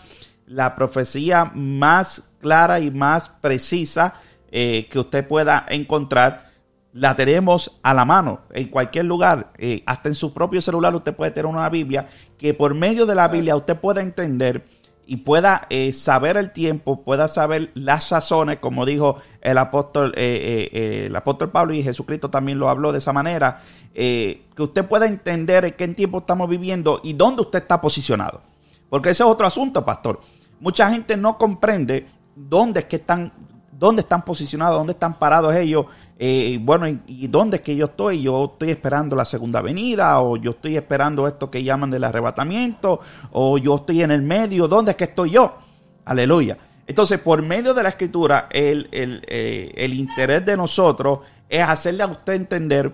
la 0.50 0.74
profecía 0.74 1.52
más 1.54 2.32
clara 2.40 2.80
y 2.80 2.90
más 2.90 3.28
precisa 3.28 4.14
eh, 4.50 4.88
que 4.90 4.98
usted 4.98 5.26
pueda 5.26 5.64
encontrar, 5.68 6.50
la 6.92 7.14
tenemos 7.14 7.78
a 7.84 7.94
la 7.94 8.04
mano 8.04 8.40
en 8.52 8.66
cualquier 8.66 9.04
lugar, 9.04 9.52
eh, 9.58 9.84
hasta 9.86 10.08
en 10.08 10.16
su 10.16 10.34
propio 10.34 10.60
celular 10.60 10.92
usted 10.96 11.14
puede 11.14 11.30
tener 11.30 11.46
una 11.46 11.68
Biblia 11.68 12.08
que 12.36 12.52
por 12.52 12.74
medio 12.74 13.06
de 13.06 13.14
la 13.14 13.28
Biblia 13.28 13.54
usted 13.54 13.76
pueda 13.76 14.00
entender 14.00 14.64
y 15.06 15.18
pueda 15.18 15.68
eh, 15.70 15.92
saber 15.92 16.36
el 16.36 16.50
tiempo, 16.50 17.04
pueda 17.04 17.28
saber 17.28 17.70
las 17.74 18.04
sazones, 18.08 18.58
como 18.58 18.84
dijo 18.84 19.18
el 19.42 19.56
apóstol, 19.56 20.12
el 20.16 21.14
apóstol 21.14 21.50
Pablo 21.50 21.74
y 21.74 21.84
Jesucristo 21.84 22.28
también 22.28 22.58
lo 22.58 22.68
habló 22.68 22.90
de 22.90 22.98
esa 22.98 23.12
manera, 23.12 23.62
que 23.94 24.44
usted 24.56 24.84
pueda 24.84 25.06
entender 25.06 25.64
en 25.64 25.72
qué 25.74 25.86
tiempo 25.88 26.18
estamos 26.18 26.48
viviendo 26.48 27.00
y 27.04 27.12
dónde 27.12 27.42
usted 27.42 27.60
está 27.60 27.80
posicionado. 27.80 28.42
Porque 28.88 29.10
ese 29.10 29.22
es 29.22 29.28
otro 29.28 29.46
asunto, 29.46 29.84
pastor 29.84 30.20
mucha 30.60 30.90
gente 30.90 31.16
no 31.16 31.36
comprende 31.36 32.06
dónde 32.36 32.80
es 32.80 32.86
que 32.86 32.96
están, 32.96 33.32
dónde 33.72 34.02
están 34.02 34.24
posicionados, 34.24 34.78
dónde 34.78 34.92
están 34.92 35.18
parados 35.18 35.54
ellos. 35.56 35.86
Eh, 36.18 36.58
bueno, 36.62 36.86
y, 37.06 37.26
dónde 37.28 37.58
es 37.58 37.62
que 37.62 37.74
yo 37.74 37.86
estoy. 37.86 38.22
Yo 38.22 38.52
estoy 38.52 38.70
esperando 38.70 39.16
la 39.16 39.24
segunda 39.24 39.60
venida, 39.60 40.20
o 40.20 40.36
yo 40.36 40.52
estoy 40.52 40.76
esperando 40.76 41.26
esto 41.26 41.50
que 41.50 41.64
llaman 41.64 41.90
del 41.90 42.04
arrebatamiento, 42.04 43.00
o 43.32 43.58
yo 43.58 43.76
estoy 43.76 44.02
en 44.02 44.10
el 44.10 44.22
medio. 44.22 44.68
¿Dónde 44.68 44.92
es 44.92 44.96
que 44.96 45.04
estoy 45.04 45.30
yo? 45.30 45.56
Aleluya. 46.04 46.56
Entonces, 46.86 47.20
por 47.20 47.40
medio 47.42 47.72
de 47.72 47.82
la 47.82 47.90
escritura, 47.90 48.48
el, 48.50 48.88
el, 48.90 49.22
eh, 49.28 49.72
el 49.76 49.94
interés 49.94 50.44
de 50.44 50.56
nosotros 50.56 51.20
es 51.48 51.62
hacerle 51.62 52.02
a 52.02 52.06
usted 52.06 52.34
entender 52.34 52.92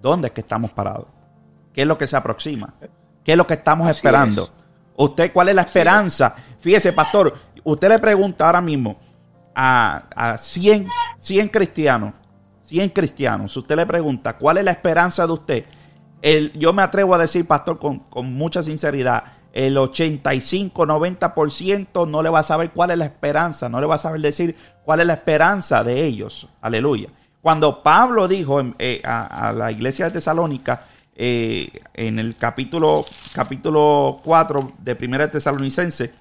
dónde 0.00 0.28
es 0.28 0.32
que 0.32 0.42
estamos 0.42 0.70
parados, 0.72 1.06
qué 1.72 1.82
es 1.82 1.88
lo 1.88 1.96
que 1.96 2.06
se 2.06 2.16
aproxima, 2.16 2.74
qué 3.24 3.32
es 3.32 3.38
lo 3.38 3.46
que 3.46 3.54
estamos 3.54 3.88
esperando. 3.88 4.50
¿Usted 4.96 5.32
cuál 5.32 5.48
es 5.48 5.54
la 5.54 5.62
esperanza? 5.62 6.34
Fíjese, 6.60 6.92
pastor, 6.92 7.34
usted 7.64 7.88
le 7.88 7.98
pregunta 7.98 8.46
ahora 8.46 8.60
mismo 8.60 8.96
a, 9.54 10.04
a 10.14 10.38
100, 10.38 10.88
100 11.16 11.48
cristianos, 11.48 12.14
100 12.60 12.90
cristianos, 12.90 13.56
usted 13.56 13.76
le 13.76 13.86
pregunta 13.86 14.36
cuál 14.36 14.58
es 14.58 14.64
la 14.64 14.70
esperanza 14.70 15.26
de 15.26 15.32
usted, 15.32 15.64
el, 16.22 16.52
yo 16.54 16.72
me 16.72 16.82
atrevo 16.82 17.14
a 17.14 17.18
decir, 17.18 17.46
pastor, 17.46 17.78
con, 17.78 17.98
con 17.98 18.32
mucha 18.32 18.62
sinceridad, 18.62 19.24
el 19.52 19.76
85, 19.76 20.86
90% 20.86 22.08
no 22.08 22.22
le 22.22 22.30
va 22.30 22.38
a 22.38 22.42
saber 22.42 22.70
cuál 22.70 22.92
es 22.92 22.98
la 22.98 23.04
esperanza, 23.04 23.68
no 23.68 23.80
le 23.80 23.86
va 23.86 23.96
a 23.96 23.98
saber 23.98 24.20
decir 24.20 24.56
cuál 24.84 25.00
es 25.00 25.06
la 25.06 25.12
esperanza 25.12 25.84
de 25.84 26.04
ellos. 26.04 26.48
Aleluya. 26.60 27.08
Cuando 27.40 27.82
Pablo 27.82 28.26
dijo 28.26 28.60
eh, 28.78 29.02
a, 29.04 29.48
a, 29.48 29.52
la 29.52 29.70
iglesia 29.70 30.06
de 30.06 30.12
Tesalónica, 30.12 30.86
eh, 31.16 31.70
en 31.94 32.18
el 32.18 32.36
capítulo, 32.36 33.04
capítulo 33.32 34.20
4 34.24 34.72
de 34.78 34.96
Primera 34.96 35.30
Tesalonicense, 35.30 36.12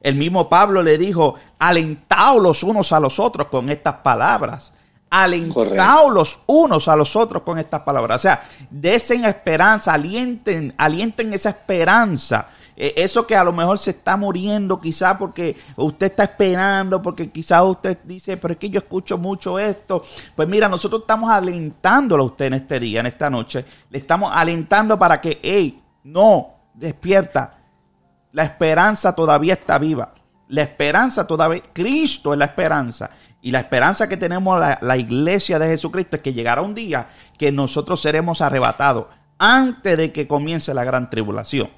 el 0.00 0.14
mismo 0.14 0.48
Pablo 0.48 0.82
le 0.82 0.98
dijo, 0.98 1.34
alentaos 1.58 2.40
los 2.40 2.62
unos 2.62 2.92
a 2.92 3.00
los 3.00 3.18
otros 3.18 3.48
con 3.48 3.70
estas 3.70 3.96
palabras. 3.96 4.72
Alentaos 5.10 6.12
los 6.12 6.38
unos 6.46 6.88
a 6.88 6.96
los 6.96 7.16
otros 7.16 7.42
con 7.42 7.58
estas 7.58 7.80
palabras. 7.80 8.20
O 8.20 8.22
sea, 8.22 8.42
desen 8.70 9.24
esperanza, 9.24 9.94
alienten, 9.94 10.74
alienten 10.76 11.32
esa 11.32 11.50
esperanza 11.50 12.48
eso 12.76 13.26
que 13.26 13.34
a 13.34 13.42
lo 13.42 13.52
mejor 13.52 13.78
se 13.78 13.90
está 13.90 14.16
muriendo 14.16 14.78
quizá 14.80 15.16
porque 15.16 15.56
usted 15.76 16.06
está 16.06 16.24
esperando, 16.24 17.00
porque 17.00 17.30
quizás 17.30 17.62
usted 17.64 17.98
dice, 18.04 18.36
pero 18.36 18.52
es 18.52 18.58
que 18.58 18.68
yo 18.68 18.78
escucho 18.78 19.16
mucho 19.16 19.58
esto. 19.58 20.02
Pues 20.34 20.46
mira, 20.46 20.68
nosotros 20.68 21.02
estamos 21.02 21.30
alentándolo 21.30 22.24
a 22.24 22.26
usted 22.26 22.46
en 22.46 22.54
este 22.54 22.78
día, 22.78 23.00
en 23.00 23.06
esta 23.06 23.30
noche. 23.30 23.64
Le 23.88 23.98
estamos 23.98 24.30
alentando 24.32 24.98
para 24.98 25.20
que, 25.20 25.40
hey, 25.42 25.82
no, 26.04 26.54
despierta. 26.74 27.58
La 28.32 28.44
esperanza 28.44 29.14
todavía 29.14 29.54
está 29.54 29.78
viva. 29.78 30.12
La 30.48 30.62
esperanza 30.62 31.26
todavía, 31.26 31.62
Cristo 31.72 32.34
es 32.34 32.38
la 32.38 32.44
esperanza. 32.44 33.10
Y 33.40 33.50
la 33.52 33.60
esperanza 33.60 34.08
que 34.08 34.18
tenemos 34.18 34.60
la, 34.60 34.78
la 34.82 34.96
iglesia 34.98 35.58
de 35.58 35.68
Jesucristo 35.68 36.16
es 36.16 36.22
que 36.22 36.34
llegará 36.34 36.60
un 36.60 36.74
día 36.74 37.08
que 37.38 37.50
nosotros 37.52 38.02
seremos 38.02 38.42
arrebatados 38.42 39.06
antes 39.38 39.96
de 39.96 40.12
que 40.12 40.28
comience 40.28 40.74
la 40.74 40.84
gran 40.84 41.08
tribulación. 41.08 41.70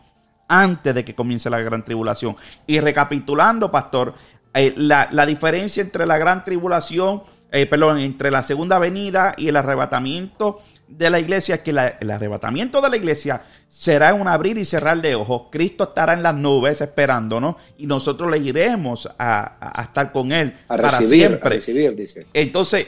Antes 0.48 0.94
de 0.94 1.04
que 1.04 1.14
comience 1.14 1.50
la 1.50 1.60
gran 1.60 1.84
tribulación. 1.84 2.36
Y 2.66 2.80
recapitulando, 2.80 3.70
pastor, 3.70 4.14
eh, 4.54 4.72
la, 4.76 5.08
la, 5.12 5.26
diferencia 5.26 5.82
entre 5.82 6.06
la 6.06 6.16
gran 6.16 6.42
tribulación, 6.42 7.22
eh, 7.52 7.66
perdón, 7.66 7.98
entre 7.98 8.30
la 8.30 8.42
segunda 8.42 8.78
venida 8.78 9.34
y 9.36 9.48
el 9.48 9.56
arrebatamiento 9.56 10.60
de 10.88 11.10
la 11.10 11.20
iglesia 11.20 11.56
es 11.56 11.60
que 11.60 11.70
el 11.70 12.10
arrebatamiento 12.10 12.80
de 12.80 12.88
la 12.88 12.96
iglesia 12.96 13.42
será 13.68 14.14
un 14.14 14.26
abrir 14.26 14.56
y 14.56 14.64
cerrar 14.64 15.00
de 15.00 15.14
ojos. 15.14 15.42
Cristo 15.50 15.84
estará 15.84 16.14
en 16.14 16.22
las 16.22 16.34
nubes 16.34 16.80
esperándonos 16.80 17.56
y 17.76 17.86
nosotros 17.86 18.30
le 18.30 18.38
iremos 18.38 19.08
a, 19.18 19.82
estar 19.82 20.10
con 20.10 20.32
Él 20.32 20.54
para 20.66 21.00
siempre. 21.00 21.56
recibir, 21.56 21.94
dice. 21.94 22.26
Entonces, 22.32 22.86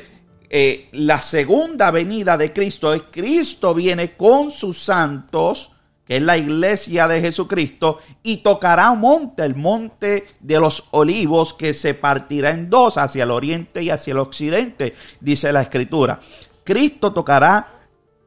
eh, 0.48 0.88
la 0.92 1.20
segunda 1.20 1.90
venida 1.90 2.36
de 2.38 2.52
Cristo 2.52 2.92
es 2.94 3.02
Cristo 3.10 3.74
viene 3.74 4.16
con 4.16 4.50
sus 4.50 4.82
santos, 4.82 5.70
que 6.10 6.16
es 6.16 6.22
la 6.22 6.36
iglesia 6.36 7.06
de 7.06 7.20
Jesucristo, 7.20 8.00
y 8.24 8.38
tocará 8.38 8.90
un 8.90 8.98
monte, 8.98 9.44
el 9.44 9.54
monte 9.54 10.26
de 10.40 10.58
los 10.58 10.88
olivos, 10.90 11.54
que 11.54 11.72
se 11.72 11.94
partirá 11.94 12.50
en 12.50 12.68
dos, 12.68 12.98
hacia 12.98 13.22
el 13.22 13.30
oriente 13.30 13.80
y 13.80 13.90
hacia 13.90 14.10
el 14.10 14.18
occidente, 14.18 14.94
dice 15.20 15.52
la 15.52 15.62
escritura. 15.62 16.18
Cristo 16.64 17.12
tocará 17.12 17.76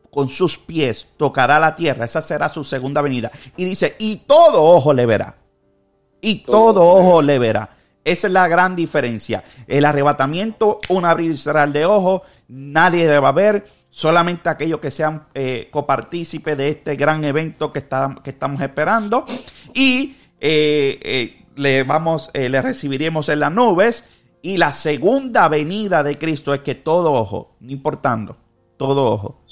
con 0.10 0.30
sus 0.30 0.58
pies 0.58 1.08
tocará 1.18 1.60
la 1.60 1.76
tierra. 1.76 2.06
Esa 2.06 2.22
será 2.22 2.48
su 2.48 2.64
segunda 2.64 3.02
venida. 3.02 3.30
Y 3.58 3.66
dice, 3.66 3.98
y 4.00 4.16
todo 4.16 4.64
ojo 4.64 4.94
le 4.94 5.06
verá. 5.06 5.36
Y 6.22 6.38
todo, 6.46 6.88
ojo 6.88 7.22
le 7.22 7.38
verá. 7.38 7.70
Esa 8.06 8.28
es 8.28 8.34
la 8.34 8.48
gran 8.48 8.78
diferencia. 8.78 9.44
El 9.68 9.84
arrebatamiento, 9.84 10.80
un 10.88 11.04
abrir 11.04 11.32
y 11.32 11.38
cerrar 11.38 11.74
de 11.74 11.86
ojos, 11.86 12.22
nadie 12.48 13.08
le 13.08 13.20
va 13.20 13.30
a 13.30 13.34
ver, 13.34 13.66
solamente 13.94 14.50
aquellos 14.50 14.80
que 14.80 14.90
sean 14.90 15.28
eh, 15.36 15.68
copartícipes 15.70 16.58
de 16.58 16.70
este 16.70 16.96
gran 16.96 17.24
evento 17.24 17.72
que, 17.72 17.78
está, 17.78 18.16
que 18.24 18.32
estamos 18.32 18.60
esperando. 18.60 19.24
Y 19.76 20.16
eh, 20.42 21.00
eh, 21.04 21.46
le 21.56 21.84
vamos, 21.84 22.32
le 22.34 22.60
recibiremos 22.60 23.30
en 23.30 23.40
las 23.40 23.52
nubes. 23.52 24.04
Y 24.42 24.58
la 24.58 24.72
segunda 24.72 25.48
venida 25.48 26.02
de 26.02 26.18
Cristo 26.18 26.56
es 26.56 26.62
que 26.62 26.74
todo 26.74 27.14
ojo, 27.14 27.56
no 27.60 27.72
importando, 27.72 28.36
todo 28.78 29.06
ojo, 29.06 29.44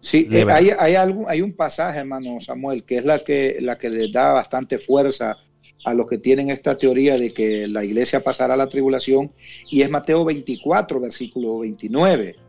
Sí, 0.00 0.28
eh, 0.30 0.44
hay, 0.48 0.70
hay, 0.78 0.94
algo, 0.94 1.28
hay 1.28 1.40
un 1.40 1.52
pasaje, 1.52 1.98
hermano 1.98 2.38
Samuel, 2.40 2.84
que 2.84 2.96
es 2.96 3.04
la 3.04 3.20
que, 3.24 3.58
la 3.60 3.76
que 3.76 3.88
les 3.88 4.12
da 4.12 4.32
bastante 4.32 4.78
fuerza 4.78 5.36
a 5.84 5.94
los 5.94 6.08
que 6.08 6.18
tienen 6.18 6.50
esta 6.50 6.76
teoría 6.76 7.18
de 7.18 7.32
que 7.32 7.66
la 7.66 7.84
iglesia 7.84 8.22
pasará 8.22 8.54
a 8.54 8.56
la 8.56 8.68
tribulación, 8.68 9.32
y 9.68 9.82
es 9.82 9.90
Mateo 9.90 10.24
24, 10.24 11.00
versículo 11.00 11.58
29. 11.58 12.45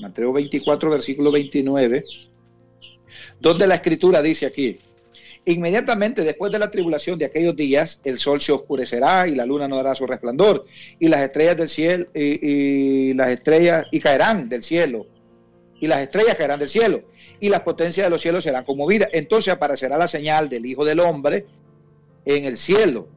Mateo 0.00 0.32
24, 0.32 0.90
versículo 0.90 1.30
29, 1.30 2.04
donde 3.40 3.66
la 3.66 3.76
escritura 3.76 4.22
dice 4.22 4.46
aquí, 4.46 4.78
Inmediatamente 5.46 6.22
después 6.22 6.52
de 6.52 6.58
la 6.58 6.70
tribulación 6.70 7.18
de 7.18 7.24
aquellos 7.24 7.56
días, 7.56 8.00
el 8.04 8.18
sol 8.18 8.40
se 8.40 8.52
oscurecerá 8.52 9.26
y 9.26 9.34
la 9.34 9.46
luna 9.46 9.66
no 9.66 9.76
dará 9.76 9.94
su 9.94 10.06
resplandor, 10.06 10.66
y 10.98 11.08
las 11.08 11.22
estrellas 11.22 11.56
del 11.56 11.68
cielo, 11.68 12.06
y 12.14 13.14
las 13.14 13.30
estrellas, 13.30 13.86
y 13.90 14.00
caerán 14.00 14.48
del 14.50 14.62
cielo, 14.62 15.06
y 15.80 15.86
las 15.86 16.00
estrellas 16.00 16.36
caerán 16.36 16.60
del 16.60 16.68
cielo, 16.68 17.04
y 17.40 17.48
las 17.48 17.60
potencias 17.60 18.06
de 18.06 18.10
los 18.10 18.20
cielos 18.20 18.44
serán 18.44 18.64
conmovidas. 18.64 19.08
Entonces 19.12 19.54
aparecerá 19.54 19.96
la 19.96 20.08
señal 20.08 20.50
del 20.50 20.66
Hijo 20.66 20.84
del 20.84 21.00
Hombre 21.00 21.46
en 22.26 22.44
el 22.44 22.58
cielo. 22.58 23.08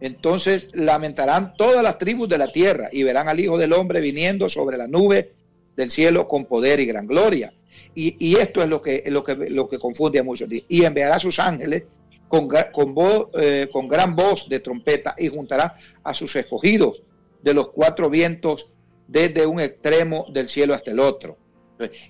Entonces 0.00 0.68
lamentarán 0.72 1.54
todas 1.56 1.84
las 1.84 1.98
tribus 1.98 2.28
de 2.28 2.38
la 2.38 2.50
tierra 2.50 2.88
y 2.90 3.04
verán 3.04 3.28
al 3.28 3.38
Hijo 3.38 3.58
del 3.58 3.72
Hombre 3.74 4.00
viniendo 4.00 4.48
sobre 4.48 4.76
la 4.76 4.88
nube 4.88 5.34
del 5.76 5.90
cielo 5.90 6.28
con 6.28 6.44
poder 6.46 6.80
y 6.80 6.86
gran 6.86 7.06
gloria. 7.06 7.52
Y, 7.94 8.38
esto 8.38 8.62
es 8.62 8.68
lo 8.68 8.80
que, 8.80 9.04
lo, 9.08 9.24
que, 9.24 9.34
lo 9.34 9.68
que 9.68 9.78
confunde 9.78 10.20
a 10.20 10.22
muchos. 10.22 10.48
Y 10.68 10.84
enviará 10.84 11.18
sus 11.18 11.38
ángeles 11.38 11.84
con, 12.28 12.48
con, 12.72 12.94
voz, 12.94 13.28
eh, 13.34 13.68
con 13.70 13.88
gran 13.88 14.14
voz 14.14 14.48
de 14.48 14.60
trompeta 14.60 15.14
y 15.18 15.26
juntará 15.26 15.74
a 16.04 16.14
sus 16.14 16.36
escogidos 16.36 17.02
de 17.42 17.52
los 17.52 17.70
cuatro 17.70 18.08
vientos 18.08 18.68
desde 19.08 19.44
un 19.44 19.60
extremo 19.60 20.26
del 20.32 20.48
cielo 20.48 20.74
hasta 20.74 20.92
el 20.92 21.00
otro. 21.00 21.36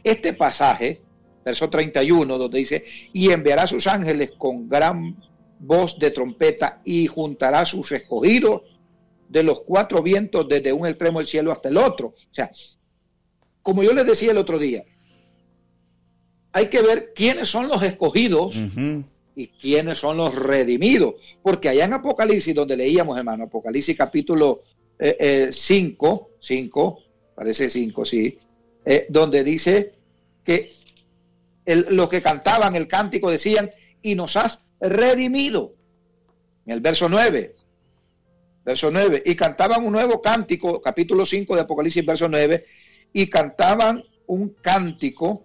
Este 0.04 0.34
pasaje, 0.34 1.00
verso 1.44 1.70
31, 1.70 2.36
donde 2.36 2.58
dice, 2.58 2.84
y 3.12 3.30
enviará 3.30 3.62
a 3.62 3.66
sus 3.66 3.86
ángeles 3.86 4.32
con 4.36 4.68
gran 4.68 5.16
voz 5.58 5.98
de 5.98 6.10
trompeta 6.10 6.80
y 6.84 7.06
juntará 7.06 7.60
a 7.60 7.66
sus 7.66 7.90
escogidos 7.92 8.62
de 9.28 9.42
los 9.42 9.60
cuatro 9.60 10.02
vientos 10.02 10.48
desde 10.48 10.72
un 10.72 10.86
extremo 10.86 11.20
del 11.20 11.28
cielo 11.28 11.52
hasta 11.52 11.68
el 11.68 11.78
otro. 11.78 12.08
O 12.08 12.34
sea, 12.34 12.50
como 13.62 13.82
yo 13.82 13.92
les 13.92 14.06
decía 14.06 14.32
el 14.32 14.38
otro 14.38 14.58
día, 14.58 14.84
hay 16.52 16.66
que 16.66 16.82
ver 16.82 17.12
quiénes 17.14 17.48
son 17.48 17.68
los 17.68 17.82
escogidos 17.82 18.56
y 19.36 19.48
quiénes 19.48 19.98
son 19.98 20.16
los 20.16 20.34
redimidos. 20.34 21.14
Porque 21.42 21.68
allá 21.68 21.84
en 21.84 21.94
Apocalipsis, 21.94 22.54
donde 22.54 22.76
leíamos, 22.76 23.16
hermano, 23.16 23.44
Apocalipsis 23.44 23.96
capítulo 23.96 24.60
5, 24.98 24.98
eh, 24.98 25.50
5, 25.52 26.98
eh, 26.98 27.32
parece 27.34 27.70
5, 27.70 28.04
sí, 28.04 28.38
eh, 28.84 29.06
donde 29.08 29.44
dice 29.44 29.94
que 30.44 30.72
los 31.66 32.08
que 32.08 32.20
cantaban 32.20 32.74
el 32.74 32.88
cántico 32.88 33.30
decían, 33.30 33.70
y 34.02 34.14
nos 34.14 34.36
has 34.36 34.60
redimido. 34.80 35.74
En 36.66 36.72
el 36.72 36.80
verso 36.80 37.08
9, 37.08 37.54
verso 38.64 38.90
9, 38.90 39.22
y 39.24 39.34
cantaban 39.36 39.84
un 39.84 39.92
nuevo 39.92 40.20
cántico, 40.20 40.82
capítulo 40.82 41.24
5 41.24 41.54
de 41.54 41.60
Apocalipsis, 41.60 42.04
verso 42.04 42.28
9, 42.28 42.64
y 43.12 43.26
cantaban 43.28 44.04
un 44.26 44.50
cántico, 44.60 45.44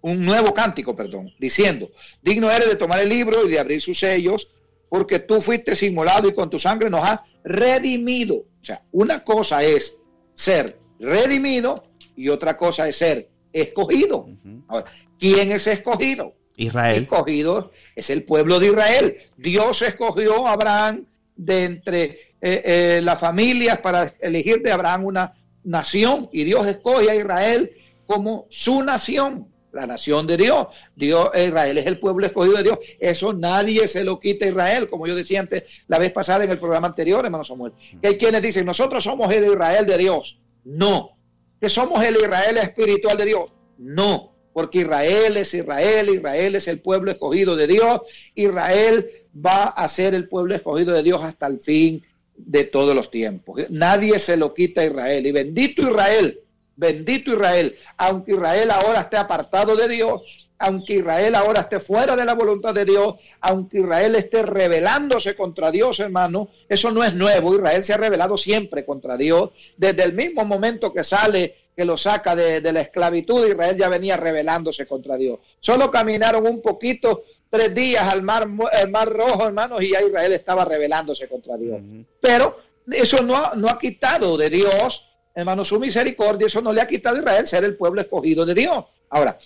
un 0.00 0.24
nuevo 0.24 0.54
cántico, 0.54 0.94
perdón, 0.94 1.32
diciendo, 1.38 1.90
digno 2.22 2.50
eres 2.50 2.68
de 2.68 2.76
tomar 2.76 3.00
el 3.00 3.08
libro 3.08 3.46
y 3.46 3.50
de 3.50 3.58
abrir 3.58 3.80
sus 3.80 3.98
sellos, 3.98 4.48
porque 4.88 5.18
tú 5.18 5.40
fuiste 5.40 5.74
inmolado 5.84 6.28
y 6.28 6.34
con 6.34 6.48
tu 6.48 6.58
sangre 6.58 6.88
nos 6.88 7.08
has 7.08 7.20
redimido. 7.42 8.36
O 8.36 8.64
sea, 8.64 8.82
una 8.92 9.24
cosa 9.24 9.64
es 9.64 9.96
ser 10.34 10.78
redimido 11.00 11.84
y 12.14 12.28
otra 12.28 12.56
cosa 12.56 12.88
es 12.88 12.96
ser 12.96 13.28
escogido. 13.52 14.28
Ahora, 14.68 14.86
¿quién 15.18 15.50
es 15.50 15.66
escogido? 15.66 16.34
Israel. 16.56 17.02
Escogido 17.02 17.72
es 17.94 18.10
el 18.10 18.22
pueblo 18.22 18.58
de 18.58 18.68
Israel. 18.68 19.16
Dios 19.36 19.82
escogió 19.82 20.46
a 20.46 20.52
Abraham 20.52 21.04
de 21.36 21.64
entre 21.64 22.04
eh, 22.04 22.62
eh, 22.64 23.00
las 23.02 23.18
familias 23.18 23.78
para 23.80 24.14
elegir 24.20 24.62
de 24.62 24.72
Abraham 24.72 25.04
una 25.04 25.34
nación 25.66 26.28
y 26.32 26.44
Dios 26.44 26.66
escoge 26.66 27.10
a 27.10 27.14
Israel 27.14 27.72
como 28.06 28.46
su 28.48 28.82
nación, 28.82 29.48
la 29.72 29.86
nación 29.86 30.26
de 30.26 30.36
Dios. 30.36 30.68
Dios, 30.94 31.30
Israel 31.34 31.76
es 31.76 31.86
el 31.86 31.98
pueblo 31.98 32.24
escogido 32.26 32.56
de 32.56 32.62
Dios. 32.62 32.78
Eso 32.98 33.32
nadie 33.32 33.86
se 33.88 34.04
lo 34.04 34.18
quita 34.18 34.46
a 34.46 34.48
Israel, 34.48 34.88
como 34.88 35.06
yo 35.06 35.14
decía 35.14 35.40
antes 35.40 35.64
la 35.88 35.98
vez 35.98 36.12
pasada 36.12 36.44
en 36.44 36.50
el 36.50 36.58
programa 36.58 36.86
anterior, 36.86 37.24
hermano 37.24 37.44
Samuel. 37.44 37.72
Que 38.00 38.08
hay 38.08 38.16
quienes 38.16 38.40
dicen, 38.42 38.64
nosotros 38.64 39.04
somos 39.04 39.32
el 39.34 39.44
Israel 39.44 39.84
de 39.84 39.98
Dios. 39.98 40.40
No. 40.64 41.18
¿Que 41.60 41.68
somos 41.68 42.02
el 42.04 42.16
Israel 42.16 42.56
espiritual 42.58 43.18
de 43.18 43.24
Dios? 43.26 43.52
No. 43.78 44.32
Porque 44.52 44.78
Israel 44.78 45.36
es 45.36 45.52
Israel, 45.52 46.08
Israel 46.08 46.54
es 46.54 46.68
el 46.68 46.80
pueblo 46.80 47.10
escogido 47.10 47.56
de 47.56 47.66
Dios, 47.66 48.00
Israel 48.34 49.10
va 49.34 49.64
a 49.64 49.86
ser 49.88 50.14
el 50.14 50.28
pueblo 50.28 50.54
escogido 50.54 50.94
de 50.94 51.02
Dios 51.02 51.22
hasta 51.22 51.46
el 51.46 51.60
fin 51.60 52.02
de 52.36 52.64
todos 52.64 52.94
los 52.94 53.10
tiempos. 53.10 53.60
Nadie 53.70 54.18
se 54.18 54.36
lo 54.36 54.54
quita 54.54 54.82
a 54.82 54.84
Israel. 54.84 55.26
Y 55.26 55.32
bendito 55.32 55.82
Israel, 55.82 56.40
bendito 56.76 57.32
Israel, 57.32 57.76
aunque 57.96 58.32
Israel 58.32 58.70
ahora 58.70 59.00
esté 59.00 59.16
apartado 59.16 59.76
de 59.76 59.88
Dios, 59.88 60.22
aunque 60.58 60.94
Israel 60.94 61.34
ahora 61.34 61.62
esté 61.62 61.80
fuera 61.80 62.16
de 62.16 62.24
la 62.24 62.34
voluntad 62.34 62.74
de 62.74 62.84
Dios, 62.84 63.16
aunque 63.40 63.80
Israel 63.80 64.14
esté 64.14 64.42
rebelándose 64.42 65.36
contra 65.36 65.70
Dios, 65.70 66.00
hermano, 66.00 66.48
eso 66.68 66.90
no 66.90 67.04
es 67.04 67.14
nuevo. 67.14 67.54
Israel 67.54 67.84
se 67.84 67.92
ha 67.92 67.98
rebelado 67.98 68.36
siempre 68.36 68.84
contra 68.84 69.16
Dios. 69.16 69.50
Desde 69.76 70.02
el 70.04 70.14
mismo 70.14 70.44
momento 70.44 70.92
que 70.92 71.04
sale, 71.04 71.54
que 71.76 71.84
lo 71.84 71.98
saca 71.98 72.34
de, 72.34 72.72
la 72.72 72.80
esclavitud, 72.80 73.46
Israel 73.46 73.76
ya 73.76 73.90
venía 73.90 74.16
rebelándose 74.16 74.86
contra 74.86 75.16
Dios. 75.16 75.40
Solo 75.60 75.90
caminaron 75.90 76.46
un 76.46 76.62
poquito, 76.62 77.24
tres 77.56 77.74
días 77.74 78.12
al 78.12 78.22
mar, 78.22 78.46
el 78.80 78.90
mar 78.90 79.08
rojo, 79.08 79.46
hermanos, 79.46 79.82
y 79.82 79.90
ya 79.90 80.02
Israel 80.02 80.32
estaba 80.32 80.64
rebelándose 80.64 81.28
contra 81.28 81.56
Dios. 81.56 81.80
Pero 82.20 82.56
eso 82.90 83.22
no, 83.22 83.54
no 83.54 83.68
ha 83.68 83.78
quitado 83.78 84.36
de 84.36 84.50
Dios, 84.50 85.08
hermano, 85.34 85.64
su 85.64 85.80
misericordia, 85.80 86.46
eso 86.46 86.60
no 86.60 86.72
le 86.72 86.80
ha 86.80 86.86
quitado 86.86 87.16
a 87.16 87.20
Israel 87.20 87.46
ser 87.46 87.64
el 87.64 87.76
pueblo 87.76 88.00
escogido 88.00 88.44
de 88.44 88.54
Dios. 88.54 88.84
Ahora, 89.10 89.38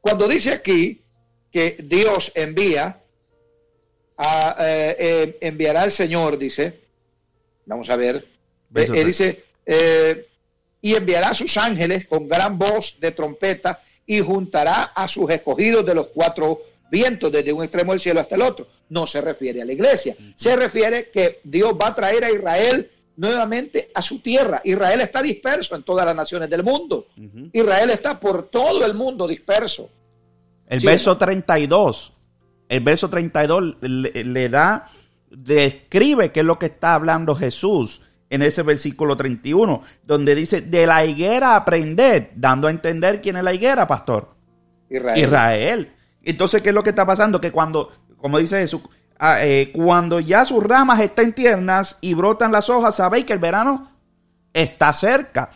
cuando 0.00 0.28
dice 0.28 0.52
aquí 0.52 1.00
que 1.52 1.76
Dios 1.78 2.32
envía 2.34 3.00
eh, 4.18 4.96
eh, 4.98 5.38
enviará 5.42 5.84
el 5.84 5.90
Señor, 5.90 6.38
dice, 6.38 6.80
vamos 7.66 7.90
a 7.90 7.96
ver, 7.96 8.24
eh, 8.74 9.04
dice, 9.04 9.44
y 10.80 10.94
enviará 10.94 11.30
a 11.30 11.34
sus 11.34 11.56
ángeles 11.58 12.06
con 12.06 12.28
gran 12.28 12.56
voz 12.56 12.98
de 12.98 13.10
trompeta 13.10 13.82
y 14.06 14.20
juntará 14.20 14.84
a 14.94 15.06
sus 15.06 15.28
escogidos 15.30 15.84
de 15.84 15.94
los 15.94 16.06
cuatro 16.06 16.62
vientos 16.90 17.32
desde 17.32 17.52
un 17.52 17.62
extremo 17.62 17.92
del 17.92 18.00
cielo 18.00 18.20
hasta 18.20 18.34
el 18.34 18.42
otro. 18.42 18.66
No 18.88 19.06
se 19.06 19.20
refiere 19.20 19.62
a 19.62 19.64
la 19.64 19.72
iglesia, 19.72 20.16
se 20.34 20.56
refiere 20.56 21.10
que 21.10 21.40
Dios 21.44 21.72
va 21.80 21.88
a 21.88 21.94
traer 21.94 22.24
a 22.24 22.30
Israel 22.30 22.90
nuevamente 23.16 23.90
a 23.94 24.02
su 24.02 24.20
tierra. 24.20 24.60
Israel 24.64 25.00
está 25.00 25.22
disperso 25.22 25.74
en 25.74 25.82
todas 25.82 26.06
las 26.06 26.14
naciones 26.14 26.50
del 26.50 26.62
mundo. 26.62 27.06
Israel 27.52 27.90
está 27.90 28.20
por 28.20 28.48
todo 28.48 28.84
el 28.84 28.94
mundo 28.94 29.26
disperso. 29.26 29.88
El 30.66 30.80
verso 30.80 31.16
32, 31.16 32.12
el 32.68 32.80
verso 32.80 33.08
32 33.08 33.76
le, 33.80 34.24
le, 34.24 34.48
da, 34.48 34.90
describe 35.30 36.32
qué 36.32 36.40
es 36.40 36.46
lo 36.46 36.58
que 36.58 36.66
está 36.66 36.94
hablando 36.94 37.36
Jesús 37.36 38.02
en 38.28 38.42
ese 38.42 38.62
versículo 38.62 39.16
31, 39.16 39.82
donde 40.04 40.34
dice, 40.34 40.60
de 40.60 40.86
la 40.86 41.04
higuera 41.04 41.54
aprended, 41.54 42.30
dando 42.34 42.66
a 42.66 42.70
entender 42.70 43.22
quién 43.22 43.36
es 43.36 43.44
la 43.44 43.54
higuera, 43.54 43.86
pastor. 43.86 44.34
Israel. 44.90 45.18
Israel. 45.18 45.92
Entonces, 46.26 46.60
¿qué 46.60 46.68
es 46.68 46.74
lo 46.74 46.82
que 46.82 46.90
está 46.90 47.06
pasando? 47.06 47.40
Que 47.40 47.50
cuando, 47.50 47.90
como 48.18 48.38
dice 48.38 48.58
Jesús, 48.58 48.82
ah, 49.18 49.38
eh, 49.42 49.72
cuando 49.72 50.20
ya 50.20 50.44
sus 50.44 50.62
ramas 50.62 51.00
estén 51.00 51.32
tiernas 51.32 51.96
y 52.02 52.14
brotan 52.14 52.52
las 52.52 52.68
hojas, 52.68 52.96
sabéis 52.96 53.24
que 53.24 53.32
el 53.32 53.38
verano 53.38 53.90
está 54.52 54.92
cerca. 54.92 55.50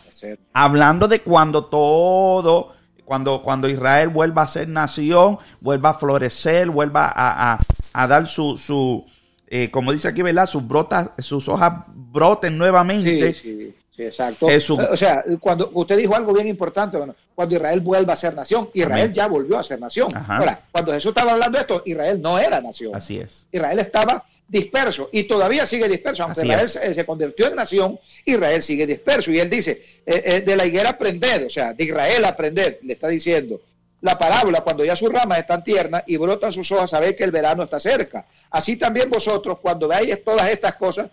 Hablando 0.53 1.07
de 1.07 1.21
cuando 1.21 1.65
todo, 1.65 2.73
cuando, 3.05 3.41
cuando 3.43 3.67
Israel 3.67 4.09
vuelva 4.09 4.43
a 4.43 4.47
ser 4.47 4.67
nación, 4.69 5.37
vuelva 5.59 5.91
a 5.91 5.93
florecer, 5.93 6.69
vuelva 6.69 7.11
a, 7.13 7.59
a 7.93 8.07
dar 8.07 8.27
su, 8.27 8.57
su 8.57 9.05
eh, 9.53 9.69
como 9.69 9.91
dice 9.91 10.07
aquí, 10.07 10.21
¿verdad? 10.21 10.45
Sus, 10.45 10.65
brotas, 10.65 11.11
sus 11.17 11.49
hojas 11.49 11.83
broten 11.87 12.57
nuevamente. 12.57 13.33
Sí, 13.33 13.67
sí, 13.67 13.75
exacto. 14.07 14.47
O 14.47 14.97
sea, 14.97 15.23
cuando 15.39 15.69
usted 15.73 15.97
dijo 15.97 16.15
algo 16.15 16.33
bien 16.33 16.47
importante, 16.47 16.97
bueno, 16.97 17.15
cuando 17.35 17.55
Israel 17.55 17.79
vuelva 17.81 18.13
a 18.13 18.15
ser 18.15 18.35
nación, 18.35 18.69
Israel 18.73 19.11
ya 19.11 19.27
volvió 19.27 19.57
a 19.57 19.63
ser 19.63 19.79
nación. 19.79 20.11
Ahora, 20.27 20.61
cuando 20.71 20.91
Jesús 20.91 21.09
estaba 21.09 21.31
hablando 21.31 21.57
de 21.57 21.61
esto, 21.61 21.83
Israel 21.85 22.21
no 22.21 22.37
era 22.39 22.61
nación. 22.61 22.95
Así 22.95 23.17
es. 23.17 23.47
Israel 23.51 23.79
estaba 23.79 24.25
disperso 24.47 25.09
y 25.13 25.23
todavía 25.23 25.65
sigue 25.65 25.87
disperso, 25.87 26.23
aunque 26.23 26.41
Israel 26.41 26.67
se, 26.67 27.05
convirtió 27.05 27.47
en 27.47 27.55
nación, 27.55 27.99
Israel 28.25 28.61
sigue 28.61 28.85
disperso. 28.85 29.31
Y 29.31 29.39
él 29.39 29.49
dice, 29.49 30.01
eh, 30.05 30.21
eh, 30.25 30.41
de 30.41 30.55
la 30.55 30.65
higuera 30.65 30.89
aprended, 30.89 31.45
o 31.45 31.49
sea, 31.49 31.73
de 31.73 31.83
Israel 31.83 32.25
aprended, 32.25 32.79
le 32.81 32.93
está 32.93 33.07
diciendo 33.07 33.61
la 34.01 34.17
parábola, 34.17 34.61
cuando 34.61 34.83
ya 34.83 34.95
sus 34.95 35.13
ramas 35.13 35.37
están 35.37 35.63
tiernas 35.63 36.03
y 36.07 36.17
brotan 36.17 36.51
sus 36.51 36.71
hojas, 36.71 36.89
sabéis 36.89 37.15
que 37.15 37.23
el 37.23 37.31
verano 37.31 37.63
está 37.63 37.79
cerca. 37.79 38.25
Así 38.49 38.75
también 38.75 39.09
vosotros, 39.09 39.59
cuando 39.59 39.87
veáis 39.87 40.23
todas 40.23 40.49
estas 40.49 40.75
cosas, 40.75 41.09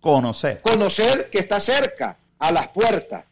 conocer. 0.00 0.60
Conocer 0.62 1.30
que 1.30 1.38
está 1.38 1.60
cerca, 1.60 2.16
a 2.38 2.50
las 2.50 2.68
puertas. 2.68 3.24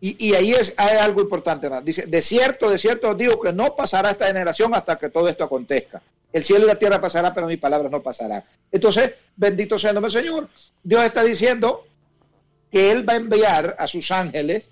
Y, 0.00 0.34
ahí 0.34 0.52
es 0.52 0.74
hay 0.76 0.98
algo 0.98 1.22
importante 1.22 1.70
más. 1.70 1.82
Dice, 1.82 2.04
de 2.06 2.20
cierto, 2.20 2.68
de 2.68 2.78
cierto 2.78 3.14
digo 3.14 3.40
que 3.40 3.54
no 3.54 3.74
pasará 3.74 4.10
esta 4.10 4.26
generación 4.26 4.74
hasta 4.74 4.98
que 4.98 5.08
todo 5.08 5.28
esto 5.28 5.44
acontezca. 5.44 6.02
El 6.30 6.44
cielo 6.44 6.66
y 6.66 6.68
la 6.68 6.74
tierra 6.74 7.00
pasará, 7.00 7.32
pero 7.32 7.46
mis 7.46 7.58
palabras 7.58 7.90
no 7.90 8.02
pasarán. 8.02 8.44
Entonces, 8.70 9.12
bendito 9.34 9.78
sea 9.78 9.90
el 9.90 9.94
nombre 9.94 10.12
del 10.12 10.22
Señor. 10.22 10.50
Dios 10.82 11.02
está 11.04 11.22
diciendo 11.22 11.86
que 12.70 12.92
Él 12.92 13.08
va 13.08 13.14
a 13.14 13.16
enviar 13.16 13.76
a 13.78 13.86
sus 13.86 14.10
ángeles 14.10 14.68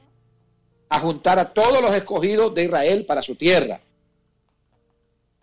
a 0.90 1.00
juntar 1.00 1.38
a 1.38 1.54
todos 1.54 1.80
los 1.80 1.94
escogidos 1.94 2.54
de 2.54 2.64
Israel 2.64 3.06
para 3.06 3.22
su 3.22 3.34
tierra. 3.36 3.80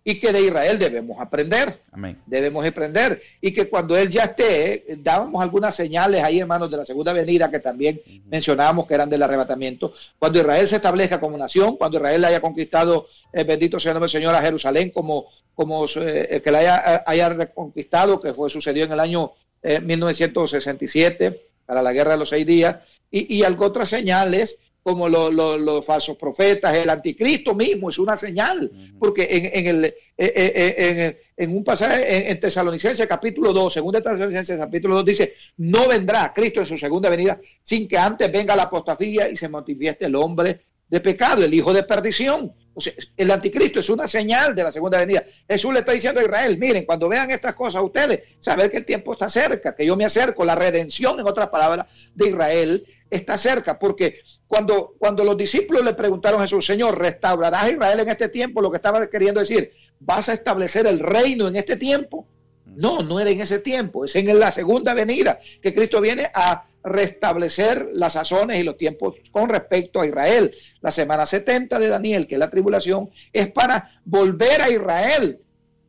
Y 0.02 0.18
que 0.18 0.32
de 0.32 0.40
Israel 0.40 0.78
debemos 0.78 1.20
aprender. 1.20 1.80
Debemos 2.24 2.64
aprender. 2.64 3.20
Y 3.40 3.52
que 3.52 3.68
cuando 3.68 3.96
Él 3.96 4.08
ya 4.08 4.24
esté, 4.24 4.84
dábamos 4.98 5.42
algunas 5.42 5.74
señales 5.74 6.22
ahí, 6.22 6.40
hermanos, 6.40 6.70
de 6.70 6.78
la 6.78 6.86
segunda 6.86 7.12
venida 7.12 7.50
que 7.50 7.60
también 7.60 8.00
mencionábamos 8.26 8.86
que 8.86 8.94
eran 8.94 9.10
del 9.10 9.22
arrebatamiento. 9.22 9.92
Cuando 10.18 10.40
Israel 10.40 10.66
se 10.66 10.76
establezca 10.76 11.20
como 11.20 11.36
nación, 11.36 11.76
cuando 11.76 11.98
Israel 11.98 12.24
haya 12.24 12.40
conquistado, 12.40 13.08
el 13.32 13.44
bendito 13.44 13.78
sea 13.78 13.92
el 13.92 13.94
nombre 13.96 14.10
del 14.10 14.20
Señor, 14.20 14.34
a 14.34 14.40
Jerusalén, 14.40 14.90
como, 14.90 15.26
como 15.54 15.84
eh, 15.96 16.40
que 16.42 16.50
la 16.50 16.58
haya, 16.60 17.02
haya 17.06 17.28
reconquistado, 17.28 18.22
que 18.22 18.32
fue 18.32 18.48
sucedió 18.48 18.84
en 18.84 18.92
el 18.92 19.00
año 19.00 19.32
1967, 19.62 21.26
eh, 21.26 21.40
para 21.66 21.82
la 21.82 21.92
guerra 21.92 22.12
de 22.12 22.18
los 22.18 22.30
seis 22.30 22.46
días. 22.46 22.76
Y, 23.10 23.36
y 23.36 23.42
algo 23.42 23.66
otras 23.66 23.90
señales 23.90 24.60
como 24.82 25.08
los 25.08 25.84
falsos 25.84 26.16
profetas, 26.16 26.74
el 26.74 26.88
anticristo 26.88 27.54
mismo 27.54 27.90
es 27.90 27.98
una 27.98 28.16
señal, 28.16 28.70
porque 28.98 29.28
en, 29.30 29.50
en, 29.52 29.66
el, 29.66 29.84
eh, 29.84 29.94
eh, 30.16 30.52
eh, 30.56 31.22
en, 31.36 31.56
un 31.56 31.62
pasaje 31.62 32.30
en, 32.30 32.40
Tesalonicenses 32.40 33.06
capítulo 33.06 33.52
2, 33.52 33.72
segunda 33.72 34.00
Tesalonicenses 34.00 34.58
capítulo 34.58 34.96
2 34.96 35.04
dice, 35.04 35.34
no 35.58 35.86
vendrá 35.86 36.32
Cristo 36.34 36.60
en 36.60 36.66
su 36.66 36.78
segunda 36.78 37.10
venida 37.10 37.38
sin 37.62 37.86
que 37.86 37.98
antes 37.98 38.32
venga 38.32 38.56
la 38.56 38.64
apostasía 38.64 39.28
y 39.28 39.36
se 39.36 39.48
manifieste 39.48 40.06
el 40.06 40.16
hombre 40.16 40.60
de 40.88 41.00
pecado, 41.00 41.44
el 41.44 41.54
hijo 41.54 41.72
de 41.72 41.82
perdición. 41.82 42.52
O 42.72 42.80
sea, 42.80 42.92
el 43.16 43.30
anticristo 43.30 43.80
es 43.80 43.90
una 43.90 44.08
señal 44.08 44.54
de 44.54 44.64
la 44.64 44.72
segunda 44.72 44.98
venida. 44.98 45.24
Jesús 45.48 45.72
le 45.72 45.80
está 45.80 45.92
diciendo 45.92 46.20
a 46.20 46.24
Israel, 46.24 46.56
miren, 46.58 46.84
cuando 46.84 47.08
vean 47.08 47.30
estas 47.30 47.54
cosas 47.54 47.82
ustedes, 47.82 48.20
saber 48.40 48.70
que 48.70 48.78
el 48.78 48.84
tiempo 48.84 49.12
está 49.12 49.28
cerca, 49.28 49.74
que 49.74 49.84
yo 49.84 49.96
me 49.96 50.04
acerco, 50.04 50.44
la 50.44 50.54
redención, 50.54 51.20
en 51.20 51.26
otras 51.26 51.48
palabras, 51.48 51.86
de 52.14 52.28
Israel 52.28 52.86
está 53.10 53.36
cerca, 53.36 53.78
porque 53.78 54.20
cuando, 54.46 54.94
cuando 54.98 55.24
los 55.24 55.36
discípulos 55.36 55.84
le 55.84 55.94
preguntaron 55.94 56.40
a 56.40 56.44
Jesús, 56.44 56.64
Señor, 56.64 56.98
¿restaurarás 56.98 57.64
a 57.64 57.70
Israel 57.70 58.00
en 58.00 58.08
este 58.08 58.28
tiempo? 58.28 58.62
Lo 58.62 58.70
que 58.70 58.76
estaba 58.76 59.06
queriendo 59.08 59.40
decir, 59.40 59.72
¿vas 59.98 60.28
a 60.28 60.34
establecer 60.34 60.86
el 60.86 61.00
reino 61.00 61.48
en 61.48 61.56
este 61.56 61.76
tiempo? 61.76 62.26
No, 62.66 63.02
no 63.02 63.18
era 63.18 63.30
en 63.30 63.40
ese 63.40 63.58
tiempo, 63.58 64.04
es 64.04 64.14
en 64.14 64.38
la 64.38 64.52
segunda 64.52 64.94
venida 64.94 65.40
que 65.60 65.74
Cristo 65.74 66.00
viene 66.00 66.30
a 66.32 66.64
restablecer 66.82 67.90
las 67.94 68.14
sazones 68.14 68.58
y 68.58 68.62
los 68.62 68.76
tiempos 68.76 69.16
con 69.32 69.48
respecto 69.48 70.00
a 70.00 70.06
Israel. 70.06 70.54
La 70.80 70.90
semana 70.90 71.26
70 71.26 71.78
de 71.78 71.88
Daniel, 71.88 72.26
que 72.26 72.36
es 72.36 72.38
la 72.38 72.50
tribulación, 72.50 73.10
es 73.32 73.50
para 73.50 74.00
volver 74.04 74.62
a 74.62 74.70
Israel 74.70 75.40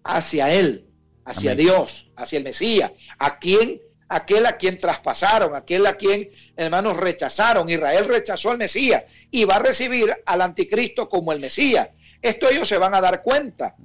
hacia 0.04 0.54
Él, 0.54 0.86
hacia 1.24 1.56
Dios, 1.56 2.12
hacia 2.16 2.38
el 2.38 2.44
Mesías, 2.44 2.92
a 3.20 3.40
quien 3.40 3.82
aquel 4.12 4.46
a 4.46 4.58
quien 4.58 4.78
traspasaron, 4.78 5.56
aquel 5.56 5.86
a 5.86 5.96
quien, 5.96 6.30
hermanos, 6.58 6.98
rechazaron. 6.98 7.70
Israel 7.70 8.06
rechazó 8.06 8.52
al 8.52 8.58
Mesías 8.58 9.06
y 9.32 9.46
va 9.46 9.56
a 9.56 9.60
recibir 9.60 10.14
al 10.26 10.42
anticristo 10.42 11.08
como 11.08 11.32
el 11.32 11.40
Mesías. 11.40 11.90
Esto 12.22 12.50
ellos 12.50 12.68
se 12.68 12.78
van 12.78 12.94
a 12.94 13.02
dar 13.02 13.24
cuenta. 13.24 13.76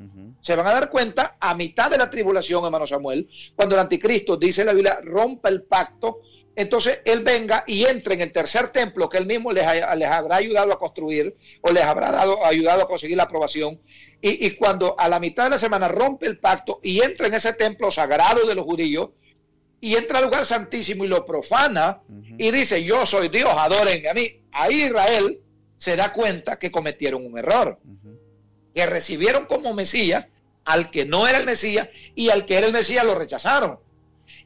Se 0.41 0.57
van 0.57 0.67
a 0.67 0.73
dar 0.73 0.91
cuenta 0.91 1.37
a 1.41 1.55
mitad 1.55 1.91
de 1.91 1.99
la 1.99 2.11
tribulación, 2.11 2.65
hermano 2.65 2.87
Samuel, 2.87 3.29
cuando 3.55 3.77
el 3.77 3.81
anticristo, 3.81 4.37
dice 4.37 4.65
la 4.65 4.73
Biblia, 4.73 4.99
rompa 5.03 5.49
el 5.49 5.63
pacto, 5.63 6.21
entonces 6.57 7.03
él 7.05 7.21
venga 7.21 7.65
y 7.67 7.85
entre 7.85 8.15
en 8.15 8.23
el 8.23 8.33
tercer 8.33 8.71
templo 8.71 9.09
que 9.09 9.19
él 9.19 9.27
mismo 9.27 9.53
les, 9.53 9.65
les 9.97 10.09
habrá 10.09 10.37
ayudado 10.37 10.73
a 10.73 10.79
construir 10.79 11.37
o 11.63 11.71
les 11.71 11.85
habrá 11.85 12.11
dado, 12.11 12.45
ayudado 12.45 12.83
a 12.83 12.89
conseguir 12.89 13.17
la 13.17 13.25
aprobación. 13.25 13.81
Y, 14.21 14.47
y 14.47 14.51
cuando 14.57 14.99
a 14.99 15.09
la 15.09 15.21
mitad 15.21 15.45
de 15.45 15.51
la 15.51 15.59
semana 15.59 15.89
rompe 15.89 16.27
el 16.27 16.39
pacto 16.39 16.81
y 16.83 17.03
entra 17.03 17.27
en 17.29 17.35
ese 17.35 17.53
templo 17.53 17.91
sagrado 17.91 18.47
de 18.47 18.55
los 18.55 18.65
judíos, 18.65 19.11
y 19.81 19.95
entra 19.95 20.19
al 20.19 20.25
lugar 20.25 20.47
santísimo 20.47 21.05
y 21.05 21.09
lo 21.09 21.25
profana 21.27 22.01
y 22.39 22.51
dice, 22.51 22.83
yo 22.83 23.05
soy 23.07 23.29
Dios, 23.29 23.53
adoren 23.57 24.07
a 24.09 24.15
mí. 24.15 24.41
Ahí 24.53 24.85
Israel 24.85 25.41
se 25.77 25.97
da 25.97 26.13
cuenta 26.13 26.59
que 26.59 26.71
cometieron 26.71 27.25
un 27.25 27.39
error, 27.39 27.79
que 28.75 28.87
recibieron 28.87 29.47
como 29.47 29.75
Mesías 29.75 30.27
al 30.65 30.91
que 30.91 31.05
no 31.05 31.29
era 31.29 31.39
el 31.39 31.47
Mesías 31.47 31.89
y 32.15 32.31
al 32.31 32.45
que 32.45 32.59
era 32.59 32.67
el 32.67 32.73
Mesías 32.73 33.05
lo 33.05 33.15
rechazaron. 33.15 33.79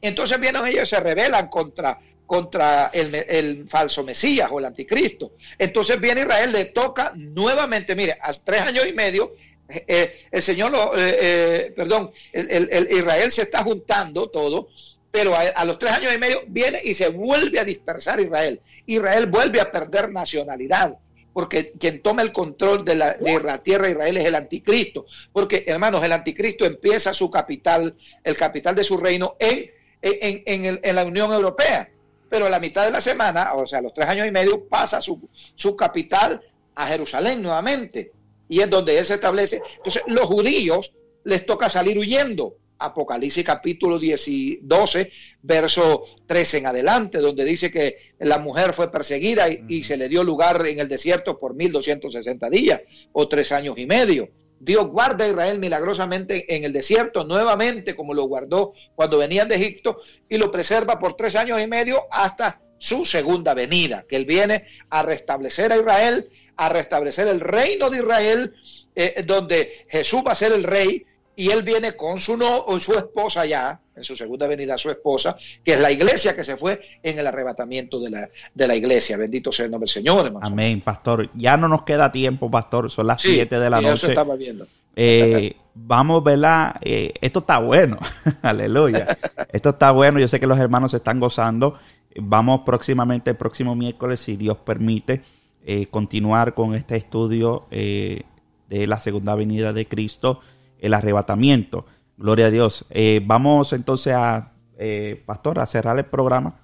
Entonces 0.03 0.39
vienen 0.41 0.67
ellos 0.67 0.85
y 0.85 0.87
se 0.87 1.01
rebelan 1.01 1.49
contra, 1.49 1.99
contra 2.27 2.91
el, 2.93 3.67
falso 3.67 4.05
Mesías 4.05 4.51
o 4.53 4.59
el 4.59 4.67
anticristo. 4.67 5.33
Entonces 5.59 6.01
viene 6.01 6.23
Israel, 6.23 6.53
le 6.53 6.67
toca 6.67 7.13
nuevamente, 7.15 7.97
mire, 7.97 8.19
a 8.21 8.33
tres 8.33 8.61
años 8.61 8.87
y 8.87 8.93
medio, 8.93 9.35
eh, 9.69 9.85
eh, 9.87 10.27
el 10.31 10.43
Señor, 10.43 10.73
lo, 10.73 10.93
eh, 10.97 11.73
perdón, 11.75 12.13
el, 12.33 12.89
Israel 12.91 13.31
se 13.31 13.43
está 13.43 13.63
juntando 13.63 14.29
todo 14.29 14.69
pero 15.11 15.35
a, 15.35 15.65
los 15.65 15.79
tres 15.79 15.93
años 15.93 16.15
y 16.15 16.19
medio 16.19 16.41
viene 16.49 16.81
y 16.85 16.95
se 16.95 17.09
vuelve 17.09 17.59
a 17.59 17.65
dispersar 17.65 18.21
Israel. 18.21 18.61
Israel 18.87 19.27
vuelve 19.27 19.61
a 19.61 19.71
perder 19.71 20.13
nacionalidad, 20.13 20.97
porque 21.33 21.73
quien 21.73 22.01
toma 22.01 22.23
el 22.23 22.33
control 22.33 22.85
de 22.85 22.95
la, 22.95 23.17
tierra 23.63 23.87
de 23.87 23.93
Israel 23.93 24.17
es 24.17 24.25
el 24.25 24.35
anticristo, 24.35 25.07
porque 25.33 25.65
hermanos, 25.67 26.05
el 26.05 26.13
anticristo 26.13 26.65
empieza 26.65 27.13
su 27.13 27.31
capital, 27.31 27.97
el 28.23 28.37
capital 28.37 28.75
de 28.75 28.85
su 28.85 28.97
reino 28.97 29.37
en, 29.39 29.71
en, 30.03 30.81
en, 30.83 30.95
la 30.95 31.05
Unión 31.05 31.33
Europea, 31.33 31.91
pero 32.29 32.47
a 32.47 32.51
la 32.51 32.61
mitad 32.61 32.85
de 32.85 32.93
la 32.93 33.01
semana, 33.01 33.55
o 33.55 33.67
sea, 33.67 33.81
a 33.81 33.83
los 33.83 33.93
tres 33.93 34.07
años 34.07 34.27
y 34.29 34.31
medio, 34.31 34.65
pasa 34.69 35.03
su, 35.03 35.29
su 35.57 35.77
capital 35.77 36.41
a 36.77 36.87
Jerusalén 36.87 37.43
nuevamente, 37.43 38.13
y 38.49 38.61
es 38.61 38.71
donde 38.71 38.99
él 38.99 39.05
se 39.05 39.15
establece. 39.15 39.61
Entonces, 39.77 40.03
los 40.07 40.27
judíos 40.27 40.93
les 41.25 41.45
toca 41.45 41.69
salir 41.69 41.99
huyendo 41.99 42.55
Apocalipsis 42.81 43.45
capítulo 43.45 43.99
12, 44.01 45.13
verso 45.43 46.05
13 46.27 46.59
en 46.59 46.67
adelante, 46.67 47.19
donde 47.19 47.45
dice 47.45 47.71
que 47.71 48.15
la 48.19 48.39
mujer 48.39 48.73
fue 48.73 48.91
perseguida 48.91 49.47
y, 49.49 49.83
se 49.85 49.97
le 49.97 50.09
dio 50.09 50.25
lugar 50.25 50.67
en 50.67 50.81
el 50.81 50.89
desierto 50.89 51.39
por 51.39 51.55
1260 51.55 52.51
días 52.51 52.81
o 53.13 53.29
tres 53.29 53.53
años 53.53 53.79
y 53.79 53.87
medio. 53.87 54.31
Dios 54.59 54.89
guarda 54.89 55.25
a 55.25 55.29
Israel 55.29 55.59
milagrosamente 55.59 56.55
en 56.55 56.65
el 56.65 56.73
desierto, 56.73 57.25
nuevamente 57.25 57.95
como 57.95 58.13
lo 58.13 58.25
guardó 58.25 58.75
cuando 58.95 59.19
venían 59.19 59.49
de 59.49 59.57
Egipto, 59.57 60.01
y 60.29 60.37
lo 60.37 60.51
preserva 60.51 60.99
por 60.99 61.17
tres 61.17 61.37
años 61.37 61.61
y 61.61 61.67
medio 61.67 62.03
hasta 62.11 62.61
su 62.79 63.05
segunda 63.05 63.55
venida, 63.55 64.05
que 64.09 64.17
Él 64.17 64.25
viene 64.25 64.65
a 64.89 65.03
restablecer 65.03 65.73
a 65.73 65.77
Israel, 65.77 66.31
a 66.57 66.69
restablecer 66.69 67.29
el 67.29 67.41
reino 67.41 67.89
de 67.89 67.99
Israel, 67.99 68.55
eh, 68.95 69.23
donde 69.27 69.87
Jesús 69.89 70.23
va 70.27 70.33
a 70.33 70.35
ser 70.35 70.53
el 70.53 70.65
rey 70.65 71.07
y 71.37 71.51
Él 71.51 71.63
viene 71.63 71.97
con 71.97 72.19
su, 72.19 72.37
no, 72.37 72.65
su 72.81 72.93
esposa 72.95 73.47
ya, 73.47 73.81
en 73.97 74.05
su 74.05 74.17
segunda 74.17 74.47
venida, 74.47 74.77
su 74.77 74.91
esposa, 74.91 75.37
que 75.65 75.75
es 75.75 75.81
la 75.81 75.91
iglesia 75.91 76.35
que 76.35 76.45
se 76.45 76.57
fue 76.57 76.81
en 77.03 77.19
el 77.19 77.27
arrebatamiento 77.27 78.01
de 78.01 78.11
la, 78.11 78.29
de 78.55 78.67
la 78.67 78.77
iglesia. 78.77 79.17
Bendito 79.17 79.53
sea 79.53 79.67
el 79.67 79.71
nombre 79.71 79.87
del 79.87 79.95
Señor. 79.95 80.27
Hermano. 80.27 80.47
Amén, 80.47 80.81
pastor. 80.81 81.31
Ya 81.35 81.57
no 81.57 81.69
nos 81.69 81.83
queda 81.83 82.13
tiempo, 82.13 82.51
pastor. 82.51 82.91
Son 82.91 83.07
las 83.07 83.21
7 83.23 83.59
de 83.59 83.71
la 83.71 83.81
noche. 83.81 84.09
estaba 84.09 84.37
viendo. 84.37 84.67
Eh, 84.97 85.57
vamos, 85.75 86.23
¿verdad? 86.23 86.77
Eh, 86.83 87.13
esto 87.21 87.41
está 87.41 87.59
bueno. 87.59 87.99
Aleluya. 88.43 89.17
Esto 89.53 89.71
está 89.71 89.91
bueno. 89.93 90.21
Yo 90.21 90.29
sé 90.29 90.39
que 90.39 90.47
los 90.47 90.59
hermanos 90.59 90.91
se 90.91 90.99
están 90.99 91.19
gozando. 91.21 91.79
Vamos 92.17 92.61
próximamente, 92.67 93.31
el 93.31 93.37
próximo 93.37 93.75
miércoles, 93.75 94.21
si 94.21 94.37
Dios 94.37 94.59
permite, 94.59 95.23
eh, 95.65 95.87
continuar 95.87 96.55
con 96.55 96.75
este 96.75 96.97
estudio 96.97 97.67
de 97.71 98.25
la 98.69 99.01
segunda 99.01 99.35
venida 99.35 99.73
de 99.73 99.87
Cristo, 99.87 100.41
el 100.81 100.95
arrebatamiento. 100.95 101.87
Gloria 102.17 102.47
a 102.47 102.51
Dios. 102.51 102.85
Eh, 102.91 103.21
vamos 103.25 103.73
entonces 103.73 104.15
a, 104.15 104.53
eh, 104.79 105.23
Pastor, 105.25 105.59
a 105.61 105.67
cerrar 105.67 105.99
el 105.99 106.07
programa. 106.07 106.61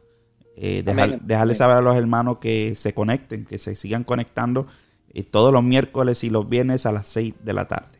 Eh, 0.59 0.83
dejarle 1.23 1.55
saber 1.55 1.77
a 1.77 1.81
los 1.83 1.97
hermanos 1.97 2.39
que 2.39 2.75
se 2.75 2.95
conecten, 2.95 3.45
que 3.45 3.59
se 3.59 3.75
sigan 3.75 4.05
conectando 4.05 4.67
todos 5.31 5.51
los 5.51 5.63
miércoles 5.63 6.25
y 6.25 6.31
los 6.31 6.47
viernes 6.47 6.85
a 6.85 6.93
las 6.93 7.07
6 7.07 7.35
de 7.43 7.53
la 7.55 7.69
tarde. 7.69 7.99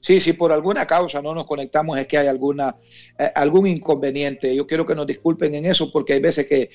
Sí, 0.00 0.20
si 0.20 0.32
por 0.32 0.52
alguna 0.52 0.86
causa 0.86 1.20
no 1.20 1.34
nos 1.34 1.46
conectamos 1.46 1.98
es 1.98 2.06
que 2.06 2.16
hay 2.16 2.28
alguna 2.28 2.76
algún 3.34 3.66
inconveniente. 3.66 4.54
Yo 4.54 4.66
quiero 4.66 4.86
que 4.86 4.94
nos 4.94 5.06
disculpen 5.06 5.54
en 5.54 5.66
eso 5.66 5.92
porque 5.92 6.14
hay 6.14 6.20
veces 6.20 6.46
que 6.46 6.70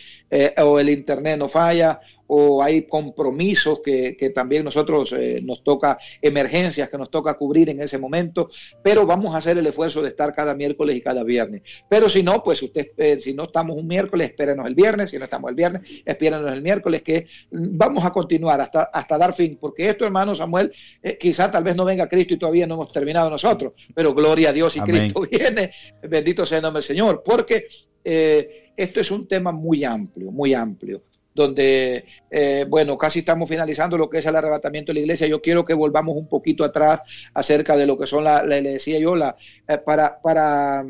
o 0.64 0.80
el 0.80 0.89
internet 0.89 1.38
no 1.38 1.48
falla 1.48 1.99
o 2.28 2.62
hay 2.62 2.84
compromisos 2.84 3.82
que, 3.82 4.16
también 4.36 4.66
nosotros 4.66 5.14
eh, 5.18 5.40
nos 5.41 5.64
toca, 5.64 5.98
emergencias 6.22 6.90
que 6.90 6.98
nos 6.98 7.10
toca 7.10 7.36
cubrir 7.36 7.70
en 7.70 7.80
ese 7.80 7.98
momento, 7.98 8.49
pero 8.84 9.06
vamos 9.06 9.34
a 9.34 9.38
hacer 9.38 9.58
el 9.58 9.66
esfuerzo 9.66 10.02
de 10.02 10.10
estar 10.10 10.36
cada 10.36 10.54
miércoles 10.54 10.98
y 10.98 11.02
cada 11.02 11.24
viernes. 11.24 11.62
Pero 11.90 12.10
si 12.10 12.22
no, 12.22 12.44
pues 12.44 12.62
usted, 12.62 12.88
eh, 12.98 13.20
si 13.22 13.34
no 13.34 13.45
estamos 13.45 13.78
un 13.78 13.88
miércoles, 13.88 14.30
espérenos 14.30 14.68
el 14.68 14.76
viernes, 14.76 15.10
si 15.10 15.18
no 15.18 15.24
estamos 15.24 15.49
el 15.49 15.56
viernes, 15.56 16.04
espérenos 16.06 16.52
el 16.52 16.62
miércoles, 16.62 17.02
que 17.02 17.28
vamos 17.52 18.04
a 18.06 18.12
continuar 18.12 18.60
hasta, 18.60 18.84
hasta 18.84 19.18
dar 19.18 19.34
fin, 19.34 19.58
porque 19.60 19.90
esto, 19.90 20.06
hermano 20.06 20.36
Samuel, 20.36 20.74
eh, 21.02 21.18
quizá 21.18 21.49
tal 21.49 21.64
vez 21.64 21.76
no 21.76 21.86
venga 21.86 22.10
Cristo 22.10 22.34
y 22.34 22.40
todavía 22.40 22.68
no 22.68 22.76
hemos 22.76 22.91
terminado 22.91 23.30
nosotros, 23.30 23.74
pero 23.95 24.14
gloria 24.14 24.49
a 24.49 24.54
Dios 24.54 24.76
y 24.76 24.82
Cristo 24.82 25.22
viene, 25.32 25.72
bendito 26.04 26.45
sea 26.45 26.58
el 26.58 26.64
nombre 26.64 26.80
del 26.80 26.88
Señor, 26.88 27.24
porque 27.26 27.68
esto 28.04 29.02
es 29.02 29.12
un 29.12 29.28
tema 29.28 29.52
muy 29.52 29.84
amplio, 29.84 30.32
muy 30.32 30.54
amplio 30.54 31.02
donde, 31.38 32.05
eh, 32.31 32.65
bueno, 32.68 32.97
casi 32.97 33.19
estamos 33.19 33.47
finalizando 33.47 33.95
lo 33.95 34.09
que 34.09 34.18
es 34.18 34.26
el 34.26 34.35
arrebatamiento 34.35 34.89
de 34.89 34.95
la 34.95 34.99
iglesia. 35.01 35.27
Yo 35.27 35.39
quiero 35.39 35.64
que 35.64 35.76
volvamos 35.76 36.18
un 36.18 36.27
poquito 36.27 36.64
atrás 36.64 37.01
acerca 37.34 37.77
de 37.77 37.85
lo 37.85 37.97
que 37.97 38.07
son, 38.07 38.23
la, 38.23 38.43
le 38.43 38.61
decía 38.64 38.99
yo, 38.99 39.15
la, 39.15 39.38
eh, 39.68 39.77
para, 39.77 40.19
para 40.22 40.84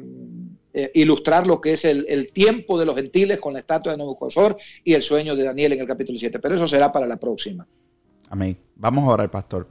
eh, 0.73 0.91
ilustrar 0.95 1.45
lo 1.45 1.59
que 1.59 1.73
es 1.73 1.83
el, 1.83 2.29
tiempo 2.31 2.79
de 2.79 2.85
los 2.85 2.95
gentiles 2.95 3.39
con 3.39 3.53
la 3.53 3.59
estatua 3.59 3.91
de 3.91 3.97
Nabucodonosor 3.97 4.57
y 4.85 4.93
el 4.93 5.01
sueño 5.01 5.35
de 5.35 5.43
Daniel 5.43 5.73
en 5.73 5.81
el 5.81 5.87
capítulo 5.87 6.17
7. 6.17 6.39
Pero 6.39 6.55
eso 6.55 6.65
será 6.65 6.91
para 6.91 7.05
la 7.05 7.17
próxima. 7.17 7.67
Amén. 8.29 8.57
Vamos 8.77 9.03
a 9.03 9.11
orar, 9.11 9.29
pastor. 9.29 9.67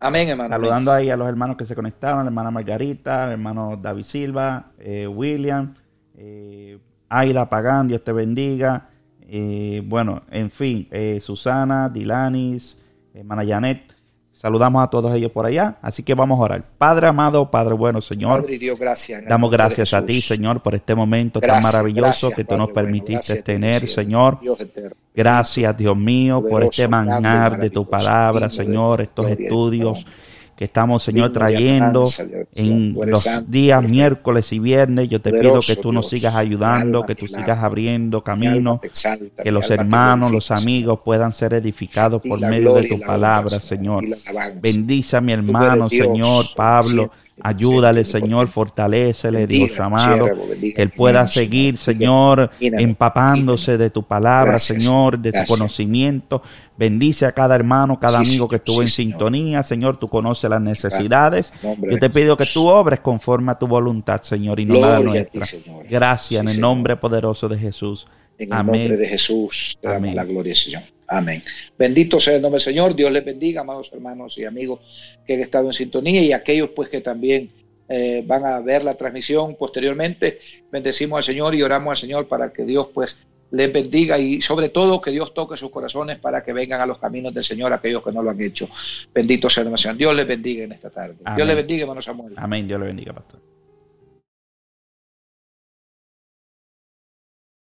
Amén, 0.00 0.28
hermano. 0.28 0.50
Saludando 0.50 0.92
ahí 0.92 1.08
a 1.08 1.16
los 1.16 1.28
hermanos 1.28 1.56
que 1.56 1.64
se 1.64 1.74
conectaron, 1.74 2.24
la 2.24 2.28
hermana 2.28 2.50
Margarita, 2.50 3.26
el 3.26 3.32
hermano 3.32 3.78
David 3.80 4.04
Silva, 4.04 4.72
William, 5.08 5.74
Aida 7.08 7.48
Pagán, 7.48 7.88
Dios 7.88 8.04
te 8.04 8.12
bendiga. 8.12 8.89
Eh, 9.32 9.80
bueno, 9.84 10.22
en 10.32 10.50
fin, 10.50 10.88
eh, 10.90 11.20
Susana, 11.22 11.88
Dilanis, 11.88 12.76
hermana 13.14 13.46
Janet, 13.46 13.94
saludamos 14.32 14.82
a 14.82 14.90
todos 14.90 15.14
ellos 15.14 15.30
por 15.30 15.46
allá. 15.46 15.76
Así 15.82 16.02
que 16.02 16.14
vamos 16.14 16.40
a 16.40 16.42
orar. 16.42 16.64
Padre 16.76 17.06
amado, 17.06 17.48
Padre 17.48 17.74
bueno, 17.74 18.00
Señor. 18.00 18.44
gracias. 18.76 19.24
Damos 19.28 19.52
gracias 19.52 19.94
a 19.94 20.04
ti, 20.04 20.20
Señor, 20.20 20.62
por 20.62 20.74
este 20.74 20.96
momento 20.96 21.40
tan 21.40 21.62
maravilloso 21.62 22.32
que 22.32 22.42
tú 22.42 22.56
nos 22.56 22.72
permitiste 22.72 23.40
tener, 23.42 23.86
Señor. 23.86 24.40
gracias, 25.14 25.76
Dios 25.76 25.96
mío, 25.96 26.42
por 26.50 26.64
este 26.64 26.88
manjar 26.88 27.60
de 27.60 27.70
tu 27.70 27.88
palabra, 27.88 28.50
Señor, 28.50 29.00
estos 29.00 29.28
estudios 29.30 30.04
que 30.60 30.66
estamos, 30.66 31.02
Señor, 31.02 31.32
trayendo 31.32 32.04
en 32.54 32.94
los 33.06 33.26
días 33.50 33.82
miércoles 33.82 34.52
y 34.52 34.58
viernes. 34.58 35.08
Yo 35.08 35.18
te 35.18 35.32
pido 35.32 35.58
que 35.66 35.74
tú 35.74 35.90
nos 35.90 36.10
sigas 36.10 36.34
ayudando, 36.34 37.06
que 37.06 37.14
tú 37.14 37.26
sigas 37.26 37.64
abriendo 37.64 38.22
camino, 38.22 38.78
que 39.42 39.50
los 39.52 39.70
hermanos, 39.70 40.30
los 40.30 40.50
amigos 40.50 41.00
puedan 41.02 41.32
ser 41.32 41.54
edificados 41.54 42.20
por 42.20 42.38
medio 42.42 42.74
de 42.74 42.88
tu 42.88 43.00
palabra, 43.00 43.58
Señor. 43.58 44.04
Bendice 44.60 45.16
a 45.16 45.22
mi 45.22 45.32
hermano, 45.32 45.88
Señor, 45.88 46.44
Pablo. 46.54 47.10
Ayúdale, 47.42 48.04
Señor, 48.04 48.48
fortalecele, 48.48 49.46
Dios 49.46 49.78
amado, 49.78 50.26
que 50.60 50.82
Él 50.82 50.90
pueda 50.90 51.26
seguir, 51.26 51.78
Señor, 51.78 52.50
empapándose 52.60 53.78
de 53.78 53.90
tu 53.90 54.02
palabra, 54.02 54.58
Señor, 54.58 55.18
de 55.18 55.32
tu 55.32 55.44
conocimiento. 55.46 56.42
Bendice 56.76 57.26
a 57.26 57.32
cada 57.32 57.54
hermano, 57.54 58.00
cada 58.00 58.18
amigo 58.18 58.48
que 58.48 58.56
estuvo 58.56 58.82
en 58.82 58.88
sintonía, 58.88 59.62
Señor, 59.62 59.98
tú 59.98 60.08
conoces 60.08 60.48
las 60.48 60.60
necesidades. 60.60 61.52
Yo 61.62 61.98
te 61.98 62.10
pido 62.10 62.36
que 62.36 62.46
tú 62.46 62.68
obres 62.68 63.00
conforme 63.00 63.52
a 63.52 63.58
tu 63.58 63.66
voluntad, 63.66 64.22
Señor, 64.22 64.60
y 64.60 64.66
no 64.66 64.80
la 64.80 65.00
nuestra. 65.00 65.46
Gracias 65.88 66.40
en 66.40 66.48
el 66.48 66.60
nombre 66.60 66.96
poderoso 66.96 67.48
de 67.48 67.58
Jesús. 67.58 68.06
En 68.38 68.52
el 68.52 68.66
nombre 68.66 68.96
de 68.96 69.06
Jesús 69.06 69.78
te 69.82 69.88
damos 69.88 70.14
la 70.14 70.24
gloria, 70.24 70.56
Señor. 70.56 70.82
Amén. 71.10 71.42
Bendito 71.76 72.20
sea 72.20 72.36
el 72.36 72.42
nombre 72.42 72.58
del 72.58 72.64
Señor. 72.64 72.94
Dios 72.94 73.10
les 73.10 73.24
bendiga, 73.24 73.62
amados 73.62 73.90
hermanos 73.92 74.38
y 74.38 74.44
amigos 74.44 75.18
que 75.26 75.34
han 75.34 75.40
estado 75.40 75.66
en 75.66 75.72
sintonía 75.72 76.22
y 76.22 76.32
aquellos 76.32 76.70
pues 76.70 76.88
que 76.88 77.00
también 77.00 77.50
eh, 77.88 78.22
van 78.24 78.46
a 78.46 78.60
ver 78.60 78.84
la 78.84 78.94
transmisión 78.94 79.56
posteriormente. 79.56 80.38
Bendecimos 80.70 81.18
al 81.18 81.24
Señor 81.24 81.56
y 81.56 81.62
oramos 81.62 81.90
al 81.90 81.96
Señor 81.96 82.28
para 82.28 82.52
que 82.52 82.64
Dios 82.64 82.88
pues 82.94 83.26
les 83.50 83.72
bendiga 83.72 84.16
y 84.20 84.40
sobre 84.40 84.68
todo 84.68 85.00
que 85.00 85.10
Dios 85.10 85.34
toque 85.34 85.56
sus 85.56 85.70
corazones 85.70 86.20
para 86.20 86.44
que 86.44 86.52
vengan 86.52 86.80
a 86.80 86.86
los 86.86 86.98
caminos 86.98 87.34
del 87.34 87.42
Señor 87.42 87.72
aquellos 87.72 88.04
que 88.04 88.12
no 88.12 88.22
lo 88.22 88.30
han 88.30 88.40
hecho. 88.40 88.68
Bendito 89.12 89.50
sea 89.50 89.64
el 89.64 89.76
Señor. 89.76 89.96
Dios 89.96 90.14
les 90.14 90.28
bendiga 90.28 90.62
en 90.62 90.70
esta 90.70 90.90
tarde. 90.90 91.16
Dios 91.34 91.46
les 91.46 91.56
bendiga, 91.56 91.82
hermano 91.82 92.00
Samuel. 92.02 92.34
Amén. 92.36 92.68
Dios 92.68 92.78
les 92.78 92.86
bendiga, 92.86 93.12
pastor. 93.12 93.49